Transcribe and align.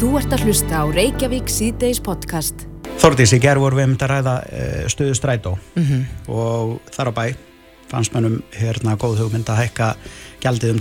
Þú 0.00 0.14
ert 0.16 0.32
að 0.32 0.46
hlusta 0.48 0.78
á 0.80 0.84
Reykjavík 0.88 1.50
síðdeis 1.52 1.98
podcast. 2.00 2.62
Þordís, 3.02 3.34
í 3.36 3.38
gerð 3.42 3.60
vorum 3.60 3.82
við 3.82 3.84
um 3.90 3.96
að 3.98 4.08
ræða 4.08 4.32
uh, 4.40 4.86
stöðu 4.88 5.16
strætó. 5.18 5.50
Mm 5.74 5.84
-hmm. 5.84 6.06
og 6.32 6.80
þar 6.88 7.10
á 7.12 7.18
bæ 7.18 7.26
fannst 7.90 8.14
mannum 8.14 8.38
hérna 8.48 8.96
góð 8.96 9.20
hugmynd 9.20 9.50
að 9.52 9.60
hækka 9.60 9.96
gjaldið 10.40 10.72
um 10.72 10.80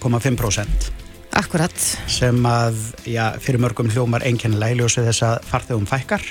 12,5% 0.00 0.88
Akkurat. 1.36 1.76
Sem 2.06 2.40
að, 2.46 2.76
já, 3.04 3.36
fyrir 3.36 3.60
mörgum 3.60 3.90
hljómar 3.92 4.24
einkennilega 4.24 4.72
í 4.72 4.78
ljósið 4.80 5.12
þess 5.12 5.22
að 5.22 5.44
farþegum 5.44 5.86
fækkar. 5.86 6.24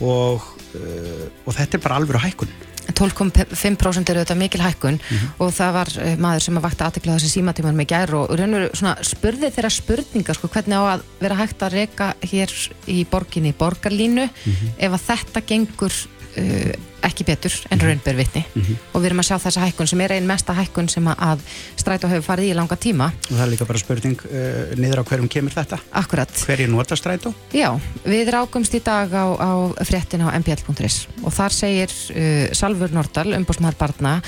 Og, 0.00 0.40
uh, 0.72 1.28
og 1.44 1.52
þetta 1.52 1.76
er 1.76 1.84
bara 1.84 1.96
alveg 2.00 2.16
á 2.16 2.24
hækkun 2.24 2.48
12,5% 2.92 4.12
eru 4.12 4.22
þetta 4.22 4.36
mikil 4.38 4.62
hækkun 4.64 4.98
mm 4.98 5.16
-hmm. 5.16 5.32
og 5.38 5.52
það 5.54 5.72
var 5.78 5.88
uh, 5.96 6.14
maður 6.18 6.46
sem 6.46 6.58
að 6.58 6.66
vakta 6.68 6.86
aðtekla 6.86 7.16
þessi 7.16 7.32
símatíman 7.34 7.76
með 7.76 7.90
gær 7.92 8.14
og 8.14 8.30
raunveru 8.38 8.70
spurði 9.02 9.50
þeirra 9.50 9.70
spurningar 9.70 10.38
sko, 10.38 10.48
hvernig 10.48 10.76
á 10.78 10.84
að 10.94 11.04
vera 11.20 11.40
hægt 11.40 11.62
að 11.62 11.74
reyka 11.78 12.14
hér 12.22 12.50
í 12.86 13.04
borginni 13.10 13.52
borgarlínu 13.52 14.26
mm 14.26 14.52
-hmm. 14.52 14.72
ef 14.78 14.92
að 14.92 15.06
þetta 15.10 15.46
gengur 15.46 15.92
uh, 16.36 16.72
ekki 17.06 17.24
betur 17.24 17.54
en 17.70 17.78
mhm. 17.78 17.86
raunber 17.86 18.16
vitni 18.18 18.42
mm 18.42 18.62
-hmm. 18.62 18.76
og 18.92 19.00
við 19.00 19.06
erum 19.06 19.22
að 19.22 19.28
sjá 19.28 19.36
þessa 19.44 19.64
hækkun 19.64 19.86
sem 19.86 20.00
er 20.00 20.12
einn 20.12 20.26
mesta 20.26 20.54
hækkun 20.54 20.88
sem 20.88 21.06
að 21.08 21.40
strætó 21.76 22.08
hefur 22.08 22.26
farið 22.26 22.50
í 22.50 22.54
langa 22.54 22.76
tíma 22.76 23.10
og 23.30 23.36
það 23.36 23.44
er 23.46 23.50
líka 23.54 23.64
bara 23.64 23.78
spurning 23.78 24.20
uh, 24.24 24.76
niður 24.76 25.00
á 25.00 25.04
hverjum 25.08 25.28
kemur 25.28 25.52
þetta 25.52 25.78
Akkurat 25.92 26.30
Hver 26.46 26.60
er 26.60 26.68
nota 26.68 26.96
strætó? 26.96 27.34
Já, 27.52 27.80
við 28.04 28.30
rákumst 28.30 28.74
í 28.74 28.82
dag 28.84 29.08
á, 29.12 29.26
á 29.32 29.50
fréttin 29.84 30.24
á 30.26 30.28
mbl.is 30.38 31.08
og 31.22 31.32
þar 31.32 31.52
segir 31.52 31.90
uh, 31.90 32.52
Salfur 32.52 32.92
Nordal, 32.92 33.32
umbúrsmæðar 33.34 33.78
barna 33.78 34.20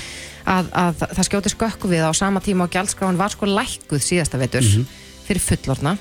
að, 0.45 0.71
að 0.71 1.05
það 1.13 1.27
skjóti 1.29 1.53
skökku 1.53 1.87
við 1.87 2.03
á 2.03 2.11
sama 2.13 2.41
tíma 2.41 2.65
og 2.65 2.73
gjaldskráin 2.73 3.17
var 3.17 3.31
sko 3.31 3.45
lækkuð 3.45 4.01
síðasta 4.01 4.37
vetur 4.37 4.61
mm 4.61 4.67
-hmm. 4.67 4.85
fyrir 5.27 5.41
fullorna 5.41 5.97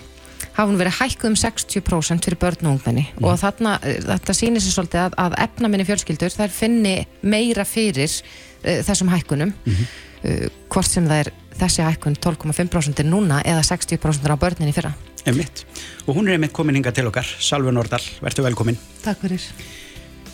hafa 0.52 0.68
hún 0.68 0.78
verið 0.80 0.98
hækkuð 0.98 1.30
um 1.30 1.36
60% 1.38 2.26
fyrir 2.26 2.38
börn 2.40 2.66
og 2.68 2.76
ungmenni. 2.76 3.06
Mm. 3.16 3.24
og 3.26 3.38
þarna, 3.40 3.76
eh, 3.82 4.00
þetta 4.04 4.36
sýnir 4.36 4.62
sér 4.62 4.74
svolítið 4.76 5.04
að, 5.06 5.16
að 5.24 5.36
efnaminni 5.46 5.86
fjölskyldur 5.88 6.34
þær 6.34 6.52
finni 6.52 6.96
meira 7.22 7.64
fyrir 7.68 8.10
uh, 8.12 8.80
þessum 8.84 9.12
hækkunum. 9.12 9.54
Mm 9.64 9.72
-hmm. 9.72 9.86
uh, 10.24 10.46
hvort 10.68 10.90
sem 10.90 11.08
það 11.08 11.24
er 11.24 11.32
þessi 11.62 11.86
hækkun 11.86 12.16
12,5% 12.20 13.04
núna 13.08 13.42
eða 13.42 13.64
60% 13.64 14.28
á 14.28 14.36
börninni 14.36 14.72
fyrra. 14.72 14.92
Einmitt. 15.24 15.64
og 16.06 16.16
hún 16.16 16.26
er 16.28 16.32
einmitt 16.32 16.52
komin 16.52 16.74
hinga 16.74 16.90
til 16.90 17.06
okkar. 17.06 17.26
Salve 17.38 17.72
Nordal, 17.72 18.02
verður 18.20 18.44
velkomin. 18.44 18.78
Takk 19.02 19.20
fyrir. 19.20 19.40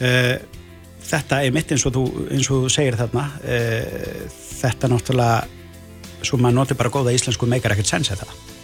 Uh, 0.01 0.39
Þetta 1.09 1.41
er 1.41 1.53
mitt 1.53 1.71
eins 1.73 1.87
og 1.87 1.95
þú, 1.95 2.03
eins 2.31 2.51
og 2.51 2.67
þú 2.67 2.69
segir 2.69 2.97
þarna. 2.97 3.31
Þetta 4.61 4.89
náttúrulega 4.93 5.47
svo 6.23 6.37
maður 6.37 6.55
notur 6.55 6.77
bara 6.77 6.91
góða 6.91 7.15
íslensku 7.17 7.47
meikar 7.47 7.73
ekkert 7.73 7.89
sens 7.89 8.11
eða 8.11 8.27
það 8.27 8.58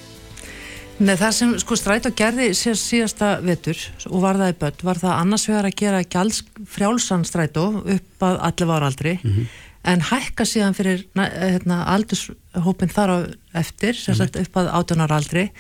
Nei, 1.02 1.16
það 1.18 1.32
sem 1.34 1.52
sko 1.58 1.76
stræt 1.78 2.06
og 2.06 2.14
gerði 2.14 2.52
síðast, 2.54 2.86
síðasta 2.86 3.28
vetur 3.42 3.78
og 4.12 4.20
var 4.22 4.38
það 4.38 4.52
í 4.52 4.56
börn 4.60 4.84
var 4.86 5.00
það 5.02 5.14
annars 5.16 5.46
vegar 5.48 5.66
að 5.66 5.78
gera 5.80 6.02
gæls 6.06 6.40
frjálsan 6.70 7.24
stræt 7.26 7.58
og 7.58 7.80
upp 7.96 8.26
að 8.28 8.38
allir 8.48 8.70
var 8.70 8.86
aldrei 8.86 9.14
mm 9.16 9.30
-hmm. 9.30 9.46
en 9.90 10.00
hækka 10.00 10.44
síðan 10.46 10.74
fyrir 10.78 11.06
hérna, 11.16 11.84
aldurshópin 11.86 12.94
þar 12.94 13.10
á 13.10 13.18
eftir 13.54 13.94
mm 13.94 14.14
-hmm. 14.14 14.40
upp 14.40 14.56
að 14.56 14.70
átjónar 14.70 15.12
aldrei 15.12 15.50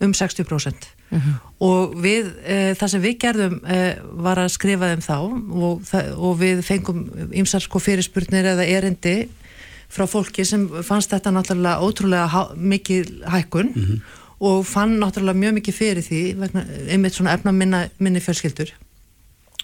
um 0.00 0.12
60% 0.12 0.72
mm 1.10 1.20
-hmm. 1.20 1.34
og 1.58 1.94
við, 1.94 2.32
e, 2.46 2.74
það 2.74 2.88
sem 2.88 3.02
við 3.02 3.18
gerðum 3.18 3.60
e, 3.66 3.96
var 4.12 4.38
að 4.38 4.48
skrifa 4.48 4.94
þeim 4.94 5.02
þá 5.02 5.18
og, 5.50 5.82
og 6.16 6.38
við 6.38 6.62
fengum 6.62 7.10
ymsar 7.32 7.60
sko 7.60 7.78
fyrirspurnir 7.78 8.44
eða 8.44 8.64
erindi 8.64 9.28
frá 9.88 10.06
fólki 10.06 10.44
sem 10.44 10.68
fannst 10.82 11.10
þetta 11.10 11.30
náttúrulega 11.30 11.80
ótrúlega 11.80 12.54
mikið 12.54 13.24
hækkun 13.26 13.72
mhm 13.74 14.00
og 14.44 14.64
fann 14.68 14.98
náttúrulega 15.00 15.40
mjög 15.40 15.58
mikið 15.58 15.76
fyrir 15.76 16.04
því 16.04 16.22
vegna, 16.40 16.64
einmitt 16.92 17.16
svona 17.16 17.34
efna 17.36 17.52
minna, 17.54 17.84
minni 18.02 18.22
fjölskyldur. 18.22 18.72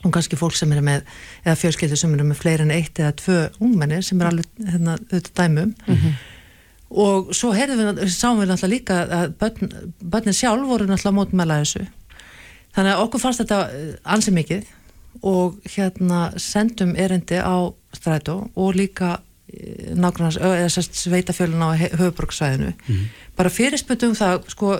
Og 0.00 0.12
kannski 0.14 0.38
fólk 0.40 0.56
sem 0.56 0.72
er 0.72 0.80
með 0.84 1.06
eða 1.44 1.58
fjölskyldur 1.60 2.00
sem 2.00 2.14
eru 2.16 2.24
með 2.30 2.40
fleiri 2.40 2.64
en 2.64 2.74
eitt 2.74 3.00
eða 3.00 3.12
tvö 3.20 3.38
ungmenni 3.60 4.00
sem 4.04 4.20
er 4.20 4.30
alveg 4.30 4.48
hérna, 4.64 4.96
auðvitað 4.96 5.32
dæmum 5.36 5.74
mm 5.74 5.96
-hmm. 5.96 6.14
og 7.04 7.34
svo 7.36 7.52
við, 7.52 8.08
sáum 8.08 8.40
við 8.40 8.48
náttúrulega 8.48 8.74
líka 8.74 9.00
að 9.04 9.32
börn, 9.40 9.72
börnin 10.00 10.34
sjálf 10.34 10.68
voru 10.68 10.86
náttúrulega 10.86 11.18
mótmæla 11.18 11.60
þessu. 11.60 11.86
Þannig 12.74 12.92
að 12.92 13.02
okkur 13.04 13.20
fannst 13.20 13.42
þetta 13.42 13.60
eh, 13.70 13.94
ansið 14.04 14.34
mikið 14.34 14.62
og 15.22 15.58
hérna 15.76 16.32
sendum 16.38 16.94
erindi 16.96 17.36
á 17.36 17.74
strætó 17.92 18.50
og 18.54 18.74
líka 18.74 19.18
nákvæmlega, 19.96 20.52
eða 20.60 20.70
sérst 20.72 20.94
sveitafjölun 21.00 21.66
á 21.66 21.70
höfuborgsvæðinu 21.76 22.72
mm 22.72 22.94
-hmm 22.94 23.30
bara 23.40 23.52
fyrirspötum 23.52 24.16
það 24.18 24.48
sko 24.52 24.78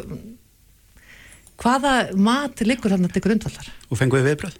hvaða 1.61 1.95
mat 2.17 2.63
liggur 2.65 2.93
þarna 2.93 3.11
til 3.13 3.25
grundvallar? 3.25 3.69
Og 3.89 4.01
fengum 4.01 4.21
við 4.21 4.31
viðbröð? 4.31 4.57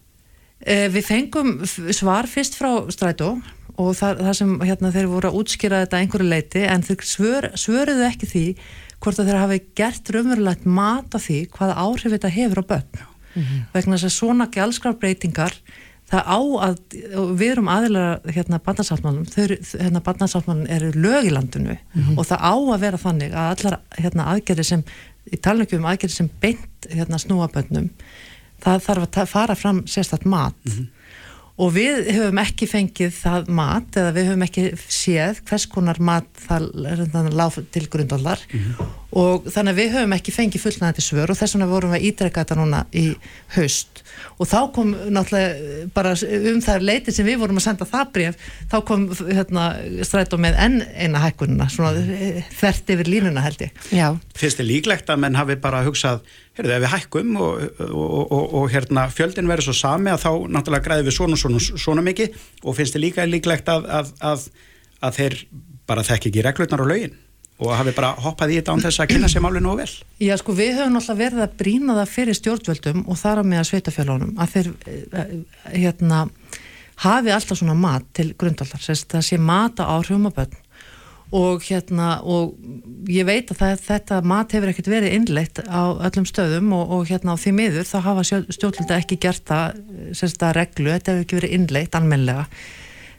Eh, 0.61 0.87
við 0.93 1.07
fengum 1.09 1.55
svar 1.97 2.29
fyrst 2.29 2.59
frá 2.59 2.71
strætó 2.93 3.35
og 3.81 3.95
það, 3.97 4.21
það 4.27 4.35
sem 4.37 4.55
hérna, 4.69 4.93
þeir 4.93 5.09
voru 5.09 5.31
að 5.31 5.39
útskýra 5.41 5.83
þetta 5.85 6.01
einhverju 6.03 6.29
leiti 6.29 6.65
en 6.69 6.85
þeir 6.85 7.07
svör, 7.09 7.49
svöruðu 7.57 8.05
ekki 8.11 8.29
því 8.29 8.45
hvort 9.01 9.21
að 9.21 9.31
þeir 9.31 9.41
hafi 9.41 9.61
gert 9.81 10.11
raunverulegt 10.13 10.67
mat 10.69 11.17
af 11.17 11.25
því 11.25 11.39
hvaða 11.55 11.79
áhrif 11.81 12.17
þetta 12.17 12.35
hefur 12.35 12.61
á 12.61 12.65
börn. 12.75 13.07
Mm 13.31 13.43
-hmm. 13.43 13.61
vegna 13.73 13.97
þess 13.97 14.09
að 14.09 14.19
svona 14.19 14.47
gælskrafbreytingar 14.53 15.55
það 16.11 16.23
á 16.27 16.41
að, 16.67 16.79
við 17.39 17.53
erum 17.53 17.71
aðeinslega 17.71 18.35
hérna 18.37 18.61
barnasáttmálum, 18.67 19.27
hérna 19.37 20.03
barnasáttmálum 20.07 20.67
eru 20.67 20.91
lög 20.95 21.29
í 21.29 21.35
landinu 21.35 21.77
mm 21.77 22.03
-hmm. 22.03 22.19
og 22.19 22.27
það 22.27 22.41
á 22.51 22.55
að 22.55 22.81
vera 22.81 23.05
þannig 23.05 23.33
að 23.33 23.51
allar 23.55 23.79
hérna 23.99 24.29
aðgerði 24.35 24.65
sem, 24.65 24.85
í 25.31 25.37
talningum 25.37 25.87
aðgerði 25.87 26.15
sem 26.15 26.31
beint 26.41 26.91
hérna 26.91 27.19
snúaböndum 27.19 27.91
það 28.61 28.83
þarf 28.87 29.19
að 29.19 29.27
fara 29.27 29.55
fram 29.55 29.87
sérstaklega 29.87 30.31
mat 30.31 30.65
mm 30.65 30.73
-hmm 30.73 30.89
og 31.61 31.75
við 31.75 32.09
höfum 32.15 32.41
ekki 32.41 32.69
fengið 32.71 33.13
það 33.19 33.51
mat 33.53 33.99
eða 34.01 34.15
við 34.17 34.31
höfum 34.31 34.47
ekki 34.47 34.65
séð 34.89 35.43
hvers 35.49 35.67
konar 35.71 36.01
mat 36.01 36.29
það 36.47 36.71
lág 37.37 37.59
til 37.75 37.87
grundvallar 37.93 38.41
mm 38.49 38.61
-hmm. 38.61 38.87
Og 39.17 39.49
þannig 39.51 39.75
að 39.75 39.81
við 39.81 39.95
höfum 39.97 40.13
ekki 40.15 40.35
fengið 40.35 40.63
fullnæðandi 40.65 41.03
svör 41.03 41.33
og 41.33 41.39
þess 41.39 41.57
vegna 41.57 41.67
vorum 41.71 41.91
við 41.91 41.99
að 41.99 42.07
ídreka 42.11 42.45
þetta 42.45 42.57
núna 42.61 42.83
í 42.95 43.05
haust. 43.57 44.03
Og 44.39 44.49
þá 44.49 44.59
kom 44.75 44.93
náttúrulega 45.11 45.87
bara 45.95 46.13
um 46.15 46.61
það 46.63 46.85
leiti 46.87 47.15
sem 47.15 47.27
við 47.27 47.41
vorum 47.41 47.59
að 47.59 47.65
senda 47.67 47.89
það 47.89 48.13
bref 48.15 48.53
þá 48.71 48.77
kom 48.87 49.07
hérna, 49.19 49.65
strætó 50.07 50.39
með 50.41 50.59
enn 50.63 50.77
eina 50.95 51.23
hækkununa 51.25 51.67
svona 51.73 52.05
þvert 52.55 52.93
yfir 52.95 53.11
línuna 53.11 53.45
held 53.45 53.65
ég. 53.67 53.81
Já. 53.95 54.07
Fyrst 54.39 54.63
er 54.63 54.69
líklegt 54.69 55.11
að 55.11 55.25
menn 55.25 55.39
hafi 55.39 55.57
bara 55.61 55.83
hugsað 55.87 56.23
heyrðu, 56.59 56.77
ef 56.77 56.85
við 56.85 56.95
hækkum 56.95 57.41
og, 57.41 57.65
og, 57.89 58.21
og, 58.21 58.45
og 58.61 58.69
hérna, 58.71 59.09
fjöldin 59.15 59.51
verður 59.51 59.71
svo 59.71 59.79
sami 59.81 60.13
að 60.13 60.23
þá 60.27 60.31
náttúrulega 60.55 60.87
græðum 60.87 61.11
við 61.11 61.19
svona, 61.19 61.41
svona, 61.41 61.65
svona 61.87 62.07
mikið? 62.07 62.39
Og 62.63 62.79
finnst 62.79 62.95
þið 62.95 63.05
líka 63.09 63.27
líklegt 63.27 63.73
að, 63.73 63.91
að, 64.01 64.15
að, 64.31 64.47
að 65.09 65.19
þeir 65.19 65.41
bara 65.91 66.07
þekk 66.07 66.31
ekki 66.31 66.47
reglurnar 66.47 66.85
og 66.85 66.93
lögin 66.93 67.19
og 67.61 67.75
hafi 67.77 67.93
bara 67.97 68.15
hoppað 68.25 68.55
í 68.55 68.59
þetta 68.59 68.75
án 68.75 68.83
þess 68.87 69.03
að 69.03 69.13
kynna 69.13 69.29
sér 69.31 69.45
máli 69.45 69.61
nú 69.63 69.77
vel. 69.79 69.91
Já 70.23 70.33
sko 70.41 70.55
við 70.57 70.79
höfum 70.79 70.97
alltaf 71.01 71.21
verið 71.21 71.45
að 71.45 71.59
brína 71.61 71.99
það 71.99 72.15
fyrir 72.15 72.39
stjórnvöldum 72.39 73.05
og 73.05 73.21
þar 73.21 73.41
á 73.41 73.45
með 73.45 73.61
að 73.61 73.69
sveitafjölunum 73.71 74.33
að 74.41 74.57
þeir 74.57 74.73
eh, 74.95 75.37
hérna 75.77 76.25
hafi 77.05 77.33
alltaf 77.35 77.61
svona 77.61 77.77
mat 77.77 78.09
til 78.17 78.33
grundvaldar, 78.41 78.83
það 78.85 79.25
sé 79.27 79.39
mat 79.41 79.81
á 79.81 79.93
áhrifum 79.93 80.29
og 81.31 81.63
hérna 81.63 82.19
og 82.27 82.57
ég 83.11 83.27
veit 83.29 83.53
að 83.53 83.61
það, 83.61 83.83
þetta 83.85 84.17
mat 84.27 84.53
hefur 84.57 84.73
ekkert 84.73 84.91
verið 84.91 85.15
innleitt 85.15 85.61
á 85.63 85.95
öllum 85.95 86.27
stöðum 86.27 86.73
og, 86.75 86.95
og 86.97 87.11
hérna 87.11 87.37
á 87.39 87.43
því 87.43 87.53
miður 87.55 87.87
þá 87.87 87.99
hafa 88.09 88.25
stjórnlunda 88.51 88.99
ekki 88.99 89.21
gert 89.23 89.45
það 89.47 89.79
sérsta 90.19 90.51
reglu, 90.57 90.91
þetta 90.91 91.15
hefur 91.15 91.27
ekki 91.27 91.39
verið 91.39 91.55
innleitt 91.61 91.95
almenlega 91.95 92.49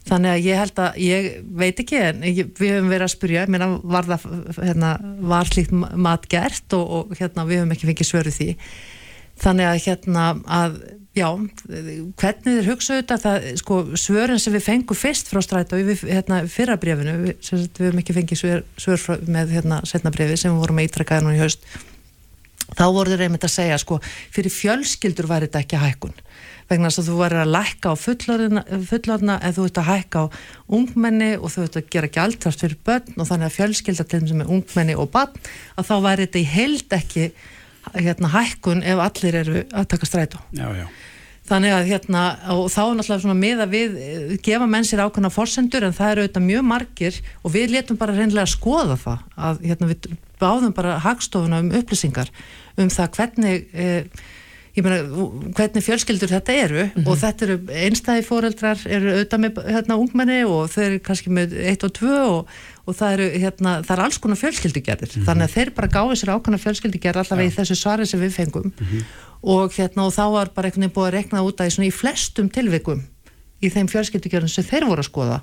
þannig 0.09 0.31
að 0.31 0.47
ég 0.47 0.61
held 0.61 0.79
að 0.81 1.01
ég 1.03 1.27
veit 1.61 1.83
ekki 1.83 1.99
en 2.01 2.23
ég, 2.25 2.47
við 2.57 2.73
höfum 2.75 2.89
verið 2.93 3.07
að 3.07 3.13
spurja, 3.13 3.43
ég 3.45 3.53
meina 3.53 3.69
var 3.83 4.07
það 4.09 4.25
hérna, 4.61 4.95
var 5.33 5.51
slíkt 5.51 5.75
mat 5.75 6.25
gert 6.31 6.77
og, 6.77 6.95
og 6.97 7.13
hérna 7.19 7.45
við 7.49 7.61
höfum 7.61 7.75
ekki 7.75 7.91
fengið 7.91 8.09
svöru 8.09 8.33
því. 8.33 8.49
Þannig 9.41 9.69
að 9.69 9.83
hérna 9.85 10.25
að 10.45 10.81
Já, 11.11 11.27
hvernig 11.35 12.45
þér 12.45 12.67
hugsaðu 12.69 13.01
þetta 13.01 13.15
það, 13.19 13.45
sko, 13.59 13.77
svörin 13.99 14.39
sem 14.39 14.53
við 14.55 14.61
fengum 14.63 14.95
fyrst 14.95 15.27
frá 15.27 15.41
stræt 15.43 15.73
og 15.75 15.81
við, 15.83 16.05
hérna, 16.07 16.37
fyrra 16.47 16.77
brefinu 16.79 17.15
við, 17.25 17.49
við 17.51 17.81
hefum 17.81 17.99
ekki 17.99 18.15
fengið 18.15 18.39
svör, 18.39 18.61
svör 18.79 19.01
frá, 19.01 19.17
með, 19.27 19.51
hérna, 19.57 19.81
setna 19.89 20.13
brefi 20.15 20.37
sem 20.39 20.53
við 20.53 20.63
vorum 20.63 20.79
að 20.79 20.87
ítrakka 20.87 21.17
nú 21.19 21.33
í 21.35 21.41
haust, 21.41 21.67
þá 22.69 22.85
voru 22.95 23.11
þeir 23.11 23.25
einmitt 23.25 23.43
að 23.43 23.51
segja, 23.57 23.81
sko, 23.83 23.99
fyrir 24.31 24.55
fjölskyldur 24.55 25.27
væri 25.33 25.49
þetta 25.49 25.65
ekki 25.65 25.81
hækkun, 25.83 26.15
vegna 26.71 26.89
þess 26.89 27.01
að 27.01 27.09
þú 27.09 27.19
væri 27.19 27.39
að 27.41 27.53
lækka 27.55 27.91
á 27.91 27.95
fullorna 28.01 29.37
en 29.41 29.55
þú 29.55 29.67
ert 29.67 29.79
að 29.81 29.89
hækka 29.89 30.23
á 30.23 30.25
ungmenni 30.71 31.31
og 31.37 31.53
þú 31.53 31.65
ert 31.67 31.79
að 31.81 31.89
gera 31.93 32.11
gæltrast 32.17 32.63
fyrir 32.63 32.79
börn 32.87 33.17
og 33.17 33.29
þannig 33.29 33.49
að 33.49 33.57
fjölskylda 33.57 34.07
til 34.07 34.21
þessum 34.23 34.43
er 34.45 34.53
ungmenni 34.57 34.97
og 34.97 35.11
barn, 35.13 35.35
að 35.75 35.89
þá 35.91 35.95
væri 36.07 36.27
þetta 36.27 36.41
í 36.41 36.49
held 36.55 36.97
ekki 36.97 37.29
hérna 37.97 38.33
hækkun 38.35 38.83
ef 38.87 39.05
allir 39.05 39.39
eru 39.41 39.63
að 39.69 39.87
taka 39.93 40.09
strætó 40.09 40.43
já, 40.55 40.67
já. 40.81 40.85
Þannig 41.51 41.73
að 41.73 41.87
hérna, 41.89 42.19
og 42.53 42.67
þá 42.71 42.81
er 42.81 42.91
náttúrulega 42.95 43.23
svona 43.25 43.35
með 43.35 43.61
að 43.63 43.71
við 43.73 43.95
gefa 44.45 44.67
menn 44.69 44.85
sér 44.87 45.01
ákveðna 45.03 45.31
forsendur 45.33 45.83
en 45.83 45.95
það 45.97 46.11
eru 46.13 46.23
auðvitað 46.23 46.45
mjög 46.45 46.67
margir 46.69 47.17
og 47.41 47.55
við 47.55 47.73
letum 47.73 47.97
bara 47.99 48.15
reynilega 48.15 48.45
að 48.45 48.53
skoða 48.53 48.95
það 49.01 49.25
að 49.49 49.65
hérna, 49.65 49.89
við 49.89 50.05
báðum 50.39 50.75
bara 50.77 50.99
hagstofuna 51.01 51.59
um 51.65 51.73
upplýsingar 51.81 52.31
um 52.79 52.93
það 52.93 53.17
hvernig 53.17 53.65
eh, 53.73 54.21
ég 54.71 54.85
meina, 54.85 54.99
hvernig 55.57 55.83
fjölskyldur 55.83 56.31
þetta 56.31 56.53
eru 56.55 56.83
mm 56.83 56.91
-hmm. 56.95 57.07
og 57.07 57.17
þetta 57.19 57.45
eru 57.45 57.55
einstæði 57.85 58.23
fóreldrar 58.23 58.83
eru 58.87 59.15
auðvitað 59.15 59.41
með 59.43 59.57
hérna, 59.67 59.97
ungmenni 59.99 60.37
og 60.47 60.69
þau 60.71 60.83
eru 60.83 60.99
kannski 61.03 61.29
með 61.29 61.55
eitt 61.59 61.83
og 61.83 61.91
tvö 61.97 62.19
og, 62.27 62.53
og 62.87 62.95
það 62.95 63.15
eru 63.15 63.27
hérna, 63.43 63.73
það 63.83 63.95
er 63.97 64.03
alls 64.05 64.17
konar 64.17 64.39
fjölskyldugerðir 64.39 65.11
mm 65.11 65.17
-hmm. 65.17 65.25
þannig 65.27 65.43
að 65.43 65.55
þeir 65.55 65.73
bara 65.75 65.93
gáði 65.95 66.15
sér 66.15 66.33
ákvæmna 66.35 66.63
fjölskyldugerð 66.63 67.19
allavega 67.19 67.49
ja. 67.49 67.51
í 67.51 67.57
þessu 67.59 67.75
svari 67.75 68.05
sem 68.05 68.21
við 68.21 68.31
fengum 68.31 68.71
mm 68.71 68.87
-hmm. 68.87 69.03
og 69.41 69.73
hérna 69.73 70.05
og 70.07 70.13
þá 70.13 70.25
var 70.31 70.47
bara 70.55 70.67
einhvern 70.67 70.83
veginn 70.87 70.95
búið 70.95 71.07
að 71.07 71.17
rekna 71.19 71.43
út 71.43 71.59
að 71.59 71.67
í, 71.67 71.87
í 71.87 71.91
flestum 71.91 72.49
tilvikum 72.49 73.03
í 73.61 73.69
þeim 73.69 73.87
fjölskyldugerðin 73.87 74.49
sem 74.49 74.63
þeir 74.63 74.87
voru 74.87 75.03
að 75.03 75.11
skoða 75.11 75.41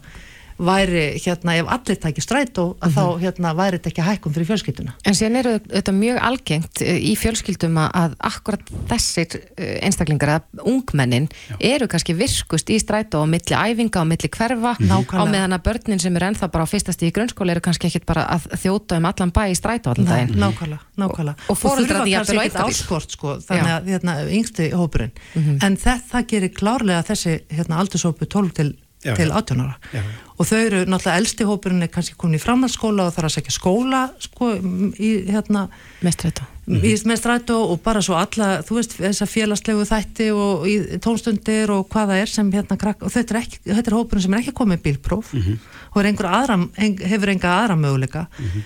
væri 0.58 1.04
hérna 1.22 1.54
ef 1.58 1.68
allir 1.70 1.98
tækir 2.02 2.22
stræt 2.22 2.58
og 2.58 2.76
mm 2.76 2.88
-hmm. 2.88 2.94
þá 2.96 3.20
hérna 3.22 3.54
væri 3.56 3.78
þetta 3.78 3.90
ekki 3.90 4.02
hækkum 4.02 4.32
fyrir 4.34 4.46
fjölskylduna. 4.46 4.92
En 5.04 5.14
síðan 5.14 5.36
eru 5.36 5.58
þetta 5.58 5.92
mjög 5.92 6.18
algengt 6.20 6.82
eh, 6.82 6.98
í 6.98 7.14
fjölskyldum 7.16 7.78
að 7.78 8.16
akkurat 8.18 8.62
þessir 8.88 9.40
eh, 9.56 9.78
einstaklingar 9.86 10.28
að 10.28 10.42
ungmennin 10.64 11.28
Já. 11.48 11.56
eru 11.60 11.88
kannski 11.88 12.14
virkust 12.14 12.70
í 12.70 12.78
stræt 12.78 13.14
og 13.14 13.28
milli 13.28 13.54
æfinga 13.54 14.00
og 14.00 14.06
milli 14.06 14.28
hverfa 14.28 14.76
mm 14.78 14.88
-hmm. 14.88 15.18
á 15.18 15.24
meðan 15.30 15.52
að 15.52 15.62
börnin 15.62 15.98
sem 15.98 16.16
eru 16.16 16.26
ennþá 16.26 16.48
bara 16.50 16.64
á 16.64 16.68
fyrstast 16.68 17.02
í 17.02 17.12
grunnskóla 17.12 17.50
eru 17.50 17.60
kannski 17.60 17.86
ekkit 17.86 18.06
bara 18.06 18.26
að 18.26 18.42
þjóta 18.62 18.96
um 18.96 19.04
allan 19.04 19.32
bæ 19.32 19.50
í 19.50 19.54
stræt 19.54 19.86
og 19.86 19.92
allan 19.92 20.06
daginn. 20.06 20.38
Nákvæmlega, 20.38 20.82
nákvæmlega. 20.96 21.36
Og, 21.48 21.50
og 21.50 21.58
fóröldra 21.58 22.04
því 22.04 22.14
að 22.18 22.26
það 22.26 22.34
er 22.34 22.44
ekkit 22.44 22.60
áskort 22.60 23.10
sko 23.10 23.38
þannig 23.38 23.72
að 23.76 23.86
hérna 23.86 24.12
yngsti 24.26 24.70
hópurinn. 24.70 25.12
Mm 25.34 25.42
-hmm. 25.42 25.64
En 25.66 25.76
þetta 25.76 26.26
gerir 26.26 26.50
klárlega 26.50 27.02
þessi 27.02 27.40
hérna 27.48 27.78
aldursópu 27.78 28.26
12 28.26 28.52
til 28.52 28.74
já, 29.04 29.14
til 29.14 29.30
18 29.30 29.60
ára 29.60 29.76
já. 29.92 30.02
og 30.38 30.46
þau 30.46 30.58
eru 30.58 30.80
náttúrulega 30.86 31.18
eldsti 31.20 31.46
hópurinn 31.46 31.84
er 31.86 31.90
kannski 31.92 32.16
komin 32.18 32.38
í 32.38 32.42
framhaldsskóla 32.42 33.08
og 33.08 33.14
þarf 33.14 33.28
að 33.28 33.34
segja 33.36 33.54
skóla 33.54 34.00
sko 34.22 34.50
í 34.98 35.10
hérna 35.30 35.68
mestrættu 36.02 36.46
mm 36.66 36.80
-hmm. 36.82 37.52
og 37.54 37.80
bara 37.82 38.02
svo 38.02 38.14
alla 38.14 38.62
þú 38.62 38.74
veist 38.74 38.96
þess 38.98 39.22
að 39.22 39.34
félagslegu 39.34 39.84
þætti 39.84 40.30
og 40.32 40.66
tónstundir 41.04 41.70
og 41.70 41.88
hvaða 41.88 42.18
er 42.22 42.26
sem 42.26 42.52
hérna 42.52 42.76
krakk 42.76 43.02
og 43.02 43.12
þetta 43.12 43.34
er, 43.34 43.40
ekki, 43.40 43.58
þetta 43.64 43.90
er 43.90 43.98
hópurinn 43.98 44.22
sem 44.22 44.34
er 44.34 44.40
ekki 44.40 44.52
komið 44.52 44.82
bílpróf 44.82 45.32
mm 45.32 45.40
-hmm. 45.40 45.58
og 45.94 46.24
aðra, 46.24 46.68
hefur 47.08 47.28
enga 47.28 47.48
aðra 47.48 47.76
möguleika 47.76 48.26
mm 48.38 48.44
-hmm. 48.46 48.62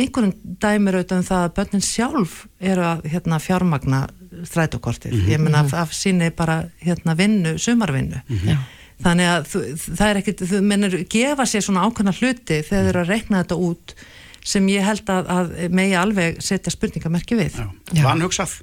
einhvern 0.00 0.32
dæmir 0.60 0.94
auðvitað 0.94 1.18
um 1.18 1.24
það 1.24 1.44
að 1.44 1.54
börnin 1.54 1.80
sjálf 1.80 2.46
eru 2.60 2.82
að 2.82 3.02
hérna, 3.04 3.38
fjármagna 3.38 4.08
strætókortir, 4.44 5.12
mhm. 5.12 5.30
ég 5.30 5.38
menna 5.38 5.60
af, 5.60 5.74
af 5.74 5.92
síni 5.92 6.30
bara 6.30 6.64
hérna 6.80 7.14
vinnu, 7.14 7.58
sumarvinnu 7.58 8.20
mhm 8.28 8.56
þannig 9.04 9.32
að 9.32 9.50
það 9.86 10.06
er 10.08 10.20
ekkert, 10.22 10.46
þú 10.50 10.62
mennir 10.66 10.96
gefa 11.10 11.46
sér 11.48 11.66
svona 11.66 11.84
ákveðna 11.86 12.14
hluti 12.18 12.62
þegar 12.66 12.86
þau 12.86 12.92
eru 12.92 13.02
að 13.02 13.12
rekna 13.12 13.42
þetta 13.42 13.60
út 13.68 13.94
sem 14.48 14.68
ég 14.72 14.86
held 14.86 15.12
að, 15.12 15.30
að 15.34 15.52
megi 15.76 15.96
alveg 15.98 16.40
setja 16.44 16.72
spurningamerki 16.72 17.36
við. 17.38 17.58
Já, 17.92 18.02
vanhugsað? 18.06 18.58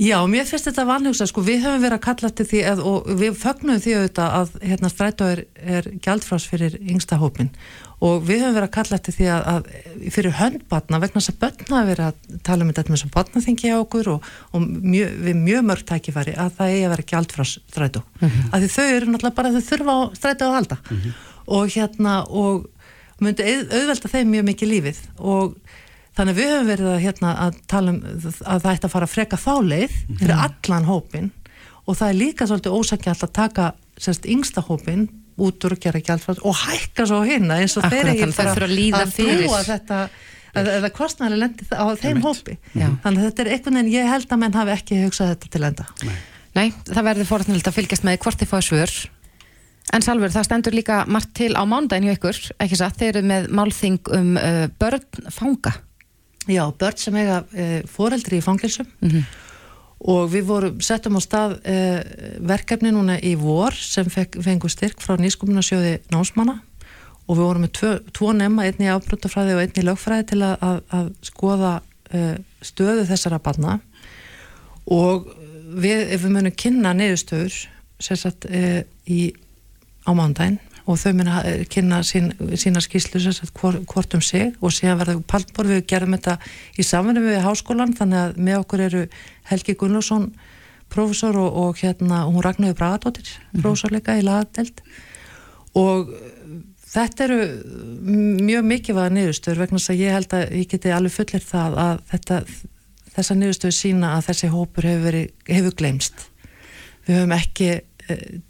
Já, 0.00 0.16
mér 0.24 0.46
finnst 0.48 0.64
þetta 0.64 0.86
vanhugsað, 0.88 1.28
sko 1.28 1.42
við 1.44 1.58
höfum 1.66 1.82
verið 1.82 1.98
að 1.98 2.04
kalla 2.06 2.28
til 2.32 2.44
því 2.48 2.60
að, 2.70 2.78
og 2.88 3.08
við 3.20 3.34
fögnum 3.36 3.80
því 3.84 3.92
auðvitað 3.98 4.36
að 4.38 4.54
hérna 4.70 4.88
strætó 4.88 5.26
er, 5.28 5.42
er 5.60 5.88
gjaldfrás 6.00 6.46
fyrir 6.48 6.76
yngsta 6.80 7.18
hópin 7.20 7.50
og 8.00 8.24
við 8.24 8.40
höfum 8.40 8.56
verið 8.56 8.68
að 8.70 8.72
kalla 8.78 8.96
eftir 8.96 9.16
því 9.18 9.28
að, 9.34 9.50
að 9.52 10.08
fyrir 10.14 10.36
höndbatna 10.38 11.00
vegna 11.02 11.20
þess 11.20 11.34
að 11.34 11.38
börna 11.42 11.82
að 11.82 11.90
vera 11.92 12.08
að 12.08 12.40
tala 12.48 12.64
um 12.64 12.72
þetta 12.72 12.94
með 12.94 13.04
að 13.04 13.12
batnaþingi 13.18 13.74
á 13.76 13.76
okkur 13.76 14.10
og, 14.14 14.30
og 14.56 14.64
mjö, 14.64 15.10
við 15.26 15.40
mjög 15.42 15.68
mörg 15.68 15.86
tækifæri 15.92 16.36
að 16.40 16.56
það 16.56 16.72
eigi 16.72 16.86
að 16.86 16.94
vera 16.94 17.08
gjald 17.12 17.36
frá 17.36 17.44
strætó 17.50 18.02
mm 18.06 18.28
-hmm. 18.28 18.50
að 18.56 18.68
þau 18.72 18.86
eru 18.86 19.10
náttúrulega 19.12 19.36
bara 19.36 19.52
þau 19.52 19.68
þurfa 19.68 19.92
á 19.92 20.00
strætó 20.16 20.48
að 20.48 20.56
halda 20.56 20.78
mm 20.80 20.96
-hmm. 20.96 21.12
og 21.58 21.68
hérna 21.76 22.14
og 22.24 22.70
myndi 23.20 23.44
auðvelda 23.44 24.08
þeim 24.08 24.32
mjög 24.32 24.48
mikið 24.48 24.72
lífið 24.72 25.00
og 25.18 25.60
þannig 26.18 26.38
við 26.38 26.50
höfum 26.54 26.70
verið 26.70 26.90
að, 26.90 26.98
hérna, 27.04 27.34
að 27.46 27.60
tala 27.70 27.94
um 27.94 28.00
að 28.02 28.64
það 28.64 28.72
ætti 28.72 28.88
að 28.88 28.94
fara 28.94 29.08
að 29.08 29.14
freka 29.14 29.38
þá 29.40 29.52
leið 29.66 29.94
fyrir 30.08 30.34
mhm. 30.34 30.48
allan 30.48 30.88
hópin 30.90 31.30
og 31.86 31.96
það 31.98 32.08
er 32.08 32.18
líka 32.18 32.48
svolítið 32.48 32.76
ósækjalt 32.76 33.24
að 33.26 33.32
taka 33.38 33.70
semst 34.00 34.28
yngsta 34.30 34.64
hópin 34.66 35.08
út 35.40 35.64
úr 35.64 35.76
að 35.76 35.84
gera 35.86 36.02
gjaldfrátt 36.04 36.42
og 36.46 36.58
hækka 36.66 37.06
svo 37.08 37.22
hérna 37.24 37.60
eins 37.62 37.76
og 37.80 37.86
þeir 37.88 38.12
eru 38.12 38.34
bara 38.36 38.52
að 38.54 39.14
brúa 39.16 39.62
þetta 39.66 40.00
eða 40.60 40.90
kostnæri 40.94 41.38
lendi 41.38 41.66
á 41.70 41.86
þeim 41.98 42.20
hópi. 42.24 42.56
Já. 42.74 42.88
þannig 43.04 43.22
að 43.22 43.26
þetta 43.28 43.42
er 43.44 43.50
einhvern 43.54 43.78
veginn, 43.78 43.92
ég 43.94 44.10
held 44.10 44.34
að 44.34 44.42
menn 44.42 44.58
hafi 44.58 44.74
ekki 44.74 45.00
hugsað 45.04 45.32
þetta 45.34 45.50
til 45.54 45.62
enda. 45.68 45.86
Nei, 46.02 46.16
Nei 46.58 46.66
það 46.90 47.06
verður 47.06 47.28
fórhaldnilega 47.30 47.70
að 47.70 47.78
fylgjast 47.78 48.06
með 48.08 48.18
hvort 48.24 48.42
þið 48.42 48.50
fáið 48.50 48.66
svör. 48.66 48.96
En 49.94 50.04
Salfur, 50.06 50.30
það 50.34 50.46
stendur 50.46 50.76
líka 50.76 50.98
margt 51.10 51.32
til 51.38 51.52
á 51.54 51.62
mándagin 51.66 52.10
hjá 52.10 52.18
ykkur, 52.18 52.40
ekki 52.62 52.78
satt, 52.78 52.98
þeir 52.98 53.20
eru 53.20 53.30
með 53.30 53.48
málþing 53.58 54.10
um 54.18 54.34
uh, 54.38 54.66
börn 54.78 55.30
fanga 55.34 55.72
Já, 56.48 56.64
börn 56.72 56.96
sem 56.96 57.16
eiga 57.20 57.42
uh, 57.44 57.80
fóreldri 57.90 58.40
í 58.40 58.44
fangilsum 58.44 58.88
mm 59.00 59.10
-hmm 59.10 59.46
og 60.00 60.30
við 60.32 60.46
vorum, 60.48 60.80
settum 60.84 61.18
á 61.18 61.22
stað 61.22 61.58
uh, 61.60 61.98
verkefni 62.48 62.92
núna 62.94 63.18
í 63.20 63.34
vor 63.38 63.76
sem 63.76 64.08
fengur 64.08 64.72
styrk 64.72 65.02
frá 65.02 65.18
nýskumunasjóði 65.20 65.98
námsmanna. 66.12 66.60
Og 67.28 67.36
við 67.36 67.44
vorum 67.44 67.66
með 67.66 67.74
tvo, 67.76 67.90
tvo 68.16 68.32
nefna, 68.34 68.64
einni 68.66 68.88
í 68.88 68.94
afbrotafræði 68.94 69.54
og 69.54 69.60
einni 69.62 69.82
í 69.82 69.86
lögfræði 69.86 70.26
til 70.32 70.40
að, 70.46 70.54
að, 70.66 70.80
að 70.96 71.10
skoða 71.28 71.74
uh, 72.16 72.32
stöðu 72.64 73.04
þessara 73.10 73.42
barna. 73.44 73.76
Og 74.90 75.28
við, 75.76 76.08
ef 76.16 76.24
við 76.24 76.34
munum 76.38 76.56
kynna 76.56 76.96
neyðustöður 76.96 77.60
sérsagt 78.00 78.46
í 78.48 79.20
á 80.08 80.10
mándaginn 80.16 80.56
og 80.90 80.98
þau 80.98 81.12
minna 81.14 81.42
eh, 81.46 81.64
kynna 81.70 82.00
sín, 82.06 82.32
sína 82.58 82.82
skýslu 82.82 83.20
hvort, 83.58 83.82
hvort 83.90 84.16
um 84.18 84.22
sig. 84.24 84.54
Og 84.60 84.74
síðan 84.74 84.98
verður 85.00 85.22
paldbor 85.30 85.70
við 85.70 85.84
gerðum 85.90 86.16
þetta 86.18 86.38
í 86.76 86.86
samfunni 86.86 87.22
við 87.24 87.44
háskólan 87.44 87.94
þannig 87.98 88.24
að 88.24 88.40
með 88.48 88.62
okkur 88.64 88.86
eru 88.88 89.04
Helgi 89.50 89.76
Gunnlásson 89.78 90.32
profesor 90.90 91.38
og, 91.38 91.54
og 91.54 91.78
hérna 91.78 92.24
hún 92.26 92.42
Ragnarður 92.42 92.78
Bragadóttir 92.78 93.30
mm 93.30 93.38
-hmm. 93.38 93.62
profesorleika 93.62 94.18
í 94.18 94.26
lagadelt 94.26 94.82
og 95.78 96.10
þetta 96.90 97.24
eru 97.24 97.38
mjög 98.42 98.66
mikilvæga 98.66 99.14
niðurstöður 99.14 99.62
vegna 99.62 99.78
þess 99.78 99.92
að 99.92 100.02
ég 100.02 100.16
held 100.16 100.34
að 100.34 100.56
ég 100.58 100.70
geti 100.72 100.94
alveg 100.94 101.14
fullir 101.14 101.44
það 101.46 101.78
að 101.84 102.02
þetta, 102.10 102.40
þessa 103.14 103.34
niðurstöður 103.38 103.76
sína 103.76 104.14
að 104.16 104.26
þessi 104.30 104.50
hópur 104.54 104.88
hefur, 104.90 105.18
hefur 105.46 105.76
glemst 105.78 106.26
við 107.06 107.20
höfum 107.20 107.36
ekki 107.36 107.70
eh, 107.70 107.80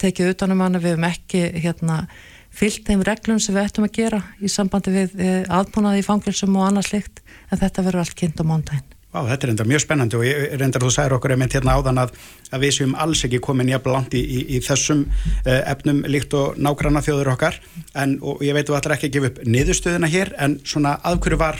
tekið 0.00 0.34
utanum 0.34 0.62
hana, 0.64 0.82
við 0.82 0.96
höfum 0.96 1.08
ekki 1.10 1.42
hérna 1.60 2.04
fyllt 2.50 2.86
þeim 2.88 3.02
reglum 3.06 3.40
sem 3.42 3.54
við 3.54 3.68
ættum 3.68 3.86
að 3.86 3.96
gera 3.98 4.22
í 4.42 4.50
sambandi 4.50 4.94
við 4.94 5.20
eh, 5.22 5.42
aðbúnaði 5.46 6.02
í 6.02 6.06
fangilsum 6.06 6.56
og 6.58 6.66
annað 6.66 6.88
slikt 6.90 7.20
en 7.50 7.60
þetta 7.60 7.84
verður 7.86 8.04
allt 8.04 8.16
kynnt 8.18 8.42
á 8.42 8.44
mándaginn. 8.44 8.88
Vá, 9.10 9.24
þetta 9.26 9.46
er 9.46 9.50
enda 9.50 9.66
mjög 9.66 9.82
spennandi 9.82 10.18
og 10.18 10.22
ég 10.22 10.52
reyndar 10.54 10.84
þú 10.84 10.90
sæður 10.94 11.16
okkur 11.16 11.32
einmitt 11.34 11.54
hérna 11.56 11.74
áðan 11.74 11.98
að, 11.98 12.12
að 12.54 12.62
við 12.62 12.76
séum 12.76 12.92
alls 12.94 13.24
ekki 13.26 13.40
komin 13.42 13.72
jafn 13.72 13.90
langt 13.90 14.14
í, 14.14 14.20
í, 14.22 14.44
í 14.54 14.60
þessum 14.62 15.02
uh, 15.08 15.56
efnum 15.58 16.04
líkt 16.06 16.36
og 16.38 16.60
nágranna 16.62 17.02
þjóður 17.02 17.32
okkar 17.32 17.58
en 17.98 18.14
ég 18.46 18.54
veit 18.54 18.70
þú 18.70 18.78
ætlar 18.78 18.94
ekki 18.94 19.10
að 19.10 19.16
gefa 19.16 19.30
upp 19.32 19.40
niðurstöðuna 19.50 20.12
hér 20.14 20.30
en 20.38 20.60
svona 20.62 20.94
að 21.02 21.24
hverju 21.24 21.40
var 21.42 21.58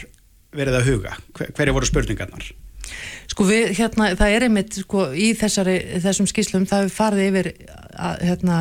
verið 0.55 0.79
að 0.79 0.93
huga? 0.93 1.17
Hver, 1.35 1.51
hverju 1.59 1.75
voru 1.75 1.91
spurningarnar? 1.91 2.53
Sko 3.31 3.47
við, 3.49 3.71
hérna, 3.79 4.11
það 4.19 4.35
er 4.37 4.47
einmitt 4.49 4.81
sko 4.83 5.07
í 5.15 5.31
þessari, 5.39 5.77
þessum 6.03 6.29
skýslum 6.31 6.67
það 6.71 6.87
við 6.87 6.97
farið 6.97 7.29
yfir 7.29 7.53
að, 7.95 8.27
hérna, 8.27 8.59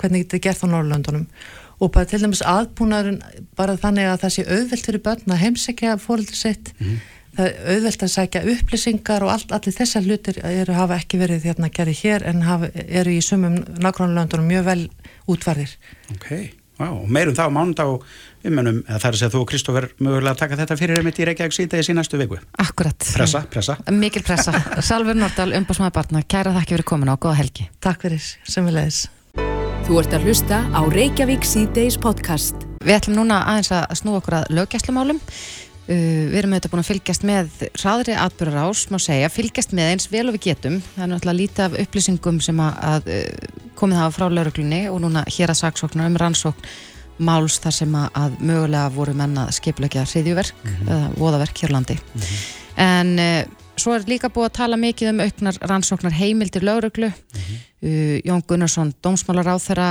hvernig 0.00 0.24
þetta 0.24 0.38
er 0.38 0.44
gert 0.48 0.64
á 0.64 0.72
Norrlöndunum 0.72 1.28
og 1.76 1.92
bara 1.92 2.08
til 2.08 2.22
dæmis 2.22 2.40
aðbúnaðurinn 2.40 3.44
bara 3.58 3.76
þannig 3.76 4.08
að 4.08 4.22
það 4.22 4.34
sé 4.36 4.46
auðvelt 4.48 4.86
fyrir 4.88 5.02
börn 5.04 5.34
að 5.34 5.42
heimsækja 5.42 5.98
fóröldur 6.00 6.38
sitt. 6.38 6.72
Mm 6.80 6.96
það 7.36 7.48
er 7.48 7.72
auðvelt 7.74 8.04
að 8.04 8.12
sækja 8.12 8.42
upplýsingar 8.52 9.24
og 9.26 9.32
all, 9.34 9.46
allir 9.56 9.76
þessar 9.76 10.06
hlutir 10.06 10.38
eru, 10.40 10.76
hafa 10.76 11.00
ekki 11.00 11.20
verið 11.20 11.48
hérna 11.50 11.70
gerði 11.72 11.96
hér 12.00 12.24
en 12.30 12.44
hafa, 12.46 12.70
eru 12.86 13.12
í 13.12 13.24
sumum 13.24 13.58
nágrannlöndunum 13.82 14.48
mjög 14.48 14.68
vel 14.70 14.78
útvarðir 15.32 15.74
Ok, 16.14 16.30
wow. 16.30 16.46
Og 16.84 17.08
meirum 17.08 17.36
það 17.36 17.48
á 17.48 17.56
mándag 17.56 17.92
umönum, 18.46 18.82
það 18.86 19.08
er 19.08 19.16
að 19.16 19.20
segja 19.20 19.32
þú 19.32 19.42
og 19.42 19.50
Kristófer 19.50 19.88
mögulega 19.98 20.34
að 20.34 20.42
taka 20.44 20.60
þetta 20.60 20.78
fyrir 20.78 21.00
einmitt 21.00 21.18
í 21.18 21.26
Reykjavík 21.26 21.56
síðdegis 21.56 21.90
í 21.90 21.96
næstu 21.96 22.20
viku. 22.20 22.38
Akkurat. 22.62 23.08
Pressa, 23.16 23.42
pressa. 23.50 23.78
Mikil 23.90 24.22
pressa. 24.26 24.54
Salver 24.88 25.18
Nordal, 25.18 25.50
umbásmaður 25.58 25.98
barna, 25.98 26.22
kæra 26.22 26.54
þakki 26.60 26.78
fyrir 26.78 26.88
komin 26.92 27.12
á, 27.12 27.16
góða 27.16 27.40
helgi. 27.42 27.70
Takk 27.82 28.06
fyrir, 28.06 28.32
semjulegis 28.46 29.06
Þú 29.86 30.00
ert 30.00 30.14
að 30.16 30.24
hlusta 30.26 30.56
á 30.74 30.80
Reykjavík 30.90 31.44
C-Days 31.46 31.94
podcast. 32.02 32.64
Við 32.82 32.96
ætlum 32.96 33.20
núna 33.20 33.36
aðeins 33.46 33.68
að 33.70 33.84
snú 34.00 34.16
okkur 34.18 34.40
að 34.40 34.48
löggæslumálum. 34.56 35.20
Uh, 35.86 36.26
við 36.32 36.40
erum 36.40 36.54
auðvitað 36.56 36.72
búin 36.72 36.82
að 36.82 36.88
fylgjast 36.90 37.26
með 37.26 37.60
hraðri 37.78 38.16
atbyrjar 38.18 38.66
ás, 38.66 38.86
má 38.90 38.98
segja, 39.02 39.30
fylgjast 39.30 39.74
með 39.76 39.92
eins 39.92 40.08
vel 40.10 40.24
og 40.26 40.34
við 40.34 40.48
getum. 40.48 40.80
Það 40.96 41.04
er 41.04 41.12
náttúrulega 41.12 41.40
lítið 41.40 41.64
af 41.66 41.76
upplýsingum 41.84 42.40
sem 42.42 42.62
að, 42.64 42.80
að 42.90 43.10
uh, 43.14 43.60
komið 43.78 44.02
hafa 44.02 44.16
frá 44.16 44.26
lauruglunni 44.32 44.82
og 44.90 44.98
núna 45.04 45.22
hér 45.30 45.54
að 45.54 45.60
saksóknar 45.62 46.10
um 46.10 46.18
rannsókn 46.22 46.72
máls 47.26 47.60
þar 47.62 47.76
sem 47.78 47.94
að, 47.96 48.08
að 48.18 48.40
mögulega 48.44 48.90
voru 48.92 49.14
menna 49.16 49.46
skiplegja 49.54 50.02
hriðjuverk, 50.04 50.58
mm 50.62 50.74
-hmm. 50.74 50.90
eða 50.90 51.12
voðaverk 51.16 51.62
hér 51.62 51.72
landi. 51.72 51.94
Mm 51.94 52.20
-hmm. 52.20 52.42
En 52.76 53.18
uh, 53.18 53.54
svo 53.76 53.94
er 53.94 54.08
líka 54.08 54.28
búið 54.28 54.50
að 54.50 54.58
tala 54.58 54.76
mikið 54.76 55.12
um 55.14 55.20
auknar 55.20 55.56
rannsóknar 55.60 56.12
heimildir 56.12 56.62
lauruglu. 56.62 57.08
Mm 57.08 57.40
-hmm 57.40 57.64
Uh, 57.86 58.20
Jón 58.24 58.40
Gunnarsson, 58.48 58.94
dómsmálar 59.04 59.52
á 59.52 59.56
þeirra 59.60 59.88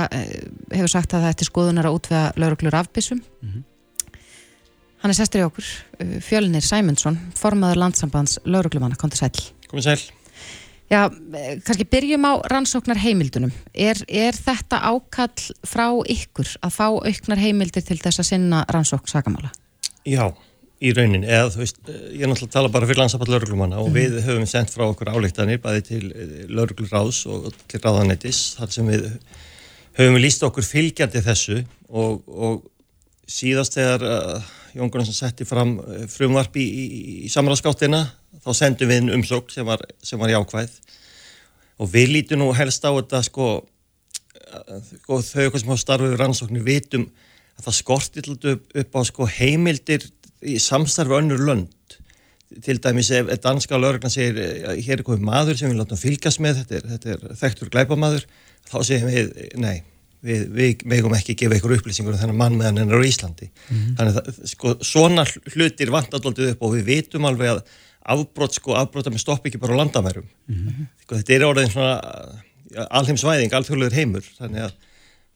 hefur 0.74 0.90
sagt 0.90 1.14
að 1.14 1.22
það 1.22 1.30
eftir 1.30 1.48
skoðunar 1.48 1.86
að 1.86 1.94
útvega 2.00 2.32
lauruglur 2.34 2.74
afbissum 2.74 3.20
hann 5.06 5.14
er 5.14 5.20
sestur 5.20 5.44
í 5.44 5.46
okkur 5.46 5.66
uh, 5.66 6.14
Fjölnir 6.26 6.64
Sæmundsson, 6.66 7.18
formaður 7.38 7.84
landsambands 7.84 8.40
lauruglumanna, 8.48 8.98
kom 8.98 9.12
til 9.12 9.22
sæl 9.22 9.44
Komið 9.70 9.86
sæl. 9.86 10.00
Já, 10.86 11.08
eh, 11.34 11.56
kannski 11.66 11.82
byrjum 11.90 12.22
á 12.22 12.38
rannsóknar 12.46 13.00
heimildunum 13.02 13.50
er, 13.74 13.98
er 14.06 14.36
þetta 14.38 14.78
ákall 14.86 15.46
frá 15.66 15.88
ykkur 16.06 16.52
að 16.62 16.74
fá 16.76 16.86
auknar 16.86 17.40
heimildir 17.42 17.82
til 17.82 17.98
þess 17.98 18.22
að 18.22 18.28
sinna 18.28 18.60
rannsókn 18.70 19.10
sakamála? 19.10 19.50
Já, 20.06 20.28
í 20.78 20.92
raunin, 20.94 21.26
eða 21.26 21.50
veist, 21.58 21.80
eh, 21.90 22.14
ég 22.14 22.22
er 22.22 22.30
náttúrulega 22.30 22.52
að 22.52 22.54
tala 22.54 22.70
bara 22.70 22.86
fyrir 22.86 23.02
landsaball 23.02 23.32
lauruglumanna 23.34 23.82
og 23.82 23.90
við 23.96 24.20
höfum 24.26 24.46
sendt 24.46 24.70
frá 24.70 24.86
okkur 24.86 25.10
álíktanir 25.10 25.58
bæði 25.64 25.82
til 25.88 26.04
lauruglurráðs 26.54 27.24
og 27.34 27.50
til 27.66 27.82
ráðanettis 27.82 28.44
þar 28.60 28.74
sem 28.78 28.94
við 28.94 29.10
höfum 29.98 30.20
líst 30.22 30.46
okkur 30.46 30.66
fylgjandi 30.66 31.24
þessu 31.26 31.64
og, 31.90 32.22
og 32.26 32.62
síðast 33.26 33.74
þegar 33.74 34.06
Jón 34.76 34.90
Gunnarsson 34.92 35.16
setti 35.16 35.46
fram 35.48 35.78
uh, 35.80 36.04
frumvarp 36.10 36.56
í, 36.60 36.64
í, 36.64 37.04
í 37.26 37.30
samráðskáttina 37.32 38.02
þá 38.44 38.50
sendum 38.56 38.90
við 38.90 39.02
inn 39.02 39.14
umsók 39.16 39.48
sem 39.54 39.66
var, 39.66 39.82
sem 40.04 40.20
var 40.20 40.32
jákvæð. 40.34 40.74
Og 41.80 41.90
við 41.92 42.12
lítum 42.12 42.42
nú 42.42 42.50
helst 42.56 42.84
á 42.84 42.92
þetta 42.92 43.22
sko, 43.26 43.48
uh, 43.62 44.76
sko 45.00 45.22
þau 45.24 45.46
okkur 45.48 45.62
sem 45.62 45.72
hafa 45.72 45.84
starfið 45.84 46.18
rannsóknir 46.20 46.66
vitum 46.66 47.08
að 47.56 47.70
það 47.70 47.78
skortir 47.80 48.30
upp, 48.36 49.00
á 49.00 49.00
sko 49.08 49.30
heimildir 49.38 50.04
í 50.44 50.58
samstarfi 50.60 51.16
önnur 51.22 51.42
lönd. 51.48 51.72
Til 52.62 52.78
dæmis 52.78 53.10
ef 53.10 53.32
danska 53.42 53.80
lögregna 53.80 54.12
segir 54.12 54.38
að 54.70 54.84
hér 54.86 55.00
er 55.00 55.06
komið 55.08 55.24
maður 55.26 55.58
sem 55.58 55.72
við 55.72 55.80
látum 55.80 55.98
fylgjast 55.98 56.40
með 56.44 56.62
þetta 56.62 56.78
er, 56.78 56.88
þetta 56.92 57.14
er 57.16 57.38
þekktur 57.40 57.72
glæpamaður 57.74 58.26
þá 58.68 58.78
segir 58.86 59.08
við, 59.10 59.32
nei 59.58 59.80
við, 60.26 60.44
við 60.56 60.84
megum 60.92 61.14
ekki 61.16 61.36
gefa 61.38 61.58
ykkur 61.58 61.76
upplýsingur 61.78 62.14
um 62.14 62.20
þennan 62.20 62.40
mann 62.40 62.58
meðan 62.58 62.82
hennar 62.82 63.02
á 63.02 63.08
Íslandi. 63.08 63.50
Þannig 63.98 64.20
að 64.20 64.40
sko, 64.52 64.74
svona 64.84 65.26
hlutir 65.54 65.92
vantallaldið 65.94 66.54
upp 66.54 66.66
og 66.66 66.74
við 66.76 66.88
vitum 66.90 67.28
alveg 67.28 67.54
að 67.54 67.62
afbrot 68.16 68.54
sko, 68.54 68.74
afbrota 68.78 69.10
með 69.10 69.24
stopp 69.24 69.46
ekki 69.48 69.60
bara 69.62 69.74
á 69.74 69.80
landamærum. 69.82 70.26
Sko, 71.04 71.16
þetta 71.18 71.36
er 71.36 71.46
orðin 71.48 71.72
svona 71.72 71.94
alheimsvæðing, 73.00 73.54
alþjóðlegur 73.54 73.96
heimur. 73.96 74.28
Þannig 74.38 74.66
að 74.68 74.76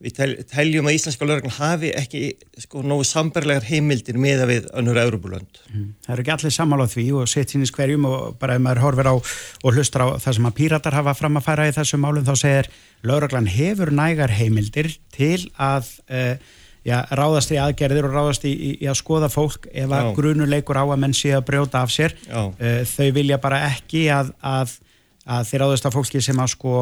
við 0.01 0.15
tel, 0.17 0.29
teljum 0.49 0.89
að 0.89 0.97
íslenska 0.97 1.27
lögregn 1.29 1.53
hafi 1.59 1.91
ekki 1.97 2.21
sko 2.65 2.83
nógu 2.87 3.05
sambarlegar 3.05 3.67
heimildir 3.69 4.17
meða 4.21 4.47
við 4.49 4.69
önnur 4.77 5.01
Európulönd. 5.03 5.61
Það 6.07 6.15
eru 6.15 6.25
ekki 6.25 6.33
allir 6.37 6.55
sammála 6.57 6.87
á 6.89 6.93
því 6.93 7.05
og 7.21 7.29
sett 7.29 7.53
sínis 7.53 7.73
hverjum 7.77 8.07
og 8.09 8.39
bara 8.41 8.57
ef 8.57 8.65
maður 8.65 8.85
horfir 8.87 9.11
á 9.13 9.15
og 9.15 9.77
hlustar 9.77 10.07
á 10.09 10.17
það 10.17 10.39
sem 10.39 10.49
að 10.49 10.57
píratar 10.57 10.97
hafa 10.97 11.15
fram 11.19 11.37
að 11.37 11.47
færa 11.51 11.69
í 11.69 11.77
þessu 11.77 12.01
málum 12.01 12.25
þá 12.25 12.33
segir 12.41 12.71
lögreglan 13.05 13.51
hefur 13.51 13.93
nægar 13.93 14.33
heimildir 14.33 14.89
til 15.13 15.51
að 15.61 15.93
uh, 16.09 16.35
já, 16.81 16.97
ráðast 17.13 17.53
í 17.53 17.61
aðgerðir 17.61 18.09
og 18.09 18.17
ráðast 18.17 18.49
í, 18.49 18.55
í, 18.57 18.73
í 18.81 18.89
að 18.89 19.01
skoða 19.03 19.29
fólk 19.33 19.69
ef 19.69 19.93
að 19.93 20.15
grunuleikur 20.17 20.81
á 20.81 20.85
að 20.89 21.01
menn 21.05 21.17
sé 21.17 21.35
að 21.37 21.45
brjóta 21.53 21.85
af 21.85 21.93
sér. 21.93 22.17
Uh, 22.33 22.83
þau 22.89 23.13
vilja 23.21 23.41
bara 23.43 23.67
ekki 23.69 24.09
að, 24.17 24.33
að, 24.41 24.79
að 25.29 25.49
þeir 25.53 25.67
ráðast 25.67 25.89
að 25.91 25.99
fólki 25.99 26.25
sem 26.25 26.41
að 26.41 26.55
sko 26.57 26.77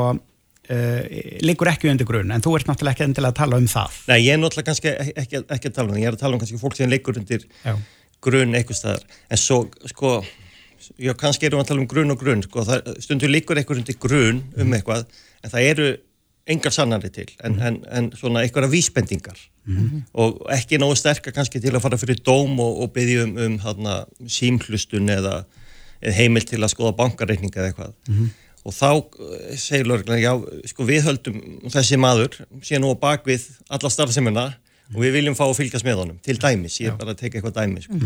liggur 0.69 1.71
ekki 1.71 1.89
undir 1.89 2.09
grun 2.09 2.33
en 2.35 2.45
þú 2.45 2.57
ert 2.59 2.69
náttúrulega 2.69 2.97
ekki 2.97 3.07
endilega 3.07 3.33
að 3.33 3.39
tala 3.39 3.61
um 3.61 3.69
það. 3.71 4.01
Nei, 4.11 4.19
ég 4.21 4.35
er 4.35 4.43
náttúrulega 4.43 4.69
kannski 4.69 4.91
ekki, 4.93 5.41
ekki, 5.41 5.71
að 5.71 5.77
tala 5.79 5.89
um 5.89 5.95
það, 5.95 6.03
ég 6.03 6.11
er 6.11 6.17
að 6.19 6.25
tala 6.25 6.37
um 6.37 6.43
kannski 6.43 6.61
fólk 6.61 6.77
sem 6.77 6.91
leikur 6.93 7.21
undir 7.21 7.47
Já. 7.63 7.77
grunn 8.25 8.59
eitthvað 8.59 8.81
staðar, 8.83 9.07
en 9.31 9.41
svo 9.41 9.63
sko, 9.89 10.11
já 11.01 11.15
kannski 11.17 11.49
erum 11.49 11.63
við 11.63 11.65
að 11.65 11.71
tala 11.71 11.83
um 11.85 11.89
grunn 11.89 12.13
og 12.13 12.21
grunn, 12.21 12.45
sko, 12.45 12.67
það, 12.69 12.91
stundur 13.07 13.33
leikur 13.33 13.61
eitthvað 13.61 13.81
undir 13.81 13.97
grunn 14.03 14.43
um 14.61 14.77
eitthvað, 14.77 15.07
en 15.41 15.55
það 15.55 15.71
eru 15.71 15.89
engar 16.49 16.73
sannari 16.73 17.11
til, 17.13 17.29
en, 17.45 17.57
en, 17.65 17.79
en 17.93 18.11
svona 18.17 18.43
einhverja 18.45 18.73
vísbendingar. 18.73 19.41
Og 20.17 20.39
ekki 20.55 20.79
nógu 20.81 20.97
sterkar 20.97 21.35
kannski 21.37 21.61
til 21.61 21.75
að 21.77 21.83
fara 21.85 21.99
fyrir 22.01 22.23
dóm 22.25 22.55
og, 22.65 22.79
og 22.85 22.93
byggja 22.95 23.27
um, 23.27 23.59
um 23.61 24.29
símhlustun 24.33 25.13
eða, 25.13 25.43
eða 26.01 26.15
heimil 26.17 26.47
til 26.49 26.63
að 26.63 26.73
skoða 26.73 26.95
bankareikninga 26.97 27.61
eða 27.61 27.69
eitthvað 27.69 28.31
og 28.69 28.75
þá 28.77 28.89
eh, 28.93 29.53
segir 29.57 29.89
lögreglan, 29.89 30.21
já, 30.23 30.33
sko 30.73 30.87
við 30.89 31.07
höldum 31.09 31.39
þessi 31.73 32.01
maður, 32.01 32.41
sé 32.65 32.81
nú 32.81 32.93
á 32.93 32.97
bakvið 33.01 33.47
alla 33.73 33.93
starfsemina 33.93 34.49
og 34.95 34.99
við 35.05 35.19
viljum 35.19 35.37
fá 35.39 35.47
að 35.49 35.59
fylgjast 35.63 35.87
með 35.89 36.03
honum, 36.03 36.19
til 36.25 36.37
dæmis, 36.41 36.81
ég 36.83 36.93
er 36.93 37.01
bara 37.01 37.15
að 37.17 37.23
teka 37.23 37.41
eitthvað 37.41 37.59
dæmi, 37.61 37.85
sko. 37.85 37.99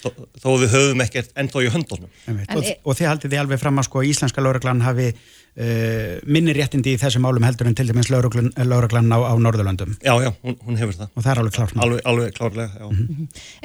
þó, 0.00 0.08
þó 0.40 0.48
við 0.62 0.70
höfum 0.72 1.04
ekkert 1.04 1.34
ennþá 1.36 1.64
í 1.66 1.72
höndunum. 1.74 2.08
Og, 2.56 2.70
og 2.88 2.96
þið 2.96 3.10
haldið 3.10 3.34
þið 3.34 3.42
alveg 3.42 3.60
fram 3.60 3.80
að 3.82 3.88
sko 3.90 4.04
íslenska 4.08 4.44
lauruglan 4.44 4.80
hafi 4.80 5.10
uh, 5.12 6.14
minni 6.24 6.54
réttindi 6.56 6.94
í 6.96 7.00
þessum 7.02 7.26
málum 7.26 7.44
heldur 7.44 7.68
en 7.68 7.76
til 7.76 7.88
dæmis 7.90 8.08
lauruglan, 8.12 8.48
lauruglan 8.64 9.12
á, 9.12 9.18
á 9.28 9.34
Norðurlöndum 9.36 9.96
Já, 10.00 10.14
já, 10.24 10.30
hún, 10.40 10.56
hún 10.64 10.80
hefur 10.80 10.96
það. 11.02 11.12
og 11.12 11.26
það 11.26 11.32
er 11.34 11.42
alveg 11.42 11.58
klárt 11.58 11.76
mál. 11.76 11.84
Alveg, 11.84 12.06
alveg 12.12 12.38
klárlega, 12.38 12.70
já. 12.80 12.86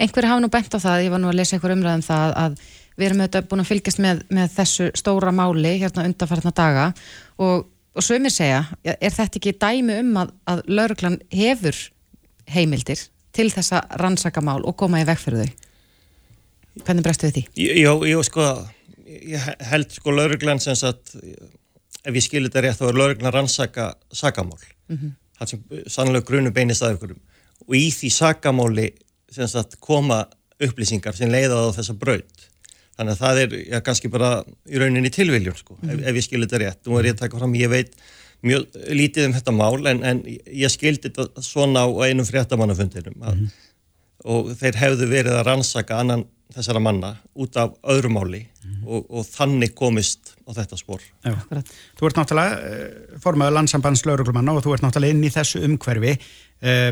Einhver 0.04 0.28
hafa 0.32 0.44
nú 0.44 0.52
bent 0.52 0.76
á 0.76 0.80
það, 0.80 1.06
ég 1.08 1.16
var 1.16 1.24
nú 1.24 1.32
að 1.32 1.40
lesa 1.40 1.56
einhver 1.56 1.76
umræðum 1.78 2.04
það 2.10 2.36
að 2.44 2.60
við 2.96 3.08
erum 3.10 3.24
auðvitað 3.24 3.50
búin 3.52 3.64
að 3.64 3.72
fylgjast 3.72 4.02
með, 4.04 4.22
með 4.34 4.54
þessu 4.56 4.90
stóra 4.98 5.34
máli 5.36 5.76
hérna 5.82 6.06
undanfarnar 6.08 6.56
daga 6.56 6.86
og, 7.42 7.68
og 7.96 8.06
sömur 8.06 8.34
segja, 8.34 8.64
er 8.84 9.14
þetta 9.16 9.42
ekki 9.42 9.56
dæmi 9.62 10.00
um 10.04 10.16
að, 10.24 10.34
að 10.52 10.64
lauruglan 10.72 11.20
hefur 11.34 11.82
heimildir 12.52 13.08
til 13.36 13.50
þess 13.52 13.76
að 13.76 14.00
rannsaka 14.02 14.44
mál 14.46 14.62
og 14.64 14.78
koma 14.80 15.02
í 15.04 15.08
veg 15.08 15.20
fyrir 15.20 15.44
þau? 15.44 15.62
Hvernig 16.86 17.06
brestu 17.06 17.30
við 17.30 17.38
því? 17.38 17.44
Já, 17.80 17.92
já, 18.08 18.18
sko, 18.28 18.48
ég 19.08 19.52
held 19.70 19.94
sko 19.96 20.16
lauruglan 20.16 20.60
sem 20.64 20.76
sagt, 20.80 21.16
ef 22.04 22.18
ég 22.18 22.24
skilir 22.24 22.52
þetta 22.52 22.66
rétt, 22.66 22.80
þá 22.80 22.90
er 22.90 23.00
lauruglan 23.00 23.36
rannsaka 23.36 23.94
sakamál. 24.16 24.60
Það 25.36 25.52
sem 25.52 25.86
sannlega 25.92 26.28
grunu 26.28 26.52
beinist 26.56 26.84
að 26.84 26.98
ykkurum. 26.98 27.22
Og 27.66 27.78
í 27.80 27.88
því 27.96 28.12
sakamáli 28.14 28.90
sem 29.32 29.48
sagt 29.52 29.80
koma 29.84 30.26
upplýsingar 30.64 31.16
sem 31.16 31.32
leiða 31.32 31.64
á 31.64 31.76
þessa 31.76 31.96
braut. 32.00 32.46
Þannig 32.96 33.16
að 33.16 33.22
það 33.24 33.42
er 33.44 33.56
já, 33.60 33.80
kannski 33.84 34.12
bara 34.12 34.30
í 34.72 34.80
rauninni 34.80 35.12
tilviljun, 35.12 35.58
sko, 35.60 35.76
ef, 35.84 35.98
ef 36.00 36.20
ég 36.20 36.24
skilir 36.24 36.48
þetta 36.48 36.62
rétt. 36.64 36.82
Nú 36.88 37.00
er 37.00 37.10
ég 37.10 37.18
að 37.18 37.26
taka 37.26 37.42
fram, 37.42 37.56
ég 37.60 37.72
veit 37.72 37.96
mjög 38.46 38.80
lítið 38.96 39.30
um 39.30 39.36
þetta 39.36 39.56
mál, 39.56 39.80
en, 39.92 40.02
en 40.08 40.22
ég 40.26 40.72
skildi 40.72 41.12
þetta 41.12 41.44
svona 41.44 41.84
á 41.84 41.90
einum 42.08 42.28
fréttamannafundinum. 42.28 43.20
Mm 43.20 43.48
og 44.26 44.54
þeir 44.58 44.80
hefðu 44.80 45.10
verið 45.10 45.38
að 45.38 45.46
rannsaka 45.50 46.00
annan 46.02 46.26
þessara 46.56 46.82
manna 46.84 47.12
út 47.42 47.58
af 47.60 47.74
öðru 47.92 48.12
máli 48.14 48.44
og, 48.86 49.08
og 49.10 49.26
þannig 49.28 49.74
komist 49.78 50.36
á 50.46 50.54
þetta 50.56 50.78
spór. 50.80 51.04
Já. 51.26 51.34
Þú 51.98 52.08
ert 52.10 52.20
náttúrulega 52.20 52.60
uh, 52.60 53.18
formaður 53.24 53.58
landsambands 53.58 54.06
lauruglumanna 54.08 54.56
og 54.56 54.64
þú 54.66 54.76
ert 54.76 54.86
náttúrulega 54.86 55.18
inn 55.18 55.26
í 55.26 55.34
þessu 55.34 55.64
umhverfi 55.66 56.16
uh, 56.16 56.92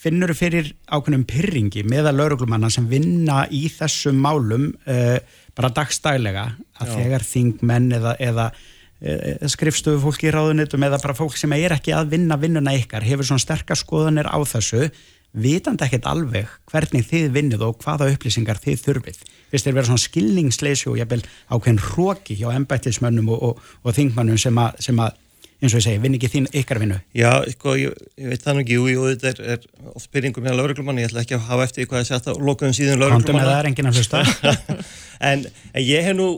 finnur 0.00 0.32
fyrir 0.36 0.72
ákveðnum 0.88 1.26
pyrringi 1.28 1.84
meða 1.88 2.12
lauruglumanna 2.14 2.70
sem 2.72 2.88
vinna 2.88 3.44
í 3.52 3.66
þessum 3.72 4.20
málum 4.22 4.70
uh, 4.88 5.18
bara 5.56 5.72
dagstælega 5.76 6.46
að 6.80 6.92
Já. 6.92 6.94
þegar 6.96 7.26
þingmenn 7.28 7.88
eða, 7.98 8.16
eða 8.30 8.48
uh, 8.50 9.48
skrifstofu 9.52 10.00
fólki 10.06 10.30
í 10.30 10.34
ráðunitum 10.34 10.88
eða 10.88 11.00
bara 11.02 11.18
fólk 11.18 11.36
sem 11.40 11.52
er 11.58 11.76
ekki 11.76 11.94
að 11.96 12.14
vinna 12.16 12.40
vinnuna 12.40 12.76
ykkar 12.78 13.04
hefur 13.06 13.28
svona 13.28 13.44
sterkar 13.44 13.80
skoðanir 13.80 14.30
á 14.30 14.38
þessu 14.48 14.88
vitandi 15.30 15.86
ekkert 15.86 16.08
alveg 16.10 16.48
hvernig 16.70 17.06
þið 17.06 17.28
vinnið 17.34 17.64
og 17.68 17.78
hvaða 17.84 18.08
upplýsingar 18.10 18.58
þið 18.62 18.80
þurfið. 18.84 19.20
Fyrst 19.50 19.66
þeir 19.66 19.76
vera 19.76 19.88
svona 19.88 20.02
skilningsleysi 20.04 20.88
og 20.90 20.98
jafnvel 20.98 21.22
ákveðin 21.50 21.82
hróki 21.84 22.36
hjá 22.38 22.48
embættismönnum 22.54 23.30
og, 23.34 23.42
og, 23.50 23.68
og 23.84 23.96
þingmannum 23.96 24.40
sem 24.40 24.58
að, 24.58 25.14
eins 25.60 25.74
og 25.74 25.80
ég 25.80 25.84
segi, 25.84 26.00
vinn 26.00 26.16
ekki 26.16 26.30
þín 26.32 26.46
ykkar 26.56 26.80
vinnu. 26.80 26.98
Já, 27.16 27.30
sko, 27.52 27.74
ég, 27.76 27.96
ég 28.20 28.30
veit 28.32 28.44
það 28.44 28.56
nú 28.56 28.62
ekki, 28.64 28.76
jú, 28.78 28.86
jú, 28.94 29.06
þetta 29.10 29.30
er, 29.30 29.40
er 29.56 29.94
oft 29.94 30.10
byrjingum 30.14 30.46
með 30.46 30.56
lauruglumanni, 30.56 31.04
ég 31.04 31.10
ætla 31.10 31.24
ekki 31.24 31.36
að 31.36 31.48
hafa 31.50 31.66
eftir 31.68 31.88
hvað 31.90 32.04
ég 32.04 32.08
sett 32.08 32.28
á 32.28 32.32
lokuðum 32.32 32.76
síðan 32.76 33.02
Kondum 33.02 33.10
eða 33.10 33.10
það 33.10 33.10
lauruglumanna. 33.10 33.58
er 33.58 33.68
enginn 33.68 33.90
að 33.90 33.98
hlusta. 34.00 34.76
en, 35.30 35.44
en 35.74 35.84
ég 35.84 36.06
hef 36.08 36.16
nú 36.16 36.28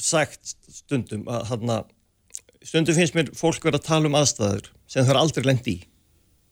sagt 0.00 0.54
stundum 0.70 1.26
að 1.30 1.48
þarna, 1.50 1.78
stundum 2.70 2.98
finnst 3.00 3.16
mér 3.18 3.32
fólk 3.36 3.66
vera 3.66 3.80
að 3.80 3.88
tala 3.88 4.10
um 4.10 4.18
aðstæður 4.20 4.70
sem 4.90 5.04
það 5.04 5.14
er 5.14 5.20
aldrei 5.24 5.48
lendi 5.50 5.74
í. 5.74 5.80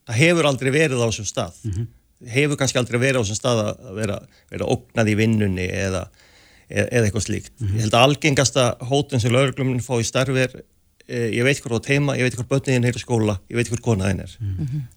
Það 0.08 0.20
hefur 0.22 0.48
aldrei 0.48 0.70
verið 0.74 1.04
á 1.04 1.06
þessum 1.08 1.28
stað. 1.28 1.60
Hefur 2.34 2.58
kannski 2.58 2.80
aldrei 2.80 2.98
verið 3.02 3.20
á 3.20 3.22
þessum 3.22 3.38
stað 3.38 3.62
að 3.66 3.92
vera, 3.98 4.18
vera 4.50 4.68
ógnað 4.74 5.12
í 5.12 5.16
vinnunni 5.18 5.66
eða, 5.68 6.06
eða, 6.66 6.86
eða 6.88 7.08
eitthvað 7.08 7.26
slíkt. 7.26 7.52
Ég 7.62 7.84
held 7.84 7.94
að 7.98 8.06
algengasta 8.08 8.64
hótun 8.90 9.22
sem 9.22 9.34
lauruglumin 9.34 9.84
fá 9.84 9.94
í 10.00 10.06
starfi 10.08 10.40
er 10.46 10.56
e, 10.58 10.64
ég 11.08 11.44
veit 11.46 11.60
hvort 11.62 11.72
þú 11.72 11.78
átt 11.80 11.90
heima, 11.92 12.16
ég 12.18 12.26
veit 12.28 12.36
hvort 12.36 12.50
börniðin 12.50 12.84
er 12.88 12.96
í 12.98 13.00
skóla, 13.00 13.38
ég 13.48 13.56
veit 13.56 13.70
hvort 13.72 13.84
konaðin 13.84 14.20
er. 14.26 14.34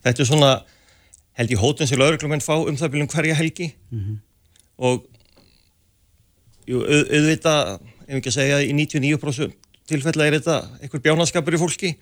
Þetta 0.04 0.24
er 0.24 0.28
svona, 0.28 0.52
held 1.40 1.54
ég, 1.54 1.62
hótun 1.62 1.88
sem 1.88 2.00
lauruglumin 2.02 2.44
fá 2.44 2.54
um 2.60 2.78
það 2.80 2.92
byrjum 2.96 3.12
hverja 3.14 3.38
helgi. 3.40 3.70
Og 4.82 5.06
jú, 6.68 6.82
auð, 6.82 7.06
auðvitað, 7.16 7.74
ef 8.08 8.16
ekki 8.20 8.32
að 8.34 8.38
segja 8.38 8.60
í 8.66 8.74
99% 8.76 9.56
tilfella 9.92 10.28
er 10.28 10.38
þetta 10.40 10.58
einhver 10.82 11.02
bjánaskapur 11.04 11.56
í 11.56 11.60
fólki. 11.62 11.94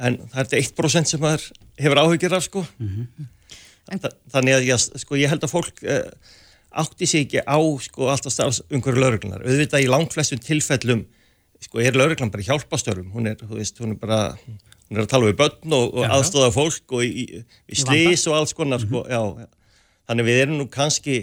En 0.00 0.16
það 0.30 0.38
er 0.40 0.46
þetta 0.48 0.82
1% 0.82 1.10
sem 1.10 1.20
maður 1.20 1.48
hefur 1.78 2.00
áhugir 2.04 2.32
af 2.38 2.46
sko. 2.46 2.64
Þa, 3.90 4.10
þannig 4.32 4.54
að 4.54 4.66
ég, 4.70 4.84
sko, 5.02 5.16
ég 5.18 5.28
held 5.32 5.42
að 5.44 5.50
fólk 5.50 5.82
eh, 5.82 6.06
átti 6.70 7.06
sig 7.10 7.24
ekki 7.26 7.42
á 7.42 7.58
sko, 7.82 8.06
alltaf 8.12 8.32
starfs 8.32 8.62
umhverju 8.70 9.02
lauruglunar 9.02 9.42
auðvitað 9.42 9.82
í 9.82 9.88
langflestum 9.90 10.38
tilfellum 10.38 11.02
sko 11.60 11.80
er 11.84 11.92
lauruglan 11.98 12.30
bara 12.32 12.42
hjálpastörfum, 12.46 13.10
hún 13.14 13.28
er, 13.30 13.36
þú 13.36 13.58
veist, 13.58 13.78
hún 13.82 13.92
er 13.94 14.00
bara, 14.00 14.20
hún 14.88 14.96
er 14.98 15.04
að 15.04 15.10
tala 15.12 15.28
við 15.30 15.36
börn 15.42 15.74
og, 15.76 15.94
og 16.00 16.06
aðstóða 16.16 16.52
fólk 16.54 16.94
og 16.96 17.04
í, 17.04 17.10
í, 17.26 17.44
í 17.68 17.78
slís 17.82 18.26
og 18.30 18.38
alls 18.40 18.54
konar, 18.56 18.80
sko, 18.80 19.04
Mhm. 19.04 19.10
já, 19.12 19.20
já. 19.44 19.46
Þannig 20.10 20.26
við 20.26 20.40
erum 20.42 20.58
nú 20.58 20.66
kannski, 20.72 21.16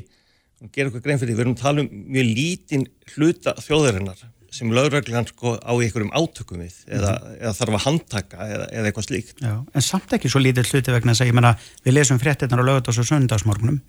gera 0.72 0.89
okkur 0.89 1.01
grein 1.03 1.20
fyrir 1.20 1.34
því, 1.34 1.38
við 1.38 1.46
erum 1.46 1.56
að 1.58 1.62
tala 1.62 1.82
um 1.82 1.89
mjög 2.13 2.27
lítinn 2.38 2.86
hluta 3.15 3.53
þjóðarinnar 3.60 4.22
sem 4.58 4.72
lauruglan 4.72 5.27
sko 5.27 5.58
á 5.60 5.74
einhverjum 5.75 6.13
átökum 6.15 6.62
við 6.63 6.77
eða, 6.88 7.12
Mhm. 7.20 7.41
eða 7.41 7.53
þarf 7.58 7.75
að 7.75 7.84
handtaka 7.84 8.38
eða, 8.48 8.65
eða 8.72 8.86
eitthvað 8.91 9.08
slíkt. 9.10 9.41
Já, 9.44 9.65
en 9.75 9.82
samt 9.82 10.10
ekki 10.15 10.29
svo 10.32 10.39
lítið 10.39 10.72
hluti 10.72 10.91
vegna 10.96 11.12
þess 11.12 11.22
að 11.25 11.27
ég 11.27 11.34
menna 11.34 11.58
við 11.86 11.94
lesum 11.98 12.17
fréttinnar 12.22 12.62
á 12.63 12.67
lögadags 12.70 12.98
og 12.98 13.06
söndagsmorgunum 13.06 13.82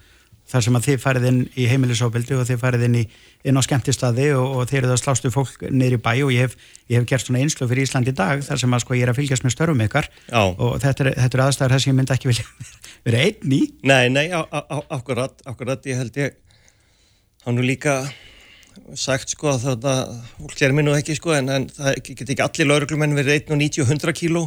þar 0.48 0.64
sem 0.64 0.76
að 0.78 0.86
þið 0.88 1.00
farið 1.02 1.26
inn 1.28 1.40
í 1.60 1.64
heimilisofbildi 1.68 2.36
og 2.38 2.46
þið 2.48 2.60
farið 2.62 2.84
inn, 2.86 2.94
í, 3.00 3.02
inn 3.48 3.60
á 3.60 3.62
skemmtistaði 3.66 4.28
og, 4.38 4.46
og 4.62 4.68
þið 4.70 4.78
eruð 4.80 4.94
að 4.94 5.00
slástu 5.02 5.32
fólk 5.34 5.66
niður 5.68 5.96
í 5.98 6.00
bæ 6.06 6.12
og 6.24 6.32
ég 6.32 6.46
hef, 6.46 6.54
ég 6.88 7.00
hef 7.02 7.08
gert 7.10 7.26
svona 7.26 7.42
einslu 7.44 7.68
fyrir 7.68 7.84
Ísland 7.84 8.08
í 8.08 8.14
dag 8.16 8.40
þar 8.46 8.62
sem 8.62 8.76
að 8.78 8.84
sko 8.86 8.96
ég 8.96 9.04
er 9.06 9.12
að 9.12 9.20
fylgjast 9.20 9.44
með 9.44 9.54
störfum 9.56 9.84
ykkar 9.84 10.08
Já. 10.30 10.40
og 10.48 10.78
þetta 10.84 11.04
er, 11.04 11.10
þetta 11.20 11.38
er 11.40 11.44
aðstæður 11.46 11.74
þess 11.76 11.84
að 11.88 11.92
ég 11.92 11.98
myndi 12.00 12.16
ekki 12.16 12.30
vilja 12.32 12.46
vera 13.10 13.24
einn 13.28 13.54
í 13.58 13.60
Nei, 13.92 14.08
nei, 14.16 14.26
á, 14.32 14.40
á, 14.48 14.60
á- 14.72 14.88
akkurat, 14.98 15.44
akkurat, 15.52 15.84
ég 15.92 16.00
held 16.00 16.16
ég, 16.24 16.40
hann 17.44 17.60
nú 17.60 17.64
líka 17.68 18.00
sagt 18.98 19.32
sko 19.34 19.50
að 19.52 19.64
þetta, 19.64 19.94
fólk 20.38 20.54
sér 20.58 20.74
mér 20.76 20.86
nú 20.86 20.94
ekki 20.96 21.16
sko 21.18 21.34
en, 21.36 21.50
en 21.54 21.66
það 21.72 21.98
get 22.08 22.32
ekki 22.34 22.44
allir 22.44 22.68
lauruglumenn 22.70 23.16
verið 23.18 23.40
1 23.42 23.52
og 23.54 23.60
90 23.62 23.84
og 23.84 23.92
100 23.94 24.14
kíló. 24.18 24.44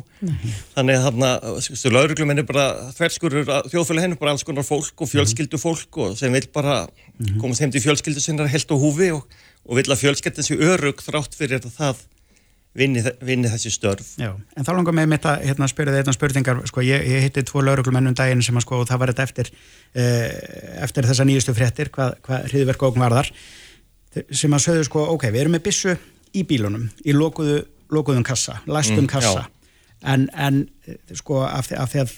Þannig 0.76 1.00
að 1.00 1.06
þarna, 1.08 1.32
sko, 1.68 1.94
lauruglumenn 1.96 2.44
er 2.44 2.48
bara 2.50 2.68
þverskurur 2.98 3.54
að 3.58 3.72
þjóðfæli 3.74 4.06
hennu 4.06 4.22
bara 4.22 4.36
alls 4.36 4.48
konar 4.48 4.68
fólk 4.68 5.06
og 5.06 5.12
fjölskyldu 5.12 5.62
fólk 5.62 6.02
og 6.06 6.18
sem 6.20 6.34
vil 6.36 6.48
bara 6.54 6.82
komast 7.42 7.64
heim 7.64 7.74
til 7.74 7.84
fjölskyldu 7.84 8.24
sinnar 8.24 8.52
helt 8.52 8.74
á 8.74 8.76
húfi 8.76 9.12
og, 9.16 9.28
og 9.68 9.80
vil 9.80 9.88
að 9.90 10.04
fjölskyldin 10.06 10.48
sé 10.48 10.58
örug 10.58 11.04
þrátt 11.06 11.38
fyrir 11.38 11.62
að 11.62 11.76
það 11.78 12.06
vinni, 12.78 13.04
vinni 13.26 13.52
þessi 13.52 13.72
störf. 13.74 14.14
Já, 14.20 14.32
en 14.32 14.68
þá 14.68 14.72
langar 14.76 14.96
mig 14.96 15.10
mitt 15.12 15.26
að 15.28 15.44
hérna, 15.50 15.68
spyrja 15.72 15.96
þið 15.96 16.04
einna 16.04 16.16
spurningar, 16.16 16.62
sko, 16.70 16.84
ég, 16.86 17.04
ég 17.10 17.26
hitti 17.26 17.44
tvo 17.48 17.64
lauruglumennum 17.66 18.16
daginn 18.18 18.44
sem 18.46 18.58
að 18.58 18.66
sko, 18.66 18.82
og 18.82 18.90
það 18.90 19.02
var 19.02 19.14
þetta 19.14 19.26
eftir 19.28 19.52
eh, 19.94 20.30
eftir 20.86 21.08
þessa 21.10 21.28
nýjustu 21.28 21.56
fréttir 21.58 21.92
hvað, 21.94 22.16
hvað 22.26 22.48
hriðverk 22.52 22.88
og 22.88 23.02
varðar 23.02 23.32
sem 24.32 24.54
að 24.54 24.66
sögðu 24.66 24.88
sko, 24.88 25.06
ok, 25.16 25.30
við 25.32 25.46
erum 25.46 25.56
með 25.58 25.66
byssu 25.70 25.96
í 26.36 26.44
bílunum, 26.48 26.90
í 27.06 27.16
lokuðu 27.16 27.62
lokuðum 27.92 28.24
kassa, 28.24 28.62
læstum 28.72 29.04
Mm, 29.04 29.08
kassa. 29.12 29.48
En, 30.08 30.30
en 30.34 30.62
eh, 30.88 30.96
sko 31.20 31.42
af 31.44 31.68
því, 31.68 31.76
af 31.78 31.92
því 31.92 32.00
að 32.06 32.14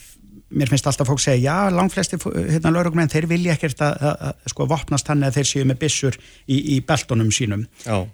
mér 0.53 0.69
finnst 0.69 0.85
alltaf 0.87 1.07
fólk 1.09 1.21
segja 1.23 1.49
já, 1.49 1.73
langflesti 1.73 2.19
hérna, 2.21 2.71
lauruglumenn, 2.75 3.09
þeir 3.09 3.25
vilja 3.31 3.55
ekkert 3.57 3.81
að, 3.81 3.95
að, 4.05 4.19
að 4.29 4.51
sko 4.53 4.67
vopnast 4.69 5.09
hann 5.09 5.23
eða 5.25 5.39
þeir 5.39 5.49
séu 5.49 5.65
með 5.65 5.79
byssur 5.81 6.17
í, 6.45 6.59
í 6.75 6.79
beltunum 6.85 7.31
sínum. 7.33 7.65
Já, 7.87 8.05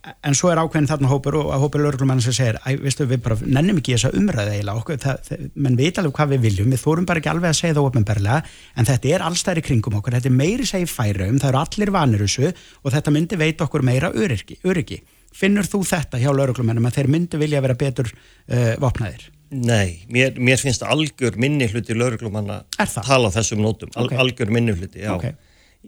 en 0.00 0.36
svo 0.36 0.48
er 0.48 0.60
ákveðin 0.62 0.88
þarna 0.88 1.10
hópur 1.10 1.36
og 1.36 1.50
hópur 1.60 1.82
lauruglumann 1.84 2.22
sem 2.24 2.32
segir, 2.32 2.56
æ, 2.64 2.78
veistu, 2.80 3.04
við 3.10 3.20
bara 3.26 3.36
nennum 3.44 3.80
ekki 3.80 3.94
þessa 3.96 4.12
umræði 4.16 4.54
eiginlega 4.56 4.80
okkur, 4.80 5.00
það, 5.02 5.32
menn 5.60 5.76
veit 5.76 6.00
alveg 6.00 6.14
hvað 6.16 6.30
við 6.34 6.44
viljum, 6.46 6.70
við 6.72 6.80
þórum 6.84 7.08
bara 7.10 7.20
ekki 7.20 7.32
alveg 7.34 7.50
að 7.52 7.58
segja 7.60 7.76
það 7.76 7.88
ofnbærlega, 7.90 8.38
en 8.80 8.88
þetta 8.88 9.12
er 9.12 9.24
allstæri 9.26 9.64
kringum 9.66 9.98
okkur, 10.00 10.16
þetta 10.16 10.30
er 10.30 10.36
meiri 10.38 10.68
segi 10.70 10.88
færum, 10.88 11.40
það 11.42 11.50
eru 11.52 11.60
allir 11.60 11.92
vanir 11.98 12.24
þessu 12.24 12.48
og 12.50 12.94
þetta 12.96 13.14
myndi 13.16 13.40
veita 13.40 13.66
okkur 13.68 13.84
meira 13.90 14.12
öryggi, 14.16 14.56
öryggi. 14.64 15.02
Finnur 15.36 15.68
þú 15.68 15.82
þetta 15.86 16.18
hjá 16.18 16.32
lauruglumennum 16.32 16.88
að 16.88 16.96
þeir 16.96 17.12
myndi 17.12 17.38
vilja 17.38 17.60
vera 17.62 17.76
betur 17.78 18.08
uh, 18.10 18.72
vopnaðir? 18.82 19.28
Nei, 19.50 20.06
mér, 20.10 20.36
mér 20.38 20.58
finnst 20.62 20.82
algjör 20.86 21.36
minni 21.38 21.66
hluti 21.70 21.94
lauruglumanna 21.94 22.62
það? 22.78 23.04
tala 23.04 23.30
þessum 23.34 23.62
nótum, 23.62 23.90
Al, 23.98 24.08
Ok. 24.08 24.16
algjör 24.24 24.50
minni 24.54 24.74
hluti, 24.74 25.04
já. 25.04 25.12
Ok. 25.14 25.28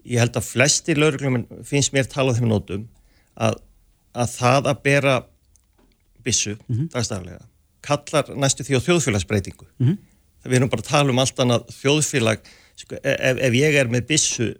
Ég 0.03 0.19
held 0.19 0.35
að 0.39 0.47
flesti 0.47 0.95
lauruglumenn 0.95 1.45
finnst 1.67 1.93
mér 1.95 2.07
tala 2.11 2.31
á 2.31 2.37
þeim 2.39 2.49
nótum 2.51 2.87
að, 3.39 3.59
að 4.15 4.33
það 4.39 4.69
að 4.73 4.81
bera 4.83 5.15
byssu 6.23 6.57
Mhm. 6.69 6.89
dagstaflega 6.93 7.41
kallar 7.83 8.29
næstu 8.39 8.63
því 8.63 8.77
á 8.79 8.85
þjóðfélagsbreytingu. 8.85 9.65
Mhm. 9.79 9.97
Við 10.45 10.55
erum 10.59 10.69
bara 10.69 10.81
að 10.81 10.87
tala 10.87 11.09
um 11.11 11.19
allt 11.19 11.35
annað 11.39 11.65
þjóðfélag, 11.81 12.37
sko, 12.75 12.95
ef, 13.03 13.37
ef 13.39 13.53
ég 13.53 13.75
er 13.79 13.87
með 13.91 14.07
byssu 14.07 14.55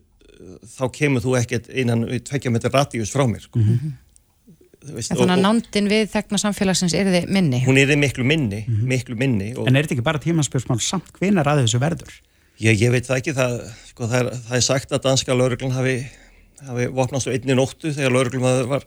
þá 0.78 0.84
kemur 0.92 1.22
þú 1.24 1.38
ekkert 1.40 1.70
innan 1.70 2.06
við 2.10 2.24
tvekja 2.28 2.52
metri 2.52 2.70
radíus 2.74 3.12
frá 3.14 3.24
mér, 3.28 3.42
sko. 3.42 3.60
Mhm. 3.60 3.94
Þú 4.84 4.94
Veist, 4.98 5.12
En 5.12 5.18
og, 5.18 5.24
þannig 5.24 5.38
að 5.38 5.46
nándin 5.46 5.88
við 5.88 6.10
þegna 6.12 6.38
samfélagsins 6.42 6.94
er 6.94 7.06
þið 7.08 7.30
minni. 7.32 7.62
hún 7.64 7.78
er 7.80 7.96
miklu 7.96 8.26
minni, 8.26 8.66
miklu 8.68 9.16
minni 9.16 9.54
og 9.56 9.68
En 9.68 9.76
er 9.78 9.84
þetta 9.84 9.96
ekki 9.96 10.04
bara 10.04 10.20
tímanspjörsmál 10.20 10.82
samt 10.82 11.14
hvenar 11.14 11.46
að 11.48 11.64
þessu 11.64 11.80
verður? 11.80 12.12
Ég, 12.60 12.76
ég 12.82 12.92
veit 12.92 13.08
það 13.08 13.18
ekki, 13.22 13.34
það, 13.34 13.74
sko, 13.88 14.08
það, 14.08 14.20
er, 14.20 14.30
það 14.50 14.56
er 14.58 14.60
sagt 14.68 14.90
að 14.92 15.02
danska 15.04 15.32
lauruglan 15.34 15.72
hafi, 15.72 15.96
hafi 16.68 16.88
vopnast 16.92 17.28
á 17.28 17.32
einni 17.32 17.56
nóttu 17.56 17.94
þegar 17.96 18.12
lauruglum 18.12 18.42
var, 18.68 18.84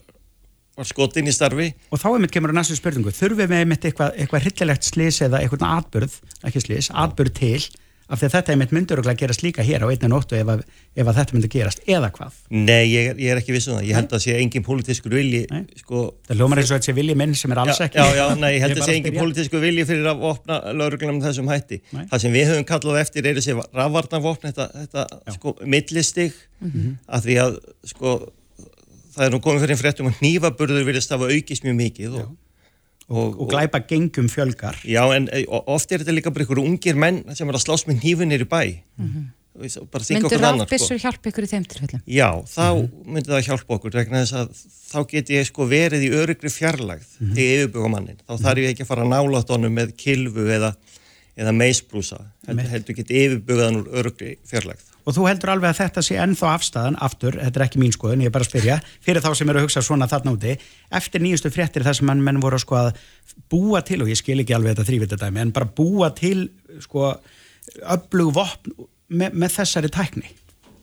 var 0.77 0.89
skotinn 0.91 1.31
í 1.31 1.35
starfi. 1.35 1.71
Og 1.91 1.99
þá 2.03 2.07
er 2.15 2.23
mitt 2.27 2.35
kemur 2.37 2.53
á 2.53 2.59
næstu 2.61 2.77
spurningu, 2.79 3.15
þurfum 3.17 3.49
við 3.55 3.67
mitt 3.73 3.89
eitthvað, 3.89 4.15
eitthvað 4.21 4.45
hryllilegt 4.47 4.85
slís 4.93 5.23
eða 5.25 5.41
eitthvað 5.43 5.67
atbyrð, 5.73 6.21
ekki 6.51 6.65
slís, 6.67 6.93
atbyrð 6.93 7.35
til 7.41 7.59
af 8.07 8.21
því 8.21 8.27
að 8.29 8.35
þetta 8.37 8.53
er 8.53 8.59
mitt 8.61 8.71
myndur 8.71 9.01
að 9.03 9.17
gerast 9.19 9.43
líka 9.43 9.65
hér 9.67 9.83
á 9.83 9.91
einni 9.91 10.07
nóttu 10.13 10.37
ef, 10.39 10.47
að, 10.47 10.61
ef 10.95 11.09
að 11.11 11.17
þetta 11.19 11.35
myndi 11.35 11.49
gerast, 11.51 11.81
eða 11.91 12.11
hvað? 12.15 12.37
Nei, 12.55 12.85
ég, 12.93 13.09
er- 13.11 13.19
ég 13.19 13.33
er 13.33 13.41
ekki 13.41 13.51
viss 13.57 13.67
um 13.67 13.75
það. 13.81 13.89
Ég 13.89 13.97
held 13.99 14.13
að 14.15 14.23
sé 14.23 14.37
engin 14.39 14.63
pólitískur 14.63 15.11
vilji, 15.17 15.41
sko... 15.81 16.03
Það 16.29 16.39
ljómar 16.39 16.61
eins 16.63 16.71
og 16.71 16.77
þetta 16.79 16.87
sé 16.87 16.95
vilji 17.01 17.17
minn 17.19 17.35
sem 17.35 17.51
er 17.57 17.61
alls 17.65 17.81
ekki. 17.83 17.99
já, 17.99 18.15
já, 18.21 18.27
nei, 18.39 18.53
ég 18.55 18.63
held 18.63 18.77
er 18.77 18.83
að 18.85 18.87
sé 18.93 18.95
engin 19.01 19.19
pólitískur 19.19 19.65
vilji 19.67 19.89
fyrir 19.91 20.07
að 20.13 20.23
vopna 20.23 20.61
lauruglum 20.79 21.19
þessum 21.27 21.51
hætti. 21.51 21.81
Nei. 21.97 22.05
Það 22.13 22.23
sem 22.29 22.37
við 22.39 22.47
höfum 22.53 22.69
kallað 22.71 23.01
eftir 23.03 23.27
er 23.33 23.41
þessi 23.41 23.59
rafvarnarvopn, 23.59 24.53
þetta, 24.53 24.69
þetta 24.85 25.35
sko, 25.41 25.57
millistig, 25.67 26.39
Mhm. 26.63 26.93
að 27.11 27.27
því 27.27 27.35
að, 27.43 27.59
sko, 27.91 28.15
það 29.17 29.27
er 29.27 29.33
nú 29.35 29.41
komið 29.45 29.65
fyrir 29.65 29.81
fréttum 29.81 30.11
að 30.11 30.19
hnífaburður 30.21 30.85
vilja 30.89 31.05
stafa 31.05 31.31
aukist 31.33 31.65
mjög 31.67 31.79
mikið 31.81 32.19
og, 32.21 32.35
og, 33.09 33.41
Og 33.41 33.49
glæpa 33.51 33.81
gengum 33.89 34.29
fjölgar. 34.29 34.77
Já, 34.85 35.03
en 35.17 35.31
e, 35.33 35.45
o- 35.49 35.65
oft 35.77 35.93
er 35.93 36.03
þetta 36.03 36.17
líka 36.17 36.35
bara 36.35 36.47
ykkur 36.47 36.63
ungir 36.65 36.99
menn 36.99 37.23
sem 37.35 37.49
er 37.49 37.59
að 37.59 37.65
slást 37.65 37.89
með 37.89 38.03
hnífunir 38.03 38.45
í 38.45 38.49
bæ. 38.51 38.63
Mm 38.99 39.11
-hmm. 39.11 39.27
Bara 39.57 40.05
þykja 40.05 40.21
Myndur 40.21 40.43
rafbyssur 40.43 40.99
sko. 40.99 41.03
hjálpa 41.07 41.31
ykkur 41.31 41.45
í 41.47 41.49
þeim 41.49 41.65
tilfellum? 41.65 42.01
Já, 42.05 42.29
þá 42.45 42.91
myndi 43.07 43.31
það 43.31 43.47
hjálpa 43.47 43.77
okkur 43.79 43.95
vegna 43.97 44.21
þess 44.21 44.35
að 44.37 44.49
þá 44.91 44.99
get 45.09 45.31
ég 45.33 45.47
sko 45.49 45.65
verið 45.65 46.05
í 46.05 46.11
örugri 46.13 46.51
fjarlægð 46.53 47.07
mm 47.07 47.27
-hmm. 47.27 47.35
til 47.35 47.47
yfirbyggumannin. 47.55 48.19
Þá 48.29 48.35
þarf 48.37 48.59
ég 48.59 48.75
ekki 48.75 48.85
að 48.85 48.91
fara 48.91 49.07
að 49.07 49.15
nála 49.15 49.43
tónum 49.49 49.73
með 49.73 49.97
kilvu 49.97 50.45
eða, 50.53 50.75
eða 51.37 51.53
meisbrúsa. 51.57 52.21
Heldur 52.47 52.95
get 52.95 53.11
yfirbygguðan 53.11 53.81
úr 53.81 53.89
örugri 53.97 54.37
fjarlægð. 54.45 54.96
Og 55.07 55.15
þú 55.15 55.27
heldur 55.29 55.53
alveg 55.53 55.71
að 55.71 55.79
þetta 55.85 56.03
sé 56.03 56.17
ennþá 56.19 56.49
afstæðan, 56.57 56.97
aftur, 57.07 57.37
þetta 57.39 57.61
er 57.61 57.65
ekki 57.69 57.79
mín 57.79 57.93
skoðun, 57.95 58.25
ég 58.25 58.31
er 58.31 58.35
bara 58.35 58.43
að 58.43 58.51
spyrja, 58.51 58.79
fyrir 59.07 59.23
þá 59.23 59.29
sem 59.39 59.53
eru 59.53 59.61
að 59.61 59.67
hugsa 59.69 59.83
svona 59.87 60.09
þarna 60.11 60.33
úti, 60.35 60.57
eftir 60.99 61.23
nýjustu 61.23 61.53
fréttir 61.55 61.87
þar 61.87 61.99
sem 62.01 62.11
menn, 62.11 62.41
voru 62.43 62.59
að 62.59 62.65
sko 62.65 62.79
að 62.81 62.91
búa 63.53 63.85
til, 63.87 64.01
og 64.03 64.11
ég 64.11 64.19
skil 64.19 64.43
ekki 64.43 64.57
alveg 64.57 64.75
þetta 64.75 64.89
þrývitadæmi, 64.91 65.45
en 65.45 65.55
bara 65.55 65.71
búa 65.79 66.11
til 66.17 66.49
sko 66.83 67.13
öflug 67.87 68.35
vopn 68.35 68.75
með, 69.07 69.39
með 69.39 69.55
þessari 69.61 69.93
tækni. 69.95 70.35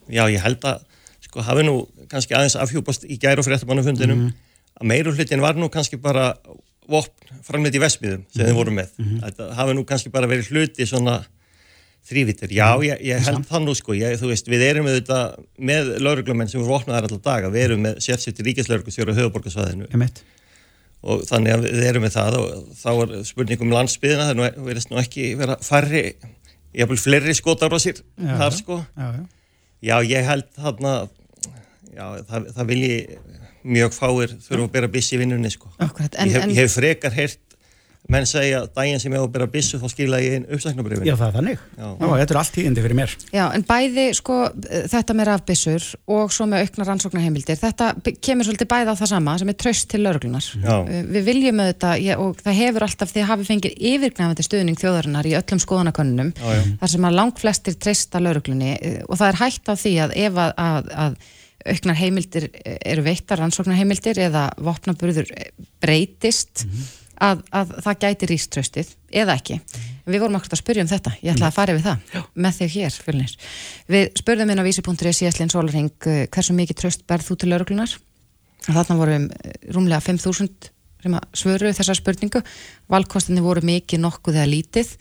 Já, 0.08 0.24
ég 0.32 0.40
held 0.44 0.64
að 0.72 0.88
sko 1.28 1.44
hafi 1.44 1.68
nú 1.68 1.76
kannski 2.12 2.36
aðeins 2.38 2.56
afhjúpast 2.60 3.04
í 3.04 3.20
gæru 3.20 3.44
fréttamannafundinum 3.44 4.30
að 4.80 4.88
meiru 4.88 5.12
hlutin 5.16 5.44
var 5.44 5.60
nú 5.60 5.68
kannski 5.74 6.00
bara 6.00 6.32
vopn 6.88 7.44
framleitt 7.44 7.76
í 7.76 7.82
vesmiðum 7.84 8.24
sem 8.32 8.48
þið 8.48 8.56
voru 8.56 8.72
með. 8.76 8.96
Þetta 9.24 9.52
hafi 9.60 9.76
verið 12.04 12.12
þrývitir. 12.12 12.54
Já, 12.58 12.68
ég, 12.84 13.02
ég 13.08 13.24
held 13.28 13.46
það 13.48 13.66
nú 13.66 13.76
sko, 13.80 13.96
ég, 13.96 14.18
þú 14.20 14.30
veist, 14.34 14.48
við 14.52 14.64
erum 14.68 14.90
þetta 14.92 15.20
með 15.58 15.92
lauruglumenn 16.04 16.52
sem 16.52 16.60
eru 16.62 16.70
vopnaðar 16.74 17.08
alltaf 17.08 17.24
daga, 17.24 17.52
við 17.54 17.68
erum 17.70 17.84
með 17.88 18.00
sérstætti 18.04 18.46
ríkislauruglu 18.50 18.92
þjóra 18.96 19.16
höfuborgarsvæðinu 19.20 19.88
Ég 19.90 20.24
og 21.04 21.24
þannig 21.28 21.52
að 21.58 21.66
við 21.68 21.86
erum 21.90 22.06
með 22.06 22.14
það 22.16 22.36
og 22.40 22.52
þá 22.80 22.90
er 22.94 23.10
spurning 23.28 23.64
um 23.66 23.74
landsbyðina, 23.76 24.28
það 24.30 24.34
er 24.34 24.38
nú- 24.40 24.68
verðist 24.70 24.92
nú 24.92 25.00
ekki 25.02 25.26
vera 25.40 25.58
færri, 25.60 26.04
jafnvel 26.72 27.00
fleiri 27.04 27.36
skotar 27.36 27.76
á 27.76 27.80
sér 27.84 28.00
Já, 28.00 28.38
þar 28.40 28.56
sko. 28.56 28.78
Já, 28.96 29.08
já. 29.18 29.24
Já, 29.84 29.96
ég 30.08 30.24
held 30.30 30.48
þarna, 30.56 30.94
já, 31.92 32.06
það, 32.30 32.48
það 32.56 32.70
vilji 32.72 32.94
mjög 33.64 33.96
fáir 33.96 34.32
þurfa 34.44 34.64
að 34.64 34.72
bera 34.78 34.90
byssi 34.92 35.16
í 35.18 35.20
vinnunni, 35.20 35.52
sko. 35.52 35.70
Akkurat, 35.84 36.16
en, 36.20 36.32
ég, 36.32 36.36
hef, 36.38 36.44
en 36.48 36.54
ég 36.56 36.64
hef 36.64 36.78
frekar 36.80 37.16
heyrt 37.16 37.43
menn 38.12 38.26
segja 38.28 38.64
að 38.64 38.72
daginn 38.76 39.00
sem 39.00 39.14
ég 39.16 39.22
á 39.22 39.26
að 39.26 39.34
bera 39.36 39.48
byssu 39.52 39.80
þá 39.80 39.86
skila 39.92 40.20
ég 40.20 40.38
inn 40.40 40.48
uppsæknabrifin. 40.52 41.08
Já, 41.08 41.16
það 41.20 41.28
er 41.28 41.36
þannig. 41.38 41.62
Já. 41.78 41.86
Já, 41.88 42.08
þetta 42.20 42.34
er 42.34 42.40
allt 42.42 42.54
tíðindi 42.58 42.84
fyrir 42.84 42.98
mér. 43.00 43.14
Já, 43.32 43.44
en 43.56 43.66
bæði 43.70 44.06
sko 44.18 44.40
þetta 44.92 45.16
með 45.18 45.30
rafbyssur 45.30 45.88
og 46.18 46.34
svo 46.36 46.48
með 46.52 46.66
aukna 46.66 46.88
rannsóknarheimildir, 46.90 47.60
þetta 47.62 48.16
kemur 48.24 48.50
svolítið 48.50 48.72
bæði 48.74 48.96
á 48.96 49.00
það 49.00 49.12
sama 49.14 49.38
sem 49.40 49.54
er 49.54 49.60
tröst 49.64 49.90
til 49.94 50.02
lauruglunar. 50.04 50.50
Uh, 50.64 50.90
Við 51.14 51.30
viljum 51.30 51.62
auðvitað 51.64 52.04
ég, 52.04 52.24
og 52.26 52.44
það 52.44 52.60
hefur 52.60 52.88
alltaf 52.88 53.14
því 53.14 53.28
hafi 53.30 53.48
fengið 53.48 53.78
yfirgnafandi 53.94 54.48
stuðning 54.50 54.82
þjóðarinnar 54.82 55.30
í 55.30 55.38
öllum 55.40 56.34
já. 56.34 56.60
þar 56.82 56.92
sem 56.92 57.08
að 57.08 57.18
langt 57.18 57.40
flestir 57.40 57.78
treysta 57.80 58.20
lauruglunni 58.20 58.76
uh, 58.76 59.00
og 59.08 59.22
það 59.22 59.32
er 59.32 59.40
hægt 59.44 59.72
á 59.72 59.74
því 59.80 59.96
að 60.04 60.18
ef 60.26 60.44
að, 60.44 60.54
að, 60.60 60.92
að 61.06 61.18
auknar 61.64 61.96
heimildir 61.96 62.50
eh, 62.52 62.78
eru 62.92 63.06
veittar 63.06 63.40
rannsóknarheimildir 63.42 64.20
eða 64.26 64.48
vopnaburður 64.64 65.30
breytist 65.84 66.66
að, 67.22 67.44
að 67.54 67.74
það 67.86 68.00
gæti 68.06 68.30
ríströstið 68.32 68.94
eða 69.24 69.38
ekki. 69.38 69.60
Við 70.08 70.24
vorum 70.24 70.38
akkur 70.40 70.56
að 70.56 70.62
spyrja 70.64 70.84
um 70.84 70.92
þetta, 70.92 71.14
ég 71.24 71.36
ætla 71.36 71.50
að 71.50 71.58
fara 71.58 71.76
yfir 71.76 71.86
það 71.86 72.16
Já. 72.16 72.22
með 72.46 72.58
þig 72.60 72.74
hér, 72.74 72.98
fjölnir. 73.06 73.36
Við 73.94 74.10
spurðum 74.20 74.54
inn 74.54 74.64
á 74.64 74.68
vísi.is 74.68 75.22
í 75.24 75.30
Eslinn 75.30 75.54
Sólarheng 75.54 76.08
hversu 76.34 76.56
mikið 76.58 76.80
tröst 76.82 77.06
berð 77.08 77.30
þú 77.30 77.40
til 77.40 77.52
lauruglunar? 77.54 77.96
Þarna 78.64 79.00
vorum 79.00 79.28
eh, 79.32 79.58
rúmlega 79.76 80.04
5.000 80.04 80.72
sem 81.04 81.18
að 81.18 81.26
svöru 81.36 81.72
þessar 81.76 82.00
spurningu 82.00 82.42
valkostinni 82.92 83.44
voru 83.44 83.64
mikið 83.68 84.04
nokkuð 84.06 84.40
eða 84.40 84.52
lítið 84.52 84.94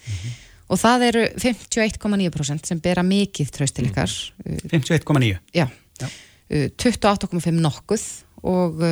og 0.73 0.81
það 0.81 1.07
eru 1.11 1.23
51,9% 1.45 2.71
sem 2.71 2.81
bera 2.83 3.05
mikið 3.07 3.53
traust 3.55 3.77
til 3.79 3.87
ykkar 3.91 4.11
51,9 4.73 5.37
já, 5.55 5.67
Já. 6.01 6.09
Uh, 6.53 6.67
28,5 6.75 7.63
nokkuð 7.63 8.07
og 8.51 8.83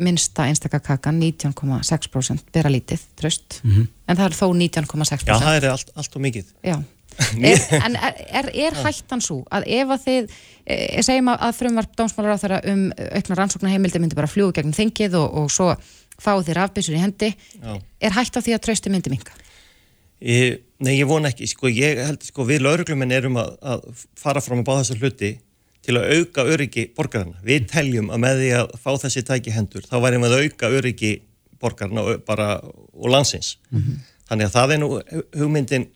minnsta 0.00 0.46
einstakakakan 0.48 1.20
19,6% 1.22 2.48
bera 2.54 2.70
lítið 2.72 3.02
traust 3.20 3.60
Mhm. 3.64 3.86
en 4.08 4.16
það 4.16 4.24
er 4.30 4.36
þó 4.38 4.46
19,6% 4.56 5.28
Já, 5.28 5.36
það 5.40 5.56
er 5.60 5.68
allt, 5.70 5.92
allt 5.96 6.16
og 6.16 6.22
mikið. 6.26 6.50
Já. 6.64 6.78
Er, 7.42 7.58
en 7.84 7.96
er, 7.98 8.14
er, 8.32 8.46
er 8.54 8.76
hættan 8.84 9.20
svo 9.20 9.42
að 9.52 9.64
ef 9.66 9.90
að 9.92 10.04
þið 10.06 10.28
e, 10.64 10.76
segjum 11.04 11.28
að, 11.32 11.50
frumvarp 11.58 11.96
dómsmálar 11.98 12.38
á 12.38 12.40
þeirra 12.40 12.60
um 12.70 12.84
aukna 13.18 13.36
rannsóknarheimildi 13.40 14.00
myndi 14.00 14.16
bara 14.16 14.30
fljúga 14.30 14.60
gegn 14.60 14.72
þingið 14.72 15.16
og, 15.18 15.34
og 15.42 15.50
svo 15.52 15.74
fáu 16.22 16.38
þér 16.46 16.62
afbyrsur 16.64 16.96
í 16.96 17.02
hendi 17.02 17.32
Já. 17.34 17.74
er 18.00 18.14
hætt 18.16 18.38
á 18.38 18.40
því 18.40 18.54
að 18.56 18.62
trausti 18.64 18.92
myndi 18.94 19.12
minga? 19.12 19.34
Nei, 20.20 20.94
ég 20.96 21.06
vona 21.08 21.28
ekki. 21.32 21.48
Sko, 21.50 21.68
ég 21.72 21.98
held, 22.00 22.24
sko, 22.24 22.44
við 22.48 22.62
lauruglumenn 22.64 23.12
erum 23.12 23.36
að, 23.40 23.52
að 23.60 24.04
fara 24.20 24.40
fram 24.44 24.62
að 24.62 24.68
bá 24.70 24.74
þessa 24.78 24.96
hluti 25.00 25.30
til 25.86 25.96
að 25.96 26.12
auka 26.18 26.44
öryggi 26.54 26.86
borgarna. 26.96 27.38
Við 27.46 27.66
teljum 27.70 28.10
að 28.12 28.22
með 28.24 28.42
því 28.42 28.50
að 28.58 28.74
fá 28.82 28.90
þessi 29.04 29.24
tæki 29.26 29.54
hendur, 29.54 29.86
þá 29.88 29.96
værim 30.04 30.26
við 30.26 30.36
að 30.36 30.44
auka 30.46 30.72
öryggi 30.78 31.12
borgarna 31.60 32.04
og, 32.04 32.22
bara, 32.28 32.52
og 32.60 33.12
landsins. 33.12 33.56
Þannig 34.30 34.48
að 34.48 34.56
það 34.56 34.74
er 34.74 34.82
nú 34.82 34.90
hugmyndin 35.40 35.88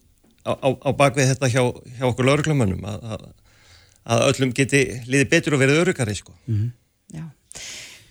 á, 0.44 0.52
á, 0.56 0.68
á 0.72 0.90
bakvið 0.96 1.32
þetta 1.32 1.50
hjá, 1.52 1.62
hjá 1.98 2.06
okkur 2.10 2.28
lauruglumennum 2.28 2.84
að, 2.90 3.08
að, 3.14 3.26
að 4.04 4.26
öllum 4.30 4.54
geti 4.56 4.84
liðið 5.06 5.32
betur 5.32 5.56
og 5.56 5.64
verið 5.64 5.82
öryggari, 5.84 6.16
sko. 6.18 6.36
Já. 7.14 7.28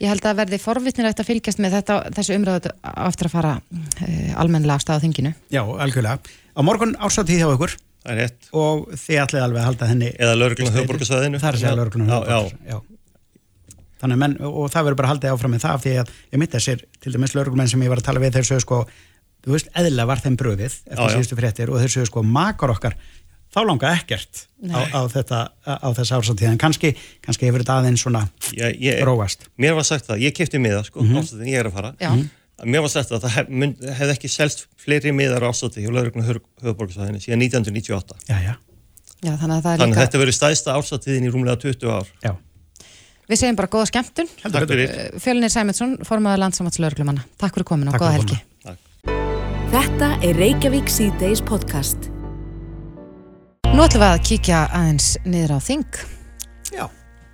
Ég 0.01 0.09
held 0.09 0.25
að 0.27 0.39
verði 0.41 0.59
forvitnilegt 0.59 1.21
að 1.21 1.29
fylgjast 1.29 1.61
með 1.63 1.77
þetta, 1.77 1.97
þessu 2.17 2.35
umræðu 2.35 2.71
aftur 2.81 3.29
að 3.29 3.35
fara 3.37 3.51
uh, 3.61 4.31
almennilega 4.41 4.81
á 4.81 4.83
stað 4.83 4.99
á 4.99 5.03
þinginu. 5.05 5.31
Já, 5.53 5.61
algjörlega. 5.63 6.33
Á 6.57 6.61
morgun 6.65 6.97
ársatíð 6.99 7.43
hjá 7.43 7.51
ykkur 7.53 7.75
Það 8.03 8.13
er 8.13 8.19
rétt. 8.19 8.49
og 8.51 8.89
þið 8.99 9.21
ætlið 9.23 9.45
alveg 9.45 9.61
að 9.61 9.67
halda 9.69 9.87
henni 9.87 10.09
Eða 10.17 10.35
lauruglum 10.35 10.73
höfuborgarsvæðinu. 10.75 11.39
Það 11.39 11.49
er 11.49 11.57
að 11.57 11.63
segja 11.63 11.77
lauruglun 11.79 12.09
Já, 12.11 12.39
já. 12.67 12.81
Þannig 14.03 14.19
menn, 14.19 14.37
og 14.43 14.67
það 14.67 14.83
verður 14.89 14.99
bara 14.99 15.11
haldið 15.13 15.31
áfram 15.31 15.53
með 15.55 15.63
það 15.63 15.83
því 15.85 15.91
að 16.01 16.09
ég 16.33 16.39
mitt 16.41 16.55
þessir, 16.57 16.81
til 16.99 17.13
dæmis 17.13 17.35
lauruglumenn 17.37 17.69
sem 17.71 17.83
ég 17.85 17.93
var 17.93 18.01
að 18.01 18.07
tala 18.09 18.19
við 18.19 18.33
þeir 18.35 18.47
sögðu 18.49 18.63
sko, 18.65 18.79
þú 19.45 19.53
veist, 19.55 19.69
eðla 19.79 20.07
var 20.09 20.19
þeim 20.19 20.35
bröðið 20.41 20.73
eftir 20.73 20.99
Já, 20.99 21.07
já. 21.07 21.13
síðustu 21.15 21.37
fréttir 21.39 21.71
og 21.71 21.79
þeir 21.79 21.93
sögðu 21.93 22.09
sko, 22.11 22.23
makar 22.27 22.73
okkar 22.75 22.97
þá 23.53 23.61
langa 23.67 23.93
ekkert 23.93 24.43
á, 24.73 24.79
á, 24.91 25.01
þetta, 25.13 25.39
á 25.63 25.89
þessa 25.95 26.19
ársatíð 26.19 26.49
en 26.49 26.61
kannski, 26.61 26.93
kannski 27.23 27.47
hefur 27.47 27.63
þetta 27.63 27.79
aðeins 27.79 28.03
svona 28.03 28.23
ég, 28.57 28.79
ég, 28.81 29.01
róast 29.05 29.47
mér 29.61 29.77
var 29.77 29.87
sagt 29.87 30.09
það, 30.09 30.23
ég 30.25 30.35
kefti 30.35 30.61
miða 30.61 30.83
sko, 30.87 31.03
mm 31.03 31.13
-hmm. 31.13 32.25
Mér 32.65 32.85
var 32.85 32.91
sagt 32.93 33.11
að 33.13 33.25
það 33.25 33.35
hef, 33.37 33.51
mynd, 33.63 33.83
hefði 33.99 34.15
ekki 34.15 34.31
selst 34.31 34.65
fleiri 34.81 35.13
miðar 35.15 35.45
ástátti 35.49 35.83
hjá 35.83 35.91
lauruglum 35.91 36.25
höfuborgarsvæðinu 36.27 37.21
síðan 37.23 37.45
1998 37.47 38.29
Já, 38.29 38.37
já, 38.43 38.53
Já, 39.23 39.35
þannig 39.39 39.55
að 39.57 39.61
það 39.63 39.73
er 39.73 39.83
þannig 39.83 39.83
að 39.83 39.91
líka, 39.91 40.01
þetta 40.01 40.23
verið 40.23 40.37
stæðsta 40.39 40.77
ástátiðin 40.79 41.27
í 41.27 41.33
rúmlega 41.33 41.61
20 41.63 41.93
ár 41.93 42.09
já 42.23 42.33
við 43.33 43.39
segjum 43.39 43.55
bara 43.57 43.71
góða 43.71 43.89
skemmtun. 43.89 44.31
Fyrir 44.43 44.89
Fjölinir 45.23 45.51
Sæmundsson, 45.53 45.93
formaður 46.05 46.41
landsamatslaurglumanna. 46.43 47.23
Takk 47.39 47.55
fyrir 47.55 47.69
komin 47.69 47.89
og 47.89 47.95
Takk 47.95 48.03
góða 48.03 48.17
fyrir 48.17 48.25
helgi. 48.25 48.41
Takk. 48.67 49.71
Þetta 49.73 50.09
er 50.27 50.41
Reykjavík 50.41 50.91
C-Days 50.91 51.41
podcast. 51.47 52.09
Nú 53.73 53.85
ætlum 53.87 54.03
við 54.03 54.09
að 54.09 54.19
kíkja 54.27 54.65
aðeins 54.75 55.07
niður 55.25 55.55
á 55.55 55.59
þing. 55.63 56.03
Já, 56.75 56.85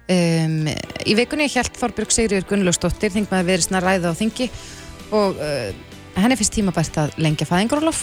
Um, 0.10 0.64
í 1.06 1.14
vikunni 1.14 1.46
hjælt 1.54 1.76
Þorbjörg 1.78 2.10
Sigriður 2.10 2.46
Gunnlaugsdóttir 2.50 3.12
þingmaður 3.14 3.46
verið 3.46 3.66
snar 3.68 3.86
ræða 3.86 4.10
á 4.10 4.18
þingi 4.18 4.48
og 5.16 5.38
uh, 5.42 5.70
henni 6.20 6.40
finnst 6.40 6.56
tímabært 6.58 6.98
að 7.06 7.14
lengja 7.22 7.48
fæðingarólof. 7.50 8.02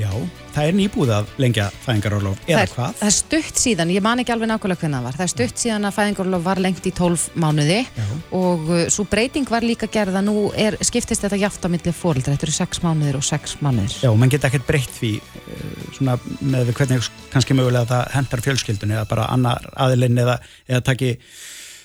já, 0.00 0.08
það 0.54 0.66
er 0.70 0.72
nýbúð 0.78 1.10
að 1.12 1.26
lengja 1.42 1.66
fæðingarólof, 1.84 2.38
Það 2.46 2.50
eða 2.54 2.60
er, 2.64 2.70
hvað? 2.72 2.94
það 2.98 3.08
er 3.10 3.14
stutt 3.16 3.58
síðan, 3.60 3.90
ég 3.92 4.02
man 4.02 4.22
ekki 4.22 4.32
alveg 4.32 4.48
nákvæmlega 4.48 4.80
hvernig 4.80 4.96
það 4.96 5.04
var, 5.04 5.16
það 5.18 5.24
er 5.26 5.32
stutt 5.34 5.60
síðan 5.62 5.84
að 5.88 5.94
fæðingarólof 5.98 6.44
var 6.46 6.60
lengt 6.64 6.86
í 6.88 6.92
12 6.96 7.26
mánuði 7.44 7.76
Já. 7.84 8.06
og 8.38 8.70
uh, 8.72 8.80
svo 8.94 9.04
breyting 9.12 9.50
var 9.52 9.66
líka 9.68 9.86
gerð 9.92 10.16
að 10.18 10.24
nú 10.30 10.36
er, 10.56 10.78
skiptist 10.80 11.26
þetta 11.26 11.38
jaft 11.44 11.64
á 11.64 11.68
milli 11.74 11.92
fóreldra, 11.94 12.32
þetta 12.34 12.48
eru 12.48 12.56
6 12.56 12.82
mánuðir 12.86 13.18
og 13.20 13.26
6 13.28 13.56
mánuðir. 13.60 13.98
Já, 14.06 14.10
mann 14.16 14.32
geta 14.32 14.48
ekkert 14.48 14.66
breytt 14.70 14.94
því 14.96 15.12
eh, 15.20 15.74
svona 15.98 16.16
með 16.40 16.72
hvernig 16.80 17.10
kannski 17.34 17.58
mögulega 17.60 17.90
það 17.92 18.16
hendar 18.16 18.44
fjölskyldunni 18.48 18.96
eða 18.96 19.10
bara 19.12 19.28
annar 19.36 19.68
aðilinn 19.76 20.24
eða, 20.24 20.38
eða 20.72 20.80
taki, 20.88 21.12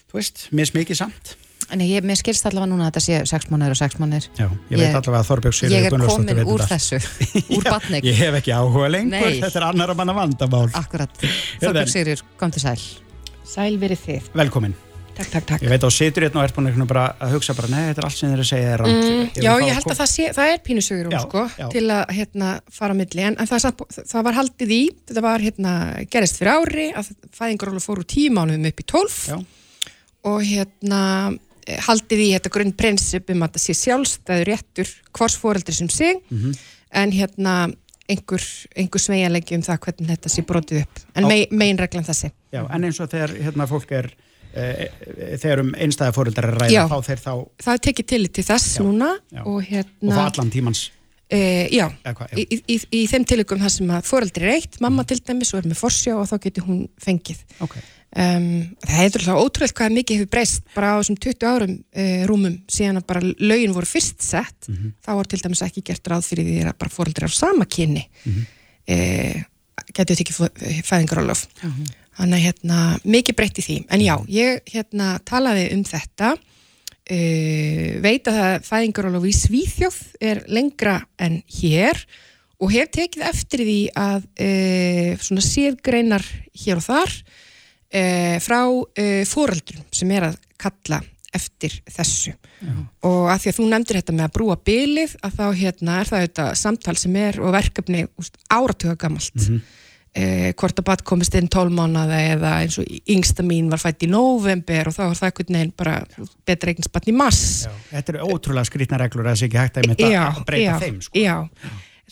þú 0.07 0.21
veist, 0.21 0.47
mismikið 0.55 1.01
samt 1.03 1.35
En 1.73 1.81
ég, 1.83 2.05
mér 2.07 2.15
skilst 2.19 2.45
allavega 2.47 2.69
núna 2.71 2.87
að 2.87 2.93
þetta 2.93 3.03
sé 3.03 3.17
6 3.33 3.49
mánuðir 3.51 3.73
og 3.75 3.79
6 3.81 3.97
mánuðir. 3.99 4.27
Já, 4.39 4.47
ég, 4.47 4.79
veit 4.79 4.95
allavega 4.95 5.19
að 5.19 5.29
Þorbjörg 5.31 5.57
Sigurður 5.57 5.75
Ég 5.77 5.87
er 5.89 6.07
komin 6.07 6.39
veit 6.39 6.51
úr 6.53 6.65
þessu, 6.71 6.99
úr 7.57 7.67
batning. 7.67 8.07
Ég 8.07 8.19
hef 8.23 8.39
ekki 8.39 8.55
áhuga 8.55 8.89
lengur, 8.93 9.27
Nei. 9.27 9.39
þetta 9.43 9.59
er 9.61 9.67
annar 9.73 9.91
að 9.91 9.99
manna 10.01 10.15
vandamál 10.21 10.65
Akkurat. 10.79 11.23
Þorbjörg 11.59 11.91
Sigriður, 11.91 12.25
kom 12.39 12.55
til 12.55 12.63
sæl. 12.63 12.77
Sæl 13.47 13.73
verið 13.81 14.03
þið. 14.07 14.29
Velkomin, 14.39 14.75
Takk, 15.17 15.31
takk, 15.33 15.45
takk. 15.49 15.63
ég 15.65 15.71
veit 15.71 15.81
á 15.81 15.89
situr 15.89 16.27
hérna 16.27 16.43
og 16.43 16.45
er 16.45 16.51
búin 16.53 16.83
bara 16.85 17.03
að 17.25 17.31
hugsa 17.33 17.55
bara, 17.57 17.69
nei, 17.73 17.87
þetta 17.87 18.01
er 18.03 18.05
allt 18.05 18.17
sem 18.19 18.29
þeir 18.29 18.41
að 18.43 18.49
segja 18.51 18.73
er 18.75 18.81
rámt 18.83 18.97
Mm, 19.07 19.23
já, 19.33 19.49
ég 19.65 19.73
held 19.73 19.87
að 19.89 19.97
það, 19.97 20.09
sé, 20.11 20.25
það 20.35 20.51
er 20.51 20.59
pínusögur 20.67 21.09
Já, 21.09 21.19
sko, 21.23 21.41
já. 21.57 21.65
til 21.73 21.81
að 21.89 22.11
hérna, 22.13 22.51
fara 22.69 22.93
á 22.93 22.97
milli, 22.99 23.23
en, 23.25 23.33
en 23.41 23.49
það, 23.49 23.55
er 23.57 23.63
samt, 23.63 23.81
það 24.13 24.27
var 24.27 24.37
haldið 24.37 24.73
í, 24.75 24.79
þetta 25.09 25.23
var 25.25 25.45
hérna, 25.47 25.71
gerist 26.13 26.37
fyrir 26.37 26.51
ári, 26.53 26.85
að 27.01 27.09
fæðingaróla 27.39 27.81
fór 27.81 28.03
úr 28.03 28.09
tíu 28.13 28.35
mánuðum 28.37 28.69
upp 28.69 28.83
í 28.83 28.87
tólf 28.93 29.17
Já. 29.31 29.39
og 30.29 30.45
hérna 30.45 31.01
haldið 31.87 32.21
í 32.23 32.29
þetta 32.35 32.49
grunn 32.53 32.71
prinsip 32.77 33.29
um 33.33 33.43
að 33.45 33.57
það 33.57 33.63
sé 33.65 33.73
sjálfstæður 33.81 34.47
réttur 34.51 34.93
hvors 35.17 35.35
fóreldri 35.41 35.73
sem 35.75 35.89
sig, 35.89 36.21
Mhm. 36.31 36.53
en 36.91 37.11
hérna 37.11 37.73
einhver, 38.09 38.43
einhver 38.77 38.99
sveianleggi 39.03 39.55
um 39.55 39.61
það 39.61 39.79
hvernig 39.83 40.07
þetta 40.15 40.29
sé 40.31 40.45
brotið 40.47 40.81
upp, 40.85 40.99
en 41.15 41.27
mei, 41.27 41.47
meginreglan 41.51 42.05
þessi. 42.07 42.31
Já, 42.53 42.63
en 42.71 42.83
eins 42.87 42.99
og 43.03 43.09
þegar 43.11 43.33
hérna, 43.35 43.67
fólk 43.67 43.91
er 43.91 44.11
e, 44.55 44.87
þegar 45.37 45.59
um 45.59 45.73
einstæða 45.75 46.13
fóreldrar 46.15 46.47
að 46.53 46.61
ræða 46.61 46.71
Já. 46.71 46.83
þá 46.87 47.01
þeir 47.09 47.19
þá 47.25 47.31
og 47.35 47.49
Það 47.61 47.73
er 47.73 47.81
tekið 47.87 48.07
til 48.07 48.27
til 48.27 48.43
þess 48.47 48.77
Já, 48.77 48.83
núna 48.83 49.09
já. 49.33 49.41
og 49.45 49.61
hérna... 49.67 50.15
fá 50.15 50.23
allan 50.31 50.51
tímans 50.51 50.91
E, 51.29 51.67
já, 51.75 51.89
í, 51.91 51.99
já. 52.07 52.37
í, 52.39 52.61
í, 52.71 52.75
í 52.89 52.99
þeim 53.11 53.25
tilökum 53.27 53.59
þar 53.59 53.69
sem 53.73 53.89
að 53.91 54.05
foreldri 54.07 54.45
er 54.47 54.53
eitt, 54.55 54.77
mamma 54.79 55.03
til 55.03 55.17
dæmis 55.19 55.49
og 55.53 55.59
er 55.59 55.67
með 55.67 55.75
forsjá 55.81 56.13
og 56.15 56.23
þá 56.29 56.37
getur 56.45 56.63
hún 56.63 56.87
fengið. 57.03 57.41
ok, 57.59 57.75
Um, 58.17 58.71
það 58.81 59.03
er 59.03 59.15
alltaf 59.19 59.39
ótrúlega 59.43 59.77
hvað 59.77 59.93
mikið 59.93 60.17
hefur 60.17 60.29
breyst 60.33 60.63
bara 60.73 60.95
á 60.95 60.97
þessum 60.97 61.19
20 61.21 61.43
árum 61.45 61.75
uh, 61.77 62.23
rúmum 62.25 62.55
síðan 62.65 62.97
að 62.97 63.05
bara 63.11 63.21
lögin 63.37 63.75
voru 63.75 63.89
fyrst 63.89 64.25
sett. 64.25 64.69
Þá 65.05 65.11
var 65.19 65.29
til 65.29 65.41
dæmis 65.43 65.61
ekki 65.61 65.83
gert 65.85 66.09
ráð 66.09 66.25
fyrir 66.31 66.47
því 66.47 66.57
að 66.63 66.79
bara 66.81 66.95
foreldri 66.95 67.29
á 67.29 67.31
sama 67.31 67.69
kynni 67.69 68.07
mm 68.07 68.33
-hmm. 68.33 68.47
uh, 68.89 69.43
getur 69.93 70.15
þetta 70.15 70.25
ekki 70.25 70.83
fæðingarólof 70.87 71.45
þannig 72.17 72.37
að 72.39 72.45
hérna, 72.47 72.77
mikið 73.05 73.37
breytt 73.37 73.59
í 73.61 73.65
því. 73.67 73.77
En 73.93 74.01
já, 74.01 74.15
ég 74.27 74.61
hérna 74.73 75.19
talaði 75.21 75.69
um 75.75 75.83
þetta 75.85 76.33
uh, 76.33 77.89
veit 78.01 78.27
að 78.27 78.39
það 78.41 78.69
fæðingarólof 78.71 79.27
í 79.29 79.33
Svíþjóð 79.45 79.99
er 80.19 80.43
lengra 80.47 81.03
en 81.19 81.43
hér 81.61 82.01
og 82.57 82.71
hef 82.73 82.89
tekið 82.89 83.29
eftir 83.29 83.61
því 83.61 83.81
að 83.93 84.23
uh, 84.25 85.11
svona 85.21 85.43
sérgreinar 85.45 86.25
hér 86.57 86.81
og 86.81 86.87
þar 86.89 87.13
uh, 87.93 88.37
frá 88.43 88.61
uh, 88.67 89.21
fóreldrum 89.29 89.85
sem 89.93 90.11
er 90.17 90.31
að 90.31 90.41
kalla 90.57 91.01
eftir 91.35 91.73
þessu 91.91 92.33
og 93.05 93.27
að 93.31 93.41
því 93.43 93.51
að 93.51 93.57
þú 93.57 93.65
nefndir 93.71 93.99
þetta 93.99 94.15
með 94.15 94.27
að 94.27 94.35
brúa 94.37 94.55
bylið 94.69 95.15
að 95.25 95.35
þá 95.35 95.43
hérna 95.59 95.97
er 96.01 96.09
það 96.11 96.23
þetta 96.25 96.45
samtal 96.61 96.95
sem 96.97 97.17
er 97.19 97.41
og 97.41 97.51
verkefni 97.55 98.05
úst, 98.17 98.39
áratuga 98.47 98.95
gamalt 99.01 99.35
eh, 100.17 100.53
hvort 100.57 100.79
að 100.81 100.87
bat 100.87 101.03
komist 101.07 101.35
inn 101.37 101.49
12 101.51 101.75
mánuða 101.77 102.21
eða 102.33 102.53
eins 102.63 102.79
og 102.81 102.87
yngsta 103.13 103.45
mín 103.45 103.69
var 103.71 103.81
fætt 103.81 104.07
í 104.07 104.11
november 104.11 104.89
og 104.89 104.95
þá 104.95 105.03
var 105.03 105.19
það 105.19 105.29
einhvern 105.29 105.59
veginn 105.59 105.75
bara 105.83 105.97
betra 106.47 106.73
eigins 106.73 106.93
batn 106.93 107.11
í 107.13 107.17
mass 107.17 107.43
já. 107.67 107.75
þetta 107.91 108.15
eru 108.15 108.31
ótrúlega 108.31 108.71
skrýtna 108.71 109.01
reglur 109.03 109.29
að 109.29 109.41
sé 109.41 109.49
ekki 109.51 109.61
hægt 109.61 109.77
að, 109.77 109.91
einmitt 109.91 110.07
að 110.07 110.41
breyta 110.47 110.71
já, 110.71 110.79
þeim 110.85 111.01
sko. 111.05 111.21
já. 111.21 111.35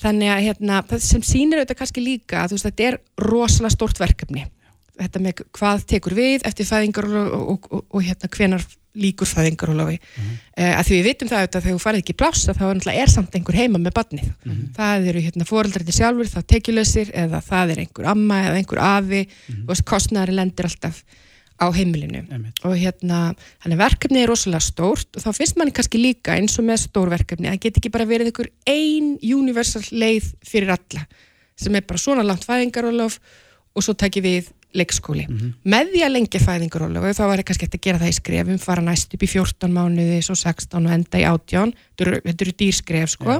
þannig 0.03 0.35
að 0.35 0.43
hérna, 0.49 0.83
það 0.91 1.07
sem 1.07 1.25
sýnir 1.25 1.63
auðvitað 1.63 1.81
kannski 1.81 2.05
líka 2.05 2.43
að 2.43 2.53
þú 2.53 2.59
veist, 2.59 2.69
þetta 2.69 2.91
er 2.91 2.99
rosalega 3.31 3.77
stórt 3.79 4.03
verkefni 4.03 4.45
þetta 4.99 5.21
með 5.25 5.43
hvað 5.57 5.85
tekur 5.91 6.13
við 6.17 6.41
eftir 6.47 6.65
fæðingar 6.69 7.05
og, 7.11 7.35
og, 7.71 7.85
og, 7.89 8.01
hérna 8.03 8.29
hvenar 8.31 8.65
líkur 8.95 9.27
fæðingar 9.27 9.69
og 9.73 9.75
lofi 9.81 9.97
Mhm. 9.99 10.35
uh, 10.57 10.73
að 10.79 10.85
því 10.87 10.95
við 11.01 11.07
vitum 11.09 11.27
það 11.27 11.41
auðvitað 11.41 11.63
þegar 11.65 11.75
þú 11.75 11.83
farið 11.83 12.01
ekki 12.03 12.13
í 12.15 12.19
pláss 12.21 12.47
að 12.47 12.59
þá 12.61 12.65
er, 12.69 13.01
er 13.03 13.09
samt 13.11 13.35
einhver 13.35 13.55
heima 13.59 13.77
með 13.83 13.93
badnið 13.97 14.29
Mhm. 14.45 14.63
það 14.77 15.07
eru 15.11 15.19
hérna 15.25 15.45
fóreldrarnir 15.49 15.97
sjálfur 15.99 16.31
þá 16.31 16.39
tekjulösir 16.53 17.11
eða 17.13 17.41
það 17.43 17.71
er 17.75 17.77
einhver 17.83 18.05
amma 18.07 18.41
eða 18.45 18.57
einhver 18.61 18.79
afi 18.79 19.27
Mhm. 19.49 19.69
og 19.69 19.83
kostnæri 19.85 20.31
lendir 20.35 20.65
alltaf 20.65 21.03
á 21.59 21.71
heimilinu 21.71 22.23
og 22.67 22.75
hérna, 22.75 23.35
verkefni 23.65 24.23
er 24.23 24.27
rosalega 24.27 24.59
stórt 24.59 25.07
og 25.15 25.23
þá 25.23 25.31
finnst 25.37 25.55
manni 25.57 25.71
kannski 25.71 25.99
líka 25.99 26.35
eins 26.35 26.57
og 26.59 26.65
með 26.65 26.87
stór 26.87 27.07
verkefni 27.09 27.47
að 27.47 27.59
geta 27.63 27.79
ekki 27.79 27.91
bara 27.91 28.05
verið 28.05 28.31
ykkur 28.31 28.49
ein 28.67 29.17
universal 29.23 29.81
leið 29.91 30.33
fyrir 30.43 30.69
alla 30.75 31.05
sem 31.55 31.73
er 31.75 31.81
bara 31.87 31.97
svona 31.97 32.23
langt 32.27 32.43
fæðingarólof 32.45 33.19
og 33.75 33.83
svo 33.83 33.93
takki 33.95 34.21
við 34.21 34.49
leikskóli. 34.75 35.25
Með 35.63 35.93
því 35.93 36.01
að 36.05 36.13
lengja 36.15 36.41
fæðingarólu 36.43 37.01
og 37.01 37.15
þá 37.17 37.23
var 37.25 37.41
ég 37.41 37.47
kannski 37.49 37.67
eftir 37.67 37.79
að 37.81 37.85
gera 37.87 38.01
það 38.01 38.11
í 38.11 38.17
skrefum 38.19 38.59
fara 38.61 38.83
næst 38.85 39.15
upp 39.15 39.23
í 39.23 39.29
14 39.31 39.71
mánuði, 39.75 40.19
svo 40.25 40.35
16 40.35 40.85
og 40.85 40.95
enda 40.97 41.21
í 41.21 41.25
18 41.29 41.73
þetta 41.97 42.45
eru, 42.45 42.55
dýrskref 42.59 43.15
sko. 43.15 43.39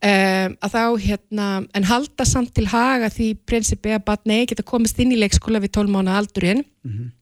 Um, 0.00 0.54
að 0.64 0.72
þá 0.72 0.84
hérna 1.04 1.46
en 1.76 1.84
halda 1.84 2.24
samt 2.24 2.54
til 2.56 2.64
haga 2.72 3.10
því 3.12 3.34
prinsipi 3.44 3.92
að 3.92 4.06
batni 4.06 4.46
geta 4.48 4.64
komist 4.64 4.96
inn 5.02 5.12
í 5.12 5.18
leikskóla 5.20 5.60
við 5.60 5.74
12 5.76 5.92
mánu 5.92 6.14
aldurinn 6.16 6.62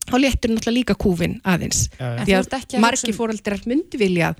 þá 0.06 0.14
léttur 0.22 0.52
náttúrulega 0.52 0.76
líka 0.76 0.94
kúfin 0.94 1.40
aðeins. 1.42 1.88
Já, 1.98 2.04
já. 2.06 2.20
En 2.20 2.26
því 2.26 2.36
að 2.38 2.52
hugsa 2.84 3.08
um- 3.08 3.16
fóreldrar 3.18 3.66
myndu 3.66 3.98
vilja 3.98 4.30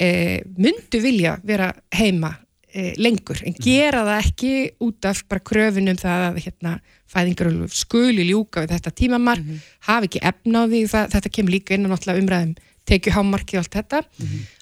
e, 0.00 0.42
myndu 0.58 1.00
vilja 1.00 1.36
vera 1.44 1.72
heima 1.94 2.34
e, 2.76 2.92
lengur 3.00 3.40
en 3.48 3.56
gera 3.56 4.04
það 4.04 4.22
ekki 4.26 4.52
út 4.86 5.08
af 5.08 5.24
bara 5.30 5.44
kröfunum 5.50 5.98
það 6.00 6.28
að 6.28 6.40
hérna, 6.44 6.76
fæðingar 7.10 7.50
skuli 7.72 8.28
ljúka 8.28 8.64
við 8.64 8.76
þetta 8.76 8.94
tímamar 9.00 9.42
hafi 9.88 10.10
ekki 10.10 10.24
efna 10.30 10.64
á 10.66 10.70
því 10.70 10.80
það, 10.92 11.12
þetta 11.16 11.34
kemur 11.38 11.56
líka 11.56 11.76
inn 11.76 11.88
á 11.88 11.90
náttúrulega 11.92 12.24
umræðum 12.24 12.56
tekju 12.86 13.12
hámarki 13.16 13.56
og 13.58 13.64
allt 13.64 13.76
þetta. 13.80 14.00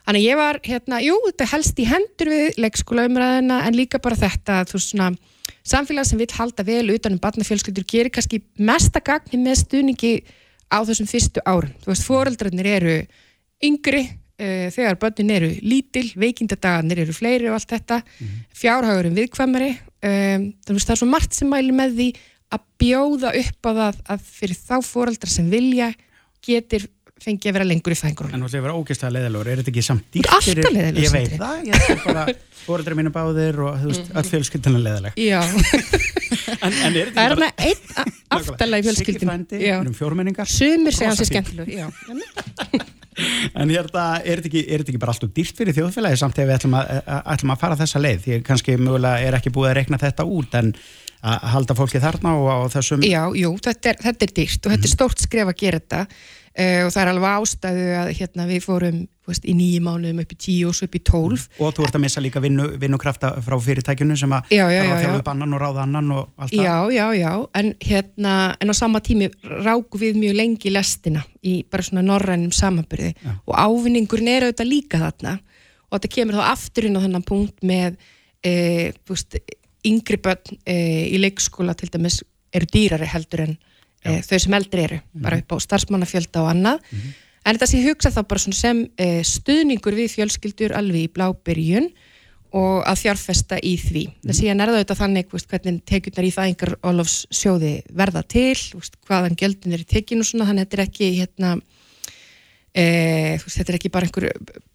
Þannig 0.04 0.22
að 0.22 0.24
ég 0.24 0.38
var, 0.40 0.58
hérna, 0.64 1.00
jú, 1.04 1.16
þetta 1.26 1.48
helst 1.50 1.80
í 1.80 1.86
hendur 1.88 2.30
við 2.32 2.58
leikskóla 2.64 3.06
umræðina 3.08 3.60
en 3.66 3.76
líka 3.76 4.00
bara 4.00 4.16
þetta, 4.16 4.62
þú 4.70 4.80
svona 4.80 5.10
samfélag 5.64 6.08
sem 6.08 6.20
vil 6.20 6.30
halda 6.36 6.64
vel 6.64 6.86
utan 6.94 7.16
um 7.16 7.20
barnafjölskyldur 7.20 7.86
gerir 7.88 8.12
kannski 8.12 8.42
mesta 8.56 9.02
gagni 9.04 9.40
með 9.42 9.60
stuðningi 9.64 10.14
á 10.72 10.80
þessum 10.84 11.08
fyrstu 11.08 11.44
árum. 11.44 11.72
Þú 11.84 11.92
veist, 11.92 12.06
foreldrarnir 12.08 12.70
eru 12.78 12.96
yngri 13.64 14.04
uh, 14.40 14.68
þegar 14.74 15.00
börnin 15.02 15.34
eru 15.36 15.50
lítil 15.64 16.06
veikindadagarnir 16.20 17.04
eru 17.04 17.16
fleiri 17.16 17.50
og 17.50 17.58
allt 17.58 17.74
þetta. 17.76 18.00
Fjárhagurinn 18.54 19.18
viðkvæmari. 19.18 19.72
Um, 20.04 20.48
þú 20.66 20.78
veist, 20.78 20.88
það 20.88 20.96
er 20.96 21.02
svo 21.02 21.10
margt 21.10 21.36
sem 21.36 21.50
mæli 21.50 21.74
með 21.76 21.94
því 22.00 22.08
að 22.54 22.66
bjóða 22.82 23.30
upp 23.40 23.68
á 23.68 23.70
það 23.72 24.02
að 24.14 24.26
fyrir 24.34 24.60
þá 24.60 24.76
foreldrar 24.84 25.32
sem 25.32 25.48
vilja 25.50 25.94
getur 26.44 26.84
fengið 27.24 27.48
að 27.48 27.56
vera 27.56 27.66
lengur 27.66 27.94
í 27.94 27.96
fæðingur 27.96 28.28
En 28.28 28.42
þú 28.42 28.48
ætlaði 28.48 28.58
að 28.58 28.64
vera 28.66 28.78
ógeðslega 28.78 29.14
leiðilegur, 29.14 29.48
er 29.50 29.60
þetta 29.60 29.72
ekki 29.72 29.84
samt 29.86 30.08
dýrt 30.12 30.28
er 30.28 30.34
alltaf 30.36 30.74
leiðilegur, 30.74 31.04
Ég 31.04 31.14
veit 31.14 31.36
það, 31.40 31.60
ég 31.68 31.86
er 31.94 32.02
bara 32.04 32.24
fóreldrar 32.64 32.98
mínu 32.98 33.12
báðir 33.14 33.60
og 33.64 33.78
þú 33.80 33.92
veist, 33.92 34.10
öll 34.12 34.26
fjölskyldina 34.32 34.82
leiðileg 34.82 35.20
Já, 35.22 35.40
En, 36.64 36.72
en 36.72 36.98
er 36.98 37.12
það 37.14 37.24
er 37.24 37.34
hana 37.36 37.50
einn 37.64 38.12
aftalega 38.34 38.82
í 38.82 38.94
Siggi 38.98 39.14
fjölskyldin 39.14 39.30
frændi, 39.30 39.60
við 39.60 39.72
erum 39.76 39.96
fjórmenningar. 39.96 40.50
Sumir 40.50 40.96
segja 40.96 41.14
hans 41.14 41.22
er 41.30 41.70
Já, 41.70 41.86
En 43.54 43.70
er 43.70 43.88
þetta 43.88 44.04
ekki, 44.48 44.64
ekki 44.78 45.00
bara 45.02 45.14
alltaf 45.14 45.32
dýrt 45.36 45.58
fyrir 45.58 45.76
þjóðfélagi 45.76 46.20
samt 46.20 46.38
ef 46.38 46.48
við 46.48 46.56
ætlum 46.58 46.76
að, 46.78 46.92
ætlum 47.34 47.54
að 47.54 47.62
fara 47.62 47.78
þessa 47.80 48.02
leið? 48.02 48.20
Því 48.24 48.38
kannski 48.48 48.76
mögulega 48.80 49.28
er 49.28 49.38
ekki 49.38 49.52
búið 49.54 49.70
að 49.70 49.76
rekna 49.80 50.00
þetta 50.02 50.26
út 50.26 50.58
en 50.60 50.72
að 51.24 51.48
halda 51.54 51.76
fólki 51.78 52.02
þarna 52.02 52.34
og 52.36 52.48
á 52.52 52.58
þessum 52.74 53.04
Já, 53.06 53.22
jú, 53.38 53.54
þetta 53.64 53.92
er, 53.92 54.00
þetta 54.04 54.26
er 54.26 54.32
dýrt 54.38 54.66
og 54.66 54.74
þetta 54.74 54.88
er 54.88 54.92
stórt 54.92 55.24
skref 55.24 55.52
að 55.52 55.60
gera 55.62 55.80
þetta. 55.80 56.02
Uh, 56.54 56.80
og 56.86 56.92
það 56.94 57.00
er 57.02 57.10
alveg 57.10 57.38
ástæðu 57.40 57.86
að 57.98 58.10
hérna, 58.20 58.48
við 58.50 58.60
fórum 58.62 58.98
veist, 59.28 59.46
í 59.48 59.54
nýju 59.56 59.80
mánuðum 59.84 60.20
upp 60.24 60.32
í 60.34 60.38
tíu 60.40 60.68
og 60.68 60.76
svo 60.76 60.88
upp 60.88 60.96
í 60.98 61.02
tólf. 61.04 61.46
Og 61.58 61.72
þú 61.76 61.86
ert 61.86 61.98
að 61.98 62.04
missa 62.04 62.22
líka 62.24 62.42
vinnu, 62.44 62.66
vinnukrafta 62.80 63.30
frá 63.44 63.56
fyrirtækjunu 63.66 64.16
sem 64.20 64.34
að 64.36 64.50
þjála 64.52 64.98
já. 65.00 65.10
upp 65.18 65.30
annan 65.32 65.56
og 65.56 65.62
ráða 65.62 65.84
annan 65.86 66.12
og 66.14 66.28
allt 66.36 66.52
það. 66.52 66.64
Já, 66.64 66.76
já, 66.92 67.06
já, 67.18 67.30
en 67.60 67.72
hérna 67.80 68.34
en 68.60 68.72
á 68.72 68.74
sama 68.76 69.00
tími 69.04 69.30
ráku 69.64 70.00
við 70.00 70.20
mjög 70.20 70.38
lengi 70.40 70.72
lestina 70.74 71.24
í 71.44 71.56
bara 71.70 71.86
svona 71.86 72.04
norrænum 72.04 72.52
samanbyrði 72.54 73.14
Já. 73.16 73.32
og 73.46 73.54
ávinningurinn 73.54 74.32
er 74.32 74.48
auðvitað 74.48 74.70
líka 74.70 75.00
þarna. 75.02 75.38
Og 75.88 75.98
þetta 75.98 76.14
kemur 76.16 76.40
þá 76.40 76.44
aftur 76.50 76.88
inn 76.88 76.98
á 76.98 77.04
þennan 77.04 77.26
punkt 77.28 77.66
með 77.66 77.98
e, 78.44 78.92
veist, 79.08 79.36
yngri 79.84 80.20
börn 80.20 80.58
e, 80.64 80.76
í 81.12 81.20
leikskóla 81.20 81.76
til 81.78 81.90
dæmis 81.92 82.22
eru 82.54 82.68
dýrari 82.70 83.08
heldur 83.10 83.46
en 83.46 83.54
e, 84.04 84.20
þau 84.24 84.38
sem 84.40 84.56
eldri 84.56 84.88
eru, 84.88 84.98
bara 85.14 85.40
upp 85.40 85.54
á 85.54 85.64
starfsmannafjölda 85.64 86.42
og 86.44 86.50
annað 86.52 86.96
en 87.44 87.52
þetta 87.52 87.68
sé 87.68 87.82
hugsa 87.84 88.12
þá 88.14 88.22
bara 88.30 88.56
sem 88.56 88.82
e, 88.96 89.08
stuðningur 89.26 89.96
við 89.98 90.12
fjölskyldur 90.16 90.74
alveg 90.78 91.06
í 91.06 91.12
blábyrjun 91.12 91.90
og 92.54 92.84
að 92.86 93.00
fjárfesta 93.02 93.58
í 93.66 93.74
því. 93.80 94.04
Það 94.22 94.36
síðan 94.38 94.62
er 94.62 94.70
það 94.70 94.76
auðvitað 94.78 95.00
þannig 95.00 95.32
veist, 95.34 95.48
hvernig 95.50 95.78
tekjurnar 95.90 96.26
í 96.28 96.34
fæðingar 96.34 96.74
Ólafs 96.86 97.16
sjóði 97.34 97.72
verða 97.98 98.22
til, 98.30 98.54
veist, 98.76 98.98
hvaðan 99.08 99.38
gjöldin 99.40 99.74
er 99.74 99.82
í 99.82 99.88
tekjun 99.90 100.22
og 100.22 100.28
svona, 100.28 100.46
þannig 100.50 100.62
að 100.62 100.68
þetta 100.68 100.78
er 100.78 100.84
ekki 100.84 101.08
hérna, 101.18 101.50
e, 102.70 102.84
veist, 103.42 103.58
þetta 103.58 103.74
er 103.74 103.80
ekki 103.80 103.92
bara 103.96 104.08
einhver 104.08 104.28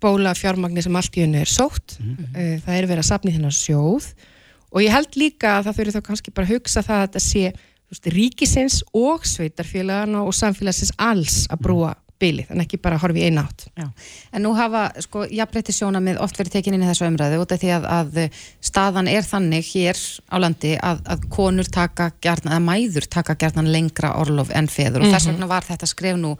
bóla 0.03 0.35
fjármagni 0.35 0.83
sem 0.83 0.99
allt 0.99 1.15
í 1.15 1.23
hennu 1.23 1.39
er 1.39 1.53
sótt, 1.53 1.95
e, 2.35 2.59
það 2.65 2.75
er 2.75 2.89
verið 2.91 3.05
að 3.05 3.09
sapni 3.13 3.33
þennan 3.37 3.55
sjóð. 3.55 4.11
Og 4.69 4.83
ég 4.83 4.93
held 4.93 5.15
líka 5.17 5.55
að 5.55 5.69
það 5.69 5.79
þurfi 5.79 5.95
þá 5.95 6.03
kannski 6.09 6.35
bara 6.35 6.49
að 6.49 6.53
hugsa 6.57 6.85
það 6.85 6.99
að 6.99 7.07
þetta 7.07 7.23
sé 7.25 8.11
ríkisins 8.13 8.83
og 8.93 9.23
sveitarfélagana 9.25 10.21
og 10.27 10.35
samfélagsins 10.37 10.91
alls 11.01 11.47
að 11.49 11.63
brúa 11.63 11.95
bilið, 12.19 12.49
en 12.53 12.63
ekki 12.63 12.79
bara 12.81 12.97
að 12.97 13.05
horfa 13.05 13.21
í 13.21 13.27
eina 13.29 13.45
átt. 13.47 13.67
Já. 13.79 13.85
En 14.35 14.43
nú 14.45 14.53
hafa 14.57 14.85
sko 15.03 15.25
jafnbreytti 15.27 15.75
sjónamið 15.75 16.19
oft 16.23 16.39
verið 16.39 16.57
tekin 16.57 16.75
inn 16.75 16.83
í 16.83 16.89
þessu 16.89 17.07
umræðu 17.07 17.41
út 17.43 17.53
af 17.55 17.61
því 17.61 17.71
að, 17.77 17.87
að 17.99 18.41
staðan 18.69 19.11
er 19.11 19.27
þannig 19.27 19.69
hér 19.73 20.01
á 20.27 20.35
landi 20.41 20.73
að, 20.77 21.03
að 21.15 21.29
konur 21.31 21.69
taka 21.71 22.11
gjarnan, 22.23 22.57
eða 22.57 22.65
mæður 22.65 23.07
taka 23.11 23.37
gjarnan 23.39 23.71
lengra 23.71 24.15
orlof 24.19 24.51
en 24.55 24.67
feður 24.71 25.05
og 25.05 25.15
þess 25.15 25.31
vegna 25.31 25.49
var 25.49 25.67
þetta 25.67 25.89
skref 25.89 26.19
nú 26.19 26.35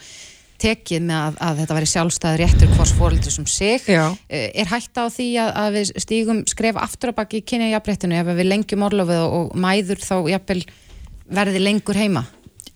tekið 0.60 1.06
með 1.08 1.20
að, 1.20 1.38
að 1.46 1.62
þetta 1.62 1.78
væri 1.78 1.90
sjálfstæður 1.94 2.42
réttur 2.44 2.74
hvors 2.76 2.92
fóreldri 2.98 3.32
sem 3.34 3.48
sig 3.50 3.86
Já. 3.88 4.04
Eh, 4.28 4.50
er 4.60 4.68
hægt 4.72 5.00
á 5.00 5.08
því 5.08 5.30
að, 5.40 5.52
að 5.62 5.78
við 5.78 5.92
stígum 6.04 6.42
skref 6.50 6.80
aftur 6.82 7.14
að 7.14 7.20
baki 7.22 7.42
kynja 7.48 7.72
jafnbreyttinu 7.72 8.20
ef 8.20 8.32
við 8.34 8.50
lengjum 8.50 8.84
orlofið 8.90 9.24
og 9.24 9.56
mæður 9.56 10.04
þá 10.04 10.16
jafnvel 10.34 10.60
verði 11.30 11.64
lengur 11.64 12.00
heima 12.00 12.26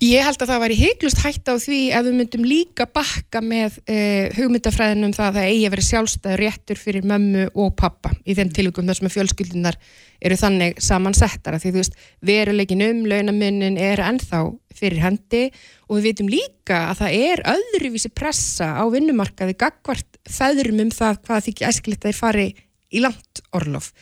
Ég 0.04 0.26
held 0.26 0.42
að 0.42 0.50
það 0.50 0.62
væri 0.64 0.76
heiklust 0.82 1.20
hægt 1.24 1.48
á 1.48 1.56
því 1.62 1.78
að 1.96 2.08
við 2.10 2.16
myndum 2.18 2.48
líka 2.48 2.88
bakka 2.92 3.40
með 3.44 3.78
uh, 3.86 4.34
hugmyndafræðin 4.36 5.08
um 5.08 5.14
það 5.16 5.30
að 5.30 5.38
það 5.38 5.48
eigi 5.52 5.62
að 5.68 5.74
vera 5.74 5.86
sjálfstæður 5.88 6.42
réttur 6.42 6.82
fyrir 6.82 7.08
mömmu 7.08 7.46
og 7.64 7.70
pappa 7.80 8.12
í 8.28 8.36
þeim 8.36 8.52
tilvíkum 8.58 8.90
þar 8.90 9.00
sem 9.00 9.14
fjölskyldunar 9.14 9.78
eru 10.20 10.40
þannig 10.42 10.84
samansettara 10.84 11.62
því 11.62 11.72
þú 11.72 11.80
veist 11.80 11.96
veruleikin 12.26 12.84
um 12.90 13.02
launamunnin 13.14 13.80
er 13.80 14.04
ennþá 14.04 14.44
fyrir 14.76 15.06
hendi 15.06 15.44
og 15.88 16.02
við 16.02 16.10
vitum 16.10 16.34
líka 16.34 16.84
að 16.90 17.04
það 17.06 17.18
er 17.30 17.46
öðruvísi 17.54 18.12
pressa 18.12 18.74
á 18.76 18.84
vinnumarkaði 18.92 19.56
gagvart 19.56 20.22
feðrum 20.28 20.84
um 20.84 20.94
það 20.94 21.24
hvað 21.24 21.48
þykja 21.48 21.72
æskilegt 21.72 22.04
að 22.04 22.12
þeir 22.12 22.20
fari 22.20 22.48
í 22.94 23.02
langt 23.02 23.42
orlof. 23.56 23.94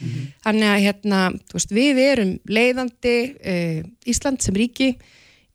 Þannig 0.43 0.67
að 0.67 0.83
hérna, 0.83 1.19
veist, 1.53 1.71
við 1.71 1.99
erum 2.03 2.37
leiðandi 2.49 3.17
uh, 3.37 3.81
Ísland 4.09 4.41
sem 4.43 4.57
ríki 4.57 4.95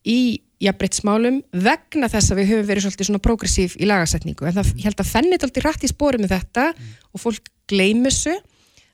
í 0.06 0.18
jafnbreytsmálum 0.62 1.40
vegna 1.52 2.08
þess 2.08 2.32
að 2.32 2.40
við 2.40 2.50
höfum 2.52 2.68
verið 2.70 2.86
svolítið 2.86 3.08
svona 3.10 3.24
progressív 3.24 3.74
í 3.76 3.88
lagasetningu. 3.88 4.46
En 4.48 4.56
það 4.56 4.70
ég 4.72 4.86
held 4.88 5.02
að 5.02 5.10
fennit 5.10 5.44
alltaf 5.44 5.66
rætt 5.66 5.84
í 5.84 5.90
spóri 5.90 6.20
með 6.22 6.32
þetta 6.36 6.68
og 7.12 7.20
fólk 7.22 7.50
gleymi 7.68 8.08
þessu. 8.08 8.36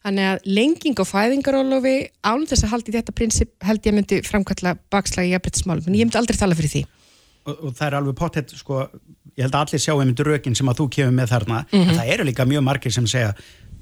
Þannig 0.03 0.31
að 0.33 0.48
lenging 0.51 0.98
á 0.98 1.05
fæðingarólofi 1.07 1.94
án 2.27 2.42
þess 2.51 2.66
að 2.66 2.72
haldi 2.75 2.96
þetta 2.96 3.14
prinsip 3.14 3.53
held 3.62 3.87
ég 3.87 3.94
myndi 3.94 4.18
framkalla 4.27 4.75
bakslag 4.90 5.29
í 5.29 5.35
jafnbreytsmálum 5.37 5.87
en 5.87 5.98
ég 6.01 6.09
myndi 6.09 6.18
aldrei 6.18 6.40
tala 6.40 6.59
fyrir 6.59 6.72
því. 6.72 6.83
Og, 7.46 7.55
og 7.55 7.77
það 7.79 7.87
er 7.87 7.98
alveg 8.01 8.18
pottet 8.18 8.55
sko, 8.59 8.81
ég 9.37 9.46
held 9.46 9.55
að 9.55 9.62
allir 9.68 9.83
sjá 9.83 9.94
einmitt 9.94 10.25
rökin 10.27 10.59
sem 10.59 10.70
að 10.70 10.83
þú 10.83 10.88
kemur 10.96 11.14
með 11.20 11.37
þarna. 11.37 11.62
Mhm. 11.70 11.92
en 11.92 12.01
það 12.01 12.12
eru 12.16 12.27
líka 12.27 12.48
mjög 12.51 12.66
margir 12.66 12.94
sem 12.94 13.07
segja 13.07 13.31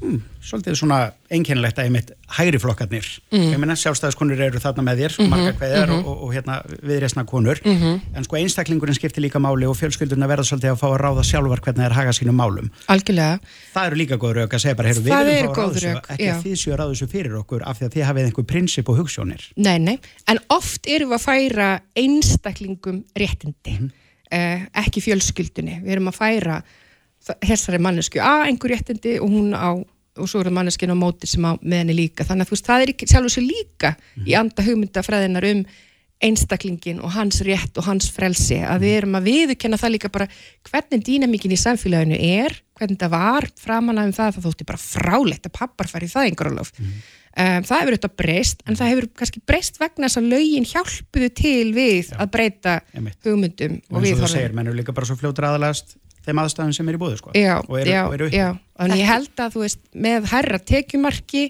hm, 0.00 0.16
svolítið 0.42 0.76
svona 0.80 0.98
einkennilegt 1.30 1.78
að 1.78 1.84
einmitt 1.88 2.10
hægri 2.36 2.58
flokkarnir, 2.58 3.04
Mhm. 3.30 3.52
ég 3.52 3.58
meina 3.60 3.74
sjálfstæðiskonur 3.76 4.40
eru 4.40 4.58
þarna 4.58 4.82
með 4.86 4.98
þér, 5.02 5.12
sko, 5.14 5.26
margar 5.28 5.52
kveðar 5.60 5.90
og, 5.94 6.06
og, 6.06 6.22
og 6.24 6.32
hérna 6.34 6.56
viðresna 6.82 7.24
konur. 7.28 7.60
Mhm. 7.64 8.00
en 8.16 8.24
sko 8.24 8.36
einstaklingurinn 8.36 8.94
skiptir 8.96 9.20
líka 9.22 9.38
máli 9.38 9.68
og 9.68 9.76
fjölskyldurna 9.76 10.26
verða 10.26 10.44
svolítið 10.48 10.72
að 10.72 10.80
fá 10.80 10.88
að 10.90 11.00
ráða 11.04 11.24
sjálfar 11.28 11.60
hvernig 11.60 11.84
þeir 11.84 11.92
haga 12.00 12.10
sínum 12.16 12.34
málum. 12.40 12.70
Algjörlega, 12.88 13.40
það 13.74 13.86
eru 13.86 13.96
líka 14.00 14.16
góð 14.18 14.34
rauk 14.40 14.50
að 14.56 14.60
segja 14.64 14.74
bara, 14.76 14.88
heyrðu, 14.88 15.02
við 15.04 15.12
Það 15.12 15.24
viljum 15.26 15.38
eru 15.38 15.48
fá 15.48 15.52
að 15.52 15.60
ráða 15.60 15.74
þessu, 15.74 15.94
ekki 16.10 16.24
já. 16.24 16.34
að 16.34 16.42
þið 16.44 16.56
séu 16.64 16.72
að 16.72 16.78
ráða 16.80 16.90
þessu 16.94 17.08
fyrir 17.10 17.34
okkur 17.44 17.62
af 17.66 17.78
því 17.78 17.84
að 17.86 17.92
þið 17.94 18.04
hafið 18.10 18.24
einhver 18.30 18.46
prinsip 18.46 18.88
og 18.88 18.96
hugssjónir 18.98 19.42
nei 19.56 19.78
nei. 19.78 19.98
En 20.28 20.38
oft 20.50 20.86
erum 20.86 21.10
við 21.10 21.18
að 21.20 21.26
færa 21.28 21.80
einstaklingum 21.96 23.04
réttindi. 23.16 23.90
Eh, 24.30 24.60
ekki 24.78 25.02
fjölskyldunni, 25.02 25.80
við 25.82 25.96
erum 25.96 26.08
að 26.08 26.18
færa 26.20 26.62
þessari 27.20 27.80
mannesku 27.82 28.22
að 28.22 28.46
einhver 28.48 28.74
réttindi 28.74 29.18
og 29.20 29.32
hún 29.32 29.52
á 29.54 29.76
og 30.20 30.28
svo 30.28 30.40
eru 30.42 30.50
manneskinu 30.52 30.96
á 30.96 30.98
móti 30.98 31.28
sem 31.30 31.44
á 31.46 31.54
með 31.62 31.84
henni 31.84 31.94
líka. 31.96 32.26
Þannig 32.26 32.44
að 32.44 32.50
þú 32.50 32.56
veist, 32.56 32.66
það 32.66 32.82
er 32.82 32.92
ekki 32.92 33.06
sjálfur 33.08 33.32
sér 33.36 33.46
líka 33.46 33.92
í 34.26 34.34
anda 34.36 34.64
hugmyndafræðinar 34.66 35.46
um 35.52 35.62
einstaklingin 36.20 36.98
og 37.00 37.14
hans 37.14 37.40
rétt 37.46 37.78
og 37.80 37.86
hans 37.86 38.10
frelsi. 38.12 38.58
Að 38.60 38.84
við 38.84 38.96
erum 38.98 39.16
að 39.16 39.28
viðurkenna 39.30 39.78
það 39.80 39.94
líka 39.94 40.10
bara 40.12 40.26
hvernig 40.68 41.06
dýnamíkin 41.06 41.54
í 41.54 41.60
samfélaginu 41.60 42.18
er 42.18 42.58
hvernig 42.80 43.00
það 43.00 43.14
var 43.14 43.46
framan 43.60 44.00
af 44.00 44.10
um 44.10 44.12
það 44.16 44.34
það 44.36 44.46
þótti 44.48 44.68
bara 44.68 44.82
frálegt 44.82 45.48
að 45.48 45.56
pappar 45.56 45.88
fari 45.90 46.10
það 46.10 46.28
einhverjulof 46.28 46.72
um, 46.76 46.92
það 47.36 47.74
hefur 47.76 47.96
auðvitað 47.96 48.14
breyst 48.22 48.62
en 48.66 48.78
það 48.80 48.92
hefur 48.92 49.08
kannski 49.20 49.42
breyst 49.48 49.80
vegna 49.80 50.08
þess 50.08 50.20
að 50.20 50.30
lögin 50.34 50.68
hjálpuðu 50.68 51.30
til 51.40 51.72
við 51.76 52.12
að 52.16 52.32
breyta 52.36 52.76
einmitt. 52.92 53.20
hugmyndum 53.26 53.80
og 53.90 54.00
og 54.00 54.08
eins 54.08 55.96
og 55.96 55.96
þeim 56.26 56.42
aðstæðum 56.44 56.76
sem 56.76 56.88
er 56.92 56.98
í 56.98 57.02
búðu 57.02 57.18
sko. 57.20 57.34
já, 57.36 57.56
og 57.60 57.76
eru, 57.80 57.90
já, 57.90 58.00
og 58.06 58.16
eru 58.18 58.30
já, 58.34 58.48
þannig 58.78 59.02
ég 59.02 59.12
held 59.14 59.44
að 59.44 59.52
þú 59.56 59.66
veist 59.66 59.84
með 60.06 60.30
herra 60.34 60.62
tekjumarki 60.72 61.44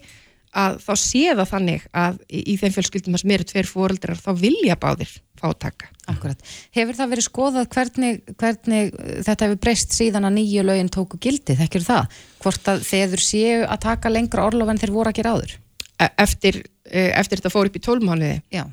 að 0.50 0.80
þá 0.82 0.92
sé 0.98 1.24
það 1.30 1.48
þannig 1.52 1.82
að 1.94 2.16
í, 2.26 2.40
í 2.42 2.54
þeim 2.58 2.72
fjölskyldum 2.74 3.18
sem 3.22 3.34
eru 3.36 3.46
tveir 3.46 3.68
fóreldrar 3.70 4.18
þá 4.18 4.30
vilja 4.40 4.76
báðir 4.80 5.12
fá 5.38 5.46
að 5.52 5.58
taka 5.62 5.90
Akkurat. 6.10 6.40
Hefur 6.74 6.96
það 6.98 7.12
verið 7.12 7.26
skoðað 7.28 7.68
hvernig, 7.70 8.16
hvernig 8.40 8.88
uh, 8.98 9.10
þetta 9.26 9.46
hefur 9.46 9.60
breyst 9.62 9.94
síðan 9.94 10.26
að 10.26 10.36
nýju 10.40 10.64
lögin 10.66 10.90
tóku 10.90 11.20
gildi, 11.22 11.54
þekkir 11.58 11.86
það? 11.86 12.16
Hvort 12.42 12.70
að 12.72 12.82
þeir 12.88 13.22
séu 13.22 13.60
að 13.62 13.82
taka 13.86 14.10
lengra 14.10 14.48
orlof 14.48 14.72
en 14.72 14.80
þeir 14.80 14.94
voru 14.96 15.12
að 15.12 15.20
gera 15.20 15.34
áður? 15.36 15.54
E- 16.00 16.10
Eftir, 16.24 16.62
eh, 16.88 17.12
eftir 17.14 17.38
þetta 17.38 17.52
fór 17.54 17.70
upp 17.70 17.78
í 17.78 17.84
tólmánuði 17.84 18.40
Já. 18.50 18.64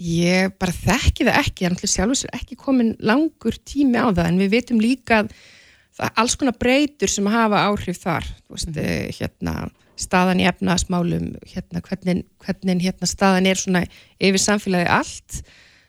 Ég 0.00 0.54
bara 0.60 0.74
þekki 0.74 1.26
það 1.28 1.40
ekki, 1.42 1.64
ég 1.64 1.76
er 1.76 1.92
sjálfur 1.92 2.20
sér 2.22 2.36
ekki 2.38 2.58
komin 2.60 2.94
langur 3.00 3.56
tími 3.64 4.00
á 4.00 4.10
það 4.10 4.28
en 4.30 4.40
við 4.42 4.54
vitum 4.56 4.82
líka 4.82 5.22
að 5.22 5.32
það 5.96 6.20
alls 6.22 6.36
konar 6.36 6.58
breytur 6.60 7.12
sem 7.12 7.28
hafa 7.32 7.64
áhrif 7.70 8.00
þar 8.02 8.28
veist, 8.52 8.72
mm 8.72 9.14
hérna 9.16 9.56
staðan 9.96 10.42
í 10.42 10.48
efnaðasmálum 10.48 11.30
hérna, 11.48 11.80
hvernig, 11.84 12.26
hvernig 12.44 12.82
hérna, 12.84 13.08
staðan 13.08 13.48
er 13.48 13.60
svona 13.60 13.84
yfir 14.20 14.42
samfélagi 14.42 14.90
allt. 14.92 15.38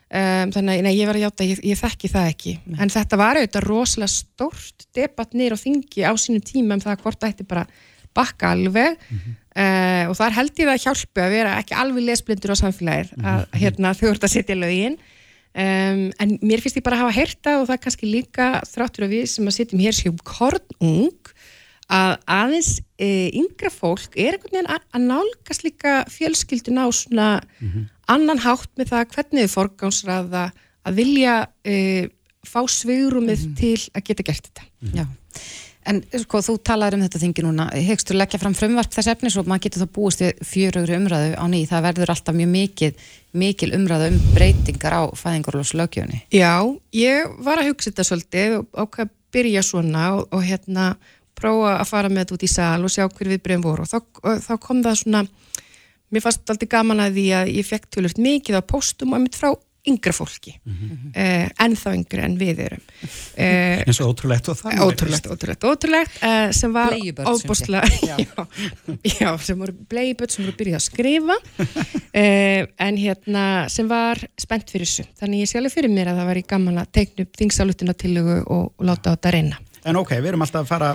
Um, 0.08 0.48
þannig 0.54 0.86
að 0.88 0.96
ég 0.96 1.10
var 1.10 1.18
að 1.18 1.24
játa, 1.26 1.44
ég, 1.44 1.58
ég 1.68 1.76
þekki 1.76 2.08
það 2.14 2.30
ekki. 2.30 2.54
En 2.80 2.92
þetta 2.92 3.18
var 3.20 3.36
auðvitað 3.36 3.66
rosalega 3.66 4.14
stórt 4.14 4.86
debatt 4.96 5.36
nýr 5.36 5.52
á 5.52 5.58
þingi 5.60 6.06
á 6.08 6.12
sínum 6.16 6.44
tíma 6.48 6.78
um 6.78 6.84
það 6.84 7.02
hvort 7.02 7.26
ætti 7.28 7.44
bara 7.48 7.66
bakka 8.16 8.54
alveg 8.56 8.96
uh, 9.56 10.04
og 10.10 10.16
þar 10.18 10.36
held 10.38 10.60
ég 10.60 10.70
það 10.70 10.82
hjálpu 10.86 11.22
að 11.24 11.36
vera 11.36 11.54
ekki 11.60 11.76
alveg 11.78 12.08
lesblindur 12.08 12.54
á 12.54 12.60
samfélagir 12.62 13.12
að 13.22 13.46
hérna, 13.60 13.94
þau 13.96 14.08
voru 14.08 14.28
að 14.28 14.34
setja 14.34 14.58
lögin. 14.58 14.98
Um, 15.58 16.02
en 16.20 16.34
mér 16.44 16.60
finnst 16.62 16.76
ég 16.78 16.84
bara 16.86 16.98
að 16.98 17.06
hafa 17.06 17.16
heyrta 17.16 17.54
og 17.58 17.64
það 17.66 17.76
er 17.78 17.84
kannski 17.86 18.10
líka 18.10 18.48
þráttur 18.68 19.06
að 19.06 19.14
við 19.16 19.30
sem 19.32 19.48
að 19.48 19.56
setjum 19.56 19.80
hér 19.82 19.96
séum 19.96 20.18
kornung 20.28 21.32
að 21.88 22.14
aðeins 22.28 22.70
e, 23.00 23.08
yngra 23.40 23.70
fólk 23.72 24.16
er 24.20 24.36
einhvern 24.36 24.52
veginn 24.52 24.70
að, 24.74 24.82
að 24.92 25.06
nálgast 25.08 25.64
líka 25.64 25.94
fjölskylduna 26.12 26.84
á 26.84 26.88
svona 26.92 27.28
annan 28.12 28.42
hátt 28.44 28.68
með 28.76 28.92
það 28.92 29.14
hvernig 29.14 29.48
þau 29.48 29.54
forgánsraða 29.54 30.44
að 30.84 31.00
vilja 31.00 31.38
e, 31.64 31.78
fá 32.46 32.60
sveigurumið 32.68 33.48
til 33.58 33.78
að 33.96 34.04
geta 34.10 34.28
gert 34.28 34.50
þetta. 34.50 34.68
Já. 34.94 35.06
En 35.88 36.00
sko, 36.20 36.42
þú 36.44 36.58
talaður 36.68 36.98
um 36.98 37.04
þetta 37.06 37.20
þingi 37.22 37.44
núna, 37.46 37.66
hegstu 37.72 38.16
leggja 38.16 38.40
fram 38.42 38.54
frumvarp 38.56 38.92
þess 38.92 39.08
efnis 39.14 39.36
og 39.40 39.46
maður 39.48 39.64
getur 39.66 39.84
þá 39.84 39.92
búist 39.96 40.22
við 40.22 40.42
fjörögru 40.44 40.98
umræðu 40.98 41.30
á 41.40 41.44
ný, 41.48 41.60
það 41.70 41.86
verður 41.86 42.12
alltaf 42.12 42.36
mjög 42.36 42.50
mikið, 42.52 43.06
mikil 43.40 43.70
umræðu 43.78 44.10
um 44.12 44.18
breytingar 44.34 44.96
á 45.00 45.02
fæðingarlóslögjöfni. 45.16 46.20
Já, 46.34 46.52
ég 46.92 47.38
var 47.46 47.62
að 47.62 47.70
hugsa 47.70 47.88
þetta 47.88 48.08
svolítið 48.10 48.58
og 48.58 48.68
ákvað 48.76 49.06
að 49.06 49.14
byrja 49.38 49.62
svona 49.64 50.04
og, 50.18 50.26
og 50.36 50.44
hérna 50.44 50.90
prófa 51.38 51.78
að 51.78 51.88
fara 51.88 52.10
með 52.12 52.24
þetta 52.24 52.36
út 52.36 52.44
í 52.44 52.50
sal 52.52 52.84
og 52.84 52.92
sjá 52.92 53.06
hver 53.06 53.32
viðbröðum 53.32 53.64
voru. 53.64 53.86
Og 53.86 53.92
þá, 53.92 53.98
og 54.24 54.44
þá 54.44 54.52
kom 54.64 54.82
það 54.84 55.00
svona, 55.02 55.24
mér 56.12 56.24
fannst 56.24 56.52
alltaf 56.52 56.72
gaman 56.72 57.04
að 57.04 57.16
því 57.20 57.26
að 57.38 57.54
ég 57.54 57.68
fekk 57.68 57.88
tölvöld 57.94 58.22
mikið 58.28 58.60
á 58.60 58.62
postum 58.74 59.16
og 59.16 59.24
mitt 59.24 59.38
frá 59.38 59.54
yngra 59.88 60.14
fólki, 60.14 60.54
mm 60.62 60.74
-hmm. 60.74 61.10
uh, 61.14 61.64
ennþá 61.66 61.94
yngri 61.96 62.24
en 62.24 62.36
við 62.40 62.62
erum. 62.66 62.84
Uh, 63.02 63.84
eins 63.86 64.00
og 64.00 64.12
ótrúlegt 64.12 64.48
og 64.52 64.58
það 64.60 64.82
ótrúlegt, 64.86 65.30
ótrúlegt, 65.32 65.64
ótrúlegt 65.64 66.22
uh, 66.22 66.50
sem 66.52 66.72
var 66.72 66.96
óbúslega 67.24 67.84
já. 68.10 68.16
já, 69.02 69.38
sem 69.38 69.58
voru 69.58 69.72
bleiböld 69.88 70.30
sem 70.30 70.44
voru 70.44 70.56
byrjuð 70.56 70.78
að 70.80 70.86
skrifa 70.86 71.38
uh, 71.38 72.62
en 72.78 72.96
hérna 72.96 73.68
sem 73.68 73.88
var 73.88 74.20
spennt 74.38 74.70
fyrir 74.70 74.86
þessu, 74.86 75.08
þannig 75.20 75.46
ég 75.46 75.50
sé 75.50 75.58
alveg 75.58 75.72
fyrir 75.72 75.90
mér 75.90 76.12
að 76.12 76.20
það 76.20 76.30
var 76.32 76.42
í 76.42 76.46
gaman 76.48 76.82
að 76.82 76.92
teikna 76.92 77.24
upp 77.24 77.40
þingsálutina 77.40 77.94
tillögu 77.94 78.42
og, 78.46 78.72
og 78.76 78.84
láta 78.84 79.10
á 79.10 79.14
þetta 79.16 79.34
reyna 79.34 79.58
En 79.88 79.98
ok, 79.98 80.18
við 80.18 80.32
erum 80.32 80.44
alltaf 80.44 80.66
að 80.66 80.72
fara 80.72 80.90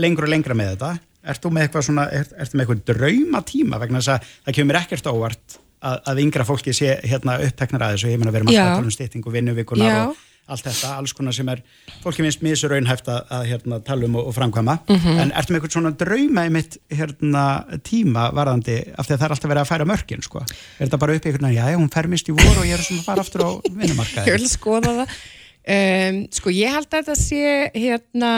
lengur 0.00 0.26
og 0.28 0.32
lengra 0.32 0.56
með 0.56 0.74
þetta. 0.74 0.92
Ert 1.24 1.44
þú 1.44 1.52
með 1.56 1.66
eitthvað 1.66 1.86
svona, 1.88 2.06
ert, 2.12 2.32
ertu 2.40 2.58
með 2.58 2.64
eitthvað 2.64 2.82
draumatíma 2.90 3.80
vegna 3.80 4.00
þess 4.00 4.12
að 4.14 4.32
það 4.46 4.56
kemur 4.58 4.78
ekkert 4.80 5.10
óvart 5.10 5.58
að, 5.84 5.98
að 6.10 6.22
yngra 6.24 6.46
fólki 6.48 6.72
sé 6.76 6.94
hérna 7.04 7.38
uppteknar 7.44 7.82
að 7.88 7.96
þessu, 7.96 8.12
ég 8.14 8.20
meina 8.22 8.32
við 8.34 8.40
erum 8.42 8.52
alltaf 8.52 8.62
Já. 8.62 8.68
að 8.70 8.78
tala 8.78 8.88
um 8.90 8.94
styttingu 8.96 9.34
vinnuvikunar 9.34 9.90
Já. 9.92 10.04
og 10.08 10.22
allt 10.44 10.66
þetta, 10.66 10.88
alls 11.00 11.12
konar 11.16 11.32
sem 11.32 11.48
er, 11.48 11.60
fólki 12.02 12.20
finnst 12.20 12.42
mjög 12.44 12.58
svo 12.60 12.68
raunhæft 12.68 13.06
að, 13.08 13.20
að 13.32 13.44
hérna, 13.48 13.78
tala 13.86 14.04
um 14.04 14.18
og, 14.20 14.26
og 14.28 14.34
framkvæma, 14.36 14.74
Mhm. 14.92 15.20
en 15.22 15.30
ertu 15.40 15.54
með 15.54 15.56
eitthvað 15.60 15.72
svona 15.78 15.92
drauma 16.02 16.42
í 16.44 16.50
mitt 16.52 16.76
hérna, 16.92 17.44
tíma 17.88 18.26
varðandi, 18.36 18.74
af 18.92 19.06
því 19.08 19.14
að 19.14 19.22
það 19.22 19.24
er 19.30 19.34
alltaf 19.38 19.50
verið 19.54 19.62
að 19.62 19.70
færa 19.70 19.86
mörkin, 19.88 20.22
sko. 20.26 20.42
Er 20.44 20.84
þetta 20.86 21.00
bara 21.00 21.14
upp 21.16 21.24
í 21.24 21.30
einhvern 21.32 21.48
veginn, 21.48 21.62
já, 21.64 21.78
hún 21.80 21.88
fer 21.96 22.10
mist 22.12 22.28
í 22.28 22.36
vor 22.36 22.60
og 22.60 22.68
ég 22.68 22.76
er 22.76 22.84
svona 22.84 23.00
að 23.00 23.08
fara 23.08 23.24
aftur 23.24 23.40
á 23.40 23.50
vinnumarkaði. 23.72 24.26
ég 24.34 24.36
vil 24.36 24.50
skoða 24.52 24.92
það 24.98 25.16
um, 25.64 26.20
sko 26.36 26.52
ég 26.52 26.76
held 26.76 26.90
að 26.92 26.98
þetta 27.00 27.16
sé 27.24 27.70
hérna 27.80 28.32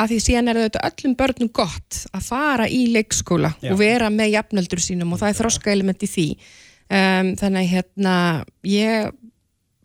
að 0.00 0.12
því 0.14 0.18
síðan 0.24 0.50
er 0.50 0.60
þetta 0.64 0.84
öllum 0.88 1.16
börnum 1.18 1.50
gott 1.54 2.02
að 2.16 2.26
fara 2.30 2.68
í 2.70 2.82
leikskóla 2.94 3.52
Já. 3.60 3.72
og 3.72 3.80
vera 3.80 4.10
með 4.12 4.34
jafnöldur 4.36 4.82
sínum 4.82 5.12
og 5.14 5.20
það 5.20 5.32
er 5.32 5.40
þroska 5.40 5.72
element 5.72 6.04
í 6.06 6.10
því. 6.10 6.28
Um, 6.90 7.34
þannig 7.38 7.68
hérna 7.70 8.14
ég, 8.66 9.10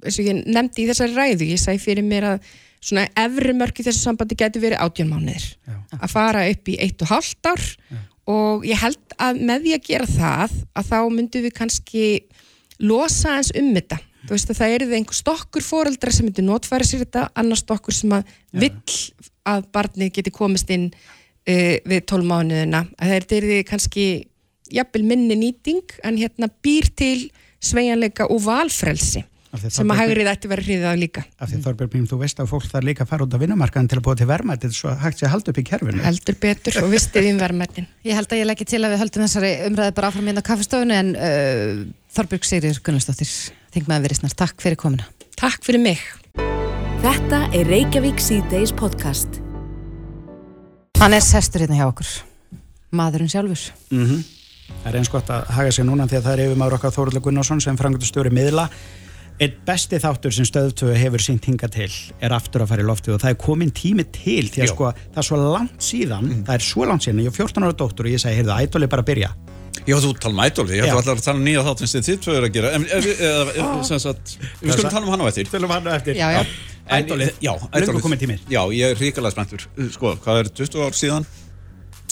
ég 0.09 0.39
nefndi 0.47 0.85
í 0.85 0.87
þessari 0.89 1.13
ræðu, 1.13 1.49
ég 1.51 1.61
sæði 1.61 1.83
fyrir 1.83 2.07
mér 2.07 2.29
að 2.31 2.47
svona 2.85 3.05
efri 3.17 3.53
mörk 3.57 3.81
í 3.81 3.85
þessu 3.85 4.03
sambandi 4.05 4.37
geti 4.37 4.61
verið 4.61 4.81
átjánmánuðir 4.85 5.45
Já. 5.45 5.77
að 5.99 6.11
fara 6.11 6.45
upp 6.49 6.71
í 6.71 6.79
eitt 6.81 7.05
og 7.05 7.11
hálft 7.13 7.49
ár. 7.49 7.63
Og 8.25 8.65
ég 8.65 8.79
held 8.81 9.15
að 9.21 9.41
með 9.45 9.67
því 9.67 9.75
að 9.75 9.85
gera 9.85 10.09
það 10.09 10.57
að 10.73 10.89
þá 10.89 10.99
myndum 11.13 11.45
við 11.45 11.55
kannski 11.59 12.05
losa 12.81 13.37
eins 13.37 13.51
um 13.57 13.69
þetta. 13.75 13.99
Þú 14.25 14.33
veist 14.33 14.49
að 14.49 14.57
það 14.57 14.75
eru 14.75 14.87
einhver 14.97 15.17
stokkur 15.19 15.65
foreldra 15.65 16.13
sem 16.13 16.25
myndi 16.25 16.45
notfæra 16.45 16.87
sér 16.87 17.03
þetta, 17.03 17.27
annar 17.37 17.59
stokkur 17.59 17.93
sem 17.93 18.15
að 18.17 18.31
vill 18.57 18.71
að 19.45 19.67
barnið 19.75 20.13
geti 20.19 20.33
komist 20.33 20.71
inn 20.73 20.89
uh, 20.91 21.75
við 21.85 22.01
12 22.05 22.29
mánuðina 22.31 22.85
að 22.97 23.13
það 23.13 23.37
eru 23.39 23.61
kannski 23.69 24.07
jafnvel 24.73 25.05
minni 25.05 25.37
nýting 25.37 25.95
en 26.03 26.19
hérna 26.19 26.49
býr 26.63 26.89
til 26.97 27.29
sveianleika 27.63 28.29
og 28.31 28.43
valfrelsi 28.45 29.25
Af 29.55 29.61
því 29.63 29.69
sem 29.71 29.87
það 29.87 29.93
að 29.93 29.99
hægrið 30.01 30.29
ætti 30.31 30.49
verið 30.51 30.67
hriðið 30.67 30.87
af 30.89 30.97
líka 30.99 31.21
Af 31.39 31.51
því 31.51 31.59
Þorbjörn 31.63 31.91
Brím, 31.93 32.07
þú 32.11 32.17
veist 32.19 32.41
að 32.43 32.49
fólk 32.51 32.65
þarf 32.67 32.87
líka 32.89 33.05
að 33.05 33.11
fara 33.13 33.23
út 33.27 33.35
á 33.37 33.39
vinnumarkaðin 33.39 33.87
til 33.91 33.99
að 34.01 34.03
búa 34.07 34.17
til 34.19 34.27
verðmætið 34.27 34.73
svo 34.75 34.95
hægt 34.99 35.21
sé 35.21 35.27
að 35.29 35.31
halda 35.35 35.53
upp 35.53 35.61
í 35.61 35.65
kerfinu. 35.69 36.03
heldur 36.03 36.37
betur 36.43 36.79
og 36.81 36.89
vistið 36.91 37.29
um 37.31 37.39
verðmættin 37.39 37.87
Ég 38.03 38.19
held 38.19 38.35
að 38.35 38.41
ég 38.41 38.49
leggja 38.49 38.69
til 38.73 38.81
að 38.81 38.95
við 38.95 39.03
höldum 39.05 39.25
þessari 39.27 39.53
umræði 39.69 39.95
bara 39.95 40.11
áfram 40.11 40.27
hérna 40.27 40.43
á 40.43 40.49
kaffestofunni 40.49 40.99
en 40.99 41.13
uh, 41.15 41.85
Þorbjörg 42.17 42.49
Sigrir 42.51 42.83
Gunnarsdóttir, 42.83 43.31
þing 43.75 43.87
með 43.87 43.97
að 43.97 44.09
verið 44.09 44.21
snart. 44.23 44.37
Takk 44.43 44.59
fyrir 44.63 44.79
komuna. 44.81 45.07
Takk 45.39 45.63
fyrir 45.67 45.83
mig 45.87 46.03
Þetta 47.05 47.37
er 47.53 47.67
Reykjavík 47.69 48.17
C-Days 48.17 48.71
podcast. 48.73 49.35
Hann 50.97 51.13
er 51.13 51.21
sestur 51.21 51.61
hérna 51.61 51.77
hjá 51.77 51.83
okkur, 51.85 52.07
maðurinn 52.97 53.29
sjálfur. 53.29 53.61
Mm 53.93 54.23
Það 54.65 54.87
er 54.89 54.97
eins 54.97 55.11
gott 55.13 55.29
að 55.29 55.51
haga 55.53 55.73
sig 55.75 55.85
núna 55.85 56.07
því 56.09 56.17
að 56.17 56.25
það 56.25 56.33
er 56.33 56.41
yfir 56.47 56.57
maður 56.57 56.75
okkar 56.79 56.93
Þóruldur 56.95 57.23
Gunnarsson 57.27 57.61
sem 57.61 57.77
frangatur 57.77 58.09
stjóri 58.09 58.31
miðla. 58.33 58.65
Einn 59.37 59.59
besti 59.67 59.99
þáttur 60.01 60.33
sem 60.33 60.49
stöðtöfu 60.49 60.97
hefur 60.97 61.21
sínt 61.21 61.45
hinga 61.45 61.69
til 61.69 61.91
er 62.17 62.33
aftur 62.33 62.65
að 62.65 62.73
fara 62.73 62.81
í 62.81 62.89
loftið 62.89 63.19
og 63.19 63.21
það 63.21 63.35
er 63.35 63.41
komin 63.45 63.69
tími 63.69 64.07
til 64.09 64.49
því 64.49 64.65
að 64.65 64.71
sko 64.73 64.89
það 64.97 65.21
er 65.21 65.29
svo 65.29 65.43
langt 65.43 65.85
síðan, 65.91 66.31
það 66.47 66.55
er 66.57 66.65
svo 66.71 66.89
langt 66.89 67.05
síðan, 67.05 67.21
ég 67.21 67.29
er 67.29 67.37
14 67.37 67.69
ára 67.69 67.77
dóttur 67.83 68.09
og 68.09 68.17
ég 68.17 68.25
segi, 68.25 68.41
heyrðu, 68.41 68.57
ædol 68.65 68.87
er 68.87 68.93
bara 68.95 69.05
að 69.05 69.11
byrja. 69.11 69.31
Já, 69.85 69.95
þú 70.01 70.11
tala 70.17 70.33
um 70.33 70.41
ædoli, 70.45 70.77
ég 70.79 70.87
Já. 70.89 70.93
ætla 70.97 71.13
að 71.13 71.23
tala 71.25 71.37
um 71.37 71.43
nýja 71.45 71.61
þáttinn 71.67 71.89
sem 71.91 72.01
þið 72.07 72.21
tvö 72.25 72.35
eru 72.39 72.47
að 72.49 72.53
gera 72.55 72.71
en, 72.73 72.85
ef, 72.89 73.05
ef, 73.05 73.51
ef, 73.55 73.67
sem 73.85 73.99
sagt, 74.01 74.31
Við 74.61 74.71
skulum 74.73 74.93
tala 74.95 75.05
um 75.05 75.11
hann 75.13 75.21
á 75.21 75.27
eftir 75.29 75.49
Tölum 75.51 75.73
hann 75.75 75.85
á 75.85 75.93
eftir. 75.99 76.17
Já, 76.17 76.27
já. 76.33 76.41
En- 76.85 77.05
Ædolið, 77.05 77.31
Já, 77.41 77.51
löngu 77.53 77.69
ædolið. 77.81 78.01
komin 78.05 78.19
tími. 78.21 78.35
Já, 78.49 78.61
ég 78.73 78.91
er 78.93 78.97
ríkalega 79.01 79.31
spenntur 79.35 79.65
Sko, 79.93 80.15
hvað 80.25 80.39
er 80.43 80.49
20 80.57 80.83
ár 80.85 80.97
síðan 80.97 81.25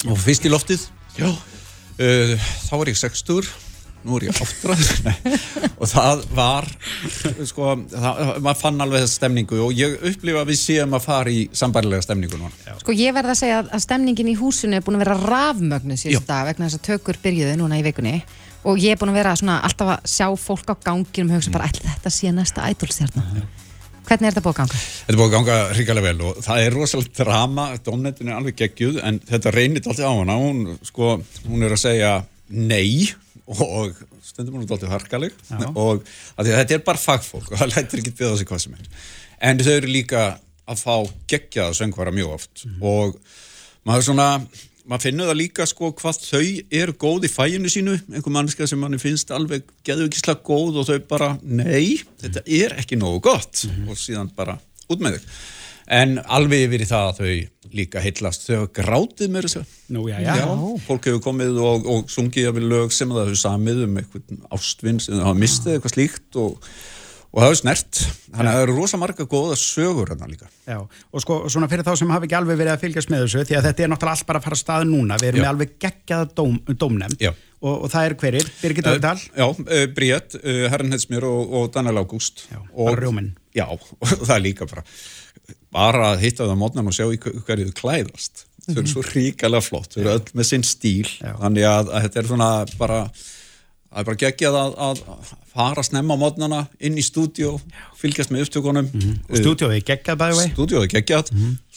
og 0.10 0.18
fyrst 0.22 0.46
í 0.46 0.52
loftið 0.54 0.86
Já 1.18 1.30
uh, 1.30 2.38
Þá 2.70 2.74
var 2.78 2.90
ég 2.94 2.98
60 2.98 3.50
Nú 4.04 4.18
er 4.20 4.26
ég 4.28 4.40
áttræð 4.44 4.90
og 5.80 5.88
það 5.88 6.24
var 6.36 6.68
sko, 7.48 7.70
það, 7.94 8.22
maður 8.44 8.60
fann 8.60 8.84
alveg 8.84 9.04
þessa 9.06 9.18
stemningu 9.20 9.60
og 9.64 9.72
ég 9.80 9.96
upplifa 10.12 10.42
að 10.44 10.52
við 10.52 10.60
séum 10.60 10.96
að 10.98 11.06
fara 11.08 11.32
í 11.32 11.46
sambærilega 11.56 12.04
stemningu 12.04 12.40
núna. 12.42 12.52
Sko 12.84 12.96
ég 13.00 13.16
verð 13.16 13.32
að 13.34 13.40
segja 13.40 13.62
að- 13.64 13.84
stemningin 13.86 14.32
í 14.34 14.38
húsinu 14.40 14.76
er 14.76 14.84
búin 14.86 15.00
að 15.00 15.06
vera 15.06 15.18
rafmögnu 15.24 15.96
síðust 16.00 16.28
dag 16.28 16.46
vegna 16.52 16.68
þess 16.68 16.80
að 16.82 16.88
tökur 16.92 17.20
byrjuði 17.24 17.56
núna 17.62 17.80
í 17.80 17.86
vikunni. 17.88 18.18
Og 18.64 18.78
ég 18.80 18.92
er 18.96 19.00
búin 19.00 19.12
að 19.12 19.20
vera 19.22 19.36
svona 19.40 19.58
alltaf 19.64 19.90
að 19.98 20.06
sjá 20.08 20.28
fólk 20.40 20.70
á 20.72 20.76
ganginum 20.84 21.32
og 21.34 21.40
hugsa 21.40 21.52
bara 21.56 21.68
ætli 21.72 21.88
þetta 21.88 22.12
sé 22.16 22.32
næsta 22.36 22.68
ædolstjarnar. 22.72 23.44
Hvernig 24.04 24.28
er 24.28 24.34
þetta 24.36 24.44
búið 24.44 24.54
að 24.54 24.60
ganga? 24.60 24.80
Þetta 24.84 25.14
er 25.14 25.20
búið 25.20 25.28
að 25.30 25.34
ganga 25.38 25.58
ríkalega 25.78 26.08
vel 26.10 26.22
og 26.28 26.40
það 26.44 26.62
er 26.66 26.74
rosalega 26.76 27.24
drama, 27.24 27.66
Donnetin 27.86 28.28
er 28.32 28.36
alveg 28.36 28.56
geggjuð 28.60 28.98
en 29.04 29.20
þetta 29.30 29.54
reynir 29.56 29.84
alltaf 29.88 30.08
á 30.08 30.12
hana, 30.12 30.36
hún, 30.40 30.78
sko, 30.84 31.14
hún 31.48 31.64
er 31.64 31.72
að 31.76 31.84
segja 31.86 32.10
nei 32.52 33.14
og 33.48 33.96
stundum 34.24 34.56
hún 34.56 34.64
er 34.64 34.72
alltaf 34.72 34.92
harkaleg 34.94 35.34
og 35.76 36.04
þetta 36.38 36.78
er 36.78 36.84
bara 36.86 37.02
fagfólk 37.02 37.52
og 37.52 37.60
það 37.60 37.74
lætir 37.76 38.00
ekki 38.00 38.14
byggða 38.16 38.38
sig 38.40 38.48
hvað 38.48 38.62
sem 38.64 38.76
er. 38.78 38.92
En 39.44 39.60
þau 39.60 39.74
eru 39.76 39.90
líka 39.92 40.22
að 40.64 40.80
fá 40.80 40.94
geggjaða 41.28 41.76
söngvara 41.76 42.14
mjög 42.16 42.36
oft. 42.38 42.64
Og 42.80 43.18
maður 43.84 44.06
svona, 44.08 44.28
maður 44.88 45.04
finnur 45.10 45.28
það 45.28 45.40
líka 45.42 45.68
sko 45.68 45.92
hvað 46.00 46.22
þau 46.24 46.46
eru 46.80 46.96
góð 47.04 47.28
í 47.28 47.32
fæinu 47.34 47.72
sínu, 47.72 47.98
einhver 48.14 48.36
mannska 48.38 48.68
sem 48.70 48.80
manni 48.80 49.02
finnst 49.02 49.34
alveg 49.36 49.68
geðvikislega 49.84 50.40
góð 50.48 50.80
og 50.80 50.88
þau 50.88 51.02
bara, 51.12 51.34
nei, 51.44 52.00
þetta 52.24 52.46
er 52.48 52.78
ekki 52.80 53.00
nógu 53.02 53.20
gott. 53.28 53.66
Og 53.90 54.00
síðan 54.00 54.32
bara 54.38 54.56
út 54.88 55.04
með 55.04 55.20
þau. 55.20 55.36
En 56.00 56.16
alveg 56.32 56.70
yfir 56.70 56.86
í 56.86 56.88
það 56.88 57.10
að 57.10 57.18
þau 57.20 57.63
líka 57.78 58.02
heillast, 58.04 58.48
þau 58.48 58.64
hafa 58.64 58.72
grátið 58.80 59.32
mér 59.34 59.48
já, 59.50 60.18
já. 60.24 60.48
fólk 60.88 61.08
hefur 61.10 61.22
komið 61.28 61.62
og, 61.62 61.88
og 61.90 62.10
sungið 62.12 62.50
af 62.52 62.60
lög 62.62 62.96
sem 62.96 63.14
það 63.14 63.30
hefur 63.30 63.40
samið 63.44 63.86
um 63.88 64.02
eitthvað 64.02 64.44
ástvinn 64.58 65.00
sem 65.04 65.16
það 65.16 65.30
hafa 65.30 65.42
mistið 65.44 65.78
eitthvað 65.78 65.96
slíkt 65.96 66.40
og, 66.42 66.68
og 67.34 67.42
það 67.42 67.50
er 67.50 67.60
snert. 67.62 68.02
Þannig 68.34 68.50
að 68.50 68.58
það 68.58 68.66
eru 68.66 68.76
rosa 68.78 69.00
marga 69.02 69.28
góða 69.30 69.58
sögur 69.62 70.12
hérna 70.14 70.30
líka. 70.30 70.50
Já, 70.70 70.78
og 70.84 71.24
sko, 71.26 71.40
svona 71.54 71.70
fyrir 71.72 71.88
þá 71.88 71.96
sem 72.02 72.14
hafi 72.14 72.30
ekki 72.30 72.38
alveg 72.40 72.62
verið 72.62 72.76
að 72.76 72.86
fylgjast 72.86 73.14
með 73.14 73.26
þessu, 73.26 73.48
því 73.50 73.58
að 73.58 73.68
þetta 73.70 73.86
er 73.86 73.94
náttúrulega 73.94 74.18
allt 74.20 74.30
bara 74.30 74.42
að 74.42 74.48
fara 74.48 74.60
að 74.60 74.64
stað 74.64 74.86
núna, 74.92 75.18
við 75.22 75.32
erum 75.32 75.42
Já. 75.42 75.46
með 75.46 75.52
alveg 75.54 75.74
geggjaða 75.86 76.30
dóm, 76.38 76.60
dómnefnd 76.84 77.26
og, 77.64 77.74
og 77.74 77.90
það 77.94 78.08
er 78.10 78.16
hverjir, 78.20 78.54
Birgit 78.60 78.92
Ögdal 78.92 79.18
Uh, 79.24 79.40
já, 79.40 79.46
uh, 79.48 79.84
Bríett, 79.96 80.38
uh, 80.42 80.66
Herren 80.70 80.92
Hetsmjör 80.94 81.26
og, 81.30 81.54
og 81.58 81.70
Daniel 81.74 82.02
Ágúst. 82.04 82.46
Já, 82.52 82.60
og. 82.60 83.04
Já, 83.56 83.66
og 84.04 84.10
það 84.12 84.36
er 84.36 84.44
líka 84.44 84.68
bara 84.68 84.84
bara 85.74 86.14
að 86.14 86.26
hitta 86.26 86.46
það 86.46 86.56
á 86.56 86.62
mótnan 86.64 86.90
og 86.90 86.96
sjá 86.96 87.06
hverju 87.10 87.70
þau 87.70 87.78
klæðast. 87.82 88.46
Þau 88.64 88.76
eru 88.80 88.90
svo 88.92 89.04
ríkalega 89.04 89.66
flott, 89.66 89.96
þau 89.96 90.02
eru 90.04 90.12
öll 90.18 90.36
með 90.40 90.50
sinn 90.50 90.68
stíl. 90.68 91.08
Já. 91.20 91.34
þannig 91.42 91.68
að, 91.68 91.90
að 91.92 92.06
þetta 92.06 92.22
er 92.22 92.30
svona 92.30 92.50
bara 92.80 93.00
það 93.94 94.02
er 94.02 94.08
bara 94.10 94.22
geggjað 94.24 94.60
að, 94.60 94.78
að 94.88 95.34
fara 95.54 95.84
snemma 95.86 96.18
á 96.18 96.22
mótnana 96.24 96.62
inn 96.82 96.98
í 96.98 97.04
stúdíó 97.06 97.58
fylgjast 98.00 98.34
með 98.34 98.48
upptökunum. 98.48 98.90
Og 99.30 99.42
stúdíóið 99.42 99.84
geggjað 99.90 100.22
bæði 100.24 100.40
vei 100.40 100.54
stúdíóið 100.56 100.88
er 100.88 100.94
geggjað 100.96 101.34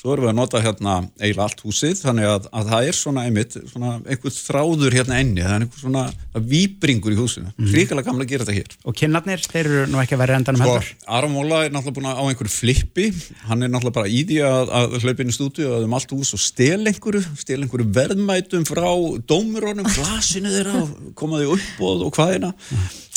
svo 0.07 0.15
erum 0.15 0.27
við 0.27 0.33
að 0.33 0.39
nota 0.39 0.63
hérna 0.63 0.97
eiginlega 1.19 1.47
allt 1.47 1.63
húsið 1.67 2.03
þannig 2.05 2.29
að, 2.31 2.49
að 2.55 2.71
það 2.71 2.89
er 2.91 2.97
svona 3.01 3.25
einmitt 3.27 3.57
svona 3.73 3.93
einhvern 4.07 4.37
þráður 4.37 4.97
hérna 5.01 5.19
enni 5.23 5.43
það 5.43 5.55
er 5.57 5.65
einhver 5.67 5.83
svona 5.83 6.05
það 6.37 6.51
víbringur 6.53 7.17
í 7.17 7.19
húsinu. 7.19 7.53
Mm 7.57 7.75
ríkalega 7.77 8.07
gamla 8.07 8.25
að 8.25 8.31
gera 8.31 8.47
þetta 8.47 8.57
hér. 8.57 8.77
Og 8.87 8.97
kinnarnir, 8.97 9.43
þeir 9.43 9.67
eru 9.67 9.85
nú 9.91 10.01
ekki 10.01 10.17
að 10.17 10.23
vera 10.23 10.39
endanum 10.39 10.63
Sko, 10.63 10.75
heldur. 10.77 10.91
Aron 11.19 11.35
Móla 11.35 11.61
er 11.67 11.75
náttúrulega 11.75 11.97
búin 11.99 12.09
að 12.11 12.21
á 12.21 12.25
einhverju 12.31 12.53
flippi. 12.55 13.07
Hann 13.51 13.67
er 13.67 13.73
náttúrulega 13.73 13.99
bara 13.99 14.13
í 14.13 14.23
því 14.29 14.39
að, 14.47 14.73
að 14.79 15.27
í 15.27 15.37
stúdíu 15.37 15.69
og 15.73 15.87
um 15.87 15.97
allt 15.99 16.15
hús 16.15 16.33
og 16.37 16.43
stel 16.43 16.81
einhverju 16.87 17.23
stel 17.43 17.61
einhverju 17.61 17.89
verðmætum 17.97 18.67
frá 18.69 18.89
dómurónum, 19.29 19.91
glasinu 19.97 20.53
þeirra 20.55 20.83
og 20.85 20.95
koma 21.19 21.43
því 21.43 21.51
upp 21.57 21.83
og, 21.89 22.07
og 22.09 22.17
hvaðina 22.17 22.53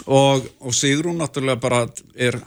og, 0.10 0.48
og 0.64 0.76
Sigrún 0.76 1.20
náttúrulega 1.22 1.62
bara 1.62 1.84
er 2.16 2.40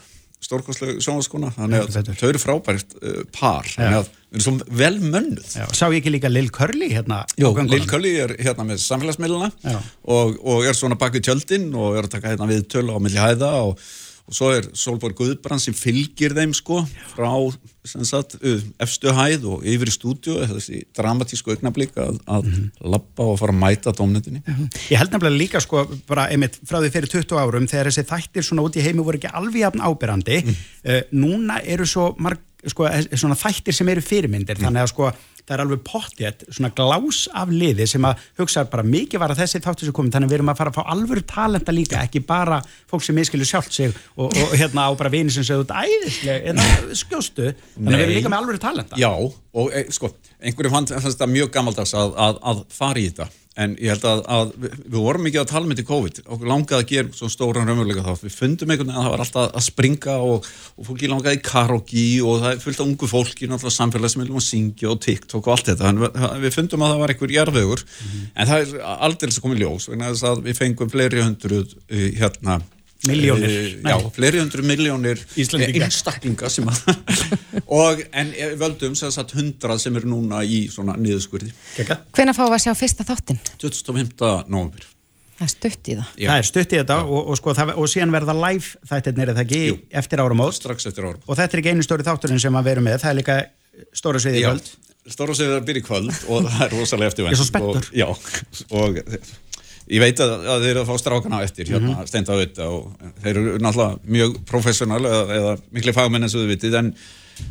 stórkostlega 0.43 1.03
sjónaskona 1.03 1.53
þannig 1.55 1.85
Heldur 1.85 2.13
að 2.13 2.19
þau 2.19 2.29
eru 2.29 2.43
frábært 2.43 2.97
uh, 2.99 3.23
par. 3.35 3.69
Þannig 3.71 3.99
að 4.01 4.11
við 4.33 4.39
erum 4.39 4.45
svo 4.47 4.77
vel 4.81 4.95
mönnuð. 5.03 5.49
Já, 5.55 5.65
sá 5.77 5.85
ég 5.93 5.99
ekki 6.01 6.15
líka 6.15 6.31
Lil 6.33 6.49
Curly 6.55 6.89
hérna 6.95 7.21
Jó? 7.37 7.51
Lil 7.69 7.85
Cully 7.91 8.15
er 8.25 8.33
hérna 8.41 8.65
með 8.67 8.81
samfélagsmiðluna 8.87 9.51
og, 10.09 10.39
og 10.41 10.69
er 10.69 10.79
svona 10.79 10.97
bak 11.01 11.13
við 11.19 11.29
tjöldin 11.29 11.69
og 11.77 11.99
er 12.01 12.09
að 12.09 12.15
taka 12.17 12.33
hérna 12.33 12.49
við 12.49 12.65
tölu 12.73 12.97
á 12.97 12.99
milli 13.05 13.21
hæða 13.21 13.53
og, 13.69 13.77
og 14.33 14.37
svo 14.39 14.49
er 14.57 14.67
Solborg 14.73 15.19
Guðbrand 15.19 15.61
sem 15.61 15.75
fylgir 15.77 16.33
þeim 16.37 16.55
sko 16.57 16.81
frá 17.13 17.29
sagt, 17.85 18.39
uh, 18.41 18.63
efstu 18.81 19.13
hæð 19.13 19.45
og 19.51 19.67
yfir 19.69 19.91
í 19.91 19.93
stúdíu 19.93 20.39
þessi 20.55 20.83
dramatísku 20.97 21.53
augnablík 21.53 21.93
að, 22.01 22.21
að 22.25 22.47
Mhm. 22.49 22.69
lappa 22.95 23.27
og 23.29 23.39
fara 23.41 23.53
að 23.53 23.61
mæta 23.61 23.93
domnendinni 23.97 24.41
Ég 24.89 24.97
held 24.97 25.13
nefnilega 25.13 25.37
líka 25.37 25.61
sko 25.61 25.85
bara 26.09 26.29
einmitt 26.33 26.57
frá 26.65 26.79
því 26.81 26.93
fyrir 26.95 27.13
20 27.13 27.43
árum 27.43 27.69
þegar 27.69 27.91
þessi 27.91 28.07
þættir 28.09 28.47
svona 28.49 28.65
út 28.65 28.79
í 28.79 28.85
heimi 28.87 29.05
voru 29.05 29.21
ekki 29.21 29.35
alveg 29.35 29.61
jafn 29.67 29.85
ábyrrandi 29.85 30.41
mm. 30.47 30.57
núna 31.13 31.61
eru 31.65 31.85
svo 31.87 32.15
marg, 32.19 32.41
sko, 32.67 32.89
svona 33.19 33.37
þættir 33.37 33.77
sem 33.77 33.89
eru 33.93 34.01
fyrirmyndir 34.01 34.63
þannig 34.63 34.87
að 34.87 34.93
sko 34.95 35.13
það 35.47 35.55
er 35.57 35.63
alveg 35.65 35.83
pottjett 35.87 36.45
svona 36.49 36.71
glás 36.77 37.25
af 37.35 37.51
liði 37.53 37.87
sem 37.91 38.07
að 38.07 38.23
hugsa 38.41 38.65
bara 38.71 38.85
mikið 38.87 39.23
var 39.23 39.35
að 39.35 39.43
þessi 39.43 39.63
þáttur 39.65 39.89
sem 39.89 39.97
komið 39.97 40.17
þannig 40.17 40.31
að 40.31 40.35
við 40.35 40.39
erum 40.39 40.53
að 40.53 40.61
fara 40.61 40.73
að 40.73 40.79
fá 40.79 40.93
alvöru 40.95 41.25
talenta 41.33 41.75
líka 41.75 42.03
ekki 42.07 42.23
bara 42.27 42.61
fólk 42.91 43.07
sem 43.07 43.19
miskilu 43.19 43.49
sjálft 43.49 43.75
sig 43.75 43.93
og, 44.17 44.31
og 44.31 44.57
hérna 44.57 44.87
á 44.87 44.91
bara 44.99 45.13
vini 45.13 45.35
sem 45.35 45.47
segðu 45.47 45.67
þetta 45.67 45.85
æðislega, 45.89 46.39
hérna 46.47 46.97
skjóstu 47.03 47.51
þannig 47.51 47.93
að 47.93 47.99
við 47.99 48.07
erum 48.07 48.17
líka 48.21 48.33
með 48.33 48.43
alvöru 48.43 48.63
talenta. 48.63 49.01
Já, 49.01 49.13
og 49.13 49.75
e, 49.75 49.85
sko, 49.93 50.13
einhverju 50.41 50.75
fannst 50.75 50.97
þetta 50.97 51.31
mjög 51.31 51.55
gammaldags 51.55 51.95
að, 51.99 52.19
að, 52.29 52.43
að 52.53 52.67
fara 52.73 53.03
í 53.03 53.09
þetta 53.11 53.31
en 53.61 53.75
ég 53.77 53.93
held 53.93 54.05
að, 54.09 54.23
að 54.33 54.53
við, 54.63 54.77
við 54.87 54.99
vorum 55.05 55.27
mikið 55.27 55.43
að 55.43 55.51
tala 55.51 55.69
með 55.69 55.81
til 55.81 55.87
COVID. 55.91 56.21
Okkur 56.25 56.49
langaði 56.49 56.79
að 56.79 56.93
gera 56.93 57.17
svo 57.19 57.29
stóran 57.33 57.69
raunveruleika 57.69 58.05
þá. 58.07 58.25
Við 58.25 58.37
fundum 58.39 58.73
einhvern 58.73 58.89
veginn 58.89 59.01
að 59.01 59.07
það 59.07 59.15
var 59.15 59.25
alltaf 59.27 59.49
að 59.61 59.67
springa 59.67 60.17
og, 60.25 60.51
og 60.79 60.89
fólki 60.89 61.11
langaði 61.13 61.39
í 61.39 61.43
karaoke 61.47 62.07
og 62.25 62.43
það 62.43 62.49
er 62.51 62.63
fullt 62.65 62.81
af 62.81 62.87
ungu 62.87 63.11
fólki 63.13 63.51
náttúrulega 63.51 63.77
samfélagsmiðlum 63.77 64.41
að 64.41 64.47
syngja 64.49 64.93
og 64.93 65.03
TikTok 65.05 65.43
og 65.45 65.57
allt 65.57 65.73
þetta. 65.73 65.93
En 65.93 66.05
við, 66.47 66.53
fundum 66.57 66.87
að 66.87 66.95
það 66.95 67.03
var 67.05 67.15
einhver 67.15 67.37
jarðvegur. 67.37 67.87
En 68.33 68.53
það 68.53 68.65
er 68.65 68.95
aldrei 69.09 69.35
sem 69.35 69.45
komið 69.45 69.67
ljós 69.67 69.91
vegna 69.93 70.13
þess 70.15 70.31
að 70.33 70.47
við 70.49 70.63
fengum 70.63 70.93
fleiri 70.93 71.27
hundruð 71.27 71.77
uh, 71.77 72.09
hérna 72.23 72.63
Milljónir. 73.09 73.51
Eh. 73.51 73.91
Já, 73.91 73.97
fleiri 74.15 74.39
hundru 74.43 74.63
miljónir 74.67 75.21
Íslendinga. 75.41 75.89
einstaklinga 75.89 76.51
sem 76.53 76.69
að 76.71 76.81
og 77.83 78.03
en 78.13 78.33
eh, 78.37 78.55
völdum 78.61 78.95
sem 78.99 79.11
sagt 79.15 79.35
hundrað 79.39 79.83
sem 79.83 79.97
eru 79.99 80.11
núna 80.13 80.45
í 80.47 80.65
svona 80.71 80.95
niðurskurði 81.01 81.51
fáum 82.15 82.53
við 82.53 82.59
að 82.59 82.65
sjá 82.67 82.75
fyrsta 82.79 83.07
þáttinn? 83.09 83.41
25. 83.59 84.13
november 84.47 84.87
Það 85.43 85.49
er 85.49 85.53
stutt 85.57 85.89
í 85.89 85.95
það. 85.97 86.11
Já. 86.21 86.29
Það 86.29 86.39
er 86.39 86.47
stutt 86.47 86.73
í 86.73 86.79
þetta 86.79 86.97
og, 87.03 87.21
og, 87.33 87.39
sko, 87.41 87.55
það, 87.59 87.71
og 87.81 87.89
síðan 87.91 88.13
verða 88.15 88.35
live 88.37 88.87
þættirnir 88.87 89.33
er 89.33 89.39
það 89.39 89.43
ekki 89.47 89.63
Jú. 89.65 89.79
eftir 90.03 90.23
áramót 90.23 90.55
strax 90.55 90.87
eftir 90.91 91.09
árum 91.09 91.25
og 91.27 91.39
þetta 91.41 91.57
er 91.57 91.63
ekki 91.63 91.73
einu 91.73 91.87
stóri 91.87 92.07
þátturinn 92.07 92.43
sem 92.43 92.59
að 92.61 92.69
veru 92.69 92.85
með, 92.85 92.99
það 93.03 93.11
er 93.11 93.19
líka 93.19 93.39
stóra 93.97 94.21
sviði 94.23 94.43
í 94.43 94.45
kvöld. 94.47 94.69
Stóra 95.11 95.35
segir 95.35 95.57
að 95.57 95.65
byrja 95.67 95.83
í 95.83 95.87
kvöld 95.89 96.13
og 96.31 96.47
það 96.47 96.61
er 96.69 96.75
rosalega 96.77 97.11
eftir 97.11 97.27
Ég 97.27 97.35
er 97.35 97.41
svo 97.41 97.49
spenntur. 97.49 97.89
og, 97.89 97.97
Já, 97.97 98.07
og 98.79 99.01
ég 99.93 100.01
veit 100.01 100.21
að, 100.25 100.33
að 100.49 100.63
þeir 100.65 100.71
eru 100.73 100.83
að 100.83 100.91
fá 100.91 100.99
strákana 101.03 101.43
eftir 101.45 101.69
hérna, 101.69 101.81
mm 101.81 101.93
Mhm. 101.93 102.01
-hmm. 102.03 102.09
steinda 102.09 102.33
á 102.33 102.41
þetta 102.43 102.69
og 102.73 102.93
þeir 103.23 103.37
eru 103.37 103.59
náttúrulega 103.59 103.99
mjög 104.17 104.37
professional 104.49 105.01
eða, 105.05 105.23
eða 105.39 105.57
miklu 105.73 105.93
fagmenn 105.97 106.23
eins 106.27 106.35
og 106.37 106.43
þau 106.45 106.53
vitið 106.55 106.79
en 106.79 106.93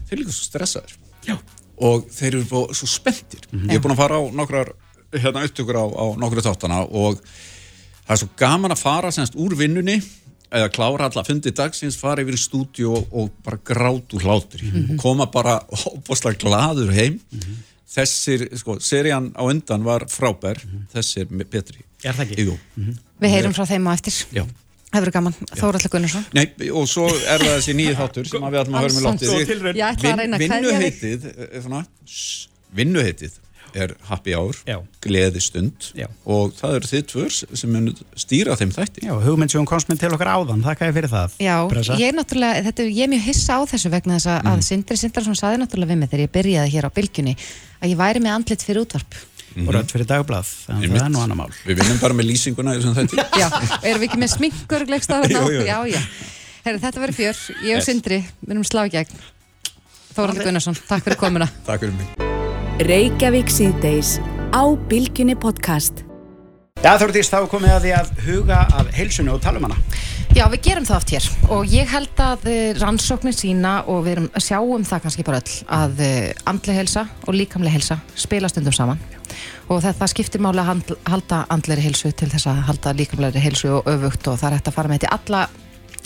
þeir 0.08 0.14
eru 0.16 0.22
líka 0.24 0.32
svo 0.38 0.48
stressaður 0.50 0.96
Já. 1.28 1.36
og 1.78 2.08
þeir 2.10 2.36
eru 2.42 2.74
svo 2.74 2.88
spenntir 2.88 3.46
ég 3.54 3.76
er 3.78 3.80
búin 3.84 3.94
að 3.94 4.02
fara 4.04 4.18
á 4.18 4.24
nokkrar 4.34 4.74
hérna 5.14 5.44
upptökur 5.46 5.76
á, 5.78 5.86
á 5.86 6.06
nokkru 6.18 6.42
þáttana 6.42 6.82
og 6.90 7.20
það 8.08 8.16
er 8.16 8.22
svo 8.24 8.30
gaman 8.38 8.72
að 8.72 8.80
fara 8.82 9.12
semst 9.12 9.36
úr 9.36 9.56
vinnunni 9.56 10.02
eða 10.52 10.68
klára 10.70 11.06
alla 11.08 11.24
fundi 11.24 11.52
dagsins, 11.56 11.96
fara 11.96 12.22
yfir 12.24 12.36
í 12.36 12.42
stúdíu 12.42 12.90
og, 12.98 13.08
og 13.12 13.30
bara 13.44 13.58
grát 13.64 14.14
úr 14.14 14.22
hlátur 14.26 14.60
Mhm. 14.64 14.98
koma 14.98 15.26
bara 15.32 15.60
óbúslega 15.72 16.38
gladur 16.40 16.92
heim 16.92 17.20
þessir, 17.92 18.48
sko, 18.60 18.78
serían 18.84 19.32
á 19.36 19.44
undan 19.44 19.86
var 19.86 20.08
frábær 20.12 20.62
þessir 20.94 21.30
betri. 21.52 21.84
Er 22.04 22.18
það 22.18 22.26
ekki? 22.28 22.48
Jú. 22.50 22.58
Við 23.22 23.36
heyrum 23.36 23.56
frá 23.56 23.66
þeim 23.70 23.90
á 23.90 23.92
eftir. 23.94 24.18
Já. 24.34 24.46
Það 24.92 25.06
verður 25.06 25.16
gaman. 25.16 25.36
Þóraldur 25.56 25.92
Gunnarsson. 25.94 26.24
Nei, 26.36 26.46
og 26.76 26.88
svo 26.92 27.06
er 27.08 27.40
það 27.40 27.54
þessi 27.54 27.76
nýju 27.80 27.94
þáttur 28.00 28.28
sem 28.28 28.44
að 28.48 28.56
við 28.56 28.62
ætlum 28.62 28.76
að 28.76 28.84
höra 28.84 28.96
með 28.96 29.06
Alls 29.12 29.22
loftið 29.22 29.52
tilraun. 29.52 29.78
Ég 29.80 29.86
ætla 29.88 30.12
að 30.12 30.20
reyna 30.22 30.40
að 30.40 30.44
kveðja 30.44 30.58
þig. 30.58 30.66
vinnuheitið 30.66 31.30
er 31.46 31.64
svona, 31.64 31.84
shh, 32.12 32.50
vinnuheitið 32.76 33.38
er 33.76 33.94
happy 34.10 34.34
hour, 34.36 34.56
Já. 34.68 34.78
gleði 35.02 35.42
stund 35.42 35.92
Já. 35.98 36.08
og 36.26 36.54
það 36.58 36.76
eru 36.80 36.90
þið 36.92 37.06
tvör 37.12 37.32
sem 37.62 37.72
mun 37.72 37.90
stýra 38.20 38.56
þeim 38.60 38.72
þætti 38.76 39.06
Já, 39.08 39.14
hugmynd 39.24 39.52
sem 39.54 39.62
hún 39.62 39.70
komst 39.70 39.88
með 39.92 40.00
til 40.04 40.12
okkar 40.16 40.32
áðan, 40.36 40.64
þakka 40.66 40.90
ég 40.90 40.96
fyrir 40.98 41.12
það. 41.12 41.36
Já, 41.40 41.56
Pressa. 41.72 41.98
ég 42.00 42.08
er 42.12 42.18
náttúrulega, 42.20 42.64
þetta, 42.68 42.84
er- 42.86 42.94
ég 42.98 43.04
er 43.08 43.12
mjög 43.16 43.26
hissa 43.30 43.54
á 43.58 43.60
þessu 43.72 43.90
vegna 43.94 44.16
þess 44.20 44.28
að, 44.32 44.40
Mm. 44.44 44.52
að 44.52 44.64
Sindri 44.64 44.98
Sindrason 44.98 45.36
saði 45.40 45.58
náttúrulega 45.62 45.92
við 45.92 45.98
mig 45.98 46.10
þegar 46.12 46.26
ég 46.28 46.32
byrjaði 46.38 46.72
hér 46.76 46.86
á 46.88 46.92
bylgjunni 46.92 47.36
að 47.82 47.90
ég 47.90 47.98
væri 47.98 48.20
með 48.20 48.36
andlit 48.36 48.62
fyrir 48.64 48.82
útvarp. 48.86 49.14
Og 49.52 49.68
rödd 49.76 49.92
fyrir 49.92 50.06
dagblað, 50.08 50.48
þannig 50.68 50.92
að 50.92 50.96
það 50.96 51.06
er 51.06 51.12
nú 51.12 51.20
annar 51.26 51.36
mál. 51.36 51.52
Við 51.68 51.76
vinnum 51.82 52.00
bara 52.00 52.14
með 52.16 52.30
lýsinguna 52.32 52.72
í 52.72 52.80
þessum 52.80 52.96
þætti 52.96 53.20
Já, 53.42 53.48
og 53.52 53.84
erum 53.84 54.00
við 54.00 54.08
ekki 54.08 54.22
með 54.24 54.32
sminkur. 54.38 54.88
Já, 55.68 55.78
já. 55.92 56.02
Herri, 56.64 56.80
þetta 56.80 57.02
verður 57.04 57.18
fjör, 57.20 57.38
ég 57.66 57.76
og 57.76 57.82
Yes. 57.82 57.86
Sindri, 57.86 58.24
við 58.46 58.52
erum 58.56 58.64
slá 58.64 58.86
í 58.88 58.92
gegn. 58.96 59.22
Þóraldur 60.16 60.44
Gunnarsson, 60.48 60.76
takk 60.88 61.04
fyrir 61.04 61.18
komuna. 61.20 61.50
Takk 61.66 61.82
fyrir 61.84 61.98
mig 61.98 62.31
Reykjavík 62.82 63.52
síðdeis 63.54 64.16
á 64.58 64.66
Bilginni 64.90 65.36
podcast. 65.38 66.00
Já, 66.82 66.96
Þórdís, 66.98 67.30
þá 67.30 67.36
er 67.44 67.50
komið 67.52 67.74
að 67.76 67.84
því 67.84 67.92
að 67.94 68.08
huga 68.26 68.62
að 68.74 68.90
heilsunni 68.96 69.30
og 69.30 69.42
tala 69.44 69.62
um 69.62 69.68
hana. 69.68 69.78
Já, 70.34 70.48
við 70.50 70.64
gerum 70.66 70.88
það 70.88 70.98
oft 70.98 71.14
hér 71.14 71.28
og 71.54 71.70
ég 71.70 71.92
held 71.92 72.24
að 72.26 72.48
eh, 72.50 72.72
rannsóknir 72.80 73.36
sína 73.38 73.76
og 73.86 74.02
við 74.08 74.16
erum, 74.16 74.30
sjáum 74.42 74.86
það 74.88 75.04
kannski 75.04 75.26
bara 75.28 75.42
öll 75.44 75.56
að 75.78 76.02
eh, 76.08 76.28
andleg 76.50 76.80
helsa 76.80 77.04
og 77.28 77.38
líkamleg 77.38 77.76
helsa 77.76 78.00
spila 78.16 78.50
stundum 78.50 78.74
saman 78.74 79.02
og 79.68 79.84
það, 79.84 80.00
það 80.00 80.14
skiptir 80.16 80.42
máli 80.42 80.64
að 80.64 80.96
halda 81.12 81.44
andlegri 81.54 81.86
helsu 81.86 82.14
til 82.16 82.32
þess 82.32 82.50
að 82.50 82.64
halda 82.72 82.96
líkamlegri 82.98 83.44
helsu 83.44 83.76
og 83.78 83.92
öfugt 83.92 84.32
og 84.32 84.40
það 84.42 84.48
er 84.50 84.58
hægt 84.58 84.72
að 84.72 84.80
fara 84.80 84.90
með 84.90 85.04
þetta 85.04 85.12
í 85.12 85.18
alla, 85.20 85.44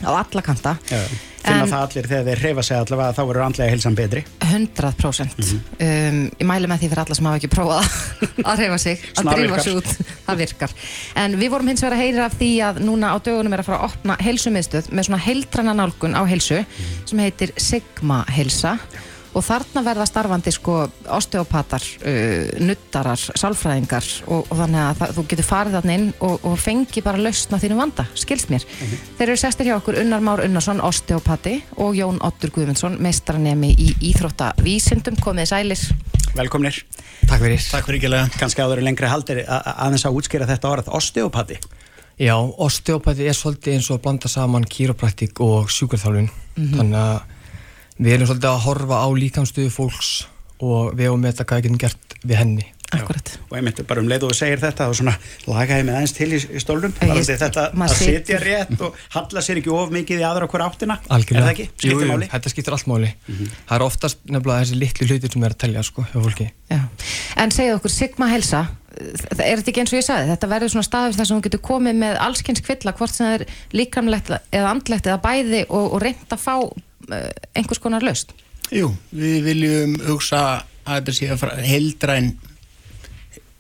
á 0.04 0.10
alla 0.12 0.42
kanta. 0.44 0.76
Já, 0.92 1.00
finna 1.46 1.62
En- 1.64 1.70
það 1.70 1.84
allir 1.86 2.08
þegar 2.10 2.26
þeir 2.28 2.42
reyfa 2.44 2.64
sig 2.66 2.78
allavega 2.78 3.14
þá 3.16 3.22
verður 3.30 3.46
andlega 3.46 3.72
heilsan 3.72 3.96
betri. 3.96 4.24
100% 4.42 5.46
um, 5.54 6.20
ég 6.40 6.48
mæli 6.50 6.70
með 6.72 6.82
því 6.82 6.90
fyrir 6.92 7.02
alla 7.06 7.18
sem 7.20 7.30
hafa 7.30 7.40
ekki 7.40 7.52
prófað 7.54 7.90
að 8.44 8.60
reyfa 8.64 8.80
sig, 8.82 9.06
að 9.22 9.30
drífa 9.32 9.60
sig 9.64 9.78
út. 9.80 9.92
Það 10.26 10.42
virkar, 10.42 10.76
en 11.24 11.38
við 11.40 11.54
vorum 11.54 11.70
hins 11.72 11.86
vegar 11.86 11.98
að 11.98 12.04
heyra 12.04 12.26
af 12.30 12.38
því 12.42 12.52
að 12.70 12.82
núna 12.88 13.14
á 13.14 13.18
dögunum 13.22 13.56
er 13.56 13.64
að 13.64 13.70
fara 13.70 13.80
að 13.82 13.90
opna 13.92 14.18
heilsumiðstöð 14.26 14.90
með 14.92 15.10
svona 15.10 15.22
heildrana 15.28 15.78
nálgun 15.80 16.18
á 16.18 16.22
heilsu 16.28 16.62
sem 17.06 17.22
heitir 17.24 17.54
Sigma 17.62 18.24
heilsa 18.36 18.76
og 19.36 19.44
þarna 19.44 19.82
verða 19.84 20.06
starfandi 20.08 20.52
sko 20.56 20.76
osteopatar, 21.12 21.84
uh, 22.08 22.60
nuttarar 22.64 23.20
sálfræðingar 23.20 24.08
og, 24.32 24.46
og 24.50 24.58
þannig 24.62 24.82
að 24.86 25.00
það, 25.02 25.14
þú 25.18 25.26
getur 25.34 25.48
farið 25.50 25.76
þarna 25.80 25.98
inn 26.00 26.08
og, 26.24 26.38
og 26.48 26.56
fengi 26.64 27.04
bara 27.06 27.20
lausna 27.22 27.60
þínu 27.60 27.78
vanda, 27.80 28.08
skilst 28.16 28.50
mér 28.54 28.64
þeir 29.20 29.26
eru 29.28 29.38
sestir 29.44 29.68
hjá 29.70 29.76
okkur 29.78 30.00
Unnar 30.02 30.24
Már 30.24 30.44
Unnarsson 30.46 30.80
osteopati 30.88 31.58
og 31.84 31.96
Jón 32.00 32.22
Ottur 32.24 32.54
Guðmundsson 32.56 32.96
meistaranemi 33.04 33.74
í 33.76 33.92
íþróttavísindum 34.14 35.20
komið 35.24 35.52
sælir 35.54 35.86
Velkomnir. 36.36 36.76
Takk 37.30 37.40
fyrir. 37.46 37.62
Takk 37.72 37.86
fyrir 37.88 37.96
ekki 38.02 38.10
lega. 38.12 38.26
Kanski 38.36 38.60
áður 38.60 38.82
en 38.82 38.88
lengri 38.90 39.08
haldir 39.08 39.38
að- 39.46 39.62
að- 39.72 39.78
aðeins 39.86 40.04
að 40.06 40.18
útskýra 40.20 40.48
þetta 40.50 40.68
orð, 40.68 40.90
osteopati. 40.98 41.56
Já, 42.20 42.36
osteopati 42.36 43.24
er 43.28 43.34
svolítið 43.38 43.74
eins 43.78 43.88
og 43.90 43.98
að 44.00 44.04
blanda 44.04 44.28
saman 44.28 44.66
kýropraktík 44.68 45.40
og 45.40 45.70
sjúkarþjálfun 45.72 46.28
þannig 46.58 47.00
að 47.00 47.22
við 48.00 48.16
erum 48.18 48.28
svolítið 48.30 48.52
að 48.52 48.64
horfa 48.68 49.02
á 49.04 49.08
líkamstöðu 49.16 49.74
fólks 49.74 50.14
og 50.64 50.96
við 50.96 51.10
hefum 51.10 51.22
með 51.24 51.34
þetta 51.36 51.46
hvað 51.50 51.60
við 51.62 51.68
getum 51.68 51.84
gert 51.86 52.18
við 52.26 52.40
henni 52.42 52.66
Akkurat. 52.96 53.30
og 53.50 53.56
einmitt 53.58 53.80
bara 53.90 54.00
um 54.00 54.08
leið 54.08 54.24
og 54.28 54.32
þú 54.32 54.36
segir 54.38 54.60
þetta 54.62 54.86
og 54.88 54.94
svona 54.96 55.16
lagaði 55.50 55.86
mig 55.88 55.96
aðeins 55.98 56.14
til 56.16 56.28
í, 56.30 56.38
Ég- 56.38 57.26
því 57.26 57.38
þetta 57.42 57.64
að 57.74 57.96
setja 57.98 58.38
rétt 58.40 58.84
og 58.86 59.00
halla 59.16 59.42
sér 59.44 59.60
ekki 59.60 59.74
of 59.74 59.90
mikið 59.92 60.22
í 60.22 60.26
aðra 60.28 60.46
okkur 60.48 60.64
áttina 60.64 61.00
Algjörlega. 61.10 61.42
er 61.42 61.48
það 61.48 61.52
ekki? 61.56 61.66
Jú, 61.66 61.80
Skiptir 61.82 62.06
jú, 62.06 62.12
máli? 62.14 62.30
þetta 62.32 62.54
skiptir 62.54 62.78
allt 62.78 62.88
máli 62.88 63.10
Það 63.26 63.76
er 63.80 63.86
oftast 63.88 64.22
nefnilega 64.30 64.62
þessi 64.62 64.80
litlu 64.80 65.08
hlutir 65.10 65.34
sem 65.34 65.44
er 65.50 65.56
að 65.58 65.62
telja 65.66 65.84
sko, 65.90 66.06
hjá 66.14 66.18
fólki 66.22 66.48
Já. 66.72 66.80
En 67.42 67.52
segið 67.52 67.76
okkur, 67.80 67.92
Sigma 67.98 68.30
Helsa 68.32 68.62
er 68.96 69.60
þetta 69.60 69.72
ekki 69.74 69.82
eins 69.82 69.92
og 69.92 70.00
ég 70.00 70.06
sagði, 70.08 70.30
þetta 70.32 70.52
verður 70.54 70.72
svona 70.72 70.88
staður 70.88 71.18
þar 71.18 71.28
sem 71.28 71.36
hún 71.36 71.44
getur 71.50 71.64
komið 71.68 71.98
með 72.00 72.20
allskynns 72.24 72.64
kvilla 72.64 72.94
hvort 72.96 73.12
sem 73.12 73.26
það 73.28 73.42
er 73.42 73.48
líkamlegt 73.76 74.30
eða 74.56 74.70
andlegt 74.72 75.10
eða 75.10 75.20
bæði 75.26 75.66
og, 75.68 75.90
og 75.98 76.06
reynd 76.06 76.32
að 76.32 76.40
fá 76.46 76.56
einhvers 77.12 77.82
konar 77.84 78.06
löst 78.06 78.34
Jú, 78.74 78.90
við 79.14 79.44
viljum 79.46 79.98
hugsa 80.08 80.42
að 80.86 80.96
þetta 80.96 81.14
sé 81.14 81.28
að 81.30 81.42
fara 81.44 81.66
heildræn 81.66 82.32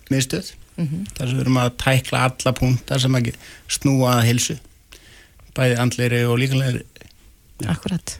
miðstöð. 0.09 0.47
Þar 0.75 1.29
sem 1.29 1.35
við 1.35 1.43
erum 1.43 1.59
að 1.61 1.75
tækla 1.81 2.23
alla 2.27 2.53
punktar 2.57 3.01
sem 3.01 3.17
að 3.17 3.29
snúa 3.71 4.17
að 4.17 4.25
hilsu 4.31 4.55
bæði 5.55 5.77
andleiri 5.79 6.25
og 6.27 6.39
líkanlegri 6.41 6.83
Akkurat. 7.71 8.17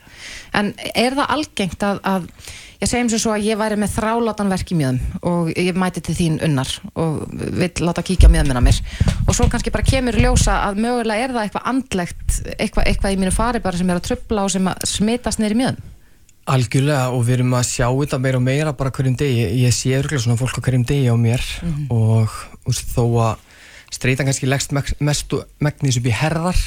En 0.56 0.70
er 0.96 1.18
það 1.18 1.34
algengt 1.34 1.82
að, 1.84 1.98
að 2.08 2.30
ég 2.82 2.90
segjum 2.92 3.10
sem 3.14 3.22
svo 3.24 3.34
að 3.36 3.46
ég 3.48 3.58
væri 3.60 3.78
með 3.80 3.94
þrálátan 3.96 4.52
verk 4.52 4.72
í 4.72 4.78
mjöðum 4.80 5.00
og 5.32 5.50
ég 5.56 5.78
mæti 5.80 6.04
til 6.06 6.16
þín 6.18 6.38
unnar 6.46 6.72
og 6.96 7.26
vill 7.34 7.72
láta 7.88 8.04
kíkja 8.06 8.30
mjöðmina 8.32 8.62
mér. 8.66 8.80
Og 9.28 9.34
svo 9.38 9.48
kannski 9.52 9.72
bara 9.74 9.86
kemur 9.88 10.18
ljósa 10.20 10.60
að 10.70 10.80
mögulega 10.84 11.28
er 11.30 11.36
það 11.36 11.44
eitthvað 11.48 11.70
andlegt 11.72 12.40
eitthvað, 12.60 12.88
eitthvað 12.92 13.16
í 13.16 13.20
mínu 13.24 13.34
fari 13.36 13.64
bara 13.64 13.78
sem 13.80 13.90
er 13.90 14.00
að 14.02 14.08
trubla 14.12 14.46
og 14.48 14.52
sem 14.56 14.68
að 14.72 14.88
smitast 14.92 15.40
neyri 15.44 15.58
mjöðum 15.62 15.92
Algjörlega 16.46 17.08
og 17.10 17.24
við 17.26 17.40
erum 17.40 17.56
að 17.58 17.64
sjá 17.72 17.88
þetta 17.90 18.20
meira 18.22 18.38
og 18.38 18.44
meira 18.46 18.74
bara 18.78 18.92
hverjum 18.94 19.16
degi, 19.18 19.48
ég 19.64 19.74
sé 19.74 19.96
örgulega 19.98 20.22
svona 20.28 20.38
fólk 20.38 20.60
á 20.62 20.66
hverjum 20.68 20.84
degi 20.86 21.08
á 21.10 21.18
mér 21.18 21.42
og 21.90 22.30
úst, 22.70 22.92
þó 22.94 23.02
að 23.32 23.40
streytan 23.96 24.28
kannski 24.30 24.46
leggst 24.52 24.76
meg- 24.78 24.94
mestu 25.02 25.40
megnis 25.58 25.98
upp 25.98 26.06
í 26.06 26.14
herðar 26.14 26.60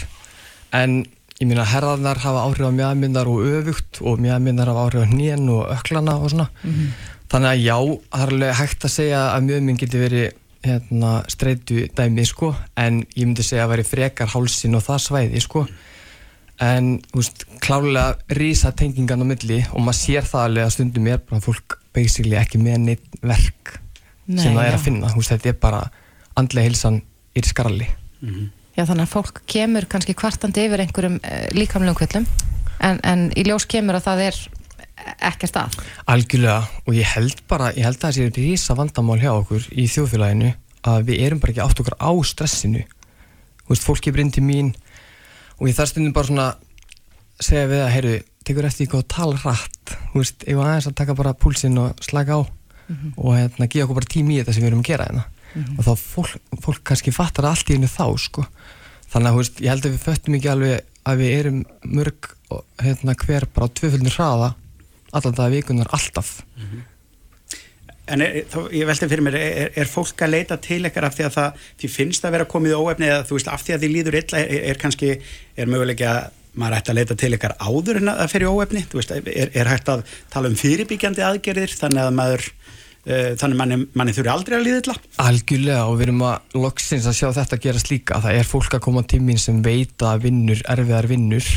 en 0.74 1.04
ég 1.38 1.46
meina 1.46 1.64
herðarnar 1.68 2.18
hafa 2.24 2.42
áhrif 2.48 2.66
á 2.66 2.72
mjöðmyndar 2.74 3.28
og 3.30 3.44
öfugt 3.46 4.00
og 4.02 4.18
mjöðmyndar 4.22 4.72
hafa 4.72 4.86
áhrif 4.88 5.06
á 5.06 5.10
hnén 5.12 5.46
og 5.54 5.68
öklana 5.76 6.16
og 6.18 6.32
svona. 6.32 6.48
Þannig 7.28 7.50
að 7.52 7.62
já, 7.62 7.76
það 8.10 8.24
er 8.24 8.32
alveg 8.32 8.54
hægt 8.58 8.86
að 8.88 8.94
segja 8.94 9.20
að 9.34 9.46
mjöðmynd 9.48 9.82
geti 9.82 10.00
verið 10.02 10.28
hérna, 10.66 11.12
streytu 11.30 11.84
dæmi 11.94 12.24
sko 12.26 12.50
en 12.76 13.04
ég 13.14 13.28
myndi 13.28 13.44
segja 13.46 13.68
að 13.68 13.76
veri 13.76 13.86
frekar 13.86 14.32
hálsin 14.32 14.74
og 14.74 14.82
það 14.82 15.04
svæði 15.04 15.42
sko. 15.44 15.66
En 16.58 16.96
veist, 17.14 17.44
klálega 17.62 18.16
rísa 18.34 18.72
tengingan 18.74 19.22
á 19.22 19.26
milli 19.30 19.60
og 19.70 19.84
maður 19.86 20.00
sér 20.00 20.26
það 20.26 20.48
alveg 20.48 20.66
að 20.66 20.74
stundum 20.74 21.06
er 21.06 21.20
bara 21.22 21.44
fólk 21.44 21.78
basically 21.94 22.34
ekki 22.34 22.58
með 22.58 22.80
neitt 22.88 23.20
verk 23.22 23.76
Nei, 24.26 24.42
sem 24.42 24.56
það 24.56 24.64
er 24.64 24.72
já. 24.72 24.78
að 24.80 24.84
finna, 24.88 25.12
veist, 25.14 25.30
þetta 25.36 25.52
er 25.52 25.60
bara 25.62 25.84
andlega 26.34 26.66
hilsan 26.66 26.98
í 27.38 27.44
skarli 27.46 27.86
Já, 28.78 28.84
þannig 28.86 29.08
að 29.08 29.10
fólk 29.10 29.40
kemur 29.50 29.88
kannski 29.90 30.14
kvartandi 30.14 30.68
yfir 30.68 30.84
einhverjum 30.84 31.16
uh, 31.18 31.46
líkamlegum 31.56 31.96
kvillum 31.98 32.26
en, 32.86 33.00
en 33.02 33.24
í 33.34 33.42
ljós 33.48 33.64
kemur 33.66 33.98
að 33.98 34.04
það 34.04 34.20
er 34.28 34.36
ekkert 35.26 35.56
að. 35.58 35.78
Algjörlega 36.14 36.84
og 36.84 36.94
ég 36.94 37.10
held 37.16 37.40
bara, 37.50 37.72
ég 37.74 37.88
held 37.88 37.98
að 37.98 38.04
það 38.04 38.14
sé 38.14 38.28
rísa 38.36 38.76
vandamál 38.78 39.18
hjá 39.18 39.32
okkur 39.32 39.66
í 39.74 39.86
þjóðfélaginu 39.90 40.52
að 40.92 41.08
við 41.08 41.24
erum 41.26 41.40
bara 41.42 41.54
ekki 41.54 41.64
átt 41.64 41.82
okkar 41.82 41.96
á 41.98 42.10
stressinu. 42.30 42.84
Þú 43.64 43.72
veist, 43.72 43.86
fólk 43.88 44.04
kemur 44.04 44.22
inn 44.22 44.30
til 44.36 44.44
mín 44.46 44.70
og 45.58 45.66
ég 45.66 45.74
þar 45.74 45.90
stundum 45.90 46.14
bara 46.14 46.30
svona 46.30 46.46
segja 47.42 47.66
við 47.72 47.82
að, 47.82 47.90
heyrðu, 47.96 48.20
tekur 48.46 48.68
eftir 48.68 48.86
eitthvað 48.86 49.02
að 49.02 49.10
tala 49.16 49.40
rætt, 49.42 49.96
þú 50.12 50.22
veist, 50.22 50.46
var 50.46 50.70
aðeins 50.70 50.88
að 50.92 50.96
taka 51.02 51.18
bara 51.18 51.34
púlsinn 51.34 51.82
og 51.82 52.06
slaka 52.06 52.38
á 52.38 52.40
og 53.18 53.34
hérna, 53.34 53.66
gefa 53.66 53.88
okkur 53.88 53.98
bara 53.98 54.10
tími 54.14 54.36
í 54.36 54.38
þetta 54.40 54.54
sem 54.54 54.64
við 54.64 54.70
erum 54.70 54.86
að 54.86 54.88
gera 54.92 55.08
hérna 55.10 55.26
og 55.56 55.86
þá 55.86 55.92
fólk, 56.00 56.36
fólk 56.64 56.84
kannski 56.90 57.14
fattar 57.14 57.48
allt 57.48 57.70
í 57.70 57.78
hennu 57.78 57.90
þá, 57.90 58.06
sko. 58.20 58.44
Þannig 59.08 59.30
að, 59.30 59.40
veist, 59.40 59.60
ég 59.64 59.72
held 59.72 59.86
að 59.86 59.94
við 59.94 60.04
föttum 60.04 60.36
ekki 60.38 60.52
alveg 60.52 60.86
að 61.08 61.22
við 61.22 61.34
erum 61.38 61.58
mörg 61.88 62.30
hérna, 62.82 63.16
hver 63.16 63.48
bara 63.54 63.68
á 63.68 63.74
tvöföldin 63.76 64.12
hraða 64.12 64.54
allan 65.16 65.36
það 65.36 65.56
vikunar 65.56 65.90
alltaf. 65.96 66.38
En 68.08 68.24
er, 68.24 68.38
þá, 68.48 68.58
ég 68.72 68.88
veldi 68.88 69.08
fyrir 69.10 69.24
mér, 69.24 69.36
er, 69.36 69.70
er 69.76 69.88
fólk 69.88 70.22
að 70.24 70.32
leita 70.32 70.56
til 70.64 70.80
ykkar 70.88 71.08
af 71.08 71.16
því 71.16 71.26
að 71.26 71.34
það, 71.36 71.64
því 71.80 71.90
finnst 71.92 72.24
að 72.24 72.34
vera 72.36 72.48
komið 72.48 72.76
óefni 72.78 73.08
eða 73.08 73.24
þú 73.28 73.36
veist, 73.36 73.50
af 73.52 73.64
því 73.64 73.74
að 73.74 73.82
því 73.84 73.90
líður 73.92 74.18
illa, 74.22 74.40
er, 74.40 74.62
er 74.72 74.80
kannski, 74.80 75.10
er 75.56 75.68
mögulega 75.68 76.12
að 76.14 76.36
maður 76.58 76.78
ætti 76.78 76.92
að 76.92 76.98
leita 76.98 77.16
til 77.18 77.32
ykkar 77.36 77.54
áður 77.60 78.00
en 78.00 78.10
að 78.10 78.20
það 78.22 78.32
fyrir 78.32 78.54
óefni, 78.54 78.84
þú 78.88 79.00
veist, 79.00 79.12
er, 79.12 79.70
hægt 79.70 79.90
að 79.92 80.04
tala 80.32 80.50
um 80.50 80.56
fyrirbyggjandi 80.58 81.24
aðgerðir 81.26 81.74
þannig 81.78 82.04
að 82.06 82.16
maður, 82.18 82.48
þannig 83.08 83.56
manni, 83.56 83.76
manni 83.96 84.12
þurfi 84.12 84.30
aldrei 84.32 84.58
að 84.58 84.66
líða 84.66 84.80
illa? 84.82 84.94
Algjörlega 85.24 85.86
og 85.88 85.96
við 85.96 86.06
erum 86.08 86.22
að 86.28 86.58
loksins 86.60 87.06
að 87.08 87.16
sjá 87.16 87.28
þetta 87.38 87.60
gerast 87.64 87.90
líka 87.92 88.20
það 88.20 88.38
er 88.40 88.50
fólk 88.50 88.76
að 88.76 88.84
koma 88.84 89.02
til 89.08 89.22
mín 89.24 89.40
sem 89.40 89.62
veit 89.64 90.04
að 90.04 90.26
vinnur, 90.26 90.60
erfiðar 90.68 91.08
vinnur 91.08 91.48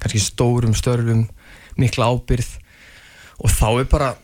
kannski 0.00 0.20
stórum 0.20 0.76
störfum 0.76 1.26
mikla 1.80 2.10
ábyrð 2.12 2.52
og 3.42 3.52
þá 3.52 3.68
er 3.72 3.88
bara 3.90 4.14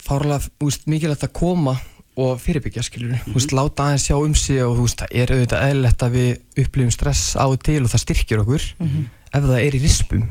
fárlega 0.00 0.48
úst, 0.64 0.86
mikilvægt 0.88 1.26
að 1.28 1.34
koma 1.36 1.76
og 2.20 2.40
fyrirbyggja 2.42 2.82
skilur 2.82 3.12
mm 3.12 3.32
-hmm. 3.32 3.54
láta 3.54 3.84
aðeins 3.84 4.06
sjá 4.08 4.16
um 4.16 4.34
sig 4.34 4.62
og 4.64 4.78
veist, 4.80 4.98
það 5.00 5.08
er 5.12 5.32
auðvitað 5.32 5.64
eðlilegt 5.68 6.02
að 6.02 6.12
við 6.16 6.64
upplifum 6.64 6.90
stress 6.90 7.36
á 7.36 7.44
og 7.46 7.62
til 7.62 7.82
og 7.84 7.90
það 7.90 8.04
styrkir 8.04 8.40
okkur 8.40 8.62
ef 9.32 9.42
það 9.44 9.60
er 9.60 9.74
í 9.74 9.82
rispum 9.82 10.28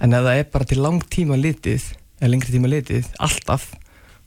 en 0.00 0.12
ef 0.12 0.22
það 0.24 0.38
er 0.38 0.44
bara 0.44 0.64
til 0.64 0.80
lang 0.82 1.02
tíma 1.10 1.36
litið 1.36 1.82
eða 2.20 2.30
lengri 2.30 2.52
tíma 2.52 2.68
litið, 2.68 3.06
alltaf 3.18 3.74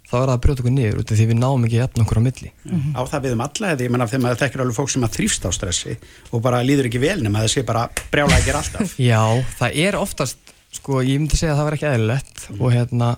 þá 0.07 0.15
er 0.19 0.23
það 0.27 0.33
að 0.33 0.41
brjóta 0.45 0.63
okkur 0.63 0.73
niður 0.75 1.01
út 1.01 1.11
af 1.13 1.19
því 1.19 1.27
við 1.29 1.39
náum 1.39 1.67
ekki 1.67 1.79
jafn 1.79 2.03
okkur 2.03 2.19
á 2.19 2.23
milli. 2.27 2.51
Á 2.93 3.01
það 3.09 3.25
við 3.25 3.35
um 3.35 3.43
alla 3.45 3.69
eða 3.73 3.85
ég 3.85 3.93
menna 3.93 4.07
þegar 4.11 4.23
maður 4.25 4.41
þekkir 4.43 4.63
alveg 4.63 4.77
fólk 4.77 4.91
sem 4.93 5.05
að 5.07 5.15
þrýfst 5.17 5.47
á 5.47 5.49
stressi 5.57 5.95
og 6.31 6.43
bara 6.45 6.63
líður 6.65 6.89
ekki 6.89 7.01
vel 7.03 7.19
nema 7.23 7.45
sé 7.51 7.63
bara 7.67 7.85
brjála 8.11 8.39
ekki 8.39 8.55
alltaf. 8.59 8.97
Já, 9.11 9.21
það 9.59 9.79
er 9.85 9.99
oftast 9.99 10.53
sko, 10.73 10.99
ég 11.05 11.21
myndi 11.21 11.39
segja 11.39 11.53
að 11.53 11.61
það 11.61 11.69
var 11.69 11.77
ekki 11.77 11.89
eðlilegt 11.91 12.45
og 12.57 12.67
hérna, 12.73 13.09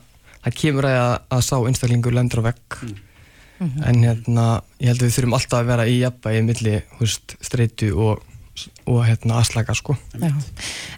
það 0.46 0.58
kemur 0.62 0.88
að, 0.92 1.12
að 1.38 1.44
sá 1.48 1.56
einstaklingur 1.58 2.16
lendur 2.16 2.44
á 2.44 2.48
vegg. 2.52 2.80
En 3.64 4.02
hérna, 4.04 4.46
ég 4.84 4.92
held 4.92 5.00
að 5.00 5.08
við 5.08 5.14
þurfum 5.16 5.36
alltaf 5.38 5.62
að 5.62 5.70
vera 5.70 5.86
í 5.88 6.00
jafnvægi 6.02 6.42
milli, 6.44 6.74
húst, 7.00 7.38
streitu 7.40 7.94
og, 7.96 8.24
og 8.86 9.02
hérna 9.08 9.40
aðslaka 9.42 9.76
sko 9.78 9.98
Já. 10.16 10.32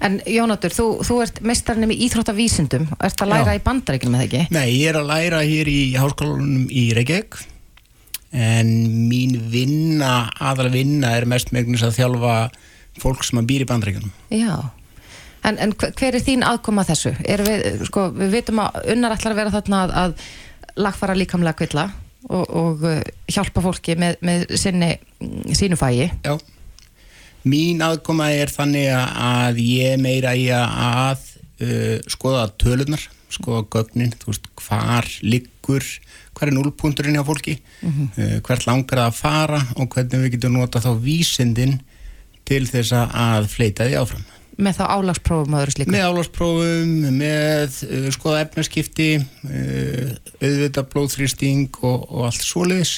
En 0.05 0.19
Jónatur, 0.29 0.73
þú, 0.75 0.87
þú 1.07 1.19
ert 1.25 1.41
mestarinn 1.41 1.91
í 1.93 1.99
íþróttavísindum 2.07 2.87
ert 2.99 3.23
að 3.23 3.33
læra 3.33 3.55
Já. 3.55 3.59
í 3.59 3.65
bandaríkjum 3.65 4.15
með 4.15 4.25
ekki? 4.27 4.45
Nei, 4.53 4.65
ég 4.77 4.91
er 4.91 5.01
að 5.01 5.11
læra 5.11 5.43
hér 5.47 5.71
í 5.71 5.81
háskólanum 5.97 6.65
í 6.69 6.87
Reykjavík 6.97 7.39
en 8.37 8.73
mín 9.07 9.37
vinna, 9.49 10.27
aðal 10.43 10.69
vinna 10.73 11.15
er 11.17 11.25
mest 11.29 11.53
megnis 11.55 11.85
að 11.87 11.95
þjálfa 12.01 12.39
fólk 13.01 13.23
sem 13.23 13.39
að 13.39 13.47
býr 13.49 13.63
í 13.63 13.69
bandreikunum. 13.69 14.11
Já 14.33 14.73
En, 15.47 15.55
en 15.61 15.73
hver 15.77 16.17
er 16.17 16.23
þín 16.23 16.43
aðkoma 16.45 16.83
að 16.83 16.91
þessu? 16.91 17.13
Er 17.29 17.43
við, 17.45 17.85
sko, 17.87 18.09
við 18.15 18.35
vitum 18.39 18.61
að 18.63 18.81
unnar 18.93 19.15
ætlar 19.15 19.35
að 19.35 19.41
vera 19.41 19.53
þarna 19.53 19.79
að, 19.85 19.93
að 20.01 20.81
lagfara 20.87 21.15
líkamlega 21.17 21.59
kvilla 21.61 21.85
og, 22.27 22.43
og 22.43 22.85
uh, 22.87 22.99
hjálpa 23.31 23.63
fólki 23.63 23.95
með, 23.99 24.17
með 24.27 24.45
sinni, 24.59 24.91
sínu 25.55 25.79
fægi 25.79 26.09
Já. 26.25 26.35
Mín 27.47 27.83
aðkoma 27.85 28.29
er 28.35 28.51
þannig 28.51 28.89
að 28.91 29.61
ég 29.63 29.97
meira 30.01 30.33
í 30.35 30.47
að 30.53 31.23
uh, 31.63 31.97
skoða 32.09 32.47
tölunar, 32.59 33.03
skoða 33.33 33.65
gögnin, 33.73 34.13
þú 34.19 34.31
veist, 34.31 34.47
hvar 34.63 35.09
liggur, 35.23 35.85
hvar 36.37 36.51
er 36.51 36.55
núlpunturinn 36.55 37.17
hjá 37.17 37.25
fólki, 37.27 37.57
uh, 37.83 38.39
hvert 38.45 38.67
langar 38.69 39.03
það 39.03 39.11
að 39.11 39.19
fara 39.19 39.61
og 39.77 39.91
hvernig 39.93 40.25
við 40.25 40.37
getum 40.37 40.57
nota 40.57 40.83
þá 40.83 40.91
vísindin 41.03 41.79
til 42.47 42.63
þess 42.69 42.95
að 42.95 43.49
fleita 43.51 43.87
því 43.87 44.01
áfram. 44.01 44.25
með 44.57 44.79
þá 44.79 44.85
álagsprófum 44.89 45.55
öðru 45.59 45.73
slíku? 45.75 45.91
Með 45.93 46.05
álvarsprófum, 46.07 46.93
með 47.19 47.75
uh, 47.85 48.07
skoða 48.15 48.43
efnaskipti, 48.45 49.11
uh, 49.21 50.15
auðvitað 50.41 50.89
blóðþrýsting 50.93 51.81
og, 51.83 52.07
og 52.09 52.29
allt 52.31 52.45
svoleiðis. 52.45 52.95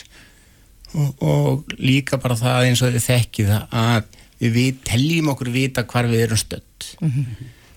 Og, 0.89 1.10
og 1.22 1.74
líka 1.78 2.18
bara 2.18 2.34
það 2.34 2.64
eins 2.66 2.80
og 2.82 2.95
þið 2.95 3.04
þekkið 3.06 3.52
að 3.54 4.08
við, 4.40 4.52
við 4.56 4.82
teljum 4.88 5.32
okkur 5.34 5.52
vita 5.54 5.86
hvar 5.88 6.10
við 6.10 6.26
erum 6.28 6.42
stödd. 6.42 6.90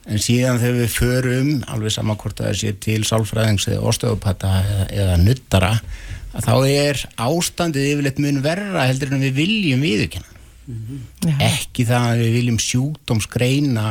En 0.02 0.18
síðan 0.18 0.58
þegar 0.58 0.78
við 0.80 0.94
förum, 0.96 1.50
alveg 1.70 1.94
sama 1.94 2.16
hvort 2.18 2.40
að 2.42 2.48
það 2.50 2.58
sé 2.58 2.72
til 2.82 3.02
sálfræðings 3.06 3.68
eða 3.70 3.84
ostöðupata 3.92 4.50
eða, 4.62 4.86
eða 4.98 5.18
nuttara, 5.22 5.72
að 6.32 6.48
þá 6.48 6.54
er 6.72 7.02
ástandið 7.22 7.90
yfirleitt 7.92 8.22
mun 8.24 8.40
verra 8.42 8.88
heldur 8.88 9.12
en 9.14 9.22
við 9.22 9.36
viljum 9.36 9.84
viðurkenna 9.84 10.32
Já. 11.22 11.36
ekki 11.44 11.84
það 11.86 12.08
að 12.08 12.20
við 12.22 12.34
viljum 12.38 12.58
sjúkdómsgreina 12.62 13.86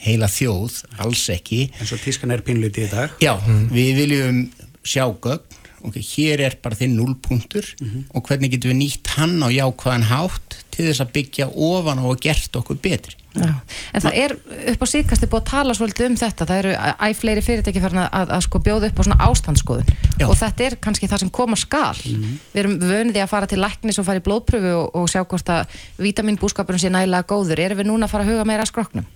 heila 0.00 0.28
þjóð, 0.32 0.76
alls 1.00 1.26
ekki 1.32 1.62
eins 1.76 1.92
og 1.96 2.00
tískan 2.00 2.32
er 2.32 2.44
pínluti 2.44 2.86
í 2.86 2.90
dag. 2.92 3.12
já, 3.20 3.34
við 3.72 3.90
viljum 4.00 4.42
sjá 4.80 5.04
gögn 5.08 5.59
ok, 5.86 5.96
hér 6.04 6.44
er 6.48 6.58
bara 6.62 6.78
þinn 6.78 6.98
núlpunktur 6.98 7.66
og 8.14 8.26
hvernig 8.26 8.52
getum 8.54 8.74
við 8.74 8.80
nýtt 8.82 9.14
hann 9.16 9.38
á 9.40 9.48
jákvæðan 9.52 10.10
hátt 10.10 10.58
til 10.70 10.88
þess 10.88 11.04
að 11.04 11.14
byggja 11.16 11.48
ofan 11.50 12.02
á 12.02 12.04
og 12.08 12.20
gert 12.22 12.56
okkur 12.60 12.78
betri? 12.82 13.16
Já. 13.30 13.52
En 13.94 14.02
það 14.02 14.16
er 14.18 14.32
upp 14.72 14.82
á 14.82 14.86
síðkasti 14.90 15.28
búið 15.30 15.42
að 15.44 15.50
tala 15.52 15.74
svolítið 15.78 16.08
um 16.08 16.16
þetta, 16.18 16.46
það 16.48 16.60
eru 16.64 16.72
æ 16.74 17.06
fleiri 17.14 17.44
fyrirtæki 17.46 17.82
farin 17.84 18.02
að, 18.02 18.08
að, 18.18 18.32
að 18.34 18.42
sko 18.46 18.60
bjóða 18.66 18.90
upp 18.90 18.98
á 18.98 19.06
svona 19.06 19.18
ástandsskoðun. 19.28 19.92
Já. 20.18 20.26
og 20.26 20.34
þetta 20.40 20.66
er 20.66 20.76
kannski 20.82 21.10
það 21.10 21.22
sem 21.22 21.32
koma 21.38 21.58
skal. 21.60 21.94
Við 22.02 22.62
erum 22.64 22.74
vönuði 22.82 23.22
að 23.22 23.30
fara 23.30 23.50
til 23.50 23.60
læknis 23.62 24.00
og 24.02 24.08
fara 24.08 24.22
í 24.22 24.26
blóðpröfu 24.26 24.74
og, 24.80 24.90
og 24.98 25.06
sjá 25.12 25.22
hvort 25.22 25.54
að 25.54 25.78
vítaminbúskapurinn 26.02 26.82
sé 26.82 26.90
nægilega 26.90 27.28
góður, 27.30 27.62
erum 27.62 27.82
við 27.84 27.90
núna 27.92 28.08
að 28.08 28.16
fara 28.16 28.26
að 28.26 28.34
huga 28.34 28.48
meira 28.50 28.66
að 28.66 28.72
skroknum? 28.72 29.06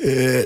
uh, 0.00 0.42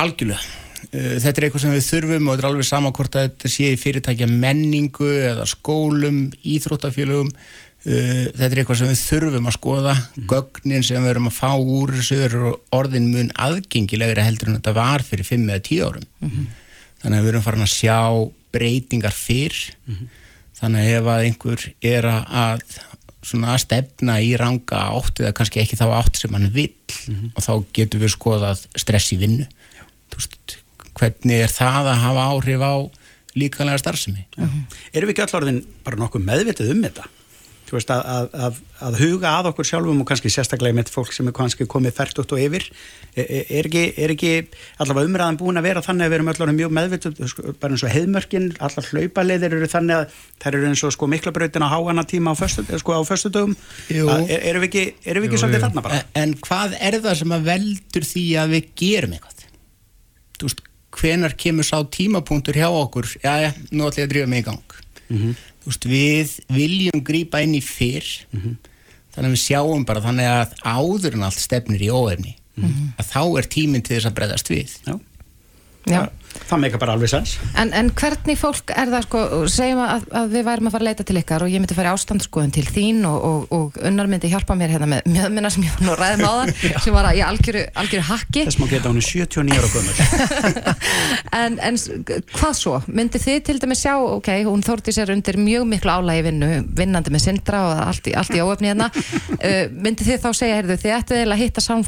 algjörlega 0.00 0.69
þetta 0.90 1.32
er 1.36 1.46
eitthvað 1.48 1.64
sem 1.64 1.74
við 1.76 1.86
þurfum 1.90 2.28
og 2.28 2.34
þetta 2.36 2.44
er 2.46 2.50
alveg 2.50 2.68
sama 2.68 2.92
hvort 2.96 3.16
að 3.20 3.26
þetta 3.28 3.50
sé 3.52 3.70
í 3.74 3.80
fyrirtækja 3.80 4.28
menningu 4.30 5.10
eða 5.30 5.46
skólum, 5.50 6.22
íþróttafélögum. 6.42 7.32
Uh, 7.80 8.26
þetta 8.36 8.48
er 8.50 8.58
eitthvað 8.60 8.78
sem 8.82 8.90
við 8.90 9.02
þurfum 9.08 9.46
að 9.48 9.56
skoða. 9.56 9.94
Gögnin 10.28 10.84
sem 10.84 11.00
við 11.04 11.12
erum 11.14 11.30
að 11.30 11.36
fá 11.38 11.50
úr 11.56 11.94
þessu 11.96 12.52
orðin 12.76 13.06
mun 13.14 13.30
aðgengilegri 13.40 14.24
heldur 14.26 14.50
en 14.52 14.58
þetta 14.58 14.74
var 14.76 15.04
fyrir 15.06 15.24
5 15.28 15.46
eða 15.48 15.64
10 15.68 15.84
árum. 15.86 16.08
Þannig 17.00 17.16
að 17.16 17.24
við 17.24 17.32
erum 17.32 17.44
farin 17.46 17.64
að 17.64 17.72
sjá 17.72 17.98
breytingar 18.52 19.16
fyrr. 19.16 19.60
Þannig 20.60 20.80
að 20.84 20.96
ef 20.98 21.08
að 21.08 21.24
einhver 21.28 21.66
er 21.88 22.04
að- 22.10 22.26
að 22.44 22.64
svona 23.24 23.54
að 23.54 23.62
stefna 23.64 24.18
í 24.24 24.34
ranga 24.40 24.80
átt 24.96 25.20
eða 25.20 25.32
kannski 25.36 25.60
ekki 25.62 25.76
þá 25.80 25.86
átt 25.96 26.16
sem 26.20 26.32
hann 26.36 26.50
vill 26.52 26.72
og 27.36 27.42
þá 27.44 27.52
getur 27.72 28.00
við 28.00 28.12
skoðað 28.16 28.66
stress 28.76 29.12
í 29.12 29.18
vinnu. 29.20 29.46
Þú 30.10 30.20
veist, 30.20 30.56
hvernig 31.00 31.44
er 31.46 31.54
það 31.54 31.92
að 31.94 32.02
hafa 32.04 32.26
áhrif 32.34 32.66
á 32.66 32.74
líkanlega 33.38 33.80
starfsemi 33.80 34.26
Erum 34.36 35.08
við 35.08 35.14
ekki 35.14 35.26
öll 35.26 35.40
orðin 35.40 35.64
bara 35.86 36.00
nokkuð 36.00 36.26
meðvitið 36.26 36.74
um 36.74 36.84
þetta? 36.88 37.08
Þú 37.70 37.76
veist, 37.76 37.90
að, 37.94 38.00
að, 38.10 38.32
að, 38.34 38.56
að 38.82 38.96
huga 38.98 39.30
að 39.30 39.48
okkur 39.52 39.66
sjálfum 39.68 40.00
og 40.02 40.06
kannski 40.08 40.30
sérstaklega 40.34 40.74
með 40.74 40.88
fólk 40.90 41.12
sem 41.14 41.28
er 41.30 41.34
kannski 41.36 41.68
komið 41.70 41.92
færtugt 42.00 42.32
og 42.34 42.40
yfir 42.42 42.64
er, 43.14 43.28
er, 43.44 43.68
ekki, 43.68 43.82
er 43.94 44.10
ekki 44.16 44.32
allavega 44.82 45.06
umræðan 45.06 45.38
búin 45.38 45.60
að 45.60 45.68
vera 45.68 45.82
þannig 45.86 46.08
að 46.08 46.10
við 46.10 46.18
erum 46.18 46.30
orðin 46.32 46.58
mjög 46.58 46.72
meðvitið 46.80 47.20
sko, 47.30 47.52
bara 47.62 47.76
eins 47.76 47.84
og 47.86 47.94
heiðmörkin, 47.94 48.48
allar 48.58 48.88
hlaupaleiðir 48.90 49.54
eru 49.60 49.68
þannig 49.70 50.00
að 50.00 50.16
þær 50.42 50.58
eru 50.58 50.70
eins 50.72 50.82
og 50.88 50.94
sko 50.96 51.10
miklabrautin 51.14 51.62
á 51.62 51.70
háana 51.70 52.04
tíma 52.10 52.34
á, 52.34 52.40
föstu, 52.42 52.66
sko, 52.82 52.96
á 52.98 53.02
föstudögum 53.06 53.54
Jú. 53.86 54.08
Að 54.10 54.34
er, 54.34 54.48
erum 54.50 54.66
við 54.66 54.72
ekki, 54.72 54.84
erum 55.06 55.22
við 55.22 55.30
ekki 55.30 55.42
svolítið 55.44 55.68
þarna 55.68 55.84
bara? 55.86 56.00
En, 56.00 56.10
en 56.24 56.34
hvað 56.42 56.74
er 56.80 56.98
það 57.06 57.20
sem 57.22 57.36
að 57.38 57.46
veldur 57.52 58.08
því 58.10 58.26
að 58.42 58.56
við 58.56 58.74
gerum 58.82 59.14
eitthvað? 59.14 59.46
Þú 60.40 60.48
veist, 60.48 60.66
hvenar 60.96 61.34
kemur 61.38 61.64
sá 61.64 61.78
tímapunktur 61.84 62.56
hjá 62.58 62.68
okkur, 62.68 63.06
já, 63.22 63.32
já, 63.46 63.50
nú 63.70 63.86
ætlum 63.86 64.02
ég 64.02 64.08
að 64.08 64.12
drífa 64.14 64.30
mig 64.30 64.42
í 64.42 64.46
gang. 64.48 64.76
Þú 65.60 65.68
veist, 65.70 65.84
við 65.86 66.34
viljum 66.56 67.04
grípa 67.04 67.42
inn 67.44 67.54
í 67.54 67.60
fyrr, 67.62 68.08
þannig 69.14 69.28
að 69.28 69.34
við 69.34 69.42
sjáum 69.44 69.84
bara 69.86 70.00
þannig 70.00 70.26
að 70.30 70.54
áður 70.64 71.14
en 71.18 71.22
allt 71.28 71.40
stefnir 71.42 71.82
í 71.82 71.90
óefni, 71.90 72.36
að 72.98 73.06
þá 73.12 73.22
er 73.38 73.46
tíminn 73.50 73.82
til 73.82 73.96
þess 73.96 74.06
að 74.10 74.16
breyðast 74.18 74.50
við. 74.50 74.74
Já. 74.86 74.94
Já. 75.88 76.08
Það 76.30 76.60
meika 76.62 76.78
bara 76.78 76.94
alveg 76.94 77.10
sens. 77.10 77.32
En, 77.58 77.70
en 77.74 77.88
hvernig 77.94 78.36
fólk 78.38 78.70
er 78.74 78.90
það 78.90 79.04
sko, 79.06 79.20
segjum 79.50 79.80
að, 79.82 80.04
að 80.18 80.32
við 80.34 80.44
værum 80.46 80.68
að 80.68 80.74
fara 80.74 80.82
að 80.84 80.88
leita 80.88 81.04
til 81.06 81.18
ykkar 81.20 81.44
og 81.44 81.50
ég 81.50 81.62
myndi 81.62 81.76
fara 81.76 81.90
í 81.90 81.94
ástandsskoðun 81.94 82.52
til 82.54 82.64
þín 82.66 82.98
og, 83.06 83.18
og, 83.26 83.40
og 83.54 83.78
unnar 83.86 84.06
myndi 84.10 84.30
hjálpa 84.30 84.54
mér 84.58 84.70
hérna 84.74 84.88
með 84.90 85.00
mjöðminna 85.10 85.50
sem 85.54 85.64
ég 85.66 85.72
var 85.74 85.82
nú 85.86 85.92
að 85.94 86.00
ræða 86.00 86.18
máðan 86.22 86.50
sem 86.84 86.92
var 86.94 87.06
að 87.10 87.18
ég 87.18 87.26
algjöru, 87.26 87.62
algjöru 87.82 88.04
hakki 88.10 88.44
Þess 88.48 88.60
má 88.62 88.66
geta 88.70 88.90
hún 88.90 89.00
er 89.00 89.06
79 89.06 89.58
ára 89.58 89.70
gömur. 89.74 89.96
en, 91.40 91.52
en 91.70 91.74
hvað 92.34 92.54
svo? 92.58 92.74
Myndi 92.90 93.18
þið 93.22 93.38
til 93.46 93.58
dæmis 93.62 93.82
sjá, 93.84 93.94
ok, 93.98 94.30
hún 94.46 94.66
þórti 94.66 94.90
sér 94.94 95.14
undir 95.14 95.36
mjög 95.38 95.64
miklu 95.70 95.90
álægi 95.98 96.26
vinnu, 96.30 96.50
vinnandi 96.78 97.10
með 97.14 97.26
sindra 97.26 97.58
og 97.68 97.72
allt 97.86 98.04
í, 98.10 98.12
allt 98.18 98.34
í 98.34 98.42
óöfni 98.42 98.70
hérna 98.72 98.90
uh, 98.94 99.64
myndi 99.70 100.02
þið 100.06 100.18
þá 100.26 100.30
segja, 100.34 100.60
heyrðu, 100.60 100.78
þið 100.82 100.96
ættu 100.98 101.12
eiginlega 101.18 101.38
að 101.38 101.44
hitta 101.46 101.62
sál, 101.62 101.82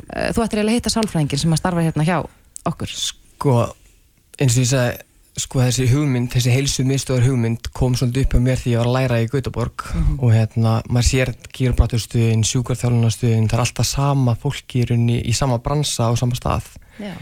eins 4.42 4.56
og 4.58 4.64
ég 4.64 4.70
sagði 4.72 5.08
sko 5.40 5.62
þessi 5.62 5.86
hugmynd, 5.88 6.28
þessi 6.34 6.52
heilsu 6.52 6.84
miðstöður 6.84 7.30
hugmynd 7.30 7.68
kom 7.72 7.94
svolítið 7.96 8.26
upp 8.26 8.34
á 8.36 8.40
mér 8.44 8.58
því 8.60 8.72
ég 8.74 8.82
var 8.82 8.88
að 8.90 8.96
læra 8.98 9.20
í 9.22 9.28
Gautaborg 9.32 9.84
og 10.18 10.32
hérna, 10.34 10.72
maður 10.92 11.06
sér 11.08 11.30
kýrabrátustuðin, 11.56 12.42
sjúkarþjálunarstuðin 12.44 13.46
það 13.48 13.56
er 13.56 13.62
alltaf 13.64 13.88
sama 13.88 14.34
fólki 14.42 14.82
í 14.82 14.88
rauninni 14.90 15.22
í 15.24 15.32
sama 15.36 15.56
bransa 15.64 16.10
á 16.10 16.12
sama 16.20 16.36
stað 16.36 16.68
Já. 17.00 17.14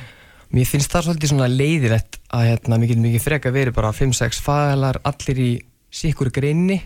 mér 0.50 0.66
finnst 0.66 0.90
það 0.90 1.06
svolítið 1.06 1.32
svona 1.32 1.48
leiðilegt 1.52 2.18
að 2.34 2.48
hérna, 2.48 2.80
mér 2.80 2.90
getur 2.90 3.06
mikið 3.06 3.26
freka 3.28 3.54
verið 3.54 3.78
bara 3.78 3.94
5-6 3.94 4.42
fagalar, 4.42 4.98
allir 5.06 5.44
í 5.44 5.52
sikkur 5.94 6.32
greinni 6.34 6.80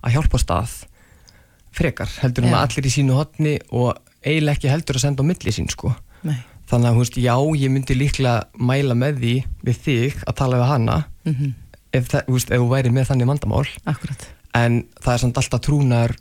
að 0.00 0.16
hjálpa 0.16 0.40
stað 0.40 0.78
frekar, 1.76 2.08
heldur 2.22 2.48
en 2.48 2.54
Já. 2.54 2.56
að 2.56 2.66
allir 2.70 2.88
í 2.88 2.94
sínu 2.96 3.20
hotni 3.20 3.58
og 3.68 3.92
eiginlega 4.24 4.56
ekki 4.56 4.72
heldur 4.72 4.96
að 4.96 5.08
senda 5.10 5.20
á 5.20 5.28
milli 5.28 5.52
sín 5.52 5.68
sko 5.68 5.92
Nei. 6.24 6.40
Þannig 6.70 6.88
að 6.90 6.98
veist, 7.00 7.16
já, 7.20 7.34
ég 7.60 7.70
myndi 7.70 7.94
líklega 7.98 8.44
mæla 8.58 8.94
með 8.96 9.18
því 9.20 9.34
við 9.68 9.80
þig 9.84 10.22
að 10.26 10.34
tala 10.40 10.56
við 10.62 10.68
hana 10.72 11.04
Mhm. 11.24 11.54
ef, 11.92 12.08
það, 12.08 12.26
veist, 12.28 12.50
ef 12.50 12.60
þú 12.60 12.68
væri 12.70 12.90
með 12.92 13.08
þannig 13.10 13.26
vandamál 13.32 13.66
Akkurat. 13.86 14.26
en 14.54 14.84
það 15.02 15.12
er 15.14 15.18
samt 15.18 15.36
alltaf 15.38 15.60
trúnar 15.60 16.14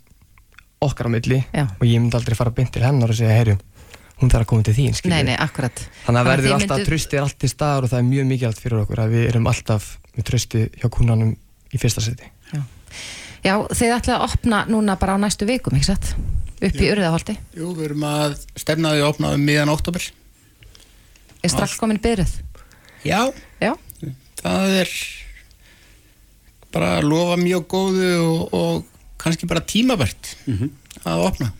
okkar 0.81 1.07
á 1.07 1.11
milli 1.15 1.45
Já. 1.53 1.63
og 1.79 1.85
ég 1.87 1.99
myndi 2.01 2.15
aldrei 2.15 2.35
fara 2.35 2.51
beint 2.51 2.71
til 2.71 2.83
hennar 2.83 3.09
og 3.09 3.15
segja, 3.15 3.31
herru 3.37 3.57
hún 4.21 4.29
þarf 4.29 4.43
að 4.45 4.49
koma 4.51 4.63
til 4.63 4.73
þín, 4.75 4.93
Nei, 5.09 5.23
nei, 5.23 5.35
þannig 5.35 6.19
að 6.21 6.27
verður 6.27 6.53
alltaf, 6.53 6.77
mynduð- 6.77 6.87
trösti 6.87 7.17
er 7.17 7.21
allt 7.23 7.39
til 7.39 7.49
staðar 7.49 7.83
og 7.83 7.89
það 7.89 7.99
er 7.99 8.07
mjög 8.11 8.25
mikilvægt 8.29 8.61
fyrir 8.61 8.83
okkur 8.85 8.99
að 9.03 9.09
við 9.15 9.27
erum 9.29 9.47
alltaf 9.47 9.97
með 10.15 10.23
trösti 10.23 10.69
hjá 10.79 10.87
kúnanum 10.89 11.35
í 11.73 11.77
fyrsta 11.79 12.01
seti 12.01 12.29
Já, 13.43 13.57
þið 13.67 13.91
ætlaði 13.97 14.15
að 14.15 14.23
opna 14.29 14.65
núna 14.71 14.95
bara 14.99 15.15
á 15.15 15.19
næstu 15.19 15.43
vikum, 15.45 15.73
ekki 15.75 15.89
satt? 15.89 16.13
Upp 16.63 16.77
í 16.79 16.87
Urðaholti. 16.93 17.33
Jú, 17.57 17.73
við 17.75 17.89
erum 17.89 18.05
að 18.07 18.37
stefna 18.55 18.93
því 18.93 19.01
að 19.03 19.09
opna 19.09 19.31
um 19.35 19.41
miðan 19.43 19.67
oktober. 19.73 20.05
Er 21.43 21.51
strax 21.51 21.75
komin 21.79 21.99
byrjuð? 22.03 22.37
Já, 23.03 23.19
Já. 23.59 23.73
það 24.39 24.77
er 24.83 24.93
bara 26.73 26.93
að 26.99 27.09
lofa 27.11 27.35
mjög 27.41 27.65
góðu 27.73 28.13
og, 28.23 28.55
og 28.55 29.19
kannski 29.21 29.47
bara 29.49 29.63
tímabært 29.67 30.33
að 31.03 31.27
opna. 31.27 31.51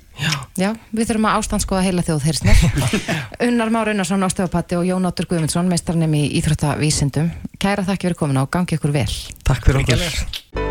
Já, 0.60 0.70
við 0.94 1.10
þurfum 1.10 1.26
að 1.26 1.38
ástandskoða 1.42 1.84
heila 1.88 2.04
þjóð 2.06 2.28
mér. 2.46 2.60
Unnar 3.48 3.72
Már 3.74 3.90
Unnarsson, 3.92 4.24
Óstefapatti 4.24 4.78
og 4.78 4.86
Jón 4.86 5.08
Óttur 5.10 5.28
Guðmundsson, 5.30 5.68
meistarnum 5.72 6.14
í 6.14 6.28
Íþróttavísindum. 6.38 7.32
Kæra 7.60 7.86
þakki 7.88 8.08
fyrir 8.08 8.20
komin 8.20 8.38
á, 8.38 8.46
gangi 8.46 8.78
ykkur 8.78 8.94
vel. 8.94 9.10
Takk 9.44 9.66
fyrir 9.66 9.82
okkur 9.84 10.62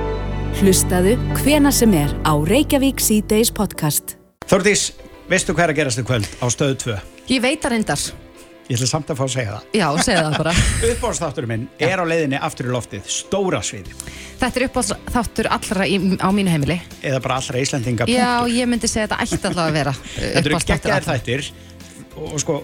Hlustaðu 0.63 1.17
hvena 1.41 1.73
sem 1.75 1.91
er 1.99 2.13
á 2.23 2.33
Reykjavík 2.39 3.03
C-Days 3.03 3.51
podcast. 3.51 4.15
Þórdís, 4.47 4.93
veistu 5.31 5.57
hvað 5.57 5.65
er 5.65 5.75
að 5.75 5.81
gerast 5.81 6.03
í 6.03 6.07
kvöld 6.07 6.29
á 6.39 6.47
stöðu 6.55 6.79
2? 6.87 7.01
Ég 7.35 7.43
veit 7.43 7.67
að 7.67 7.75
reyndar. 7.75 8.13
Ég 8.73 8.79
ætla 8.79 8.87
samt 8.89 9.11
að 9.13 9.19
fá 9.19 9.25
að 9.27 9.33
segja 9.35 9.53
það. 9.53 9.65
Já, 9.77 9.87
segðu 10.07 10.21
það 10.25 10.37
bara. 10.41 10.53
Uppbóðstátturinn 10.93 11.51
minn 11.51 11.65
er 11.85 12.01
á 12.01 12.05
leiðinni 12.09 12.39
aftur 12.41 12.69
í 12.71 12.73
loftið, 12.73 13.03
stóra 13.13 13.59
sviði. 13.67 13.93
Þetta 14.41 14.61
er 14.61 14.65
uppáhaldsþáttur 14.71 15.49
allra 15.59 15.87
í, 15.93 15.99
á 16.17 16.29
mínu 16.33 16.55
heimili. 16.55 16.79
Eða 17.05 17.19
bara 17.27 17.37
allra 17.43 17.61
Íslandinga. 17.61 18.07
Já, 18.09 18.31
ég 18.49 18.71
myndi 18.71 18.89
segja 18.89 19.11
þetta 19.11 19.19
ætti 19.27 19.51
allavega 19.51 19.67
að 19.69 19.77
vera. 19.77 19.93
uh, 19.93 20.07
Þetta 20.23 20.41
eru 20.43 20.57
uppáhaldsþáttur 20.57 20.73
geggjaðir 20.73 20.97
allra. 20.97 21.19
þættir 21.19 21.51
og, 22.23 22.33
sko, 22.43 22.57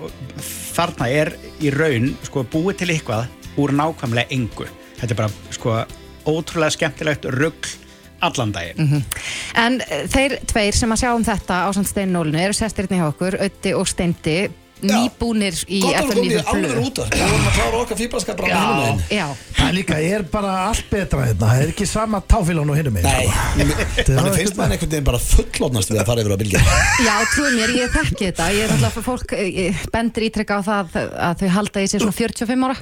þarna 0.79 1.09
er 1.19 1.31
í 1.69 1.73
raun 1.75 2.09
sko, 2.27 2.45
búið 2.53 2.79
til 2.83 2.89
eitthvað 2.95 3.59
úr 3.61 3.75
nákvæmlega 3.77 4.33
engu. 4.39 4.69
Þetta 5.03 5.13
er 5.15 5.21
bara 5.21 5.53
sko, 5.59 5.75
ótrúlega 6.29 6.75
skemmtilegt 6.79 7.29
rugg 7.37 7.69
allan 8.25 8.51
daginn. 8.57 8.81
Mhm. 8.87 9.05
En 9.63 9.77
uh, 9.85 10.01
þeir 10.11 10.39
tveir 10.51 10.75
sem 10.79 10.95
að 10.97 11.03
sjá 11.05 11.13
um 11.15 11.27
þetta 11.29 11.61
á 11.65 11.69
samt 11.77 11.91
steinnólinu 11.93 12.41
eru 12.49 12.57
sestirinn 12.57 12.97
hjá 13.03 13.11
okkur, 13.13 13.37
Ötti 13.45 13.75
og 13.79 13.87
Steindi, 13.93 14.39
nýbúnir 14.83 15.57
í 15.69 15.81
að 15.89 16.13
95 16.15 16.53
alveg 16.53 16.81
út 16.85 17.01
af 17.03 17.11
Við 17.13 17.25
vorum 17.25 17.49
að 17.49 17.57
klára 17.59 17.81
okkar 17.83 17.99
fýbraskap 17.99 18.39
bara 18.39 18.49
á 18.49 18.59
hinum 18.59 18.79
megin. 18.79 19.01
Já, 19.19 19.27
Það 19.59 19.69
er 19.69 19.75
líka, 19.75 19.99
er 19.99 20.25
bara 20.33 20.53
allt 20.69 20.87
betra 20.91 21.25
hérna. 21.27 21.49
Það 21.49 21.63
er 21.65 21.73
ekki 21.73 21.87
sama 21.91 22.21
táfélan 22.31 22.71
og 22.73 22.79
hinnum 22.79 22.99
Nei, 22.99 23.27
mann 24.15 24.31
finnst 24.37 24.57
maður 24.59 24.77
einhvern 24.77 24.93
veginn 24.93 25.09
bara 25.09 25.21
fullofnast 25.23 25.93
við 25.93 26.01
að 26.03 26.09
fara 26.09 26.25
yfir 26.25 26.35
á 26.35 26.39
bylgja 26.43 26.63
Já, 27.05 27.15
trúið 27.35 27.57
mér, 27.59 27.73
ég 27.79 27.93
þekki 27.95 28.29
þetta. 28.29 28.49
Ég 28.55 28.65
er 28.67 28.75
alltaf 28.77 28.99
fólk, 29.07 29.35
ég 29.39 29.83
bendir 29.95 30.27
ítrekka 30.29 30.59
á 30.59 30.63
það 30.67 30.97
að 31.29 31.43
þau 31.43 31.51
halda 31.59 31.85
í 31.85 31.91
sig 31.91 32.03
svona 32.03 32.17
45 32.17 32.67
ára. 32.69 32.77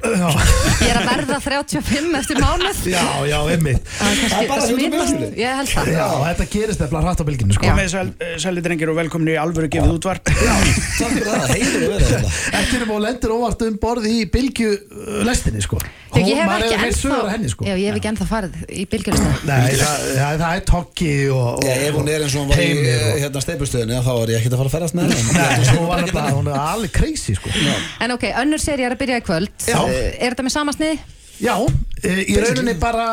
Ég 0.80 0.90
er 0.90 1.00
að 1.00 1.08
verða 1.10 1.40
35 1.44 2.18
eftir 2.20 2.40
mánuð. 2.42 2.82
Já, 2.92 3.04
já, 3.28 3.38
einmitt. 3.52 3.90
Það 3.96 4.36
er 4.40 4.50
bara 4.50 4.60
að 4.62 4.70
smitast 4.72 5.16
með 5.20 5.40
Ég 5.40 5.60
held 5.60 5.72
það. 5.72 5.90
Já, 5.96 6.06
þetta 6.26 6.48
gerist 6.56 6.84
eftir 6.86 7.04
hrætt 7.06 7.20
á 7.20 7.24
bylginu 7.28 7.56
sko. 7.56 7.66
Komið 7.66 7.90
sæl, 7.92 8.06
sæli 8.42 8.64
drengir 8.64 8.92
og 8.92 8.98
velkomin 9.00 9.32
í 9.34 9.36
alvöru 9.40 9.68
gefið 9.72 9.96
útvarp. 9.98 10.30
Takk 10.30 11.12
fyrir 11.12 11.28
það, 11.28 11.46
Ekki 11.86 12.80
um 12.84 12.92
og 12.96 13.00
lendir 13.04 13.32
óvart 13.34 13.62
um 13.66 13.78
borð 13.82 14.08
í 14.10 14.16
bylgju 14.32 14.72
uh, 14.72 15.20
lestinni 15.26 15.62
sko. 15.64 15.78
Já, 16.16 16.22
ég 16.24 16.38
hef 16.40 16.52
ekki 16.56 16.76
ennþá 16.86 17.16
henni 17.32 17.50
sko. 17.52 17.66
Já, 17.66 17.74
ég 17.76 17.90
hef 17.90 17.98
ekki 17.98 18.08
ennþá 18.12 18.26
farið 18.30 18.60
í 18.72 18.84
bylgjulista 18.92 19.32
Nei, 19.48 19.74
það, 19.76 20.04
það, 20.16 20.38
það 20.42 20.54
er 20.60 20.62
tokki 20.70 21.10
og, 21.34 21.48
og 21.60 21.66
ef 21.74 21.98
hún 21.98 22.08
er 22.12 22.24
eins 22.24 22.36
og 22.36 22.44
hún 22.44 22.52
var 22.52 22.62
í 22.62 22.70
og- 22.94 23.18
hérna 23.24 23.42
steipustöðinu 23.44 23.98
þá 24.06 24.12
er 24.14 24.32
ég 24.32 24.38
ekkert 24.40 24.56
að 24.56 24.62
fara 24.62 24.70
að 24.70 24.76
ferðast 24.76 24.96
með 24.96 25.12
henni 25.12 26.32
hún 26.38 26.48
er 26.52 26.60
alveg 26.62 26.94
crazy 26.96 27.36
sko. 27.36 27.52
En 28.00 28.16
ok, 28.16 28.24
önnur 28.44 28.62
seri 28.62 28.86
er 28.86 28.94
að 28.96 29.02
byrja 29.02 29.20
í 29.20 29.26
kvöld. 29.26 29.52
Uh, 29.66 29.92
Er 30.16 30.32
þetta 30.32 30.46
með 30.46 30.54
sama 30.56 30.72
sniði? 30.76 30.98
Já, 31.42 31.54
e, 32.00 32.12
í 32.32 32.36
rauninni 32.40 32.74
bara, 32.80 33.06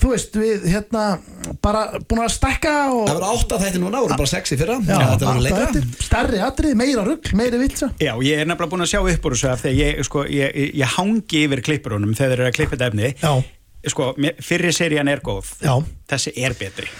þú 0.00 0.12
veist, 0.12 0.34
við 0.36 0.66
hérna, 0.68 1.04
bara 1.64 2.00
búin 2.04 2.22
að 2.24 2.32
stekka 2.34 2.74
og 2.92 3.06
Það 3.08 3.14
verður 3.14 3.36
átta 3.36 3.60
þætti 3.62 3.82
núna, 3.82 4.02
voru 4.04 4.18
bara 4.20 4.32
sexi 4.32 4.58
fyrra. 4.60 4.76
Já, 4.84 4.98
Þetta 4.98 5.30
verður 5.30 5.46
leikra 5.46 5.84
stærri 6.08 6.42
atrið, 6.44 6.74
meira 6.80 7.06
rugg, 7.06 7.30
meiri 7.40 7.62
vilsa 7.62 7.92
Já, 8.00 8.12
ég 8.26 8.42
er 8.42 8.50
nefnilega 8.50 8.74
búin 8.74 8.84
að 8.84 8.92
sjá 8.92 9.00
upp 9.00 9.30
úr 9.30 9.36
þessu 9.38 9.52
af 9.52 9.64
því 9.64 9.72
að 9.72 9.80
ég, 9.80 10.02
sko, 10.10 10.26
ég, 10.28 10.60
ég, 10.74 10.98
hangi 10.98 11.46
yfir 11.46 11.64
klippurunum 11.70 12.12
þegar 12.18 12.34
þeir 12.34 12.42
eru 12.44 12.50
að 12.50 12.58
klippa 12.58 12.76
þetta 12.76 12.90
efni. 12.92 13.14
Já. 13.22 13.32
Sko, 13.90 14.12
fyrri 14.44 14.74
serían 14.76 15.08
er 15.08 15.24
góð. 15.24 15.54
Já. 15.64 15.74
Þessi 16.10 16.36
er 16.36 16.58
betri 16.60 16.90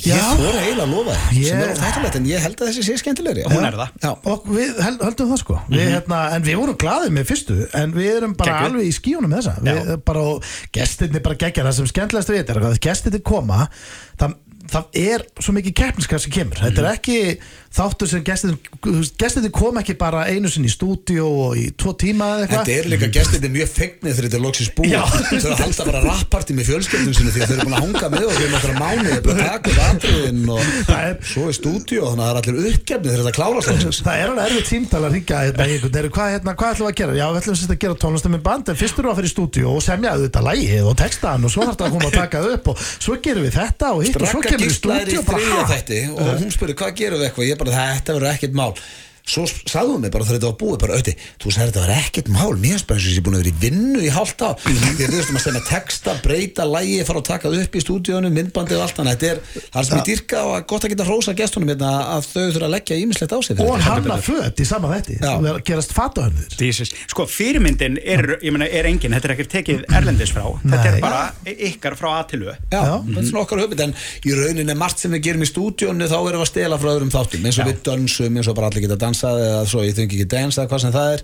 Ég 0.00 0.20
fór 0.40 0.56
eiginlega 0.60 0.84
að 0.86 0.92
lofa 0.94 1.14
þér 1.30 1.46
sem 1.46 1.60
er 1.60 1.72
oft 1.74 1.84
hættulegt 1.84 2.18
en 2.20 2.28
ég 2.30 2.44
held 2.44 2.60
að 2.60 2.70
þessi 2.70 2.84
sé 2.86 2.96
skemmtilegri. 3.02 3.44
Hún 3.50 3.66
er 3.68 3.78
það. 3.80 3.94
Já, 4.04 4.10
og 4.32 4.46
við 4.48 4.80
held, 4.86 5.02
höldum 5.04 5.32
það 5.32 5.40
sko. 5.42 5.58
Við, 5.68 5.82
hérna, 5.94 6.20
en 6.36 6.46
við 6.46 6.60
vorum 6.60 6.78
glaðið 6.80 7.14
með 7.16 7.28
fyrstu 7.30 7.58
en 7.80 7.96
við 7.96 8.10
erum 8.16 8.36
bara 8.40 8.54
Geggjuð. 8.54 8.70
alveg 8.70 8.88
í 8.88 8.94
skíunum 8.96 9.34
með 9.34 9.42
þessa. 9.42 9.56
Við, 9.66 9.90
bara, 10.10 10.26
og 10.30 10.52
gestirni 10.76 11.24
bara 11.26 11.40
gegja 11.44 11.66
það 11.66 11.76
sem 11.80 11.90
skemmtilegast 11.92 12.32
við 12.32 12.54
er 12.54 12.62
að 12.70 12.78
gestirni 12.88 13.22
koma 13.30 13.66
það, 14.20 14.38
það 14.70 14.84
er 15.00 15.24
svo 15.40 15.52
mikið 15.56 15.74
keppniskap 15.80 16.20
sem 16.22 16.32
kemur. 16.34 16.58
Þetta 16.60 16.80
er 16.82 16.88
ekki 16.94 17.18
þáttur 17.70 18.08
sem 18.10 18.22
gestirni 18.26 19.50
kom 19.54 19.78
ekki 19.78 19.94
bara 19.98 20.24
einu 20.26 20.48
sinni 20.50 20.66
í 20.66 20.72
stúdíu 20.74 21.22
og 21.22 21.54
í 21.58 21.70
tvo 21.78 21.92
tíma 21.98 22.26
eða 22.34 22.46
Þetta 22.46 22.58
eitthvað 22.58 22.74
er 22.74 22.86
líka 22.90 23.08
gestirni 23.14 23.48
mjög 23.54 23.68
fegnir 23.76 24.12
þegar 24.16 24.26
þetta 24.26 24.38
er 24.40 24.44
loksins 24.46 24.70
búið. 24.74 24.90
Þau 24.90 25.36
eru 25.38 25.52
að 25.52 25.62
halda 25.64 25.82
bara 25.90 26.00
rapparti 26.06 26.52
með 26.58 26.64
fjölskyldun 26.70 27.14
sinu 27.14 27.30
því 27.30 27.40
að 27.40 27.46
þau 27.46 27.54
eru 27.54 27.64
búin 27.66 27.76
að 27.76 27.84
hanga 27.84 28.06
með 28.14 28.24
okkur 28.30 28.46
um 28.48 28.54
okkar 28.58 28.74
mánu 28.80 29.06
þau 29.06 29.14
eru 29.14 29.24
búin 29.26 29.38
að 29.38 29.46
taka 29.50 29.70
upp 29.70 29.80
atriðin 29.90 30.42
og 30.50 30.62
svo 31.30 31.42
er 31.46 31.54
stúdíu 31.60 32.00
þannig 32.02 32.24
að 32.24 32.26
það 32.26 32.30
er 32.30 32.36
allir 32.40 32.56
uppgefni 32.70 33.08
þegar 33.10 33.22
þetta 33.22 33.38
klárast 33.38 33.68
loksins. 33.70 33.98
Það 34.10 34.16
er 34.16 34.28
alveg 34.30 34.44
erfið 34.50 34.66
tímtal 34.70 35.02
að 35.06 35.12
ringa 35.14 35.38
hérna, 35.44 35.64
eru, 35.70 36.10
hérna, 36.18 36.52
hvað 36.58 36.70
ætlum 36.74 36.86
við 36.86 36.92
að 44.50 44.59
kemur 44.60 44.72
í 44.72 44.78
stúdíu 44.78 45.22
og 45.22 45.28
bara 45.30 45.68
þætti 45.70 46.00
og 46.14 46.32
hún 46.42 46.52
spurði 46.54 46.76
hvað 46.80 46.98
gerum 47.00 47.22
við 47.22 47.30
eitthvað? 47.30 47.48
Ég 47.50 47.60
bara 47.60 47.78
þetta 47.78 48.16
verður 48.18 48.32
ekkert 48.34 48.58
mál 48.60 48.72
svo 49.30 49.44
sagði 49.48 49.94
hún 49.94 50.02
mig 50.04 50.12
bara 50.14 50.26
þegar 50.26 50.38
þetta 50.40 50.50
var 50.50 50.58
búið 50.60 50.78
bara 50.84 50.98
auði 50.98 51.14
þú 51.40 51.52
sagði 51.54 51.68
þetta 51.70 51.82
verður 51.84 52.00
ekkert 52.00 52.30
mál. 52.34 52.52
Mér 52.60 52.74
finnst 52.74 52.86
bara 52.90 52.98
eins 53.00 53.06
og 53.06 53.12
ég 53.14 53.20
er 53.20 53.26
búin 53.26 53.36
að 53.38 53.42
vera 53.44 53.52
í 53.52 53.60
vinnu 53.64 54.00
í 54.02 54.10
hálft 54.14 54.42
á 54.42 54.50
því 54.60 54.74
að 54.80 55.00
við 55.00 55.14
veistum 55.16 55.38
að 55.38 55.44
stemma 55.44 55.62
texta, 55.70 56.14
breyta 56.24 56.66
lægi 56.66 56.98
fara 57.08 57.20
og 57.22 57.26
taka 57.30 57.52
upp 57.60 57.76
í 57.78 57.82
stúdíunum, 57.84 58.34
myndbandið 58.36 58.78
og 58.80 58.84
allt 58.86 58.98
þannig 58.98 59.14
að 59.14 59.20
þetta 59.20 59.30
er 59.30 59.68
það 59.70 59.88
sem 59.90 60.00
ég 60.00 60.08
dyrka 60.10 60.42
og 60.46 60.52
að 60.58 60.66
gott 60.72 60.84
að 60.86 60.92
geta 60.94 61.06
hrósa 61.08 61.34
gestunum 61.38 61.70
hérna 61.72 61.90
að 62.16 62.28
þau 62.30 62.44
þurfa 62.50 62.66
að 62.68 62.74
leggja 62.74 62.98
ímislegt 63.04 63.34
á 63.34 63.38
sig 63.40 63.60
og 63.60 63.70
þetta. 63.70 63.86
hanna 63.86 64.16
föt 64.26 64.60
í 64.60 64.66
sama 64.68 64.90
þetti 64.96 65.18
Já. 65.20 65.30
og 65.36 65.42
vera- 65.46 65.62
gerast 65.70 65.92
fatahörður. 65.94 66.56
Jesus. 66.60 66.90
Sko, 67.10 67.26
fyrirmyndin 67.30 67.98
er, 68.02 68.38
ég 68.42 68.52
meina, 68.54 68.66
er 68.68 68.88
engin. 68.90 69.12
Þetta 69.14 69.28
er 69.30 69.34
ekkert 69.36 69.52
tekið 69.54 69.84
erlendis 69.96 70.32
frá. 70.34 70.44
Þetta 70.64 70.86
er 70.90 71.00
bara 71.02 71.22
ykkar 71.46 71.96
frá 71.98 72.08
aðtilu 72.20 72.50
þetta 72.70 73.18
er 73.20 73.26
svona 73.28 73.42
okkar 73.44 73.62
hugmynd. 73.64 73.80
En 73.84 73.94
í 74.26 74.34
rauninni 74.36 74.76
margt 74.78 74.98
sem 75.02 75.12
við 75.14 75.22
gerum 75.28 75.44
í 75.44 75.48
stúdíónu 75.50 76.08
þá 76.10 76.16
erum 76.18 76.40
við 76.40 76.44
að 76.46 76.50
stela 76.52 76.78
frá 76.80 76.90
öðrum 76.94 77.12
þáttum. 77.12 77.46
Eins 77.46 77.58
og 77.60 77.68
við 77.70 77.80
dönsum, 77.86 78.36
eins 78.40 78.50
og 78.50 78.56
bara 78.58 78.70
allir 78.70 78.84
geta 78.86 78.98
dansað 79.20 79.40
eða 79.44 79.64
svo 79.68 79.82
ég 79.84 79.94
þengi 79.96 80.16
ekki 80.18 80.26
dans 80.32 80.56
eða 80.58 80.68
hvað 80.70 80.82
sem 80.84 80.92
það 80.94 81.08
er. 81.14 81.22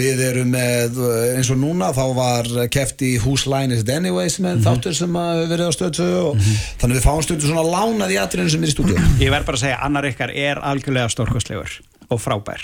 Við 0.00 0.22
erum 0.26 0.50
með, 0.52 0.98
uh, 1.00 1.36
eins 1.38 1.50
og 1.54 1.60
núna 1.60 1.90
þá 1.96 2.02
var 2.16 2.50
keft 2.74 3.04
í 3.06 3.12
Whose 3.22 3.48
Line 3.50 3.74
Is 3.76 3.84
It 3.84 3.92
Anyway 3.94 4.28
sem 4.32 4.48
er 4.50 4.60
tvö 4.64 4.92
sem 4.96 5.16
að 5.20 5.40
við 5.44 5.54
verið 5.54 5.70
á 5.70 5.72
stöðu 5.76 6.08
og 6.20 6.42
þannig 6.80 6.90
að 6.90 6.98
við 6.98 7.06
fáum 7.06 7.22
stundu 7.24 7.48
svona 7.48 7.64
lánað 7.66 8.14
í 8.14 8.20
atriðinu 8.20 8.52
sem 8.54 8.64
er 8.66 8.72
í 8.72 8.74
stúdíónu 8.74 9.22
Ég 9.24 9.32
verð 9.32 9.48
bara 9.48 9.60
að 9.60 9.64
segja, 9.64 9.80
annar 9.86 10.10
ykkar 10.10 10.34
er 10.34 10.60
algjörlega 10.70 11.12
stórkostlegur 11.14 11.78
og 12.10 12.20
frábær. 12.20 12.62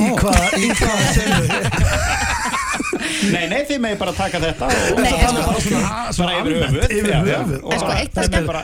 Í 0.00 0.06
hvað, 0.16 0.56
í 0.56 0.70
hvað 0.78 0.96
Nei, 3.26 3.44
nei, 3.50 3.60
þið 3.66 3.80
megið 3.82 3.98
bara 4.00 4.12
taka 4.16 4.38
þetta 4.40 4.66
og 4.70 5.00
Nei, 5.02 5.10
og 5.10 5.20
en 5.20 5.36
bara, 5.36 5.60
sko- 5.60 6.22
bara 6.22 6.34
yfir 6.38 6.54
höfuð 6.62 7.08
já. 7.10 7.18
höfuð. 7.26 7.56
Og 7.66 7.72
En 7.74 7.80
sko, 7.80 7.88
þetta 7.96 8.22
er 8.22 8.28
skemmt- 8.30 8.46
bara 8.46 8.62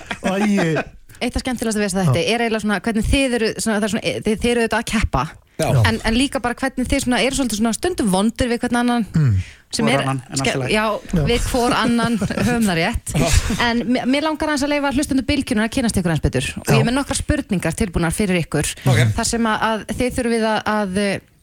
Eitt 1.23 1.37
af 1.39 1.45
skemmtilegast 1.45 1.79
að 1.79 1.85
veist 1.87 1.97
þetta 2.01 2.19
er 2.27 2.43
eiginlega 2.47 2.65
svona 2.67 2.81
hvernig 2.83 3.09
þið 3.13 3.39
eru, 3.39 3.49
svona, 3.63 3.79
er 3.79 3.93
svona, 3.95 4.03
þið, 4.27 4.37
þið 4.43 4.51
eru 4.53 4.65
auðvitað 4.67 4.83
að 4.83 4.91
keppa. 4.93 5.25
Já. 5.63 5.69
en, 5.87 5.99
en 6.09 6.15
líka 6.17 6.41
bara 6.43 6.57
hvernig 6.59 6.89
þið 6.91 7.03
svona, 7.05 7.19
eru 7.23 7.37
svona 7.39 7.73
stundum 7.77 8.09
vondir 8.11 8.49
við 8.51 8.63
hvern 8.65 8.79
annan 8.81 9.05
sem 9.73 9.87
Hvor 9.87 9.93
er, 9.93 10.01
annan, 10.03 10.23
ske- 10.41 10.55
lagi. 10.59 10.75
já, 10.75 10.85
við 11.29 11.45
hvor 11.53 11.75
annan 11.77 12.17
höfum 12.49 12.67
það 12.67 12.81
rétt. 12.81 13.13
En 13.63 13.83
mér- 13.95 14.25
langar 14.27 14.49
aðeins 14.51 14.65
að 14.67 14.73
leifa 14.75 14.91
hlustundu 14.97 15.25
bylgjunar 15.29 15.69
að 15.69 15.75
kynast 15.77 16.01
ykkur 16.01 16.15
eins 16.17 16.25
betur. 16.25 16.49
Og 16.65 16.73
ég 16.73 16.81
er 16.83 16.89
með 16.89 16.97
nokkra 16.99 17.17
spurningar 17.21 17.77
tilbúnar 17.79 18.17
fyrir 18.17 18.41
ykkur. 18.43 18.73
Ok. 18.91 19.03
þar 19.21 19.29
sem 19.31 19.49
að, 19.53 19.69
að 19.69 19.85
þið 20.01 20.19
þurfum 20.19 20.49
að, 20.51 20.61
að 20.75 21.01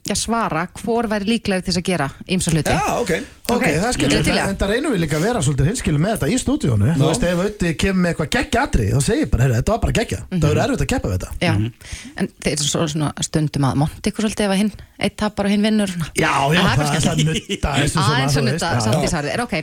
já, 0.10 0.16
svara 0.26 0.66
hvor 0.84 1.10
væri 1.14 1.30
líklega 1.38 1.64
til 1.66 1.72
þess 1.72 1.82
að 1.84 1.90
gera 1.94 2.10
ímsa 2.28 2.54
hluti. 2.58 2.76
Já, 2.76 2.98
ok 3.06 3.14
Ok, 3.56 3.66
það 3.66 3.88
er 3.90 4.04
er 4.06 4.14
í 4.14 4.18
en, 4.20 4.40
það. 4.40 4.56
það 4.62 4.72
reynum 4.74 4.94
við 4.94 5.02
líka 5.04 5.18
að 5.20 5.26
vera 5.28 5.42
svolítið 5.46 5.70
hinskilum 5.70 6.04
með 6.06 6.16
þetta 6.16 6.30
í 6.30 6.38
stúdíónu. 6.44 6.92
Þú 7.00 7.08
veist, 7.10 7.26
ef 7.30 7.42
auðvitað 7.44 7.76
kemur 7.84 8.02
með 8.04 8.14
eitthvað 8.14 8.30
geggja 8.36 8.66
atrið 8.68 8.92
þá 8.94 9.02
segir 9.08 9.24
ég 9.24 9.32
bara, 9.34 9.46
heyrðu, 9.46 9.60
þetta 9.60 9.74
var 9.76 9.82
bara 9.86 9.98
geggja. 10.00 10.20
Það 10.30 10.48
verður 10.50 10.64
erfitt 10.66 10.86
að 10.86 10.92
keppa 10.94 11.10
við 11.10 11.18
þetta. 11.18 11.32
Já, 11.40 11.54
en 12.20 12.32
þeir 12.44 12.54
eru 12.56 12.70
svo, 12.70 12.88
svona 12.94 13.12
stundum 13.30 13.68
að 13.70 13.82
monta 13.84 14.12
ykkur 14.12 14.28
svolítið 14.28 14.48
ef 14.50 14.56
að 14.56 14.62
hinn 14.64 14.74
eitt 15.00 15.16
tapar 15.20 15.48
og 15.48 15.54
hinn 15.54 15.64
vinnur 15.64 15.92
svona. 15.94 16.10
Já, 16.20 16.34
já, 16.52 16.60
það 16.60 16.82
kannski 16.82 16.98
er 17.00 17.06
það 17.06 17.22
nutta 17.30 17.74
eins 17.80 17.94
og 17.94 18.04
svona, 18.04 18.16
Aðeins 18.20 18.36
þú 18.36 18.42
og 18.42 18.50
veist, 18.50 18.66
nutta 18.66 18.84
samt 18.84 19.06
í 19.06 19.12
sarði 19.14 19.32
er 19.32 19.44
ok. 19.46 19.56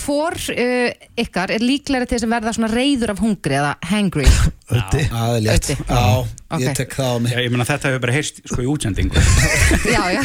Hvor 0.00 0.38
uh, 0.54 1.06
ykkar 1.24 1.52
er 1.58 1.64
líklega 1.64 2.08
til 2.08 2.16
þess 2.16 2.28
að 2.28 2.32
verða 2.32 2.54
svona 2.56 2.70
reyður 2.72 3.12
af 3.12 3.22
hungri 3.22 3.58
eða 3.58 3.74
hangry? 3.90 4.24
Öddi. 4.68 5.04
Það 5.12 5.34
er 5.36 5.44
létt 5.44 5.68
Öddi. 5.68 5.78
Já, 5.88 6.02
Ok. 6.48 6.62
ég 6.64 6.76
tek 6.78 6.94
það 6.96 7.10
á 7.12 7.16
mig. 7.20 7.32
Já, 7.34 7.40
ég 7.44 7.52
meina 7.52 7.64
þetta 7.68 7.90
hefur 7.90 8.00
bara 8.06 8.12
heyrst 8.16 8.38
sko 8.48 8.62
í 8.64 8.68
útsendingu. 8.72 9.20
Já, 9.96 10.02
já, 10.16 10.22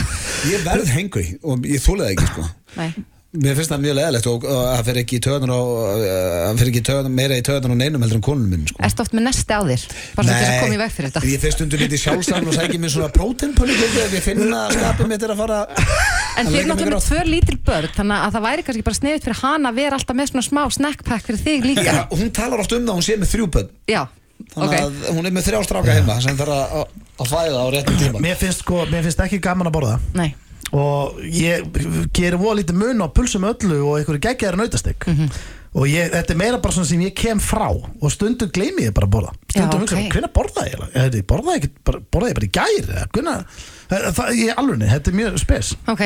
Ég 0.48 0.64
verð 0.64 0.92
hengri 0.96 1.26
og 1.44 1.66
ég 1.68 1.84
þúlega 1.84 2.14
ekki 2.16 2.30
sko 2.32 2.46
nei. 2.78 2.94
Mér 3.34 3.56
finnst 3.58 3.72
það 3.74 3.80
mjög 3.82 3.96
leðilegt 3.98 4.28
og 4.30 4.44
það 4.46 4.82
fer 4.86 4.98
ekki 5.02 5.16
í 5.18 5.22
töðunar 5.26 5.52
og 5.56 5.70
það 6.04 6.60
fer 6.60 6.70
ekki 6.70 6.82
í 6.84 6.86
töðunar, 6.86 7.14
meira 7.18 7.38
í 7.40 7.44
töðunar 7.48 7.72
og 7.74 7.80
neinum 7.80 8.04
heldur 8.06 8.20
en 8.20 8.26
konunum 8.28 8.52
minn 8.54 8.68
sko. 8.70 8.78
Erstu 8.86 9.02
oft 9.02 9.16
með 9.18 9.24
nesti 9.26 9.56
á 9.58 9.62
þér? 9.66 9.86
Bara 10.14 10.28
svo 10.28 10.36
til 10.36 10.44
þess 10.44 10.52
að 10.52 10.60
koma 10.62 10.76
í 10.76 10.82
veg 10.84 10.92
fyrir 10.94 11.10
þetta. 11.16 11.24
Ég 11.32 11.42
finnst 11.42 11.64
undir 11.66 11.82
lítið 11.82 12.02
sjálfsagn 12.04 12.52
og 12.52 12.58
sækja 12.60 12.82
mér 12.84 12.94
svona 12.94 13.10
próteinpölu 13.16 13.74
ef 13.74 14.14
ég 14.14 14.22
finna 14.28 14.60
að 14.68 14.76
skapið 14.78 15.10
mitt 15.16 15.26
er 15.26 15.34
að 15.34 15.42
fara 15.42 15.58
En 15.74 16.46
þið 16.46 16.60
er 16.62 16.70
náttúrulega 16.70 16.78
með 16.78 16.94
grátt. 16.94 17.10
tvö 17.10 17.24
lítil 17.34 17.58
börn 17.66 17.90
Þannig 17.98 18.22
að 18.28 18.38
það 18.38 18.46
væri 18.46 18.66
kannski 18.70 18.86
bara 18.86 19.00
sniðut 19.02 19.26
fyrir 19.26 19.42
hana 19.42 19.70
að 19.74 19.82
vera 19.82 19.98
alltaf 19.98 20.18
með 20.22 20.30
svona 20.30 20.46
smá 20.46 20.62
snackpack 20.78 21.26
fyrir 21.26 21.42
þig 21.42 21.68
líka. 21.72 21.90
Já, 21.90 22.06
hún 22.14 22.32
talar 22.38 22.62
oft 22.62 22.74
um 22.78 22.86
það 22.86 22.94
að 22.94 22.98
hún 23.02 23.06
sé 23.10 23.18
með 23.18 23.34
þrjú 23.34 23.50
bönn 23.58 23.70
Já, 23.90 24.02
Þannig 24.54 24.70
ok. 24.70 24.78
að 24.78 25.18
hún 25.18 25.26
er 25.30 25.34
með 25.38 25.46
þrjá 25.50 25.60
stráka 25.66 25.94
heima 25.98 26.16
sem 26.22 26.38
þarf 26.38 26.54
að, 26.54 26.74
að, 26.78 26.96
að 27.22 27.30
fæða 27.34 27.62
á 27.64 27.68
réttum 27.74 28.00
tíma. 28.02 28.22
Mér 28.26 28.40
finnst, 28.42 28.64
sko, 28.66 28.82
mér 28.92 29.06
finnst 29.06 29.22
ekki 29.24 29.40
gaman 29.46 29.70
að 29.70 29.76
borða. 29.78 29.94
Nei, 30.18 30.34
og 30.74 31.20
ég 31.22 31.68
gerir 32.16 32.40
voða 32.42 32.62
lítið 32.62 32.80
mun 32.80 33.04
á 33.06 33.08
pulsum 33.14 33.46
öllu 33.50 33.82
og 33.84 34.00
einhverju 34.00 34.24
geggjaðar 34.26 34.58
nautastek 34.58 35.06
og 35.74 35.88
ég, 35.90 36.10
þetta 36.14 36.36
er 36.36 36.40
meira 36.40 36.60
bara 36.62 36.76
svona 36.76 36.90
sem 36.90 37.02
ég 37.02 37.14
kem 37.18 37.42
frá. 37.42 37.68
Og 37.74 38.12
stundum 38.14 38.52
gleymi 38.54 38.88
ég 38.88 38.96
bara 38.96 39.10
að 39.10 39.16
borða. 39.18 39.36
Stundum 39.50 39.84
Já, 39.84 39.86
hugsa, 39.86 40.00
ok. 40.00 40.10
hvernig 40.14 40.34
borða 40.36 40.66
ég 40.68 40.74
eiginlega? 40.74 41.06
Ég 41.18 41.30
borða 41.30 41.56
ég, 41.58 41.70
bara, 41.90 42.04
borða 42.14 42.30
ég 42.30 42.38
bara 42.40 42.48
í 42.48 42.52
gær 42.54 42.92
eða 42.94 43.06
hvernig, 43.14 43.56
það, 43.94 44.08
það, 44.20 44.32
ég 44.40 44.62
alveg, 44.62 44.86
þetta 44.94 45.12
er 45.12 45.18
mjög 45.20 45.40
spes. 45.42 45.72
Ok 45.94 46.04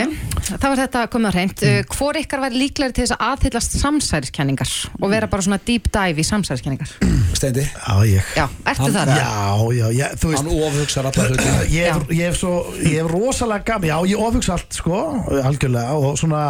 Þá 0.48 0.66
er 0.70 0.80
þetta 0.82 1.04
komið 1.12 1.28
á 1.28 1.34
hreint. 1.36 1.64
Mm. 1.68 1.92
Hvor 1.98 2.20
ykkar 2.22 2.44
væri 2.46 2.62
líklega 2.64 2.96
til 2.96 3.04
þess 3.06 3.16
að 3.18 3.26
aðhyllast 3.28 3.78
samsæriskenningar 3.82 4.74
og 5.02 5.12
vera 5.12 5.30
bara 5.32 5.46
svona 5.46 5.60
deep 5.68 5.92
dive 5.94 6.24
í 6.24 6.28
samsæriskenningar? 6.28 6.96
Steindi, 7.38 7.68
Já, 7.68 7.94
ég. 8.08 8.32
Já, 8.38 8.46
ertu 8.72 8.90
það? 8.96 9.14
Já, 9.20 9.36
já, 9.78 9.86
já, 10.00 10.08
þú 10.18 10.32
veist 10.32 10.44
hann 10.44 10.66
ofhugsar 10.68 11.10
alla 11.12 11.28
hluti. 11.28 11.48
Ég 11.76 11.92
hef, 11.92 12.08
ég, 12.16 12.24
hef 12.32 12.40
svo, 12.40 12.54
ég 12.82 12.98
hef 13.02 13.12
rosalega 13.12 13.68
gaman 13.74 13.92
já, 13.92 13.98
ég 14.14 14.24
ofhugsa 14.28 14.56
allt 14.56 14.80
sko, 14.80 15.02
algjörlega 15.44 15.98
og 16.00 16.18
svona, 16.20 16.44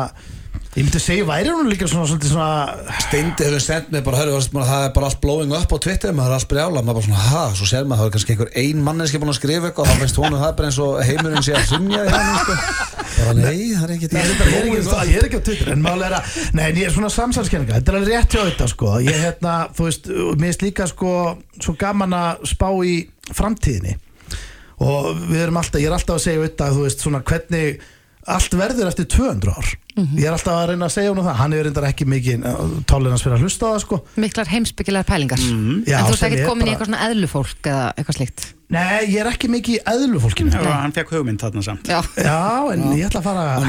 ég 0.77 0.85
myndi 0.85 0.99
segja 1.01 1.25
væri 1.25 1.49
hún 1.49 1.71
líka 1.71 1.87
svona, 1.89 2.05
svolítið 2.05 2.33
svona 2.35 2.97
Steindi 3.07 3.45
hefur 3.47 3.63
sendt 3.63 3.89
mig 3.93 4.03
bara, 4.05 4.19
hörru, 4.21 4.37
það 4.53 4.83
er 4.85 4.91
bara 4.93 5.07
allt 5.09 5.21
blowing 5.23 5.55
up 5.57 5.73
á 5.73 5.77
Twitter, 5.81 6.13
maður 6.13 6.35
er 6.35 6.37
allt 6.37 6.49
brjála 6.51 6.83
maður 6.83 6.99
bara 6.99 7.07
svona, 7.07 7.23
ha, 7.31 7.41
svo 7.57 7.69
ser 7.69 7.87
maður, 7.89 8.03
það 8.03 8.09
er 8.09 8.13
kannski 8.17 8.35
einhver 8.35 8.51
ein 8.61 8.83
manneski 8.85 9.21
búin 9.21 9.33
að 9.33 9.39
skrifa 9.39 9.71
eitthvað 9.71 9.87
og 9.87 9.89
þá 9.89 10.03
finnst 10.03 10.21
hún 10.21 10.37
það 10.37 10.53
bara 10.59 10.69
eins 10.69 10.79
og 10.85 11.01
heimurinn 11.07 11.47
sé 11.47 11.57
að 11.57 11.73
hrynja 11.73 12.03
í 12.05 12.13
hann 12.13 12.37
sko. 12.43 12.59
bara 13.17 13.33
nei, 13.39 13.57
það 13.73 13.87
er 13.87 13.95
ekki 13.95 14.11
er, 14.11 14.21
ég, 14.21 14.45
er 14.53 14.69
ekki, 14.69 15.17
er 15.17 15.41
á 15.41 15.45
Twitter 15.49 15.73
en 15.73 15.83
máli 15.87 16.07
er 16.11 16.17
að, 16.19 16.39
nei 16.53 16.63
en 16.67 16.79
ég 16.83 16.91
er 16.91 16.93
svona 16.93 17.11
samsælskenninga 17.17 17.79
þetta 17.79 17.93
er 17.93 17.99
alveg 17.99 18.13
rétt 18.13 18.37
hjá 18.37 18.41
þetta 18.43 18.69
sko. 18.69 18.93
Ég 19.01 19.21
hérna, 19.23 19.57
þú 19.73 19.89
veist, 19.89 20.09
mér 20.37 20.53
er 20.53 20.65
líka 20.67 20.89
sko 20.93 21.11
svo 21.57 21.73
gaman 21.79 22.13
að 22.13 22.47
spá 22.53 22.69
í 22.85 22.97
framtíðinni. 23.33 23.97
Og 24.85 25.13
við 25.25 25.47
erum 25.47 25.57
alltaf, 25.57 25.81
ég 25.81 25.89
er 25.89 25.97
alltaf 25.97 26.19
að 26.19 26.25
segja 26.27 26.43
þetta, 26.45 26.73
þú 26.75 26.83
veist, 26.85 27.01
svona 27.01 27.23
hvernig 27.25 27.79
allt 28.27 28.53
verður 28.59 28.89
eftir 28.91 29.05
200 29.13 29.53
ár. 29.55 29.69
Ég 29.97 30.27
er 30.27 30.33
alltaf 30.35 30.53
að 30.53 30.67
reyna 30.73 30.85
að 30.85 30.93
segja 30.93 31.09
hún 31.13 31.23
það. 31.25 31.37
Hann 31.39 31.53
er 31.57 31.63
reyndar 31.65 31.85
ekki 31.87 32.05
mikið 32.05 32.43
tálinans 32.85 33.23
fyrir 33.25 33.37
að 33.39 33.45
hlusta 33.47 33.65
á 33.65 33.69
það 33.73 33.79
sko. 33.85 33.97
Miklar 34.21 34.51
heimsbyggilegar 34.51 35.07
pælingar. 35.09 35.41
Já, 35.87 35.97
En 36.03 36.05
þú 36.11 36.17
ekkert 36.19 36.37
er 36.37 36.45
komin 36.45 36.67
í 36.67 36.69
bara- 36.69 36.75
eitthvað 36.75 36.89
svona 36.91 37.01
eðlufólk 37.07 37.61
eða 37.71 37.85
eitthvað 37.97 38.17
slíkt? 38.19 38.45
Nei, 38.69 39.07
ég 39.07 39.21
er 39.23 39.29
ekki 39.31 39.47
mikið 39.47 39.77
í 39.77 39.81
eðlu 39.87 40.19
fólkinu 40.19 40.51
Já, 40.51 40.59
hann 40.83 40.91
fekk 40.91 41.09
hugmynd 41.15 41.39
þarna 41.39 41.61
samt. 41.63 41.87
Já, 41.87 42.01
já, 42.19 42.35
en 42.73 42.81
ég 42.99 43.07
ætla 43.07 43.21
að 43.21 43.23
fara 43.23 43.43
að. 43.55 43.63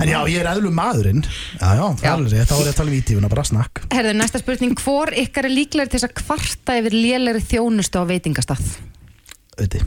En 0.00 0.08
já, 0.08 0.18
ég 0.30 0.38
er 0.40 0.50
eðlu 0.54 0.70
maðurinn. 0.72 1.24
Já, 1.58 1.74
já, 1.74 1.84
það 1.98 2.02
Já. 2.02 2.08
er 2.08 2.14
alveg 2.14 2.32
rétt, 2.38 2.48
þá 2.48 2.54
er 2.54 2.64
ég 2.64 2.72
að 2.72 2.78
tala 2.78 2.90
um 2.92 2.98
ítífuna, 3.00 3.28
bara 3.34 3.44
snakk. 3.50 3.82
Herðu, 3.90 4.14
næsta 4.16 4.38
spurning. 4.42 4.74
Hvor 4.78 5.10
ykkar 5.24 5.48
er 5.50 5.54
líklega 5.58 5.90
til 5.90 5.98
þess 5.98 6.08
að 6.08 6.16
kvarta 6.22 6.78
yfir 6.80 6.94
lélegri 6.96 7.42
þjónustu 7.50 7.98
á 7.98 8.04
veitingastað? 8.08 8.62
Auði 9.58 9.82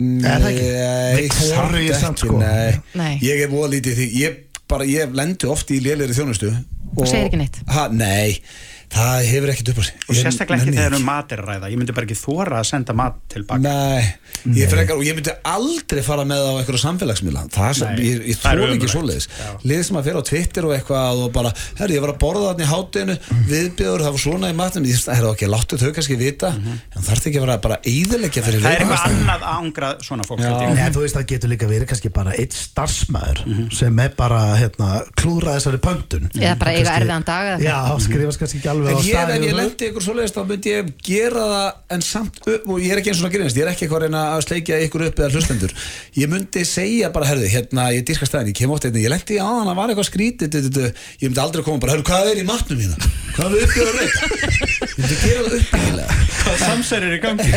Er 0.00 0.40
það 0.42 0.48
ekki? 0.50 0.64
Nei, 0.74 1.28
Nei, 1.70 1.84
ég 1.86 1.98
samt 2.00 2.18
sko. 2.24 2.38
nei. 2.40 2.72
Nei. 2.98 3.12
Ég 3.22 3.44
er 3.44 3.52
voða 3.52 3.68
lítið 3.76 3.98
því 4.00 4.06
Ég 4.18 4.40
bara 4.68 4.84
ég 4.88 5.12
lendi 5.14 5.46
oft 5.46 5.70
í 5.70 5.78
lélegri 5.84 6.16
þjónustu 6.16 6.50
Og 6.96 7.06
segir 7.06 7.28
ekki 7.28 7.38
neitt. 7.38 7.60
ha, 7.70 7.88
Nei, 7.92 8.40
það 8.94 9.24
hefur 9.30 9.50
ekkert 9.52 9.70
upp 9.72 9.78
á 9.80 9.84
sig. 9.88 9.94
Og 10.08 10.14
sérstaklega 10.18 10.62
ekki 10.64 10.74
þegar 10.76 10.94
um 10.98 11.04
mat 11.08 11.32
er 11.34 11.40
að 11.42 11.48
ræða. 11.50 11.70
Ég 11.72 11.78
myndi 11.80 11.94
bara 11.96 12.06
ekki 12.08 12.16
þóra 12.20 12.58
að 12.60 12.66
senda 12.68 12.94
mat 12.94 13.16
tilbaka 13.32 13.60
Nei, 13.64 14.04
ég 14.58 14.70
frekar 14.70 14.98
og 15.00 15.04
ég 15.06 15.16
myndi 15.18 15.34
aldrei 15.50 16.02
fara 16.06 16.24
með 16.28 16.44
á 16.46 16.52
einhverju 16.60 16.80
samfélagsmiðla. 16.84 17.42
Það 17.54 17.68
er 17.70 17.78
sem, 17.80 17.94
Nei, 17.94 18.04
ég, 18.06 18.22
ég 18.30 18.38
það 18.42 18.62
er 18.64 18.74
ekki 18.76 18.90
svoleiðis. 18.94 19.28
liðið 19.64 19.84
sem 19.88 19.98
að 20.00 20.06
fyrir 20.08 20.20
á 20.20 20.24
Twitter 20.30 20.68
og 20.68 20.74
eitthvað 20.76 21.22
og 21.24 21.32
bara, 21.34 21.52
herri, 21.80 21.96
ég 21.98 22.04
var 22.04 22.12
að 22.14 22.20
borða 22.24 22.44
þarna 22.52 22.64
í 22.64 22.70
hátinu 22.70 23.16
viðbjöður, 23.50 24.04
það 24.06 24.14
var 24.18 24.22
svona 24.24 24.50
í 24.52 24.56
matnum. 24.58 24.84
Ég 24.88 25.02
það 25.04 25.18
er 25.18 25.28
ekki, 25.32 25.50
láttu 25.54 25.80
þau 25.80 25.90
kannski 25.98 26.18
vita 26.20 26.52
en 26.54 27.02
þarf 27.08 27.26
ekki 27.28 27.38
að 27.40 27.46
vera 27.48 27.58
bara 27.64 27.80
eiðilegja 27.84 28.44
fyrir 28.46 28.60
Mhm. 28.60 28.64
það 28.64 28.74
er 28.74 28.84
eitthvað 28.84 29.04
annað 29.10 29.34
að 29.34 29.44
ángra 29.58 29.90
svona 30.04 30.24
fólk. 30.28 30.38
Nei, 30.44 30.90
þú 30.94 31.00
veist, 31.04 31.16
það 31.18 31.26
getur 31.34 31.48
líka 31.50 31.66
verið 31.68 31.86
kannski 31.90 32.12
bara 32.14 32.30
eitt 32.38 32.52
starfsmæður 32.54 33.42
sem 38.84 39.14
er 39.14 39.24
bara, 39.24 39.24
hérna, 39.24 39.24
klúra 39.24 39.24
þessari 39.24 39.24
pöntun. 39.24 39.24
Eða 39.24 39.24
bara 39.24 39.24
eiga 39.24 39.24
Kannski- 39.24 39.24
erfiðan 39.24 39.24
dag 39.24 39.24
eða 39.24 39.24
Já, 39.24 39.24
skrifast 39.24 39.24
kannski 39.24 39.24
ekki 39.24 39.24
alveg 39.24 39.34
En 39.34 39.34
á 39.34 39.34
ég, 39.34 39.34
ef 39.34 39.44
ég 39.44 39.56
lendi 39.58 39.84
ykkur 39.88 40.04
svoleiðis 40.04 40.34
þá 40.34 40.42
myndi 40.48 40.68
ég 40.74 40.92
gera 41.04 41.44
það 41.50 41.68
en 41.94 42.02
samt 42.04 42.36
upp 42.54 42.68
og 42.68 42.76
ég 42.80 42.90
er 42.92 42.98
ekki 43.00 43.10
eins 43.12 43.20
og 43.20 43.28
að 43.28 43.34
grínast, 43.34 43.56
ég 43.56 43.64
er 43.64 43.70
ekki 43.72 43.84
eitthvað 43.84 43.98
að 43.98 44.04
reyna 44.04 44.22
að 44.34 44.44
sleikja 44.44 44.80
ykkur 44.84 45.04
upp 45.08 45.18
eða 45.18 45.30
hlustendur 45.34 45.72
ég 46.18 46.28
myndi 46.34 46.64
segja 46.68 47.10
bara, 47.14 47.26
herðu, 47.30 47.48
hérna, 47.54 47.88
ég 47.94 48.04
dýrka 48.04 48.26
stæðin 48.28 48.50
ég 48.52 48.58
kem 48.60 48.70
oft 48.74 48.84
einnig, 48.88 49.04
ég 49.04 49.12
lendi 49.14 49.38
á 49.40 49.46
hann, 49.48 49.68
það 49.68 49.78
var 49.80 49.88
eitthvað 49.94 50.10
skrítið 50.10 50.52
ég 50.84 51.28
myndi 51.28 51.42
aldrei 51.44 51.64
koma 51.64 51.80
bara, 51.82 51.96
herðu, 51.96 52.06
hvað 52.10 52.30
er 52.34 52.42
í 52.42 52.46
matnum 52.48 52.78
mína? 52.80 52.96
Hvað 53.34 53.56
er 53.56 53.64
uppið 53.64 53.84
að 54.94 55.00
myndi 55.02 55.16
gera 55.24 55.40
það 55.44 55.54
uppbyggilega 55.58 56.16
hvað 56.44 56.58
samsærir 56.60 57.14
í 57.14 57.20
gangi? 57.22 57.48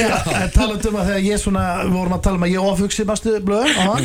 Talandi 0.55 0.87
um 0.89 0.95
að 1.01 1.07
þegar 1.11 1.23
ég 1.27 1.37
svona 1.41 1.63
við 1.83 1.91
vorum 1.97 2.15
að 2.17 2.21
tala 2.27 2.37
um 2.39 2.45
að 2.47 2.51
ég 2.53 2.61
ofhugsi 2.71 3.03
mastu 3.07 3.33
blöð 3.45 3.67
að 3.77 4.03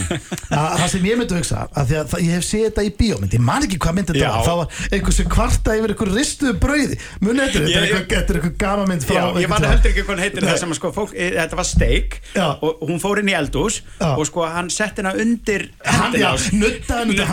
það 0.52 0.88
sem 0.92 1.06
ég 1.08 1.16
myndi 1.20 1.36
hugsa 1.38 1.62
að 1.70 1.84
því 1.92 1.96
að 2.00 2.06
það, 2.12 2.20
ég 2.26 2.32
hef 2.36 2.44
séð 2.48 2.64
þetta 2.66 2.82
í 2.82 2.90
bíómynd 2.98 3.36
ég 3.36 3.44
man 3.46 3.62
ekki 3.66 3.78
hvað 3.82 3.94
myndi 3.98 4.16
þetta 4.16 4.32
var. 4.32 4.42
Það 4.48 4.58
var 4.60 4.68
einhver 4.98 5.14
sem 5.16 5.28
kvarta 5.32 5.76
yfir 5.78 5.94
einhver 5.94 6.10
ristuðu 6.16 6.54
brauði. 6.62 6.96
Munið 7.22 7.42
þetta, 7.42 7.62
þetta 7.62 7.62
er 7.62 7.68
Ég- 7.72 7.78
eitthvað- 7.82 8.10
þetta 8.12 8.30
er 8.32 8.40
eitthvað 8.40 8.56
gama 8.62 8.84
mynd 8.90 9.02
frá 9.06 9.14
Já, 9.16 9.24
ég 9.42 9.48
man 9.52 9.62
heldur 9.70 9.90
ekki 9.92 10.04
hvað 10.08 10.22
heitir 10.26 10.42
það 10.48 10.58
sem 10.62 10.70
að 10.74 10.78
sko, 10.80 10.92
fólk, 10.98 11.12
e, 11.14 11.30
þetta 11.38 11.56
var 11.62 11.68
steik 11.70 12.18
og 12.62 12.82
hún 12.90 13.00
fór 13.02 13.22
inn 13.22 13.30
í 13.32 13.36
eldús 13.38 13.80
Já. 14.00 14.10
og 14.18 14.24
sko 14.28 14.46
hann 14.50 14.68
sett 14.70 14.98
hennar 15.00 15.16
undir 15.22 15.68
hendina 15.86 16.34
á- 16.34 16.42
nuttaði 16.52 17.04
með 17.12 17.26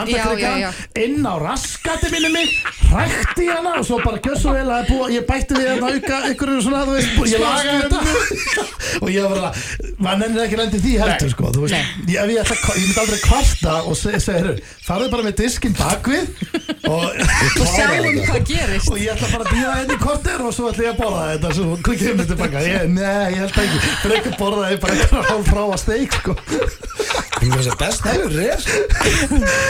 Að 5.90 5.96
ég 5.98 6.06
að 6.06 6.16
auka 6.20 6.32
ykkur 6.34 6.52
svona, 6.64 6.82
þú 6.86 6.96
veist, 6.96 7.16
ég 7.34 7.42
laga 7.44 7.76
þetta. 7.84 8.00
Og 9.04 9.12
ég 9.14 9.26
var 9.26 9.34
bara 9.36 9.50
maður 10.00 10.20
nennir 10.24 10.44
ekki 10.46 10.60
lendi 10.60 10.82
því 10.84 10.94
heldur, 11.02 11.32
sko. 11.34 11.52
Þú 11.56 11.64
veist, 11.66 11.76
ég, 12.10 12.16
ég, 12.16 12.40
ætla, 12.44 12.58
að- 12.58 12.80
ég 12.80 12.88
myndi 12.88 13.02
aldrei 13.04 13.20
kvarta 13.24 13.76
og 13.90 13.98
segja, 14.00 14.22
seg, 14.24 14.40
heyrðu, 14.40 14.66
farðu 14.86 15.10
bara 15.14 15.26
með 15.28 15.36
diskinn 15.42 15.78
bakvið 15.80 16.26
og, 16.94 17.06
Og 17.10 17.72
sjáum 17.74 18.22
hvað 18.30 18.42
gerist. 18.50 18.92
Og 18.94 19.02
ég 19.02 19.14
ætla 19.16 19.32
bara 19.34 19.48
að 19.48 19.54
býða 19.56 19.78
henni 19.80 19.98
í 19.98 20.02
korter 20.04 20.46
og 20.46 20.56
svo 20.56 20.70
ætla 20.72 20.88
ég 20.88 20.94
að 20.96 21.02
borða 21.04 21.26
þetta 21.34 21.54
svo 21.60 21.80
hvað 21.80 22.04
kemur 22.04 22.30
tilbaka, 22.34 22.66
ég, 22.68 22.88
nei, 22.96 23.26
ég 23.36 23.42
held 23.44 23.62
ekki. 23.66 23.84
Fyrir 24.04 24.20
ekki 24.20 24.34
að 24.36 24.40
borða 24.44 24.70
þetta 24.74 24.86
bara 24.86 25.00
eitthvað 25.00 25.30
hálf 25.34 25.54
frá 25.54 25.64
að 25.66 25.80
steik, 25.86 26.20
sko. 26.22 26.38
Það 27.40 27.68
er 27.72 27.76
best 27.80 28.04
hefur 28.04 28.34
reyr 28.36 28.64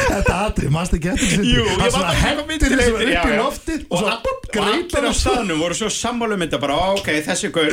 Þetta 0.10 0.70
mannst 0.74 0.96
ekki 0.98 1.12
eftir 1.12 1.28
þessu? 1.30 1.44
Jú, 1.46 1.66
ég 1.70 1.94
var 1.94 2.08
að 2.10 3.12
já. 3.14 3.22
loftið 3.38 3.84
og, 3.90 4.08
allir 4.64 5.06
á 5.06 5.14
staðnum 5.14 5.62
voru 5.62 5.78
svo 5.78 5.90
sammálu 6.10 6.38
mynda 6.42 6.60
bara, 6.62 6.78
ok, 6.98 7.10
þessi 7.30 7.52
gaur 7.56 7.72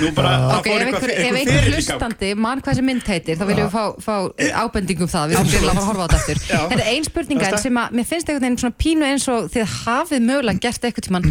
nú 0.00 0.12
bara, 0.16 0.32
það 0.38 0.56
Ok, 0.56 0.68
fór 0.68 0.72
ef 0.72 0.86
eitthvað 0.86 1.02
einhver, 1.02 1.12
ef 1.12 1.18
eitthvað 1.18 1.40
einhver 1.42 1.66
fyrir 1.66 1.76
hlustandi 1.76 2.32
mann 2.46 2.62
hvað 2.62 2.72
þessi 2.72 2.86
mynd 2.88 3.10
heitir, 3.12 3.38
þá 3.40 3.44
viljum 3.50 3.66
við 3.66 3.74
fá, 3.74 3.84
fá 4.06 4.16
ábendingum 4.62 5.10
það, 5.12 5.32
við 5.32 5.40
þurfum 5.42 5.56
að 5.58 5.72
fara 5.72 5.82
að 5.82 5.88
horfa 5.90 6.02
á 6.02 6.08
þetta 6.12 6.20
aftur 6.22 6.42
Já. 6.52 6.60
Þetta 6.72 6.78
er 6.78 6.92
ein 6.92 7.08
spurninga 7.08 7.46
en 7.48 7.56
það? 7.56 7.64
sem 7.66 7.80
að 7.82 7.96
mér 7.98 8.08
finnst 8.12 8.30
einhvern 8.30 8.46
veginn 8.46 8.60
svona 8.62 8.78
pínu 8.84 9.08
eins 9.08 9.28
og 9.32 9.50
þið 9.52 9.76
hafið 9.82 10.24
mögulega 10.28 10.64
gert 10.66 10.86
eitthvað 10.88 11.08
tímann 11.08 11.28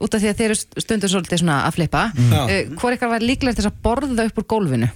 út 0.00 0.16
af 0.16 0.22
því 0.24 0.32
að 0.32 0.40
þeir 0.40 0.48
eru 0.54 0.82
stundur 0.86 1.12
svolítið 1.12 1.42
svona 1.44 1.60
að 1.68 1.76
flippa 1.76 2.06
Já. 2.16 2.40
uh, 2.40 2.74
Hvor 2.80 2.96
ykkar 2.96 3.12
var 3.12 3.24
líklega 3.24 3.58
þess 3.58 3.70
að 3.70 3.80
borða 3.84 4.26
upp 4.30 4.40
úr 4.40 4.48
gólfinu? 4.54 4.90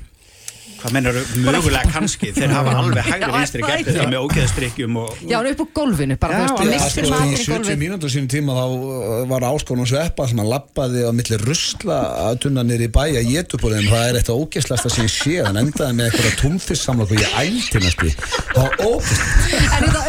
Hvað 0.85 0.95
mennur 0.99 1.19
mögulega 1.41 1.91
kannski. 1.93 2.31
Þeir 2.37 2.53
hafa 2.53 2.75
alveg 2.81 3.07
hægri 3.09 3.31
vinstri 3.35 3.63
er 3.63 3.71
gert 3.71 3.89
þetta 3.89 4.07
með 4.11 4.27
ógeðstrykkjum 4.27 4.99
og 5.01 5.23
Já, 5.25 5.39
upp 5.41 5.63
úr 5.65 5.71
gólfinu, 5.79 6.17
bara 6.21 6.33
Já, 6.35 6.47
sko, 6.51 6.59
maður 6.61 6.75
í 6.75 6.77
í 6.77 7.39
70 7.41 7.53
gólfið 7.55 7.79
mínútur 7.81 8.13
sínum 8.13 8.29
tíma 8.35 8.57
þá 8.59 8.67
uh, 8.69 9.25
var 9.31 9.47
áskónum 9.49 9.89
sveppa 9.89 10.23
sem 10.29 10.39
hann 10.43 10.51
lappaði 10.51 11.01
á 11.09 11.11
milli 11.17 11.37
rusla 11.45 11.99
að 12.27 12.35
tunna 12.45 12.63
nýri 12.67 12.89
í 12.91 12.93
bæ 12.93 13.05
að 13.07 13.31
getubúrðin 13.33 13.89
það 13.89 14.05
er 14.11 14.15
eitthvað 14.21 14.41
ógeslasta 14.45 14.89
sem 14.93 15.09
ég 15.09 15.15
sé. 15.15 15.37
Hann 15.47 15.61
endaði 15.63 15.93
með 16.01 16.07
eitthvað 16.11 16.35
túnfissamlokku 16.43 17.15
í 17.17 17.25
æltinasti 17.45 18.11
það 18.55 18.69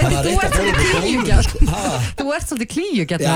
var 0.04 0.12
er 0.12 0.26
þú 0.26 0.32
ert 0.36 0.46
að 0.46 0.54
svolítið 0.56 0.88
klíugjart 0.92 1.34
gólfinu, 1.36 1.44
sko. 1.46 1.58
Þú 2.20 2.26
ert 2.36 2.48
svolítið 2.50 2.70
klíugjart, 2.76 3.22
Já, 3.26 3.32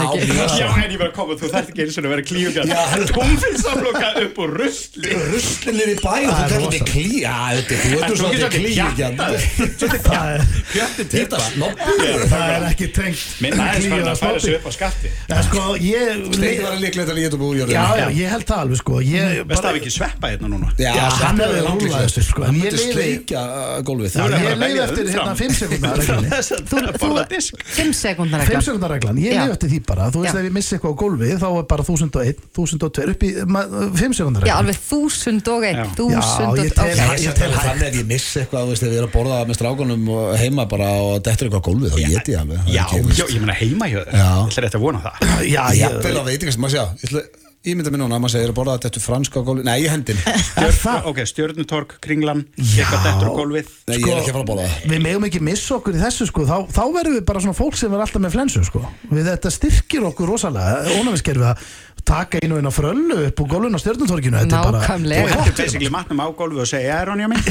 en 0.83 0.91
ég 0.91 0.99
var 0.99 1.09
að 1.09 1.15
koma, 1.15 1.31
þú 1.39 1.45
þarf 1.53 1.67
ekki 1.71 1.81
eins 1.85 1.95
og 1.95 2.03
að 2.03 2.11
vera 2.13 2.23
klíugjart 2.29 2.67
Já. 2.69 2.81
Tónfinnsamloka 3.15 4.09
upp 4.25 4.35
úr 4.43 4.49
rusli 4.59 5.09
Já, 7.29 7.37
þetta, 7.59 7.73
þú 7.79 7.89
ertur 7.99 8.15
svolítið 8.19 8.49
klíkjandi 8.55 9.13
Kjöndi 10.69 11.03
tippa 11.09 11.37
Það 12.29 12.45
er 12.49 12.63
ekki 12.69 12.87
tengt. 12.95 13.21
Minn 13.43 13.59
aðeins 13.59 13.87
fann 13.91 14.07
að 14.09 14.19
færa 14.21 14.39
sér 14.43 14.53
upp 14.59 14.65
á 14.65 14.71
skatti. 14.73 15.09
Sko, 15.49 15.61
Steini 15.79 16.61
var 16.63 16.73
að 16.73 16.81
líkla 16.83 17.01
þetta 17.05 17.15
líka 17.17 17.39
búið 17.39 17.57
Já, 17.69 17.85
já, 17.99 18.07
ég 18.15 18.27
held 18.33 18.45
það 18.49 18.59
alveg 18.63 18.77
sko 18.81 18.93
Vest 19.49 19.65
að 19.65 19.75
við 19.75 19.79
ekki 19.81 19.91
sveppa 19.93 20.25
hérna 20.31 20.47
núna. 20.51 20.67
Já, 20.79 20.93
hann 21.19 21.41
hefði 21.43 21.61
langlegaðist 21.65 22.19
sko. 22.29 22.41
Hann 22.47 22.57
myndi 22.57 22.79
sleika 22.79 23.41
uh, 23.45 23.81
gólfið 23.85 24.11
Ég 24.19 24.57
leiði 24.63 24.79
eftir 24.85 25.03
hérna 25.13 25.33
5 25.39 25.53
sekundareglan 25.59 26.23
5 27.79 27.93
sekundareglan 27.99 29.15
Ég 29.21 29.31
leiði 29.37 29.53
eftir 29.55 29.69
því 29.73 29.79
bara. 29.89 30.09
Þú 30.13 30.23
veist 30.23 30.35
að 30.35 30.41
ef 30.41 30.47
ég 30.49 30.55
missi 30.55 30.71
eitthvað 30.77 30.93
á 30.93 30.99
gólfið 31.03 31.35
þá 31.39 31.47
er 31.49 31.65
bara 31.73 31.83
1001, 31.85 32.43
1002 32.55 33.07
upp 33.13 33.21
í 33.25 33.31
5 33.39 34.17
sekundareglan 34.19 34.49
Já, 34.49 34.55
alveg 34.59 34.77
1001, 34.79 35.93
1002 35.99 37.18
ég 37.25 37.33
tel- 37.39 37.49
ég 37.49 37.53
Ég 37.53 37.59
hægt. 37.59 37.67
þannig 37.69 37.87
að 37.89 37.99
ég 37.99 38.07
missi 38.13 38.39
eitthvað, 38.43 38.63
þú 38.63 38.73
veist, 38.73 38.83
ef 38.83 38.93
ég 38.93 39.01
er 39.01 39.07
að 39.09 39.13
borða 39.17 39.39
með 39.49 39.59
strákunum 39.59 40.07
og 40.15 40.37
heima 40.39 40.65
bara 40.69 40.89
og 41.03 41.19
dettur 41.25 41.49
eitthvað 41.49 41.65
gólfið, 41.69 41.91
þá 41.91 41.99
geti 42.15 42.31
ég 42.35 42.39
alveg. 42.43 42.57
Já, 42.69 42.83
Það 42.89 43.19
já, 43.19 43.25
ég 43.35 43.39
meina 43.43 43.59
heima 43.63 43.85
hjá 43.91 43.99
þér 44.05 44.15
Já. 44.19 44.29
Það 44.49 44.57
er 44.63 44.69
þetta 44.69 44.79
að 44.79 44.87
vona 44.87 45.03
það 45.03 45.13
Já, 45.49 45.61
ekki- 45.61 45.75
ég 45.75 45.83
Jafnvel 45.83 46.17
á 46.19 46.23
veitingast, 46.29 46.59
maður 46.59 46.75
sjá, 46.77 46.85
ég 46.89 47.09
ætla- 47.09 47.27
ég 47.59 47.75
mynda 47.75 47.91
mér 47.91 47.99
núna 47.99 48.15
að 48.15 48.21
maður 48.23 48.31
segir 48.31 48.49
að 48.53 48.55
borða 48.55 48.75
þetta 48.79 48.99
franska 49.03 49.35
á 49.35 49.43
gólfið, 49.43 49.63
nei, 49.67 49.81
ég 49.83 49.91
hendin. 49.91 50.15
Það? 50.79 51.07
Ok, 51.11 51.17
stjörnutork, 51.27 51.97
kringlan. 51.99 52.45
Eitthvað 52.55 53.03
dettur 53.03 53.27
á 53.27 53.33
gólfið 53.35 53.67
Nei, 53.89 53.97
ég 53.99 54.07
er 54.07 54.21
ekki 54.21 54.31
að 54.31 54.37
fara 54.37 54.45
að 54.45 54.49
borða 54.53 54.67
það. 54.69 54.87
Við 54.93 55.01
megum 55.03 55.25
ekki 55.27 55.41
missa 55.43 55.75
okkur 55.75 55.97
í 55.97 55.99
þessu 55.99 56.27
sko 56.29 56.45
þá, 56.47 56.55
þá 56.71 56.81
verðum 56.95 57.17
við 57.19 57.25
bara 57.27 57.43
svona 57.43 57.57
fólk 57.59 57.75
sem 57.75 57.93
er 57.93 57.99
alltaf 58.05 58.23
með 58.23 58.31
flensu 58.37 58.63
sko 58.63 58.81
við 59.11 59.27
þetta 59.27 59.51
styrkir 59.51 60.07
okkur 60.07 60.31
rosalega 60.31 60.95
ónæmiskerfið 61.01 61.49
að 61.51 61.67
taka 62.05 62.39
einu 62.43 62.57
eina 62.59 62.71
fröllu 62.73 63.17
upp 63.27 63.39
úr 63.43 63.47
gólun 63.53 63.75
á 63.75 63.79
er 63.79 63.95
bara- 64.49 64.79
Nákvæmlega. 64.79 65.23
Þú 65.23 65.33
hendur 65.33 65.55
basically 65.57 65.89
matnum 65.89 66.19
á 66.23 66.27
gólfið 66.35 66.61
og 66.63 66.67
segja, 66.67 67.01
er 67.01 67.09
hann 67.09 67.19
hjá 67.19 67.29
mig? 67.29 67.41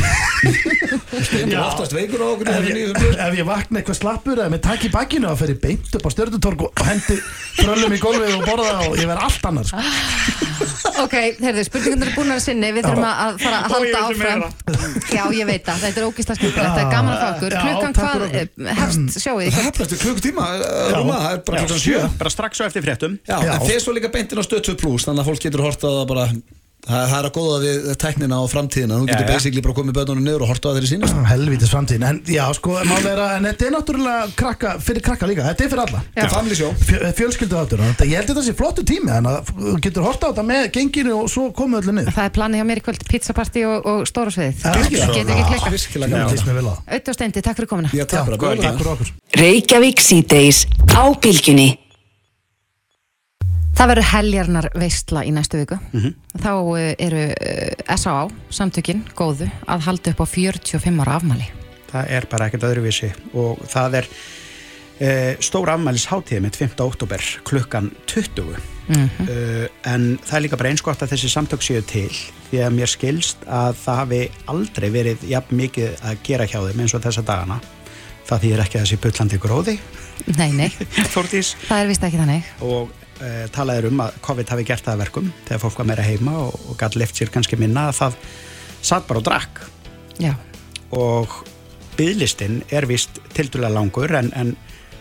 Er 1.18 1.58
oftast 1.62 1.92
veikur 1.96 2.20
á 2.22 2.26
okkur 2.32 2.48
í 2.48 2.54
ef 2.54 2.68
ég, 2.68 3.18
ef 3.18 3.34
ég 3.38 3.46
vakna 3.48 3.80
eitthvað 3.80 3.98
slappur 4.00 4.38
eða 4.38 4.52
með 4.52 4.62
takk 4.68 4.84
í 4.88 4.90
bakkinu 4.92 5.30
og 5.32 5.38
fer 5.40 5.52
ég 5.54 5.60
beint 5.62 5.94
upp 5.98 6.06
á 6.06 6.10
stjörnutorg 6.14 6.62
og 6.68 6.84
hendi 6.86 7.18
fröllum 7.58 7.96
í 7.96 8.00
gólfið 8.02 8.36
og 8.38 8.44
borða 8.46 8.72
það 8.78 8.88
og 8.88 8.98
ég 9.02 9.10
verð 9.12 9.26
allt 9.28 9.48
annar 9.50 9.64
sko. 9.68 9.82
Ok, 10.98 11.12
heyrðu, 11.38 11.62
spurningarnir 11.62 12.08
er 12.10 12.14
búin 12.16 12.32
að 12.34 12.40
sinni. 12.42 12.68
Við 12.74 12.86
þurfum 12.88 13.04
að 13.06 13.18
að 13.22 13.36
fara 13.42 13.58
að 13.58 13.74
halda 13.74 13.98
sem 13.98 14.22
áfram. 14.24 14.40
Já, 15.14 15.20
ég 15.38 15.46
veit 15.46 15.62
það, 15.68 15.82
þetta 15.84 16.00
er 16.00 16.06
ógist 16.08 16.32
skemmtilegt. 16.32 16.58
Þetta 16.58 16.82
er 16.82 16.88
gaman 16.90 17.12
að 17.12 17.20
fá 17.20 17.28
okkur. 17.28 17.54
Já, 17.54 17.60
Klukkan 17.62 17.94
hvað 17.98 18.24
eh, 18.40 18.48
hefst 18.80 19.18
sjáið 19.22 19.44
í 19.44 19.52
Það 19.54 19.58
kvöld? 19.58 19.68
hefði 19.68 19.84
eftir 19.86 20.00
klukkutíma, 20.02 20.46
eh, 20.58 20.90
rúma, 20.96 21.18
það 21.22 21.36
er 21.36 21.42
bara 21.46 21.62
klukkan 21.62 21.82
sjö. 21.84 22.02
Bara 22.18 22.32
strax 22.34 22.62
og 22.64 22.66
eftir 22.72 22.84
fréttum. 22.88 23.14
Já, 23.30 23.36
en 23.38 23.62
þeir 23.68 23.80
svo 23.84 23.94
líka 23.94 24.10
beintin 24.16 24.37
á 24.38 24.42
stöð 24.46 24.64
2 24.72 24.78
plus, 24.80 25.02
þannig 25.08 25.22
að 25.24 25.28
fólk 25.32 25.42
getur 25.44 25.64
horta 25.64 25.86
það 25.92 26.06
bara, 26.10 26.24
það, 26.88 27.12
er 27.18 27.24
að 27.28 27.34
góða 27.34 27.58
við 27.62 27.76
teknina 28.02 28.36
og 28.42 28.48
framtíðina, 28.52 28.94
þú 29.00 29.04
getur 29.10 29.26
já. 29.26 29.30
basically 29.32 29.62
bara 29.64 29.76
komið 29.78 29.94
bönnunum 29.98 30.24
niður 30.26 30.42
og 30.44 30.48
horta 30.52 30.64
það 30.68 30.76
þeir 30.78 30.86
í 30.86 30.90
sínast. 30.92 31.14
helvítis 31.28 31.72
framtíðin. 31.72 32.04
En 32.08 32.16
já 32.28 32.44
sko 32.56 32.70
er 32.78 33.18
að 33.24 33.30
en 33.36 33.44
þetta 33.48 33.62
er 33.66 33.72
náttúrulega 33.74 34.20
krakka, 34.38 34.68
fyrir 34.84 35.02
krakka 35.08 35.24
líka. 35.30 35.42
Þetta 35.48 35.62
er 35.64 35.68
fyrir 35.72 35.84
alla. 35.84 36.00
Þetta 36.14 36.26
er 36.26 36.32
family 36.32 36.56
show. 36.58 36.70
Fjö, 36.88 36.98
fjölskyldu 37.18 37.54
áttur 37.58 37.80
ég 38.08 38.16
held 38.16 38.28
þetta 38.32 38.44
sé 38.46 38.52
flottu 38.56 38.82
tími 38.88 39.08
þannig 39.10 39.32
að 39.34 39.40
þú 39.58 39.76
getur 39.88 40.02
horta 40.06 40.24
á 40.24 40.26
þetta 40.32 40.44
með 40.48 40.62
genginu 40.76 41.12
og 41.18 41.26
svo 41.32 41.44
komið 41.56 41.76
öllu 41.82 41.92
niður. 41.98 42.12
Það 42.16 42.28
er 42.28 42.32
planið 42.38 42.56
hjá 42.62 42.66
mér 42.70 42.78
í 42.80 42.82
kvöld, 42.86 43.02
pizzapartí 43.10 43.60
og, 43.68 43.78
og 43.88 43.98
stóra 44.08 44.30
sviðið. 44.34 44.56
Á. 44.64 44.66
Auðvitað 46.88 47.12
og 47.12 47.16
steindi, 47.18 47.38
takk 47.44 47.56
fyrir 47.60 47.70
komuna. 47.74 47.88
Ég 47.92 47.96
takk 48.08 48.24
bara, 48.30 48.38
Já, 48.56 48.60
takk 48.64 48.80
fyrir 48.80 48.92
okkur 48.94 49.08
Það 53.78 53.90
verður 53.92 54.08
heljarnar 54.10 54.66
veistla 54.74 55.20
í 55.22 55.30
næstu 55.34 55.60
viku. 55.60 55.76
Þá 56.42 56.50
eh, 56.80 56.88
eru 57.06 57.20
uh, 57.30 57.94
S.A.A. 57.94 58.24
samtökin 58.50 59.04
góðu 59.18 59.46
að 59.70 59.84
halda 59.86 60.12
upp 60.14 60.24
á 60.24 60.26
45 60.26 60.98
ára 61.04 61.18
afmæli. 61.20 61.46
Það 61.92 62.10
er 62.18 62.26
bara 62.32 62.48
ekkert 62.50 62.66
öðruvísi 62.68 63.08
og 63.38 63.62
það 63.70 63.94
er 64.02 64.08
e, 65.00 65.12
stór 65.40 65.70
afmælis 65.72 66.04
hátíð 66.10 66.42
mitt 66.44 66.58
5. 66.60 66.74
oktober 66.84 67.22
klukkan 67.48 67.92
20 68.10 68.58
Mhm. 68.88 69.28
uh, 69.28 69.66
en 69.84 70.04
það 70.24 70.34
er 70.36 70.42
líka 70.46 70.56
bara 70.56 70.70
eins 70.72 70.80
gott 70.80 71.02
að 71.04 71.10
þessi 71.12 71.28
samtök 71.28 71.60
séu 71.60 71.82
til 71.84 72.08
því 72.48 72.62
að 72.64 72.72
mér 72.72 72.88
skilst 72.88 73.42
að 73.44 73.74
það 73.82 73.98
hafi 74.00 74.20
aldrei 74.48 74.86
verið 74.94 75.26
jafn 75.28 75.58
mikið 75.60 75.98
að 76.08 76.22
gera 76.24 76.46
hjá 76.48 76.56
þeim 76.64 76.80
eins 76.80 76.94
og 76.96 77.02
þessa 77.04 77.24
dagana. 77.28 77.58
Það 78.28 78.42
þýðir 78.46 78.62
ekki 78.64 78.78
að 78.78 78.86
þessi 78.86 78.98
pullandi 79.04 79.38
gróði. 79.44 79.74
Nei, 80.38 80.48
nei, 80.56 80.68
Þórdís. 81.14 81.52
Það 81.68 81.82
er 81.84 81.90
vist 81.92 82.08
ekki 82.08 82.20
þannig. 82.22 82.48
Og 82.64 82.88
e, 82.88 82.97
talaður 83.54 83.90
um 83.90 84.02
að 84.04 84.18
COVID 84.24 84.52
hafi 84.54 84.66
gert 84.68 84.86
það 84.86 84.94
að 84.94 85.02
verkum 85.04 85.32
þegar 85.48 85.62
fólk 85.64 85.80
var 85.80 85.88
meira 85.90 86.06
heima 86.06 86.36
og, 86.44 86.58
og 86.70 86.78
gæti 86.80 87.00
lift 87.02 87.18
sér 87.18 87.32
kannski 87.34 87.58
minna 87.58 87.88
að 87.90 87.98
það 88.02 88.18
satt 88.90 89.08
bara 89.08 89.22
og 89.22 89.26
drakk. 89.26 89.62
Já, 90.22 90.32
og 90.94 91.34
byðlistin 91.98 92.62
er 92.70 92.86
vist 92.88 93.18
tildulega 93.34 93.74
langur 93.74 94.14
en, 94.14 94.30
en, 94.38 94.54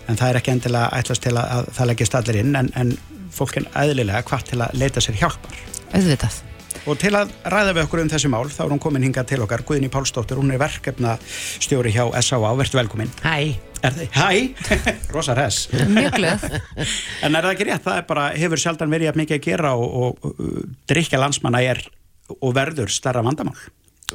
en 0.08 0.18
það 0.18 0.32
er 0.32 0.42
ekki 0.42 0.54
endilega 0.56 0.90
ætlast 0.98 1.26
til 1.26 1.36
að, 1.38 1.46
að 1.46 1.72
það 1.78 1.90
leggist 1.92 2.20
allir 2.20 2.42
inn 2.42 2.58
en, 2.58 2.74
en 2.80 2.94
fólk 3.38 3.60
er 3.60 3.70
eðlilega 3.84 4.26
hvart 4.28 4.50
til 4.50 4.62
að 4.64 4.78
leita 4.82 5.04
sér 5.04 5.20
hjálpar. 5.22 5.60
Auðvitað. 5.94 6.42
Og 6.88 7.00
til 7.02 7.12
að 7.20 7.32
ræða 7.52 7.74
við 7.76 7.84
okkur 7.84 8.02
um 8.06 8.12
þessi 8.12 8.30
mál 8.32 8.46
þá 8.48 8.62
er 8.66 8.74
hún 8.74 8.82
komin 8.84 9.04
hingað 9.04 9.32
til 9.34 9.42
okkar, 9.44 9.66
Guðni 9.68 9.92
Pálsdóttir. 9.92 10.40
Hún 10.40 10.54
er 10.56 10.62
verkefna 10.62 11.18
stjóri 11.60 11.92
hjá 11.96 12.06
S.A.A. 12.22 12.54
verður 12.56 12.82
velkomin. 12.82 13.12
Hæ 13.26 13.67
Er 13.86 13.96
þið? 13.98 14.18
Hæ, 14.18 14.30
rosa 15.16 15.36
res 15.38 15.64
Mjög 15.72 16.18
glöð. 16.18 16.46
En 17.26 17.38
er 17.38 17.46
það 17.46 17.54
ekki 17.54 17.68
rétt, 17.70 17.86
það 17.86 18.02
er 18.02 18.08
bara, 18.10 18.28
hefur 18.38 18.62
sjaldan 18.62 18.94
verið 18.94 19.12
jafn 19.12 19.24
mikið 19.24 19.40
að 19.40 19.48
gera 19.50 19.74
og, 19.78 19.98
og, 20.02 20.30
og 20.30 20.78
drikja 20.90 21.22
landsmanna 21.22 21.64
er 21.66 21.84
og 22.38 22.56
verður 22.58 22.92
starra 22.92 23.24
vandamál? 23.26 23.58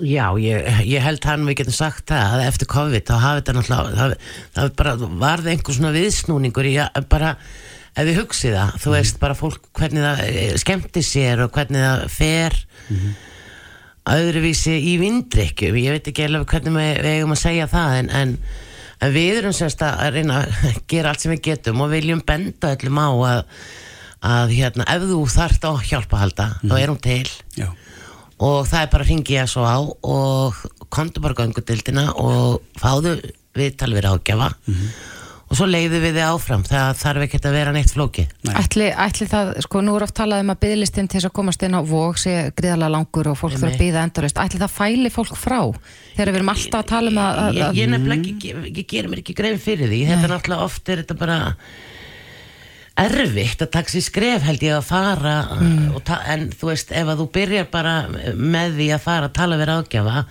Já, 0.00 0.32
ég, 0.40 0.64
ég 0.88 1.04
held 1.04 1.24
hann 1.28 1.44
við 1.44 1.58
getum 1.60 1.74
sagt 1.76 2.06
það 2.08 2.38
að 2.38 2.46
eftir 2.46 2.68
COVID 2.72 3.04
þá 3.10 3.16
hafi 3.20 3.42
þetta 3.42 3.54
náttúrulega 3.58 3.98
það, 3.98 4.14
það 4.56 4.70
bara 4.78 4.94
varði 5.20 5.52
einhver 5.52 5.76
svona 5.76 5.92
viðsnúningur 5.92 6.68
í 6.70 6.72
að 6.80 7.08
bara 7.12 7.34
ef 7.92 8.08
við 8.08 8.20
hugsið 8.22 8.56
það, 8.56 8.78
þú 8.80 8.94
veist 8.94 9.20
bara 9.20 9.36
fólk 9.36 9.68
hvernig 9.76 10.06
það 10.06 10.22
eh, 10.30 10.54
skemmti 10.62 11.02
sér 11.04 11.44
og 11.44 11.52
hvernig 11.52 11.84
það 11.84 12.06
fer 12.14 12.56
öðruvísi 14.12 14.78
í 14.80 14.96
vindrykju 15.02 15.74
ég 15.76 15.98
veit 15.98 16.08
ekki 16.08 16.24
alveg 16.24 16.48
hvernig 16.54 16.78
við, 16.78 16.92
við 17.04 17.18
eigum 17.18 17.36
að 17.36 17.42
segja 17.42 17.68
það 17.70 17.98
en, 18.00 18.10
en, 18.22 18.34
en 19.02 19.14
við 19.14 19.40
erum 19.42 19.54
semst 19.56 19.82
að 19.86 20.16
reyna 20.16 20.42
að 20.42 20.80
gera 20.90 21.12
allt 21.12 21.24
sem 21.24 21.34
við 21.34 21.44
getum 21.50 21.82
og 21.84 21.92
viljum 21.92 22.22
benda 22.26 22.74
öllum 22.76 23.00
á 23.02 23.08
að, 23.10 23.40
að 24.32 24.56
hérna, 24.56 24.88
ef 24.94 25.06
þú 25.10 25.22
þarft 25.36 25.66
á 25.66 25.72
hjálpahalda 25.90 26.48
þá 26.62 26.74
er 26.78 26.92
hún 26.92 27.02
til. 27.02 27.28
Já. 27.58 27.68
og 28.42 28.66
það 28.70 28.80
er 28.80 28.92
bara 28.94 29.06
að 29.06 29.10
ringi 29.12 29.38
ég 29.38 29.50
svo 29.50 29.66
á 29.66 29.78
og 29.82 30.62
kontu 30.92 31.22
bara 31.24 31.38
göngudildina 31.38 32.08
og 32.20 32.62
fáðu 32.80 33.16
við 33.56 33.76
ágjafa 33.82 34.52
og 35.52 35.58
svo 35.58 35.66
leiðu 35.68 35.98
við 36.00 36.14
þið 36.16 36.24
áfram 36.32 36.62
það 36.64 36.94
þarf 37.02 37.24
ekki 37.26 37.40
að 37.44 37.56
vera 37.58 37.74
neitt 37.76 37.92
flóki 37.92 38.22
Ætli, 38.56 38.86
ætli 39.04 39.26
það, 39.28 39.50
sko, 39.66 39.82
nú 39.84 39.98
er 39.98 40.06
oft 40.06 40.16
talað 40.16 40.40
um 40.46 40.52
að 40.54 40.60
bygglistin 40.64 41.10
til 41.12 41.18
þess 41.20 41.28
að 41.28 41.34
komast 41.36 41.64
inn 41.66 41.76
á 41.76 41.80
vók 41.84 42.16
sé 42.22 42.34
gríðarlega 42.56 42.94
langur 42.96 43.28
og 43.34 43.36
fólk 43.42 43.58
þurfa 43.58 43.70
að 43.74 43.78
byggða 43.82 44.04
endurist 44.08 44.40
Ætli 44.40 44.62
það 44.64 44.74
fæli 44.78 45.12
fólk 45.12 45.36
frá 45.36 45.60
þegar 46.16 46.32
við 46.32 46.40
erum 46.40 46.52
alltaf 46.54 46.80
að 46.80 46.90
tala 46.94 47.12
um 47.12 47.20
að, 47.22 47.40
að, 47.44 47.60
ég, 47.60 47.78
ég 47.82 47.92
nefnilega 47.92 48.32
ekki, 48.32 48.52
ég, 48.72 48.84
gerir 48.94 49.12
mér 49.12 49.22
ekki 49.22 49.36
grein 49.38 49.60
fyrir 49.62 49.92
því. 49.92 50.00
Þetta 50.08 50.26
er 50.28 50.32
náttúrulega 50.36 50.66
oft 50.70 50.88
er 50.92 51.02
þetta 51.04 51.18
bara 51.20 51.38
erfitt 53.02 53.62
að 53.64 53.70
taka 53.72 53.88
sér 53.94 54.04
skref 54.04 54.42
held 54.44 54.64
ég 54.66 54.74
að 54.76 54.84
fara 54.84 55.34
og 55.96 56.02
ta- 56.04 56.20
en 56.28 56.50
þú 56.52 56.68
veist 56.68 56.90
ef 56.92 57.08
að 57.08 57.22
þú 57.22 57.26
byrjar 57.32 57.70
bara 57.72 57.94
með 58.36 58.74
því 58.76 58.88
að 58.96 59.04
fara 59.06 59.28
að 59.30 59.36
tala 59.38 59.56
við 59.60 59.70
ráðgjafa 59.70 60.24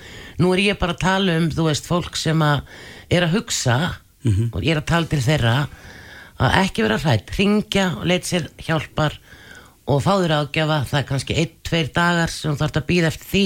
nú 0.43 0.51
er 0.53 0.61
ég 0.67 0.77
bara 0.81 0.93
að 0.93 1.01
tala 1.01 1.37
um 1.41 1.47
þú 1.49 1.65
veist 1.71 1.89
fólk 1.89 2.19
sem 2.21 2.43
að 2.45 2.61
er 3.09 3.25
að 3.25 3.33
hugsa 3.39 3.79
og 4.53 4.61
ég 4.63 4.75
er 4.75 4.81
að 4.81 4.89
tala 4.91 5.11
til 5.11 5.21
þeirra 5.25 5.55
að 6.41 6.57
ekki 6.63 6.85
vera 6.85 6.97
hrætt, 7.01 7.35
ringja 7.37 7.85
og 7.99 8.07
leita 8.09 8.27
sér 8.31 8.47
hjálpar 8.61 9.19
og 9.91 10.01
fá 10.01 10.13
þér 10.21 10.33
ágjafa, 10.39 10.79
það 10.89 10.99
er 10.99 11.05
kannski 11.09 11.37
einn, 11.41 11.53
tveir 11.67 11.93
dagar 11.93 12.31
sem 12.31 12.53
þú 12.53 12.61
þarfst 12.61 12.81
að 12.81 12.89
býða 12.89 13.11
eftir 13.11 13.29
því. 13.31 13.45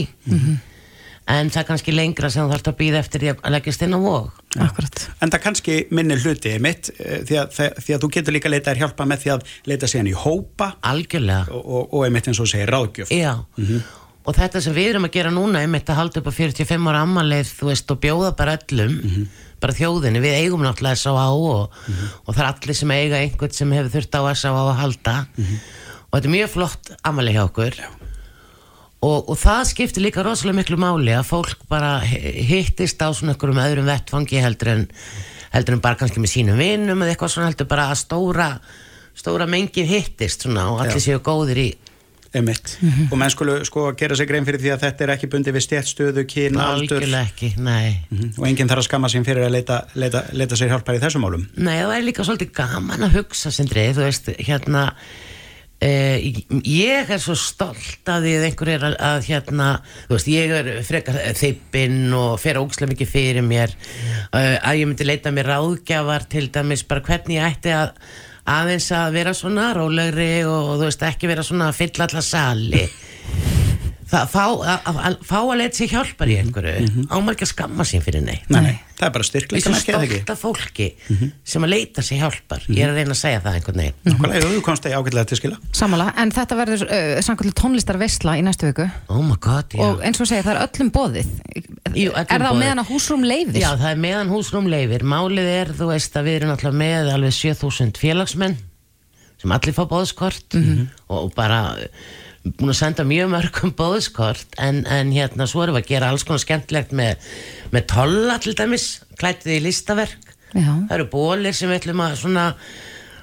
En 1.26 1.50
það 1.50 1.62
er 1.64 1.68
kannski 1.72 1.94
lengra 1.96 2.30
sem 2.30 2.46
þú 2.46 2.54
þarfst 2.54 2.68
að 2.70 2.78
býða 2.84 3.00
eftir 3.02 3.24
því 3.24 3.30
að 3.34 3.54
leggjast 3.56 3.82
inn 3.82 3.96
á 3.98 4.00
vóg 4.04 4.28
Akkurat 4.62 5.00
En 5.26 5.32
það 5.34 5.42
kannski 5.42 5.78
minni 5.90 6.18
hluti 6.22 6.52
mitt 6.62 6.92
því 6.94 7.40
að, 7.42 7.56
því 7.82 7.96
að 7.96 8.04
þú 8.04 8.10
getur 8.14 8.36
líka 8.36 8.52
leitað 8.52 8.70
þér 8.76 8.82
hjálpa 8.84 9.08
með 9.10 9.24
því 9.24 9.32
að 9.34 9.56
leita 9.72 9.90
síðan 9.90 10.12
í 10.12 10.14
hópa. 10.22 10.68
Algjörlega. 10.86 11.48
Og, 11.50 11.66
og, 11.66 11.96
og 11.98 12.06
einmitt 12.06 12.30
eins 12.30 12.42
og 12.44 12.52
segir 12.52 12.70
ráðgjöf. 12.70 13.10
Já, 13.10 13.34
og 14.26 14.38
þetta 14.38 14.62
sem 14.62 14.76
við 14.78 14.92
erum 14.94 15.10
að 15.10 15.16
gera 15.18 15.34
núna 15.34 15.66
einmitt 15.66 15.90
að 15.90 16.00
halda 16.00 16.22
upp 16.22 16.30
á 16.30 16.34
45 16.38 16.88
ára 16.92 17.02
ammaleið 17.06 17.52
þú 17.58 17.72
veist 17.72 17.92
og 17.94 18.00
bjóða 18.06 18.32
bara 18.38 18.56
öllum 18.60 18.96
bara 19.66 19.76
þjóðinni, 19.82 20.22
við 20.24 20.38
eigum 20.44 20.64
náttúrulega 20.64 21.02
S.A.A. 21.02 21.28
og, 21.34 21.76
og 22.24 22.32
það 22.32 22.42
er 22.46 22.50
allir 22.54 22.80
sem 22.80 22.96
eiga 22.96 23.20
einhvern 23.26 23.58
sem 23.60 23.76
hefur 23.76 23.94
þurft 23.98 24.18
á 24.18 24.22
S.A.A. 24.32 24.56
að 24.70 24.74
halda 24.84 25.16
og 25.36 26.16
þetta 26.16 26.26
er 26.30 26.36
mjög 26.38 26.52
flott 26.56 26.92
ammaleið 27.12 27.36
hjá 27.40 27.46
okkur 27.50 27.80
og, 29.06 29.30
og 29.30 29.38
það 29.38 29.62
skiptir 29.70 30.06
líka 30.06 30.24
rosalega 30.26 30.60
miklu 30.62 30.78
máli 30.82 31.14
að 31.14 31.28
fólk 31.30 31.66
bara 31.70 31.98
hi- 32.06 32.42
hittist 32.50 33.02
á 33.04 33.10
svona 33.14 33.36
einhverjum 33.36 33.60
öðrum 33.62 33.90
vettfangi 33.90 34.40
heldur 34.42 34.72
en 34.72 34.86
heldur 35.56 35.78
en 35.78 35.84
bara 35.84 36.00
kannski 36.00 36.22
með 36.24 36.32
sínum 36.38 36.58
vinnum 36.60 37.04
eða 37.04 37.14
eitthvað 37.14 37.34
svona 37.36 37.50
heldur 37.52 37.70
bara 37.70 37.90
að 37.92 38.00
stóra 38.02 38.48
stóra 39.16 39.46
mengið 39.48 39.92
hittist 39.92 40.46
svona 40.48 40.66
og 40.74 40.82
allir 40.84 40.98
Já. 41.00 41.06
séu 41.12 41.22
góðir 41.24 41.62
í 41.62 41.68
einmitt. 42.36 42.76
Og 43.10 43.18
menn 43.20 43.34
skulu 43.34 43.58
sko 43.68 43.88
gera 43.98 44.18
sig 44.18 44.30
grein 44.30 44.48
fyrir 44.48 44.62
því 44.64 44.74
að 44.76 44.86
þetta 44.86 45.06
er 45.06 45.14
ekki 45.16 45.30
bundi 45.32 45.54
við 45.56 45.66
stjætstöðu, 45.68 46.26
kyn, 46.30 46.58
aldur. 46.62 46.98
algjörlega 46.98 47.30
ekki, 47.30 47.52
nei. 47.58 48.02
Mhm. 48.10 48.34
og 48.38 48.48
enginn 48.50 48.72
þarf 48.72 48.84
að 48.84 48.90
skamma 48.90 49.12
sín 49.12 49.28
fyrir 49.28 49.48
að 49.48 49.56
leita, 49.58 49.84
leita, 49.96 50.26
leita 50.34 50.60
sér 50.60 50.74
hjálpar 50.74 51.00
í 51.00 51.04
þessum 51.04 51.26
málum. 51.26 51.48
Nei, 51.56 51.78
það 51.80 51.96
er 51.98 52.10
líka 52.10 52.28
svolítið 52.28 52.52
gaman 52.58 53.08
að 53.08 53.22
hugsa 53.22 53.52
sindri, 53.52 53.88
þú 53.96 54.06
veist, 54.06 54.30
hérna 54.48 54.92
eh, 55.84 56.44
ég 56.64 57.10
er 57.12 57.22
svo 57.22 57.36
stolt 57.40 58.08
að 58.10 58.28
því 58.28 58.36
að 58.38 58.46
einhver 58.50 58.72
er 58.76 58.86
að, 58.90 58.96
að 59.10 59.28
hérna, 59.30 59.72
þú 60.08 60.18
veist, 60.18 60.30
ég 60.32 60.54
er 60.60 60.70
frekar 60.88 61.20
þeippinn 61.40 62.14
og 62.16 62.38
fer 62.42 62.60
ógslega 62.62 62.94
mikið 62.94 63.12
fyrir 63.12 63.46
mér 63.46 63.76
eh, 63.76 64.56
að 64.60 64.82
ég 64.82 64.88
myndi 64.90 65.08
leita 65.08 65.34
mér 65.36 65.52
ráðgjafar 65.54 66.30
til 66.32 66.48
dæmis 66.54 66.86
bara 66.88 67.06
hvernig 67.06 67.40
ég 67.40 67.52
ætti 67.52 67.76
að 67.76 67.94
aðeins 68.46 68.88
að 68.94 69.18
vera 69.18 69.34
svona 69.36 69.72
rólegri 69.76 70.30
og 70.48 70.76
þú 70.78 70.88
veist, 70.88 71.06
ekki 71.08 71.30
vera 71.32 71.46
svona 71.46 71.72
að 71.72 71.80
fylla 71.82 72.08
alla 72.10 72.24
sali. 72.26 72.84
Það, 74.06 74.28
fá, 74.30 74.44
að, 74.46 74.76
að, 74.76 75.00
að, 75.10 75.16
að 75.42 75.56
leita 75.60 75.80
sér 75.80 75.94
hjálpar 75.96 76.30
í 76.30 76.36
einhverju. 76.44 77.06
Ámar 77.10 77.34
ekki 77.34 77.48
að 77.48 77.54
skamma 77.56 77.88
sín 77.90 78.04
fyrir 78.06 78.22
neitt. 78.24 78.46
Nei, 78.54 78.62
nei, 78.68 78.76
það 78.96 79.06
er 79.08 79.14
bara 79.16 79.26
styrkleika 79.28 79.70
erum 79.70 79.76
merkið, 79.76 79.96
eða 79.96 80.06
ekki? 80.08 80.20
stolt 80.20 80.32
af 80.34 80.42
fólki 80.42 80.88
sem 81.54 81.66
að 81.68 81.72
leita 81.74 82.04
sér 82.06 82.22
hjálpar. 82.24 82.66
Ég 82.72 82.82
er 82.86 82.92
að 82.94 83.00
reyna 83.02 83.16
að 83.16 83.20
segja 83.22 83.42
það 83.44 83.58
einhvern 83.60 83.82
veginn. 83.82 83.98
Nákvæmlega, 84.08 84.42
jú, 84.46 84.52
þú 84.56 84.62
komst 84.68 84.86
það 84.88 84.96
ágætlega 85.00 85.30
til 85.32 85.40
skila. 85.42 85.58
Samanlega, 85.76 86.14
en 86.24 86.34
þetta 86.36 86.58
verður 86.62 86.86
uh, 86.88 87.10
samkvæmlega 87.28 87.60
tónlistar 87.62 88.00
veisla 88.02 88.36
í 88.40 88.46
næstu 88.48 88.70
viku. 88.72 88.88
Oh 89.12 89.24
my 89.26 89.38
god, 89.44 89.76
og 89.86 90.04
eins 90.08 90.22
og 90.24 90.30
segja, 90.32 90.46
það 90.48 90.54
er 90.56 90.62
öllum 90.68 90.92
boðið. 90.96 91.34
Jú, 91.96 92.12
öllum 92.12 92.22
Er 92.22 92.30
það 92.30 92.46
boðið. 92.48 92.62
meðan 92.64 92.84
að 92.86 92.92
húsrúm 92.94 93.26
leifir? 93.28 93.60
Já, 93.62 93.70
það 93.80 93.90
er 93.92 94.00
meðan 94.06 94.32
húsrúm 94.34 94.70
leifir 94.72 95.04
Málið 95.16 95.50
er, 95.56 95.74
þú 95.78 95.90
veist, 95.92 96.16
að 96.20 96.28
við 96.30 96.40
erum 96.40 96.54
alltaf 96.56 96.76
með 96.76 97.12
alveg 97.16 97.36
7000 97.38 98.00
félagsmenn 98.02 98.58
sem 99.42 99.52
allir 99.52 99.76
fá 99.76 99.84
bóðskort 99.92 100.56
og, 100.56 100.86
og 101.12 101.34
bara 101.36 101.60
búin 102.46 102.72
að 102.72 102.78
senda 102.78 103.06
mjög 103.08 103.32
mörgum 103.34 103.74
bóðskort 103.78 104.58
en, 104.62 104.84
en 104.92 105.12
hérna, 105.16 105.48
svo 105.50 105.64
erum 105.66 105.78
við 105.80 105.86
að 105.86 105.92
gera 105.94 106.10
alls 106.14 106.26
konar 106.28 106.44
skemmtilegt 106.44 106.94
með, 106.96 107.24
með 107.74 107.88
tolla 107.92 108.38
til 108.44 108.54
dæmis, 108.58 108.90
klættið 109.20 109.58
í 109.58 109.64
listaverk 109.66 110.34
Já. 110.54 110.70
það 110.88 110.94
eru 111.00 111.08
bólir 111.12 111.56
sem 111.58 111.72
við 111.72 111.82
ætlum 111.82 112.04
að 112.06 112.20
svona 112.22 112.44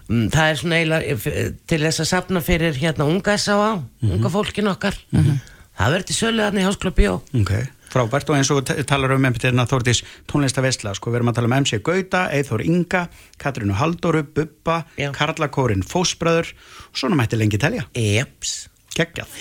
mm, 0.08 0.24
það 0.34 0.48
er 0.48 0.58
svona 0.60 0.80
eiginlega 0.80 1.30
eh, 1.30 1.52
til 1.70 1.78
þess 1.84 2.02
að 2.02 2.10
safna 2.10 2.42
fyrir 2.44 2.80
hérna 2.80 3.06
unga 3.08 3.36
S.A.A. 3.38 3.70
unga 4.08 4.32
fólkin 4.32 4.72
okkar 4.72 4.98
það 5.12 5.94
verður 5.94 6.08
til 6.10 6.18
sölu 6.18 6.42
þarna 6.42 6.64
í 6.64 6.66
Háskóla 6.66 6.92
Bjó 6.98 7.14
Ok, 7.38 7.52
frábært 7.94 8.32
og 8.32 8.40
eins 8.40 8.50
og 8.52 8.74
talar 8.90 9.14
um 9.14 9.28
einmitt 9.28 9.46
hérna 9.46 9.68
Þórdís 9.70 10.02
tónlistavesla, 10.28 10.96
sko 10.98 11.14
við 11.14 11.22
erum 11.22 11.32
að 11.32 11.38
tala 11.38 11.52
um 11.52 11.56
MC 11.62 11.78
Gauta, 11.86 12.26
Eithor 12.34 12.66
Inga, 12.66 13.06
Katrínu 13.40 13.78
Halldóru, 13.78 14.26
Bubba, 14.26 14.82
Karla 15.16 15.48
Kórin 15.54 15.86
Fósbröður 15.86 16.52
og 16.90 17.00
svona 17.04 17.22
mætti 17.22 17.40
lengi 17.40 17.60
telja. 17.62 17.86
Jeps. 17.96 18.71
Geggjað. 18.96 19.38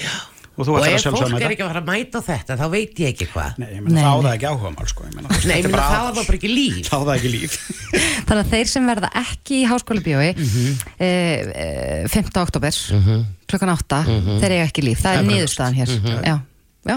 Og 0.59 0.67
þú 0.67 0.73
og 0.75 0.81
ætlar 0.81 0.91
að 0.91 0.97
ef 0.99 1.15
fólk 1.15 1.41
er 1.41 1.53
ekki 1.55 1.63
að 1.63 1.69
fara 1.71 1.79
að 1.81 1.87
mæta 1.87 2.19
á 2.19 2.21
þetta 2.27 2.55
þá 2.59 2.65
veit 2.73 2.99
ég 3.01 3.13
ekki 3.13 3.25
hvað 3.31 3.53
Nei, 3.61 3.67
ég 3.71 3.81
meina, 3.85 4.01
þá 4.03 4.11
á 4.11 4.15
það 4.21 4.33
ekki 4.35 4.47
áhuga 4.51 4.71
mál, 4.75 4.87
sko. 4.91 5.05
Ég 5.07 5.13
meina, 5.15 5.29
Nei, 5.31 5.37
þetta 5.41 5.55
ég 5.55 5.65
er 5.65 5.71
bara 5.71 5.85
þá 5.87 5.95
er 6.01 6.15
það 6.17 6.27
bara 6.27 6.37
ekki 6.37 6.51
líf 6.51 6.79
Þá 6.89 6.95
er 6.97 7.05
það 7.07 7.13
ekki 7.15 7.31
líf. 7.31 7.55
Þannig 8.27 8.41
að 8.43 8.51
þeir 8.51 8.69
sem 8.73 8.89
verða 8.91 9.09
ekki 9.21 9.55
í 9.61 9.65
háskóla 9.71 10.03
bjói 10.05 10.29
Mhm. 10.35 10.67
e, 10.99 11.09
e, 11.63 12.07
5. 12.11 12.37
oktober 12.43 12.77
klukkan 13.51 13.73
8, 13.77 14.01
Mhm. 14.05 14.39
þeir 14.43 14.55
eiga 14.57 14.67
ekki 14.67 14.83
líf 14.85 15.01
það 15.01 15.15
er 15.15 15.23
er 15.23 15.29
niðurstaðan 15.31 15.79
hér 15.79 15.93
Mhm. 15.95 16.23
já. 16.27 16.35
Já. 16.81 16.95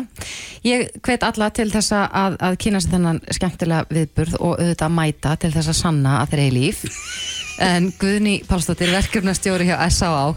Ég 0.64 0.90
hvet 1.04 1.22
alla 1.22 1.50
til 1.50 1.68
þess 1.70 1.92
að, 1.92 2.36
að 2.40 2.54
kynna 2.58 2.80
sér 2.80 2.94
þennan 2.96 3.18
skemmtilega 3.30 3.84
viðburð 3.92 4.34
og 4.40 4.54
auðvitað 4.58 4.86
að 4.88 4.94
mæta 4.98 5.36
til 5.38 5.50
þess 5.52 5.68
að 5.68 5.76
sanna 5.82 6.18
að 6.22 6.30
þeir 6.32 6.42
eigi 6.44 6.54
líf 6.58 6.84
en 7.70 7.92
Guðni 8.00 8.38
Pálsdóttir 8.48 8.90
verkefnastjóri 8.96 9.68
hjá 9.68 9.76
S.A.A. 9.92 10.34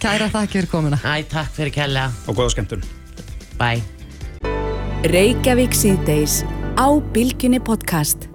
Kæra 0.00 0.30
þakki 0.32 0.60
fyrir 0.60 0.70
komuna. 0.72 0.98
Æ, 1.04 1.28
takk 1.28 1.52
fyrir 1.52 1.74
kella. 1.74 2.08
Og 2.28 2.38
góða 2.38 2.54
skemmtun. 2.56 2.84
Bye. 3.60 3.84
Reykjavík 5.12 5.76
síðdeis 5.76 6.40
á 6.80 6.88
Bilginni 7.12 7.60
podcast. 7.60 8.29